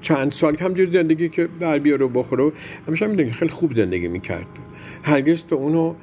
چند 0.00 0.32
سال 0.32 0.56
همجور 0.56 0.90
زندگی 0.90 1.28
که 1.28 1.48
در 1.60 1.78
بیاره 1.78 2.06
و 2.06 2.08
بخوره 2.08 2.52
همیشه 2.86 3.06
می‌دونی 3.06 3.32
خیلی 3.32 3.50
خوب 3.50 3.74
زندگی 3.74 4.08
می‌کرد. 4.08 4.46
هرگز 5.02 5.44
تو 5.44 5.56
اونو 5.56 5.94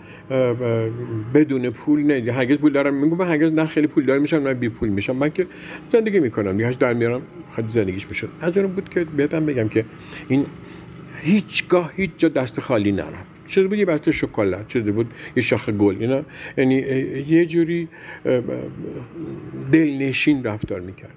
بدون 1.33 1.69
پول 1.69 2.03
نه 2.03 2.31
هرگز 2.31 2.57
پول 2.57 2.73
دارم 2.73 2.93
میگم 2.93 3.17
من 3.17 3.27
هرگز 3.27 3.53
نه 3.53 3.65
خیلی 3.65 3.87
پول 3.87 4.05
دارم 4.05 4.21
میشم 4.21 4.37
نه 4.37 4.53
بی 4.53 4.69
پول 4.69 4.89
میشم. 4.89 5.15
من 5.15 5.29
که 5.29 5.47
زندگی 5.91 6.19
می‌کنم. 6.19 6.59
یهاش 6.59 6.75
در 6.75 6.93
میارم 6.93 7.21
خیلی 7.55 7.67
زندگیش 7.71 8.07
می‌شد. 8.07 8.29
از 8.41 8.57
اون 8.57 8.67
بود 8.67 8.89
که 8.89 9.03
بهتم 9.03 9.45
بگم 9.45 9.67
که 9.67 9.85
این 10.27 10.45
هیچگاه 11.21 11.91
هیچ 11.95 12.11
جا 12.17 12.27
دست 12.29 12.59
خالی 12.59 12.91
نرفت. 12.91 13.34
شده 13.47 13.67
بود 13.67 13.77
یه 13.77 13.85
بسته 13.85 14.11
شکلات؟ 14.11 14.69
شده 14.69 14.91
بود 14.91 15.13
یه 15.35 15.43
شاخ 15.43 15.69
گل 15.69 15.95
اینا؟ 15.99 16.21
یعنی 16.57 16.75
یه 17.27 17.45
جوری 17.45 17.87
دلنشین 19.71 20.43
رفتار 20.43 20.79
می‌کرد. 20.79 21.15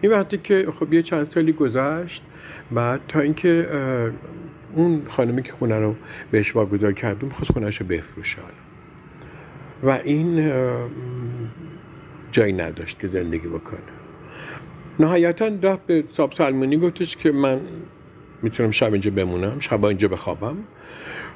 این 0.00 0.12
وقتی 0.12 0.38
که 0.38 0.66
خب 0.80 0.92
یه 0.92 1.02
چند 1.02 1.30
سالی 1.30 1.52
گذشت 1.52 2.22
بعد 2.70 3.00
تا 3.08 3.20
اینکه 3.20 3.66
اون 4.74 5.02
خانمی 5.08 5.42
که 5.42 5.52
خونه 5.52 5.78
رو 5.78 5.96
بهش 6.30 6.56
واگذار 6.56 6.92
کردم 6.92 7.28
خواست 7.28 7.52
خونهش 7.52 7.76
رو 7.80 7.86
بفروشه 7.86 8.38
و 9.82 9.90
این 9.90 10.52
جایی 12.32 12.52
نداشت 12.52 12.98
که 12.98 13.08
زندگی 13.08 13.48
بکنه. 13.48 13.80
نهایتا 15.00 15.50
رفت 15.62 15.86
به 15.86 16.04
صاحب 16.12 16.32
سلمونی 16.32 16.76
گفتش 16.76 17.16
که 17.16 17.32
من 17.32 17.60
می‌تونم 18.42 18.70
شب 18.70 18.92
اینجا 18.92 19.10
بمونم 19.10 19.60
شب 19.60 19.84
اینجا 19.84 20.08
بخوابم. 20.08 20.56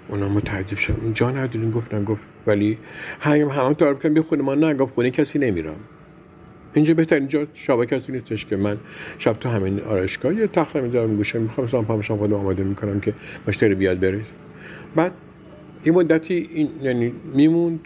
اونا 0.09 0.29
متعجب 0.29 0.79
شدن 0.79 1.13
جا 1.13 1.49
گفتن 1.73 2.05
گفت 2.05 2.23
ولی 2.47 2.79
هم 3.21 3.49
همه 3.49 3.75
تعریف 3.75 4.03
کردن 4.03 4.23
خونه 4.23 4.43
ما 4.43 4.55
نه 4.55 4.75
گفت 4.75 4.95
خونه 4.95 5.11
کسی 5.11 5.39
نمیرم. 5.39 5.77
اینجا 6.75 6.95
بهترین 6.95 7.29
جا 7.29 7.47
شب 7.55 7.85
کسی 7.85 8.13
نیستش 8.13 8.47
که 8.47 8.57
من 8.57 8.77
شب 9.19 9.33
تو 9.33 9.49
همین 9.49 9.81
آرایشگاه 9.81 10.35
یه 10.35 10.47
تخت 10.47 10.77
می‌ذارم 10.77 11.17
گوشه 11.17 11.39
می‌خوام 11.39 11.69
سلام 11.69 11.85
پامشم 11.85 12.17
خودم 12.17 12.35
آماده 12.35 12.63
می‌کنم 12.63 13.01
که 13.01 13.15
مشتری 13.49 13.75
بیاد 13.75 14.01
بره. 14.01 14.21
بعد 14.97 15.13
یه 15.85 15.93
مدتی 15.93 16.49
این 16.55 16.69
یعنی 16.83 17.13
میموند 17.35 17.81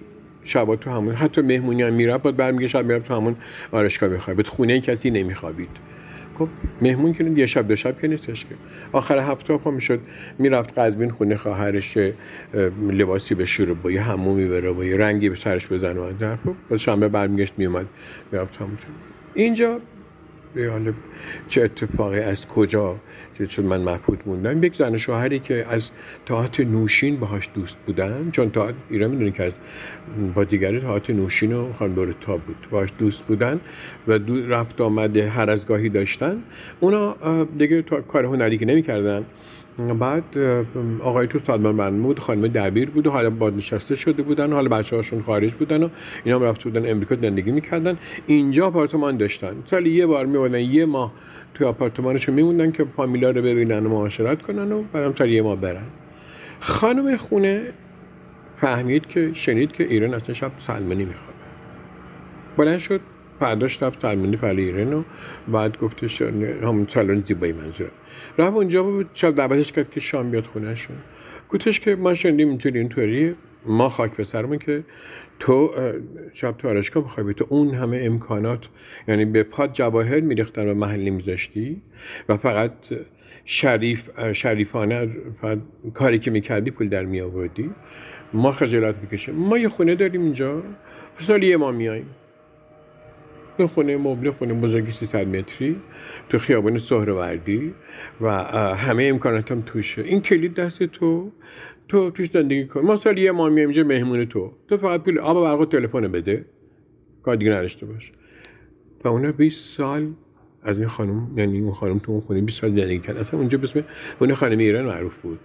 شبا 0.44 0.76
تو 0.76 0.90
همون 0.90 1.14
حتی 1.14 1.40
مهمونی 1.40 1.82
هم 1.82 1.94
می‌رفت 1.94 2.22
بعد 2.22 2.36
برمیگه 2.36 2.68
شب 2.68 2.86
می‌رفت 2.86 3.08
تو 3.08 3.14
همون 3.14 3.36
آرایشگاه 3.72 4.08
بخوابید 4.08 4.46
خونه 4.46 4.80
کسی 4.80 5.10
نمیخوابید. 5.10 5.70
خب 6.38 6.48
مهمون 6.82 7.12
که 7.12 7.24
یه 7.24 7.46
شب 7.46 7.68
دو 7.68 7.76
شب 7.76 8.00
که 8.00 8.08
نیستش 8.08 8.44
که. 8.44 8.54
آخر 8.92 9.18
هفته 9.18 9.56
پا 9.56 9.70
می‌شد 9.70 10.00
می‌رفت 10.38 10.78
قزبین 10.78 11.10
خونه 11.10 11.36
خواهرش 11.36 11.98
لباسی 12.90 13.34
به 13.34 13.44
شروع 13.44 13.76
با 13.76 13.90
یه 13.90 14.02
همومی 14.02 14.48
بره 14.48 14.72
با 14.72 14.84
یه 14.84 14.96
رنگی 14.96 15.28
به 15.28 15.36
سرش 15.36 15.68
بزنه 15.68 16.00
و 16.00 16.12
در 16.18 16.36
خب 16.36 16.76
شنبه 16.76 17.08
برمیگشت 17.08 17.54
میومد 17.56 17.86
می‌رفت 18.32 18.56
همونجا 18.56 18.84
اینجا 19.34 19.80
حالا 20.70 20.92
چه 21.48 21.62
اتفاقی 21.62 22.20
از 22.20 22.46
کجا 22.46 22.96
چون 23.46 23.64
من 23.64 23.80
محفوظ 23.80 24.18
موندم. 24.26 24.64
یک 24.64 24.76
زن 24.76 24.96
شوهری 24.96 25.38
که 25.38 25.66
از 25.68 25.88
تاعت 26.26 26.60
نوشین 26.60 27.16
باهاش 27.16 27.48
دوست 27.54 27.76
بودن 27.86 28.30
چون 28.32 28.50
تاعت 28.50 28.74
ایران 28.90 29.10
می‌دونی 29.10 29.32
که 29.32 29.42
از 29.42 29.52
با 30.34 30.44
دیگری 30.44 30.80
تاعت 30.80 31.10
نوشین 31.10 31.52
و 31.52 31.72
خانبور 31.72 32.14
تا 32.20 32.36
بود. 32.36 32.56
باهاش 32.70 32.88
دوست 32.98 33.22
بودن 33.22 33.60
و 34.08 34.18
دو 34.18 34.46
رفت 34.46 34.80
آمده 34.80 35.28
هر 35.28 35.50
از 35.50 35.66
گاهی 35.66 35.88
داشتن. 35.88 36.42
اونا 36.80 37.16
دیگه 37.58 37.82
کار 37.82 38.24
هنری 38.24 38.58
که 38.58 38.66
نمی‌کردن. 38.66 39.24
بعد 40.00 40.38
آقای 41.02 41.26
تو 41.26 41.38
برنامه 41.38 41.90
بود 41.90 42.18
خانم 42.18 42.46
دبیر 42.46 42.90
بود 42.90 43.06
و 43.06 43.10
حالا 43.10 43.30
بازنشسته 43.30 43.94
شده 43.94 44.22
بودن 44.22 44.52
حالا 44.52 44.68
بچه 44.68 44.96
هاشون 44.96 45.22
خارج 45.22 45.52
بودن 45.52 45.82
و 45.82 45.88
اینا 46.24 46.38
هم 46.38 46.44
رفته 46.44 46.64
بودن 46.64 46.90
امریکا 46.90 47.16
زندگی 47.16 47.50
می‌کردن. 47.52 47.98
اینجا 48.26 48.66
آپارتمان 48.66 49.16
داشتن. 49.16 49.56
سال 49.70 49.86
یه 49.86 50.06
بار 50.06 50.26
میبودن 50.26 50.60
یه 50.60 50.84
ماه 50.84 51.12
توی 51.58 51.66
آپارتمانشون 51.66 52.34
میموندن 52.34 52.70
که 52.70 52.84
فامیلا 52.84 53.30
رو 53.30 53.42
ببینن 53.42 53.86
و 53.86 53.88
معاشرت 53.88 54.42
کنن 54.42 54.72
و 54.72 55.12
تا 55.12 55.26
یه 55.26 55.42
ماه 55.42 55.56
برن. 55.56 55.86
خانم 56.60 57.16
خونه 57.16 57.62
فهمید 58.56 59.06
که 59.06 59.30
شنید 59.34 59.72
که 59.72 59.84
ایران 59.84 60.14
اصلا 60.14 60.34
شب 60.34 60.52
سلمانی 60.58 61.04
میخوابه. 61.04 61.38
بلند 62.56 62.78
شد 62.78 63.00
پرداش 63.40 63.82
رفت 63.82 64.02
سلمانی 64.02 64.36
پر 64.36 64.46
ایران 64.46 64.92
و 64.92 65.02
بعد 65.48 65.78
گفتش 65.78 66.22
همون 66.22 66.86
سالن 66.88 67.20
زیبایی 67.20 67.52
منظورم. 67.52 67.90
رفت 68.38 68.56
اونجا 68.56 68.82
بود 68.82 69.10
شب 69.14 69.34
دعوتش 69.34 69.72
کرد 69.72 69.90
که 69.90 70.00
شام 70.00 70.30
بیاد 70.30 70.44
خونهشون. 70.44 70.96
گفتش 71.50 71.80
که 71.80 71.96
ما 71.96 72.14
شنیدیم 72.14 72.48
اینطوری 72.48 72.78
اینطوری 72.78 73.34
ما 73.66 73.88
خاک 73.88 74.16
به 74.16 74.24
سرمون 74.24 74.58
که 74.58 74.84
تو 75.40 75.70
شب 76.32 76.54
تو 76.56 77.00
بخوای 77.02 77.34
تو 77.34 77.46
اون 77.48 77.74
همه 77.74 78.00
امکانات 78.02 78.60
یعنی 79.08 79.24
به 79.24 79.42
پاد 79.42 79.72
جواهر 79.72 80.20
میریختن 80.20 80.68
و 80.68 80.74
محلی 80.74 81.10
میذاشتی 81.10 81.82
و 82.28 82.36
فقط 82.36 82.72
شریف 83.44 84.10
شریفانه 84.32 85.08
کاری 85.94 86.18
که 86.18 86.30
می‌کردی 86.30 86.70
پول 86.70 86.88
در 86.88 87.04
می 87.04 87.20
آوردی 87.20 87.70
ما 88.32 88.52
خجالت 88.52 88.94
می‌کشیم. 89.02 89.34
ما 89.34 89.58
یه 89.58 89.68
خونه 89.68 89.94
داریم 89.94 90.22
اینجا. 90.22 90.62
سال 91.26 91.42
یه 91.42 91.56
ما 91.56 91.72
میاییم 91.72 92.06
به 93.58 93.66
خونه 93.66 93.96
مبله 93.96 94.30
خونه 94.30 94.54
بزرگی 94.54 94.92
300 94.92 95.26
متری. 95.26 95.76
تو 96.28 96.38
خیابان 96.38 96.78
سهروردی 96.78 97.74
و 98.20 98.30
همه 98.74 99.04
امکانات 99.04 99.52
هم 99.52 99.62
توشه. 99.66 100.02
این 100.02 100.20
کلید 100.20 100.54
دست 100.54 100.82
تو. 100.82 101.32
تو 101.88 102.10
توش 102.10 102.30
زندگی 102.30 102.66
کن. 102.66 102.80
ما 102.80 102.96
سال 102.96 103.18
یه 103.18 103.30
ماه 103.32 103.52
اینجا 103.52 103.84
مهمون 103.84 104.24
تو. 104.24 104.52
تو 104.68 104.76
فقط 104.76 105.02
پول 105.02 105.18
آب 105.18 105.36
و 105.36 105.42
برق 105.42 105.68
تلفن 105.68 106.12
بده. 106.12 106.44
کار 107.22 107.36
دیگه 107.36 107.50
نداشته 107.52 107.86
باش. 107.86 108.12
و 109.04 109.08
اونا 109.08 109.32
20 109.32 109.76
سال 109.76 110.12
از 110.62 110.78
این 110.78 110.88
خانم 110.88 111.30
یعنی 111.36 111.60
اون 111.60 111.72
خانم 111.72 111.98
تو 111.98 112.12
اون 112.12 112.20
خونه 112.20 112.40
20 112.40 112.60
سال 112.60 112.70
زندگی 112.70 112.98
کرد. 112.98 113.16
اصلا 113.16 113.40
اونجا 113.40 113.58
بسم 113.58 113.84
خونه 114.18 114.34
خانم 114.34 114.58
ایران 114.58 114.84
معروف 114.84 115.16
بود. 115.16 115.40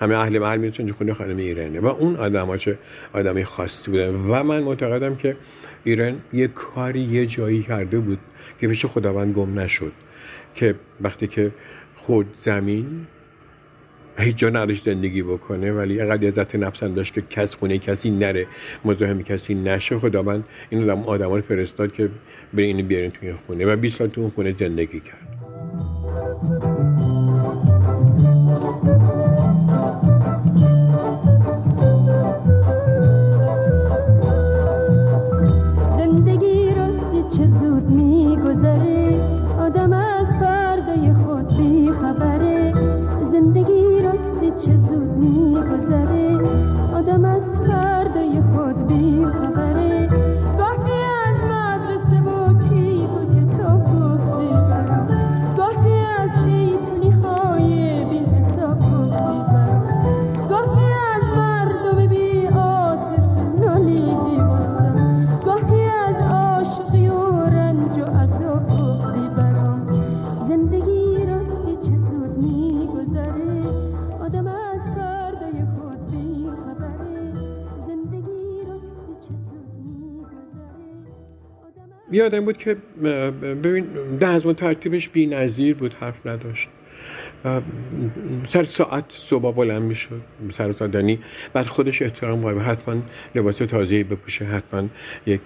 همه 0.00 0.14
اهل 0.14 0.38
محل 0.38 0.58
می‌رسن 0.58 0.78
اینجا 0.78 0.94
خونه 0.94 1.14
خانم 1.14 1.36
ایرانه. 1.36 1.80
و 1.80 1.86
اون 1.86 2.16
آدم 2.16 2.56
چه 2.56 2.78
آدمی 3.12 3.44
خاصی 3.44 3.90
بودن. 3.90 4.14
و 4.14 4.42
من 4.42 4.62
معتقدم 4.62 5.16
که 5.16 5.36
ایران 5.84 6.20
یه 6.32 6.48
کاری 6.48 7.00
یه 7.00 7.26
جایی 7.26 7.62
کرده 7.62 7.98
بود 7.98 8.18
که 8.60 8.68
پیش 8.68 8.86
خداوند 8.86 9.34
گم 9.34 9.58
نشد. 9.58 9.92
که 10.54 10.74
وقتی 11.00 11.26
که 11.26 11.50
خود 11.96 12.26
زمین 12.32 13.06
هیچ 14.18 14.36
جا 14.36 14.48
نداشت 14.50 14.84
زندگی 14.84 15.22
بکنه 15.22 15.72
ولی 15.72 16.00
اقدر 16.00 16.28
عزت 16.28 16.56
نفسن 16.56 16.94
داشت 16.94 17.14
که 17.14 17.22
کس 17.30 17.54
خونه 17.54 17.78
کسی 17.78 18.10
نره 18.10 18.46
مزاحم 18.84 19.22
کسی 19.22 19.54
نشه. 19.54 19.98
خداوند 19.98 20.44
این 20.70 20.90
آدم 20.90 21.32
رو 21.32 21.40
فرستاد 21.40 21.92
که 21.92 22.08
برین 22.54 22.76
اینو 22.76 22.88
بیارین 22.88 23.10
توی 23.10 23.32
خونه 23.32 23.66
و 23.66 23.76
20 23.76 23.98
سال 23.98 24.08
تو 24.08 24.20
اون 24.20 24.30
خونه 24.30 24.54
زندگی 24.58 25.00
کرد. 25.00 25.43
یادم 82.24 82.44
بود 82.44 82.56
که 82.56 82.76
ببین 83.62 83.86
نظم 84.20 84.52
ترتیبش 84.52 85.08
بی 85.08 85.26
نظیر 85.26 85.74
بود 85.74 85.94
حرف 85.94 86.26
نداشت. 86.26 86.68
سر 88.48 88.62
ساعت 88.62 89.04
صبح 89.08 89.54
بلند 89.54 89.82
می‌شد 89.82 90.20
سر 90.52 90.72
ساعت 90.72 90.94
یعنی 90.94 91.18
بعد 91.52 91.66
خودش 91.66 92.02
احترام 92.02 92.40
قائل 92.40 92.58
حتما 92.58 93.02
لباس 93.34 93.56
تازه 93.56 94.04
بپوشه 94.04 94.44
حتما 94.44 94.88
یک 95.26 95.40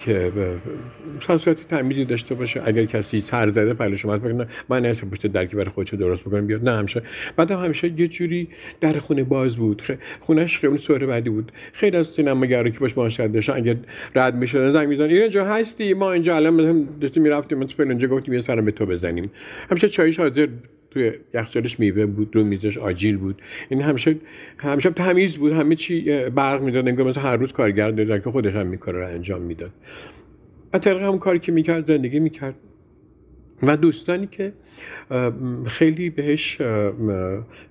سر 1.27 1.55
تمیزی 1.55 2.05
داشته 2.05 2.35
باشه. 2.35 2.63
اگر 2.65 2.85
کسی 2.85 3.21
سر 3.21 3.49
زده 3.49 3.75
پلش 3.75 4.05
اومد 4.05 4.23
بکنه 4.23 4.47
من 4.69 4.83
نه 4.83 4.93
پشت 4.93 5.27
درکی 5.27 5.57
برای 5.57 5.71
خودش 5.71 5.95
درست 5.95 6.23
بکنم 6.23 6.47
بیاد. 6.47 6.69
نه 6.69 6.79
همیشه. 6.79 7.03
بعد 7.37 7.51
هم 7.51 7.65
همیشه 7.65 8.01
یه 8.01 8.09
جوری 8.09 8.49
در 8.81 8.99
خونه 8.99 9.25
باز 9.25 9.57
بود. 9.57 9.83
خونش 10.21 10.59
خیلی 10.59 10.77
سوره 10.77 11.07
بعدی 11.07 11.31
بود. 11.31 11.53
خیلی 11.73 11.97
از 11.97 12.07
سینماگرا 12.07 12.71
که 12.71 12.79
باش 12.79 12.99
معاشرت 12.99 13.33
داشتن 13.33 13.53
اگر 13.53 13.77
رد 14.15 14.35
می‌شدن 14.35 14.71
زنگ 14.71 14.89
می‌زنن 14.89 15.11
اینجا 15.11 15.45
هستی؟ 15.45 15.95
ما 15.95 16.13
اینجا 16.13 16.37
الان 16.37 16.89
داشتیم 17.01 17.23
می‌رفتیم 17.23 17.59
مثلا 17.59 17.89
اینجا 17.89 18.09
گفتیم 18.09 18.35
یه 18.35 18.41
سرم 18.41 18.65
به 18.65 18.71
تو 18.71 18.87
بزنیم. 18.87 19.31
همیشه 19.71 19.89
چایش 19.89 20.21
حاضر 20.21 20.49
توی 20.91 21.13
یخچالش 21.35 21.81
میوه 21.81 22.07
بود 22.07 22.37
رو 22.37 22.45
میزش 22.45 22.79
آجیل 22.79 23.17
بود. 23.17 23.43
این 23.69 23.83
همیشه 23.83 24.17
همیشه 24.59 24.91
تمیز 24.91 25.37
بود 25.37 25.53
همه 25.53 25.75
چی 25.75 26.29
برق 26.29 26.63
می‌داد 26.63 26.89
انگار 26.89 27.07
مثلا 27.07 27.23
هر 27.23 27.37
روز 27.37 27.53
کارگر 27.53 27.91
داره 27.91 28.21
که 28.21 28.31
خودش 28.31 28.55
هم 28.55 28.67
میکاره 28.67 28.99
رو 28.99 29.07
انجام 29.07 29.43
می‌داد. 29.43 29.71
از 30.73 30.81
طریق 30.81 31.03
هم 31.03 31.19
کاری 31.19 31.39
که 31.39 31.53
می‌کرد 31.53 31.87
زندگی 31.87 32.21
می‌کرد. 32.21 32.55
و 33.63 33.77
دوستانی 33.77 34.27
که 34.27 34.53
خیلی 35.67 36.11
بهش 36.11 36.59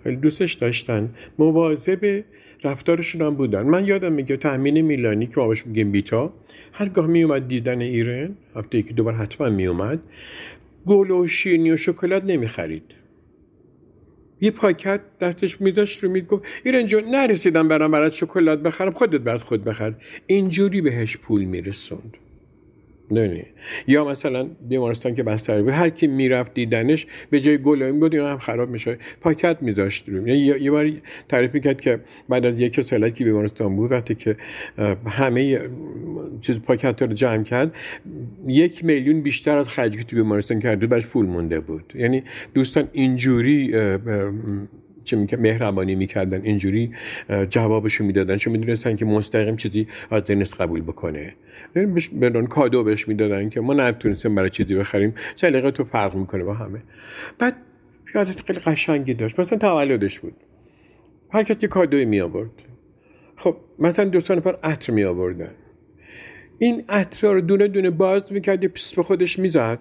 خیلی 0.04 0.16
دوستش 0.16 0.54
داشتن 0.54 1.10
مواظب 1.40 2.24
رفتارشون 2.64 3.22
هم 3.22 3.36
بودن. 3.36 3.62
من 3.62 3.86
یادم 3.86 4.14
میگه 4.14 4.38
تأمین 4.38 4.82
میلانی 4.82 5.28
که 5.28 5.34
ما 5.38 5.48
بهش 5.48 5.66
میگیم 5.66 5.92
بیتا 5.92 6.34
هرگاه 6.72 7.08
میومد 7.08 7.48
دیدن 7.48 7.82
ایران 7.82 8.38
هفته 8.56 8.78
یکی 8.78 8.94
دوبار 8.94 9.14
حتما 9.14 9.50
میومد 9.50 10.00
گل 10.86 11.12
و 11.12 11.28
شیرینی 11.28 11.72
و 11.72 11.78
شکلات 11.78 12.24
نمی‌خرید. 12.24 12.84
یه 14.42 14.52
پاکت 14.52 15.02
دستش 15.22 15.62
میداشت 15.62 16.04
رو 16.04 16.12
می‌گفت 16.12 16.44
ایران 16.64 16.86
جون 16.86 17.04
نرسیدم 17.04 17.68
برام 17.68 17.92
برات 17.92 18.14
شکلات 18.14 18.60
بخرم 18.60 18.92
خودت 18.92 19.22
برات 19.22 19.42
خود 19.42 19.64
بخر. 19.64 19.94
اینجوری 20.28 20.82
بهش 20.82 21.18
پول 21.18 21.44
میرسوند. 21.44 22.18
نه 23.12 23.46
یا 23.88 24.06
مثلا 24.06 24.50
بیمارستان 24.70 25.16
که 25.16 25.24
بستر 25.24 25.62
بود 25.62 25.74
هر 25.74 25.90
کی 25.90 26.08
می‌رفت 26.08 26.54
دیدنش 26.54 27.08
به 27.30 27.40
جای 27.40 27.58
گل 27.58 27.92
بود 27.92 28.14
اینا 28.14 28.28
هم 28.28 28.38
خراب 28.38 28.70
میشه 28.70 28.98
پاکت 29.22 29.58
میذاشت 29.62 30.10
رو 30.10 30.28
یعنی 30.28 30.40
یه 30.40 30.72
بار 30.72 30.92
تعریف 31.30 31.54
می‌کرد 31.54 31.82
که 31.82 32.00
بعد 32.30 32.46
از 32.46 32.62
یک 32.62 32.82
سالت 32.82 33.16
که 33.16 33.24
بیمارستان 33.24 33.76
بود 33.76 33.92
وقتی 33.92 34.16
که 34.16 34.36
همه 35.08 35.60
چیز 36.42 36.56
پاکت 36.56 37.02
رو 37.02 37.14
جمع 37.14 37.44
کرد 37.44 37.76
یک 38.48 38.86
میلیون 38.86 39.22
بیشتر 39.22 39.58
از 39.58 39.70
خرجی 39.70 39.98
که 39.98 40.04
تو 40.04 40.16
بیمارستان 40.16 40.60
کرده 40.60 40.88
برش 40.88 41.08
پول 41.08 41.26
مونده 41.26 41.60
بود. 41.60 41.94
یعنی 41.96 42.24
دوستان 42.54 42.88
اینجوری 42.94 43.72
چه 45.04 45.38
مهربانی 45.40 45.96
می‌کردن 45.96 46.42
اینجوری 46.42 46.92
جوابشو 47.50 48.04
می‌دادن. 48.04 48.38
چون 48.38 48.54
می‌دونستن 48.54 48.96
که 48.96 49.06
مستقیم 49.06 49.56
چیزی 49.56 49.88
از 50.12 50.32
نیست 50.32 50.62
قبول 50.62 50.82
بکنه. 50.82 51.34
بهش 51.86 52.10
بدون 52.10 52.48
کادو 52.48 52.84
بهش 52.84 53.08
می‌دادن 53.08 53.50
که 53.50 53.62
ما 53.62 53.74
نتونستیم 53.74 54.36
برای 54.36 54.50
چیزی 54.50 54.76
بخریم. 54.76 55.16
سلیقه 55.36 55.72
تو 55.72 55.84
فرق 55.84 56.16
می‌کنه 56.16 56.44
با 56.44 56.54
همه. 56.54 56.82
بعد 57.40 57.56
یادت 58.16 58.42
خیلی 58.42 58.60
قشنگی 58.60 59.14
داشت. 59.14 59.40
مثلا 59.40 59.58
تولدش 59.58 60.20
بود. 60.20 60.34
هر 61.30 61.44
کسی 61.44 61.68
کادوی 61.68 62.06
می 62.06 62.22
آورد 62.22 62.50
خب 63.36 63.58
مثلا 63.80 64.06
دوستان 64.06 64.40
پر 64.40 64.56
عطر 64.64 64.94
می 64.94 65.04
آوردن 65.04 65.52
این 66.60 66.84
عطر 66.90 67.34
رو 67.34 67.42
دونه 67.42 67.68
دونه 67.68 67.90
باز 67.90 68.32
می‌کرد 68.32 68.64
یه 68.64 68.72
به 68.96 69.04
خودش 69.04 69.40
می‌زد 69.40 69.80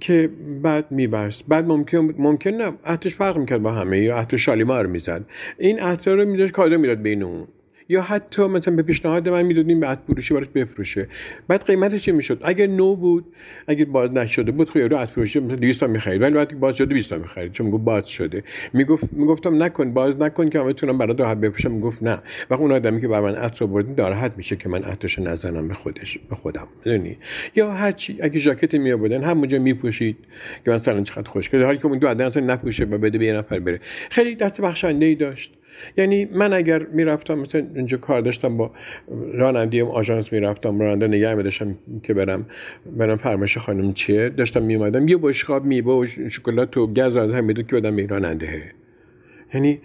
که 0.00 0.30
بعد 0.62 0.92
میبست. 0.92 1.44
بعد 1.48 1.66
ممکن 1.66 2.14
ممکن 2.18 2.50
نه 2.50 2.72
عطرش 2.84 3.14
فرق 3.14 3.36
می‌کرد 3.36 3.62
با 3.62 3.72
همه. 3.72 3.98
یا 4.00 4.16
عطر 4.16 4.36
شالیمار 4.36 4.86
می‌زد. 4.86 5.24
این 5.58 5.80
عطر 5.80 6.16
رو 6.16 6.24
میداشت 6.24 6.52
کادو 6.52 6.78
می‌داد 6.78 7.02
بین 7.02 7.22
اون. 7.22 7.48
یا 7.88 8.02
حتی 8.02 8.42
مثلا 8.42 8.76
به 8.76 8.82
پیشنهاد 8.82 9.28
من 9.28 9.42
می‌دادیم 9.42 9.80
بعد 9.80 9.98
فروشی 10.06 10.34
براش 10.34 10.46
بفروشه. 10.54 11.08
بعد 11.48 11.64
قیمتش 11.64 12.04
چه 12.04 12.12
می‌شد؟ 12.12 12.40
اگه 12.44 12.66
نو 12.66 12.96
بود 12.96 13.24
اگه 13.66 13.84
باز 13.84 14.10
نشده 14.10 14.52
بود 14.52 14.70
خیلی 14.70 14.88
رو 14.88 15.06
فروشی 15.06 15.40
مثلا 15.40 15.56
200 15.56 15.80
تا 15.80 15.86
می‌خرید. 15.86 16.22
ولی 16.22 16.34
وقتی 16.34 16.54
باز 16.54 16.76
شده 16.76 16.94
20 16.94 17.10
تا 17.10 17.18
می‌خرید 17.18 17.52
چون 17.52 17.66
می‌گفت 17.66 17.84
باز 17.84 18.08
شده. 18.08 18.44
می‌گفت 18.72 19.12
می‌گفتم 19.12 19.62
نکن 19.62 19.92
باز 19.92 20.20
نکن 20.20 20.50
که 20.50 20.58
من 20.58 20.66
بتونم 20.68 20.98
برات 20.98 21.20
راحت 21.20 21.36
بفروشم 21.36 21.70
می‌گفت 21.70 22.02
نه. 22.02 22.18
و 22.50 22.54
اون 22.54 22.72
آدمی 22.72 23.00
که 23.00 23.08
بر 23.08 23.20
من 23.20 23.34
عطر 23.34 23.64
آورد 23.64 24.00
ناراحت 24.00 24.32
میشه 24.36 24.56
که 24.56 24.68
من 24.68 24.82
عطرشو 24.82 25.22
نزنم 25.22 25.68
به 25.68 25.74
خودش 25.74 26.18
به 26.30 26.36
خودم. 26.36 26.68
می‌دونی؟ 26.84 27.16
یا 27.54 27.72
هر 27.72 27.92
چی 27.92 28.18
اگه 28.20 28.38
ژاکت 28.38 28.74
می 28.74 28.92
آوردن 28.92 29.24
همونجا 29.24 29.58
میپوشید 29.58 30.16
که 30.64 30.70
مثلا 30.70 31.02
چقدر 31.02 31.30
خوشگله 31.30 31.64
حالی 31.64 31.78
که 31.78 31.86
اون 31.86 31.98
دو 31.98 32.08
عدد 32.08 32.38
نپوشه 32.38 32.84
و 32.84 32.98
بده 32.98 33.18
به 33.18 33.26
یه 33.26 33.32
نفر 33.32 33.58
بره. 33.58 33.80
خیلی 34.10 34.34
دست 34.34 34.60
بخشنده 34.60 35.06
ای 35.06 35.14
داشت. 35.14 35.52
یعنی 35.96 36.24
من 36.24 36.52
اگر 36.52 36.78
می‌رفتم 36.78 37.38
مثلا 37.38 37.66
اینجا 37.74 37.96
کار 37.96 38.20
داشتم 38.20 38.56
با 38.56 38.70
راننده 39.34 39.84
آژانس 39.84 40.32
می‌رفتم 40.32 40.80
راننده 40.80 41.06
نگه 41.06 41.34
میداشتم 41.34 41.78
که 42.02 42.14
برم. 42.14 42.46
برم 42.96 43.16
فرمایش 43.16 43.58
خانم 43.58 43.92
چیه؟ 43.92 44.28
داشتم 44.28 44.62
میومدم 44.62 45.08
یه 45.08 45.16
بشقاب 45.16 45.64
میوه 45.64 45.92
و 45.94 46.06
شکلات 46.06 46.76
و 46.76 46.86
گز 46.86 47.16
از 47.16 47.30
هم 47.30 47.44
می‌داد 47.44 47.66
که 47.66 47.76
بدم 47.76 47.96
به 47.96 48.06
راننده. 48.06 48.62
یعنی 49.54 49.80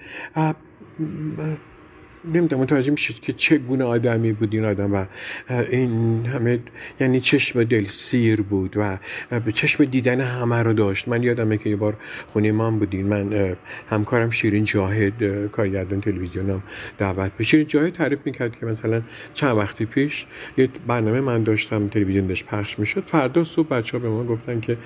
نمی‌دونم 2.26 2.61
متوجه 2.61 2.91
میشید 2.91 3.19
که 3.19 3.34
چه 3.34 3.57
گونه 3.57 3.84
آدمی 3.84 4.34
بود 4.34 4.53
این 4.53 4.65
آدم 4.65 4.93
و 4.93 5.06
این 5.49 6.26
همه 6.26 6.60
یعنی 6.99 7.22
چشم 7.22 7.64
دل 7.64 7.84
سیر 7.84 8.41
بود 8.41 8.73
و 8.77 8.98
به 9.45 9.52
چشم 9.52 9.84
دیدن 9.84 10.22
همه 10.22 10.56
رو 10.56 10.73
داشت. 10.73 11.07
من 11.07 11.23
یادمه 11.23 11.57
که 11.57 11.69
یه 11.69 11.76
بار 11.76 11.98
خونه 12.27 12.52
من 12.52 12.80
بودین. 12.80 13.07
من 13.07 13.56
همکارم 13.89 14.30
شیرین 14.30 14.64
جاهد 14.64 15.48
کارگردان 15.48 16.02
تلویزیونم 16.02 16.64
دعوت 16.98 17.31
به 17.38 17.43
شیرین 17.43 17.68
جاهد 17.68 17.93
تعریف 17.93 18.19
می‌کرد 18.26 18.60
که 18.60 18.65
مثلا 18.65 19.02
چند 19.34 19.57
وقتی 19.57 19.85
پیش 19.85 20.26
یه 20.57 20.69
برنامه 20.88 21.22
من 21.22 21.43
داشتم 21.43 21.88
تلویزیون 21.88 22.27
داشت 22.27 22.45
پخش 22.45 22.80
می‌شد. 22.80 23.03
فردا 23.07 23.43
صبح 23.43 23.68
بچه 23.68 23.98
ها 23.98 24.03
به 24.03 24.10
ما 24.10 24.23
گفتن 24.23 24.60
که 24.60 24.77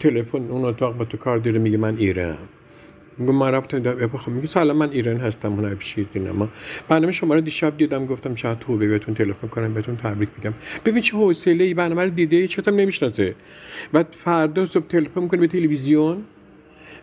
تلفن 0.00 0.38
اون 0.38 0.64
اتاق 0.64 0.96
با 0.96 1.04
تو 1.04 1.16
کار 1.16 1.38
داره 1.38 1.58
میگه 1.58 1.76
من 1.76 1.96
ایرانم. 1.96 2.48
میگم 3.18 3.34
من 3.34 3.50
رفتم 3.50 3.80
بخوام 3.82 4.36
میگه 4.36 4.48
سلام 4.48 4.76
من 4.76 4.90
ایران 4.90 5.16
هستم 5.16 5.52
هنر 5.52 5.74
بشید 5.74 6.08
اما 6.16 6.48
برنامه 6.88 7.12
شما 7.12 7.34
رو 7.34 7.40
دیشب 7.40 7.76
دیدم 7.76 8.06
گفتم 8.06 8.34
شاید 8.34 8.62
خوبه 8.62 8.88
بهتون 8.88 9.14
تلفن 9.14 9.48
کنم 9.48 9.74
بهتون 9.74 9.96
تبریک 9.96 10.28
بگم 10.40 10.54
ببین 10.84 11.02
چه 11.02 11.16
حوصله 11.16 11.64
ای 11.64 11.74
برنامه 11.74 12.04
رو 12.04 12.10
دیده 12.10 12.48
چطور 12.48 12.74
نمی‌شناسه؟ 12.74 13.34
بعد 13.92 14.06
فردا 14.24 14.66
صبح 14.66 14.86
تلفن 14.86 15.22
می‌کنه 15.22 15.40
به 15.40 15.46
تلویزیون 15.46 16.22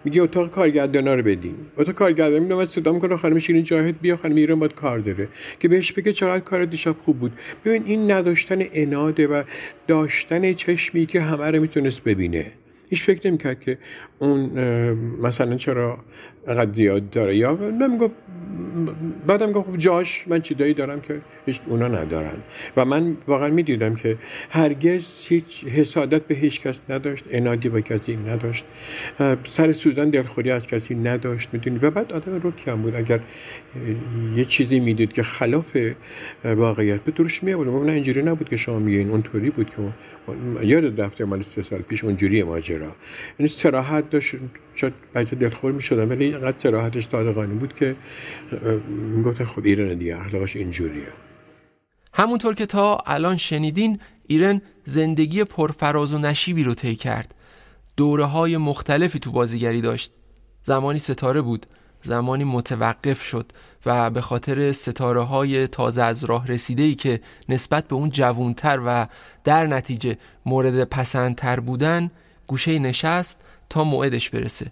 میگه 0.06 0.22
اتاق 0.22 0.50
کارگردانا 0.50 1.14
رو 1.14 1.24
بدین. 1.24 1.56
اتاق 1.78 1.96
کارگردان 1.96 2.40
میاد 2.40 2.68
صدا 2.68 2.92
می‌کنه 2.92 3.18
خانم 3.18 3.40
شیرین 3.40 3.64
جاهد 3.64 4.02
بیا 4.02 4.18
خانم 4.18 4.36
ایران 4.36 4.60
باید 4.60 4.76
کار 4.76 5.00
داره. 5.00 5.28
که 5.60 5.68
بهش 5.68 5.92
بگه 5.92 6.14
چقدر 6.14 6.40
کار 6.40 6.66
دیشب 6.66 6.96
خوب 7.06 7.20
بود. 7.20 7.32
ببین 7.66 7.84
این 7.86 8.12
نداشتن 8.12 8.60
اناده 8.74 9.28
و 9.28 9.44
داشتن 9.88 10.54
چشمی 10.54 11.06
که 11.06 11.22
همه 11.22 11.52
رو 11.52 11.62
می‌تونست 11.62 12.04
ببینه. 12.04 12.46
هیچ 12.90 13.04
فکر 13.04 13.28
نمی‌کرد 13.28 13.60
که 13.60 13.78
اون 14.20 14.50
مثلا 15.22 15.56
چرا 15.56 15.98
قد 16.48 16.76
زیاد 16.76 17.10
داره؟ 17.10 17.38
یا 17.38 17.52
نمی‌گفت 17.54 18.14
بعدم 19.28 19.52
گفت 19.52 19.68
خب 19.70 19.78
جاش 19.78 20.26
من 20.28 20.42
چیزایی 20.42 20.74
دارم 20.74 21.02
که 21.02 21.22
هیچ 21.46 21.62
اونا 21.68 21.88
ندارن. 21.88 22.38
و 22.78 22.86
من 22.86 23.18
واقعا 23.28 23.50
می‌دیدم 23.50 23.96
که 23.96 24.18
هرگز 24.50 25.28
هیچ 25.28 25.64
حسادت 25.66 26.22
به 26.22 26.36
هیچ 26.36 26.62
کس 26.62 26.80
نداشت 26.90 27.26
انادی 27.32 27.70
با 27.70 27.82
کسی 27.82 28.16
نداشت. 28.16 28.66
سر 29.50 29.72
سوزن 29.72 30.10
دلخوری 30.10 30.52
از 30.52 30.68
کسی 30.68 30.96
نداشت 30.96 31.50
می‌دونی؟ 31.54 31.80
و 31.82 31.92
بعد 31.92 32.14
آدم 32.14 32.42
رو 32.42 32.52
کم 32.52 32.82
بود. 32.82 32.96
اگر 32.96 33.20
یه 34.36 34.46
چیزی 34.46 34.80
می‌دید 34.80 35.14
که 35.14 35.24
خلاف 35.24 35.78
واقعیت 36.46 37.02
به 37.02 37.12
دروش 37.12 37.44
می 37.44 37.54
نه 37.54 37.92
اینجوری 37.92 38.22
نبود 38.22 38.50
که 38.50 38.58
شما 38.58 38.80
میگین 38.80 39.10
اونطوری 39.10 39.50
بود 39.50 39.70
که 39.70 39.76
یاد 40.66 40.96
دفتر 40.96 41.24
مال 41.26 41.42
سه 41.42 41.62
سال 41.62 41.80
پیش 41.80 42.04
اونجوری 42.04 42.44
ماجرا. 42.44 42.92
یعنی 43.40 43.48
سراحت 43.48 44.09
داشت 44.10 44.36
شاید 44.76 44.94
بچه 45.16 45.36
دلخور 45.36 45.72
می 45.72 45.82
شدن 45.82 46.10
ولی 46.10 46.26
اینقدر 46.26 46.60
سراحتش 46.60 47.10
صادقانه 47.10 47.54
بود 47.54 47.74
که 47.74 47.96
می‌گفتن 48.90 49.46
خب 49.46 49.62
ایران 49.66 49.98
دیگه 49.98 50.20
اخلاقش 50.20 50.56
اینجوریه. 50.56 51.08
همونطور 52.14 52.56
که 52.56 52.66
تا 52.66 52.98
الان 53.06 53.38
شنیدین 53.38 54.00
ایران 54.28 54.62
زندگی 54.84 55.44
پرفراز 55.44 56.14
و 56.14 56.18
نشیبی 56.18 56.64
رو 56.64 56.74
طی 56.74 56.96
کرد. 56.96 57.36
دوره 57.98 58.24
های 58.24 58.58
مختلفی 58.58 59.20
تو 59.20 59.32
بازیگری 59.32 59.82
داشت. 59.82 60.14
زمانی 60.64 61.00
ستاره 61.00 61.42
بود 61.42 61.66
زمانی 62.02 62.44
متوقف 62.44 63.22
شد 63.22 63.52
و 63.86 64.10
به 64.10 64.22
خاطر 64.22 64.72
ستاره 64.72 65.22
های 65.22 65.68
تازه 65.68 66.04
از 66.04 66.24
راه 66.24 66.48
رسیده 66.48 66.84
ای 66.84 66.96
که 66.96 67.22
نسبت 67.50 67.88
به 67.88 67.96
اون 67.96 68.10
جوونتر 68.10 68.82
و 68.86 69.08
در 69.44 69.68
نتیجه 69.68 70.18
مورد 70.46 70.84
پسندتر 70.84 71.60
بودن 71.60 72.12
گوشه 72.48 72.80
نشست 72.80 73.42
تا 73.70 73.84
موعدش 73.84 74.30
برسه. 74.30 74.72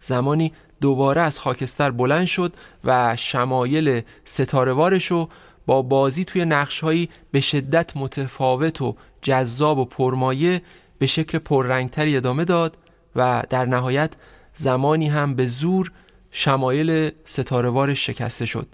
زمانی 0.00 0.52
دوباره 0.80 1.20
از 1.20 1.38
خاکستر 1.38 1.90
بلند 1.90 2.26
شد 2.26 2.54
و 2.84 3.16
شمایل 3.16 4.02
ستارهوارش 4.24 5.06
رو 5.06 5.28
با 5.66 5.82
بازی 5.82 6.24
توی 6.24 6.44
نقشهایی 6.44 7.08
به 7.30 7.40
شدت 7.40 7.96
متفاوت 7.96 8.82
و 8.82 8.96
جذاب 9.22 9.78
و 9.78 9.84
پرمایه 9.84 10.62
به 10.98 11.06
شکل 11.06 11.38
پررنگتری 11.38 12.16
ادامه 12.16 12.44
داد 12.44 12.78
و 13.16 13.42
در 13.50 13.64
نهایت 13.64 14.12
زمانی 14.52 15.08
هم 15.08 15.34
به 15.34 15.46
زور 15.46 15.92
شمایل 16.30 17.10
ستارهوارش 17.24 18.06
شکسته 18.06 18.44
شد. 18.44 18.68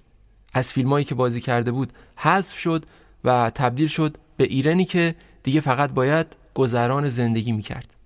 از 0.53 0.73
فیلمایی 0.73 1.05
که 1.05 1.15
بازی 1.15 1.41
کرده 1.41 1.73
بود 1.73 1.93
حذف 2.17 2.59
شد 2.59 2.87
و 3.25 3.51
تبدیل 3.55 3.87
شد 3.87 4.17
به 4.37 4.45
ایرنی 4.45 4.85
که 4.85 5.15
دیگه 5.43 5.61
فقط 5.61 5.93
باید 5.93 6.27
گذران 6.55 7.09
زندگی 7.09 7.53
می‌کرد. 7.53 7.98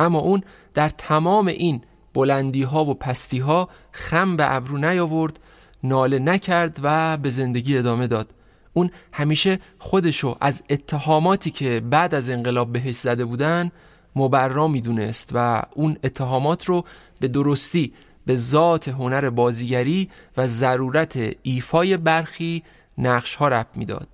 اما 0.00 0.18
اون 0.18 0.42
در 0.74 0.88
تمام 0.88 1.46
این 1.46 1.82
بلندی 2.14 2.62
ها 2.62 2.84
و 2.84 2.94
پستی 2.94 3.38
ها 3.38 3.68
خم 3.92 4.36
به 4.36 4.54
ابرو 4.54 4.78
نیاورد 4.78 5.40
ناله 5.84 6.18
نکرد 6.18 6.78
و 6.82 7.16
به 7.16 7.30
زندگی 7.30 7.78
ادامه 7.78 8.06
داد. 8.06 8.34
اون 8.72 8.90
همیشه 9.12 9.58
خودشو 9.78 10.36
از 10.40 10.62
اتهاماتی 10.70 11.50
که 11.50 11.82
بعد 11.90 12.14
از 12.14 12.30
انقلاب 12.30 12.72
بهش 12.72 12.94
زده 12.94 13.24
بودن 13.24 13.70
مبرا 14.16 14.68
می‌دونست 14.68 15.30
و 15.34 15.62
اون 15.74 15.96
اتهامات 16.04 16.64
رو 16.64 16.84
به 17.20 17.28
درستی 17.28 17.92
به 18.26 18.36
ذات 18.36 18.88
هنر 18.88 19.30
بازیگری 19.30 20.10
و 20.36 20.46
ضرورت 20.46 21.18
ایفای 21.42 21.96
برخی 21.96 22.62
نقش 22.98 23.34
ها 23.34 23.48
رب 23.48 23.66
می‌داد. 23.74 24.08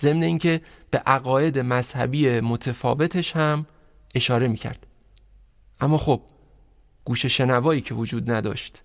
ضمن 0.00 0.22
اینکه 0.22 0.60
به 0.90 0.98
عقاید 0.98 1.58
مذهبی 1.58 2.40
متفاوتش 2.40 3.36
هم 3.36 3.66
اشاره 4.14 4.48
می‌کرد. 4.48 4.86
اما 5.80 5.98
خب 5.98 6.20
گوش 7.04 7.26
شنوایی 7.26 7.80
که 7.80 7.94
وجود 7.94 8.30
نداشت. 8.30 8.82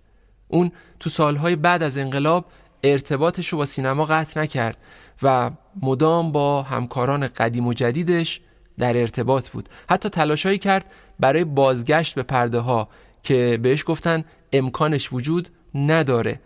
اون 0.47 0.71
تو 0.99 1.09
سالهای 1.09 1.55
بعد 1.55 1.83
از 1.83 1.97
انقلاب 1.97 2.45
ارتباطش 2.83 3.47
رو 3.47 3.57
با 3.57 3.65
سینما 3.65 4.05
قطع 4.05 4.41
نکرد 4.41 4.77
و 5.23 5.51
مدام 5.81 6.31
با 6.31 6.63
همکاران 6.63 7.27
قدیم 7.27 7.67
و 7.67 7.73
جدیدش 7.73 8.41
در 8.77 8.97
ارتباط 8.97 9.49
بود. 9.49 9.69
حتی 9.89 10.09
تلاشایی 10.09 10.57
کرد 10.57 10.85
برای 11.19 11.43
بازگشت 11.43 12.15
به 12.15 12.23
پرده 12.23 12.59
ها 12.59 12.89
که 13.23 13.59
بهش 13.61 13.83
گفتن 13.87 14.23
امکانش 14.53 15.13
وجود 15.13 15.49
نداره. 15.75 16.39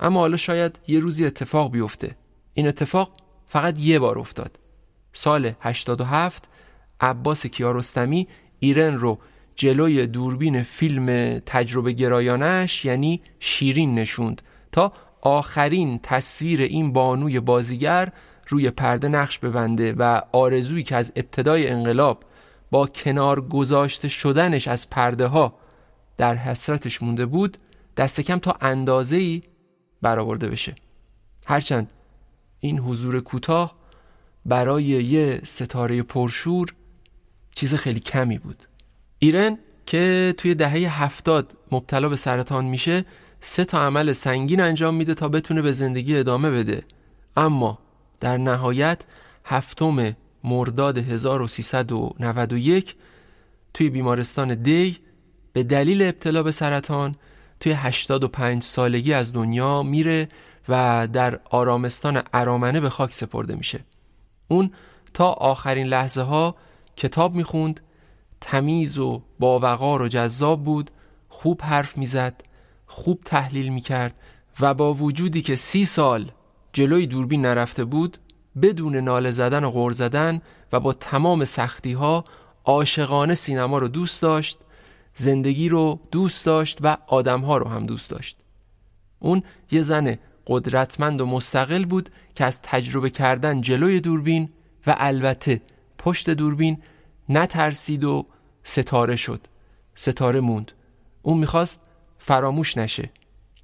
اما 0.00 0.20
حالا 0.20 0.36
شاید 0.36 0.78
یه 0.88 1.00
روزی 1.00 1.26
اتفاق 1.26 1.70
بیفته. 1.70 2.16
این 2.54 2.68
اتفاق 2.68 3.12
فقط 3.46 3.78
یه 3.78 3.98
بار 3.98 4.18
افتاد. 4.18 4.58
سال 5.12 5.52
87 5.60 6.48
عباس 7.00 7.46
کیارستمی 7.46 8.28
ایرن 8.58 8.94
رو 8.94 9.18
جلوی 9.60 10.06
دوربین 10.06 10.62
فیلم 10.62 11.38
تجربه 11.38 11.92
گرایانش 11.92 12.84
یعنی 12.84 13.22
شیرین 13.40 13.94
نشوند. 13.94 14.42
تا 14.72 14.92
آخرین 15.20 16.00
تصویر 16.02 16.62
این 16.62 16.92
بانوی 16.92 17.40
بازیگر 17.40 18.12
روی 18.48 18.70
پرده 18.70 19.08
نقش 19.08 19.38
ببنده 19.38 19.92
و 19.92 20.20
آرزویی 20.32 20.82
که 20.82 20.96
از 20.96 21.12
ابتدای 21.16 21.68
انقلاب 21.68 22.24
با 22.70 22.86
کنار 22.86 23.40
گذاشته 23.40 24.08
شدنش 24.08 24.68
از 24.68 24.90
پرده 24.90 25.26
ها 25.26 25.54
در 26.16 26.34
حسرتش 26.34 27.02
مونده 27.02 27.26
بود 27.26 27.58
دست 27.96 28.20
کم 28.20 28.38
تا 28.38 28.56
اندازه 28.60 29.16
ای 29.16 29.42
برآورده 30.02 30.48
بشه. 30.48 30.74
هرچند 31.46 31.90
این 32.60 32.78
حضور 32.78 33.20
کوتاه 33.20 33.76
برای 34.46 34.84
یه 34.84 35.40
ستاره 35.44 36.02
پرشور 36.02 36.74
چیز 37.54 37.74
خیلی 37.74 38.00
کمی 38.00 38.38
بود. 38.38 38.69
ایرن 39.22 39.58
که 39.86 40.34
توی 40.38 40.54
دهه 40.54 41.02
هفتاد 41.02 41.56
مبتلا 41.72 42.08
به 42.08 42.16
سرطان 42.16 42.64
میشه 42.64 43.04
سه 43.40 43.64
تا 43.64 43.80
عمل 43.80 44.12
سنگین 44.12 44.60
انجام 44.60 44.94
میده 44.94 45.14
تا 45.14 45.28
بتونه 45.28 45.62
به 45.62 45.72
زندگی 45.72 46.16
ادامه 46.16 46.50
بده. 46.50 46.84
اما 47.36 47.78
در 48.20 48.36
نهایت 48.36 49.02
هفتم 49.44 50.16
مرداد 50.44 50.98
1391 50.98 52.96
توی 53.74 53.90
بیمارستان 53.90 54.54
دی 54.54 54.98
به 55.52 55.62
دلیل 55.62 56.02
ابتلا 56.02 56.42
به 56.42 56.50
سرطان 56.50 57.14
توی 57.60 57.72
85 57.72 58.62
سالگی 58.62 59.12
از 59.12 59.32
دنیا 59.32 59.82
میره 59.82 60.28
و 60.68 61.08
در 61.12 61.40
آرامستان 61.50 62.22
ارامنه 62.32 62.80
به 62.80 62.90
خاک 62.90 63.14
سپرده 63.14 63.54
میشه. 63.54 63.80
اون 64.48 64.70
تا 65.14 65.26
آخرین 65.32 65.86
لحظه 65.86 66.22
ها 66.22 66.56
کتاب 66.96 67.34
می‌خوند 67.34 67.80
تمیز 68.40 68.98
و 68.98 69.22
باوقار 69.38 70.02
و 70.02 70.08
جذاب 70.08 70.64
بود 70.64 70.90
خوب 71.28 71.60
حرف 71.62 71.98
می‌زد 71.98 72.42
خوب 72.86 73.20
تحلیل 73.24 73.68
می‌کرد 73.68 74.14
و 74.60 74.74
با 74.74 74.94
وجودی 74.94 75.42
که 75.42 75.56
سی 75.56 75.84
سال 75.84 76.32
جلوی 76.72 77.06
دوربین 77.06 77.42
نرفته 77.42 77.84
بود 77.84 78.18
بدون 78.62 78.96
ناله 78.96 79.30
زدن 79.30 79.64
و 79.64 79.70
غور 79.70 79.92
زدن 79.92 80.42
و 80.72 80.80
با 80.80 80.92
تمام 80.92 81.44
سختی 81.44 81.92
ها 81.92 82.24
عاشقانه 82.64 83.34
سینما 83.34 83.78
رو 83.78 83.88
دوست 83.88 84.22
داشت 84.22 84.58
زندگی 85.14 85.68
رو 85.68 86.00
دوست 86.10 86.46
داشت 86.46 86.78
و 86.82 86.96
آدم 87.06 87.40
ها 87.40 87.58
رو 87.58 87.68
هم 87.68 87.86
دوست 87.86 88.10
داشت. 88.10 88.36
اون 89.18 89.42
یه 89.70 89.82
زن 89.82 90.16
قدرتمند 90.46 91.20
و 91.20 91.26
مستقل 91.26 91.84
بود 91.84 92.10
که 92.34 92.44
از 92.44 92.60
تجربه 92.62 93.10
کردن 93.10 93.60
جلوی 93.60 94.00
دوربین 94.00 94.48
و 94.86 94.94
البته 94.98 95.60
پشت 95.98 96.30
دوربین 96.30 96.78
نترسید 97.32 98.04
و 98.04 98.26
ستاره 98.62 99.16
شد 99.16 99.40
ستاره 99.94 100.40
موند. 100.40 100.72
اون 101.22 101.38
می‌خواست 101.38 101.82
فراموش 102.18 102.78
نشه 102.78 103.10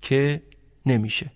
که 0.01 0.43
نمیشه. 0.87 1.31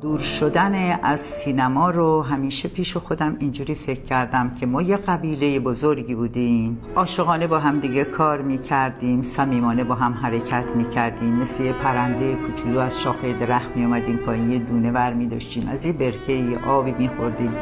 دور 0.00 0.18
شدن 0.18 1.00
از 1.02 1.20
سینما 1.20 1.90
رو 1.90 2.22
همیشه 2.22 2.68
پیش 2.68 2.96
خودم 2.96 3.36
اینجوری 3.40 3.74
فکر 3.74 4.00
کردم 4.00 4.54
که 4.54 4.66
ما 4.66 4.82
یه 4.82 4.96
قبیله 4.96 5.60
بزرگی 5.60 6.14
بودیم. 6.14 6.80
عاشقانه 6.96 7.46
با 7.46 7.58
هم 7.58 7.80
دیگه 7.80 8.04
کار 8.04 8.42
می‌کردیم 8.42 9.22
صمیمانه 9.22 9.84
با 9.84 9.94
هم 9.94 10.12
حرکت 10.12 10.64
می‌کردیم. 10.76 11.34
مثل 11.34 11.64
یه 11.64 11.72
پرنده 11.72 12.34
کوچولو 12.34 12.78
از 12.78 13.00
شاخه 13.00 13.32
درخت 13.32 13.76
میامدیم 13.76 14.16
پایین 14.16 14.50
یه 14.50 14.58
دونه 14.58 14.90
ور 14.90 15.12
میداشتیم. 15.12 15.68
از 15.68 15.84
یه 15.84 15.92
برکه 15.92 16.58
آبی 16.66 16.90
میخوردیم. 16.90 17.52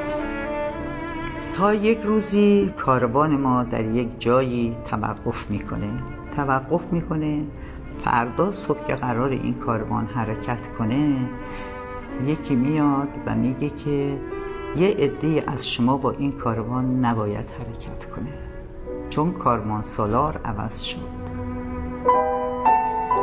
تا 1.57 1.75
یک 1.75 2.01
روزی 2.05 2.73
کاروان 2.77 3.37
ما 3.37 3.63
در 3.63 3.85
یک 3.85 4.09
جایی 4.19 4.77
توقف 4.91 5.51
می‌کنه. 5.51 5.89
توقف 6.37 6.93
می‌کنه. 6.93 7.43
فردا 8.05 8.53
صبح 8.53 8.87
که 8.87 8.95
قرار 8.95 9.29
این 9.29 9.55
کاروان 9.55 10.07
حرکت 10.07 10.59
کنه 10.79 11.17
یکی 12.27 12.55
میاد 12.55 13.09
و 13.27 13.35
میگه 13.35 13.71
که 13.71 14.19
یه 14.77 14.89
عده 14.89 15.45
از 15.47 15.69
شما 15.69 15.97
با 15.97 16.11
این 16.11 16.33
کاروان 16.33 17.05
نباید 17.05 17.51
حرکت 17.59 18.05
کنه. 18.11 18.33
چون 19.11 19.33
کاروان 19.33 19.83
سالار 19.83 20.41
عوض 20.45 20.83
شد. 20.83 20.99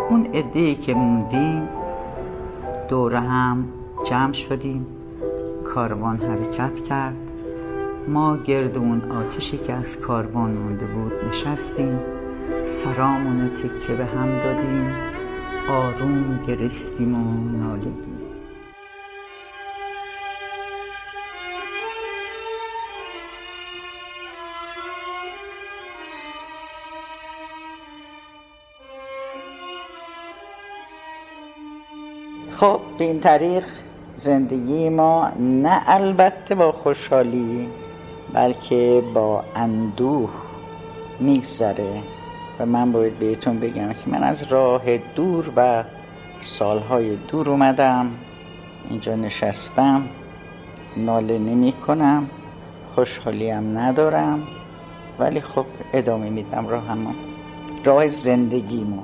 اون 0.10 0.26
عده 0.26 0.76
که 0.76 0.94
موندیم 0.94 1.70
دور 2.90 3.16
هم 3.16 3.66
جمع 4.06 4.34
شدیم. 4.34 4.86
کاروان 5.66 6.18
حرکت 6.18 6.84
کرد. 6.84 7.16
ما 8.08 8.38
گرد 8.38 8.78
اون 8.78 9.12
آتشی 9.12 9.58
که 9.58 9.74
از 9.74 10.00
کاروان 10.00 10.52
مونده 10.52 10.86
بود 10.86 11.14
نشستیم 11.30 12.00
سرامون 12.66 13.50
تکه 13.50 13.94
به 13.94 14.06
هم 14.06 14.38
دادیم 14.38 14.96
آروم 15.70 16.40
گرستیم 16.48 17.16
و 17.16 17.58
نالگیم 17.58 18.18
خب 32.56 32.80
به 32.98 33.04
این 33.04 33.20
طریق 33.20 33.66
زندگی 34.16 34.90
ما 34.90 35.32
نه 35.40 35.82
البته 35.86 36.56
با 36.56 36.72
خوشحالی 36.72 37.70
بلکه 38.34 39.04
با 39.14 39.44
اندوه 39.56 40.30
میگذره. 41.20 42.02
و 42.60 42.66
من 42.66 42.92
باید 42.92 43.20
بهتون 43.20 43.60
بگم 43.60 43.94
که 43.94 44.10
من 44.10 44.24
از 44.24 44.44
راه 44.44 44.98
دور 44.98 45.52
و 45.56 45.84
سالهای 46.42 47.16
دور 47.16 47.50
اومدم. 47.50 48.12
اینجا 48.90 49.16
نشستم. 49.16 50.10
ناله 50.98 51.38
نمی 51.38 51.74
کنم 51.74 52.30
خوشحالی 52.96 53.50
هم 53.50 53.78
ندارم. 53.78 54.48
ولی 55.20 55.42
خب 55.42 55.66
ادامه 55.94 56.30
میدم 56.30 56.68
راه 56.68 56.88
هم. 56.88 57.16
راه 57.86 58.08
زندگیمو. 58.08 59.02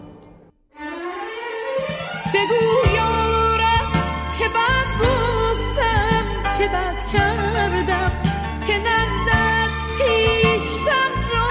بگو 2.34 2.95
یارم 2.95 3.91
چه 4.39 4.45
بد 4.47 4.89
گفتم 5.01 6.26
چه 6.57 6.68
بد 6.68 7.14
کردم. 7.14 8.28
که 8.70 8.78
نزدت 8.78 9.72
پیشتم 9.98 11.14
را 11.34 11.50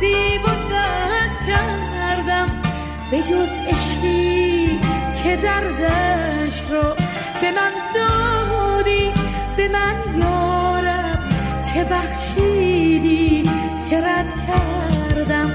دیوگت 0.00 1.32
کردم. 1.46 2.62
به 3.10 3.18
جز 3.18 3.48
عشقی 3.68 4.78
که 5.24 5.36
دردش 5.36 6.62
را 6.70 6.96
به 7.40 7.50
من 7.52 7.72
دادی 7.94 9.12
به 9.56 9.68
من 9.68 9.94
یارم 10.18 11.28
چه 11.74 11.84
بخشیدی 11.84 13.42
کردم. 13.90 15.50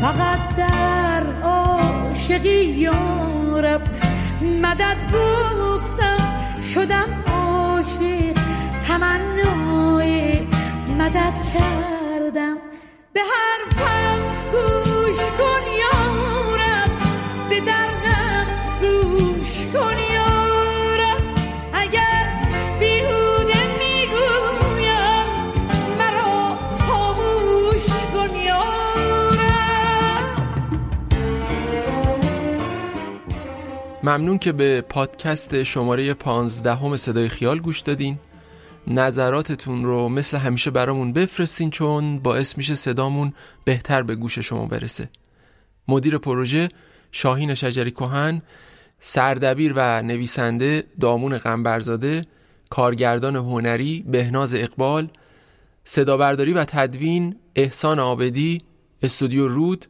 فقط 0.00 0.56
در 0.56 1.22
عاشقی 1.42 2.64
یارب 2.64 3.82
مدد 4.62 4.96
گفتم 5.12 6.16
شدم 6.74 7.24
عاشق 7.26 8.43
تمنای 8.88 10.40
مدد 10.98 11.34
کردم. 11.54 12.56
به 13.12 13.20
حرفم 13.20 14.18
گوش 14.52 15.16
کن 15.38 15.64
یارب 15.82 16.90
به 17.48 17.60
دردم 17.60 18.46
گوش 18.80 19.66
کن 19.72 19.98
یارب 20.14 21.22
اگر 21.72 22.26
بیهوده 22.80 23.60
می‌گویم 23.78 25.26
مرا 25.98 26.58
خاموش 26.86 27.86
کن 28.14 28.36
یارب 28.36 28.64
ممنون 34.02 34.38
که 34.38 34.52
به 34.52 34.80
پادکست 34.80 35.62
شماره 35.62 36.14
پانزدهم 36.14 36.96
صدای 36.96 37.28
خیال 37.28 37.60
گوش 37.60 37.80
دادین. 37.80 38.18
نظراتتون 38.86 39.84
رو 39.84 40.08
مثل 40.08 40.36
همیشه 40.36 40.70
برامون 40.70 41.12
بفرستین 41.12 41.70
چون 41.70 42.18
باعث 42.18 42.56
میشه 42.56 42.74
صدامون 42.74 43.32
بهتر 43.64 44.02
به 44.02 44.14
گوش 44.14 44.38
شما 44.38 44.66
برسه. 44.66 45.08
مدیر 45.88 46.18
پروژه 46.18 46.68
شاهین 47.12 47.54
شجری 47.54 47.90
کوهن 47.90 48.42
سردبیر 49.00 49.72
و 49.76 50.02
نویسنده 50.02 50.84
دامون 51.00 51.38
غنبرزاده 51.38 52.24
کارگردان 52.70 53.36
هنری 53.36 54.04
بهناز 54.06 54.54
اقبال 54.54 55.08
صدابرداری 55.84 56.52
و 56.52 56.64
تدوین 56.64 57.36
احسان 57.56 57.98
آبدی 57.98 58.58
استودیو 59.02 59.48
رود 59.48 59.86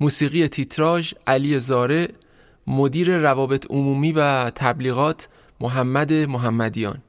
موسیقی 0.00 0.48
تیتراژ 0.48 1.12
علی 1.26 1.58
زاره 1.58 2.08
مدیر 2.66 3.18
روابط 3.18 3.66
عمومی 3.70 4.12
و 4.12 4.50
تبلیغات 4.50 5.28
محمد 5.60 6.12
محمدیان. 6.12 7.02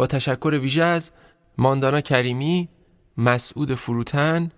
با 0.00 0.06
تشکر 0.06 0.58
ویژه 0.62 0.82
از 0.82 1.12
ماندانا 1.58 2.00
کریمی، 2.00 2.68
مسعود 3.16 3.74
فروتن، 3.74 4.50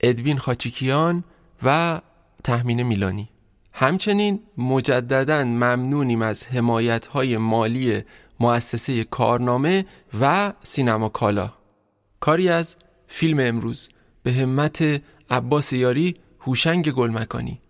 ادوین 0.00 0.38
خاچیکیان 0.38 1.24
و 1.62 2.00
تحمین 2.44 2.82
میلانی. 2.82 3.28
همچنین 3.72 4.40
مجددا 4.58 5.44
ممنونیم 5.44 6.22
از 6.22 6.46
حمایت 6.46 7.06
های 7.06 7.36
مالی 7.36 8.02
مؤسسه 8.40 9.04
کارنامه 9.04 9.84
و 10.20 10.52
سینما 10.62 11.08
کالا. 11.08 11.52
کاری 12.20 12.48
از 12.48 12.76
فیلم 13.06 13.40
امروز 13.40 13.88
به 14.22 14.32
همت 14.32 15.02
عباس 15.30 15.72
یاری 15.72 16.16
هوشنگ 16.40 16.90
گلمکانی. 16.90 17.60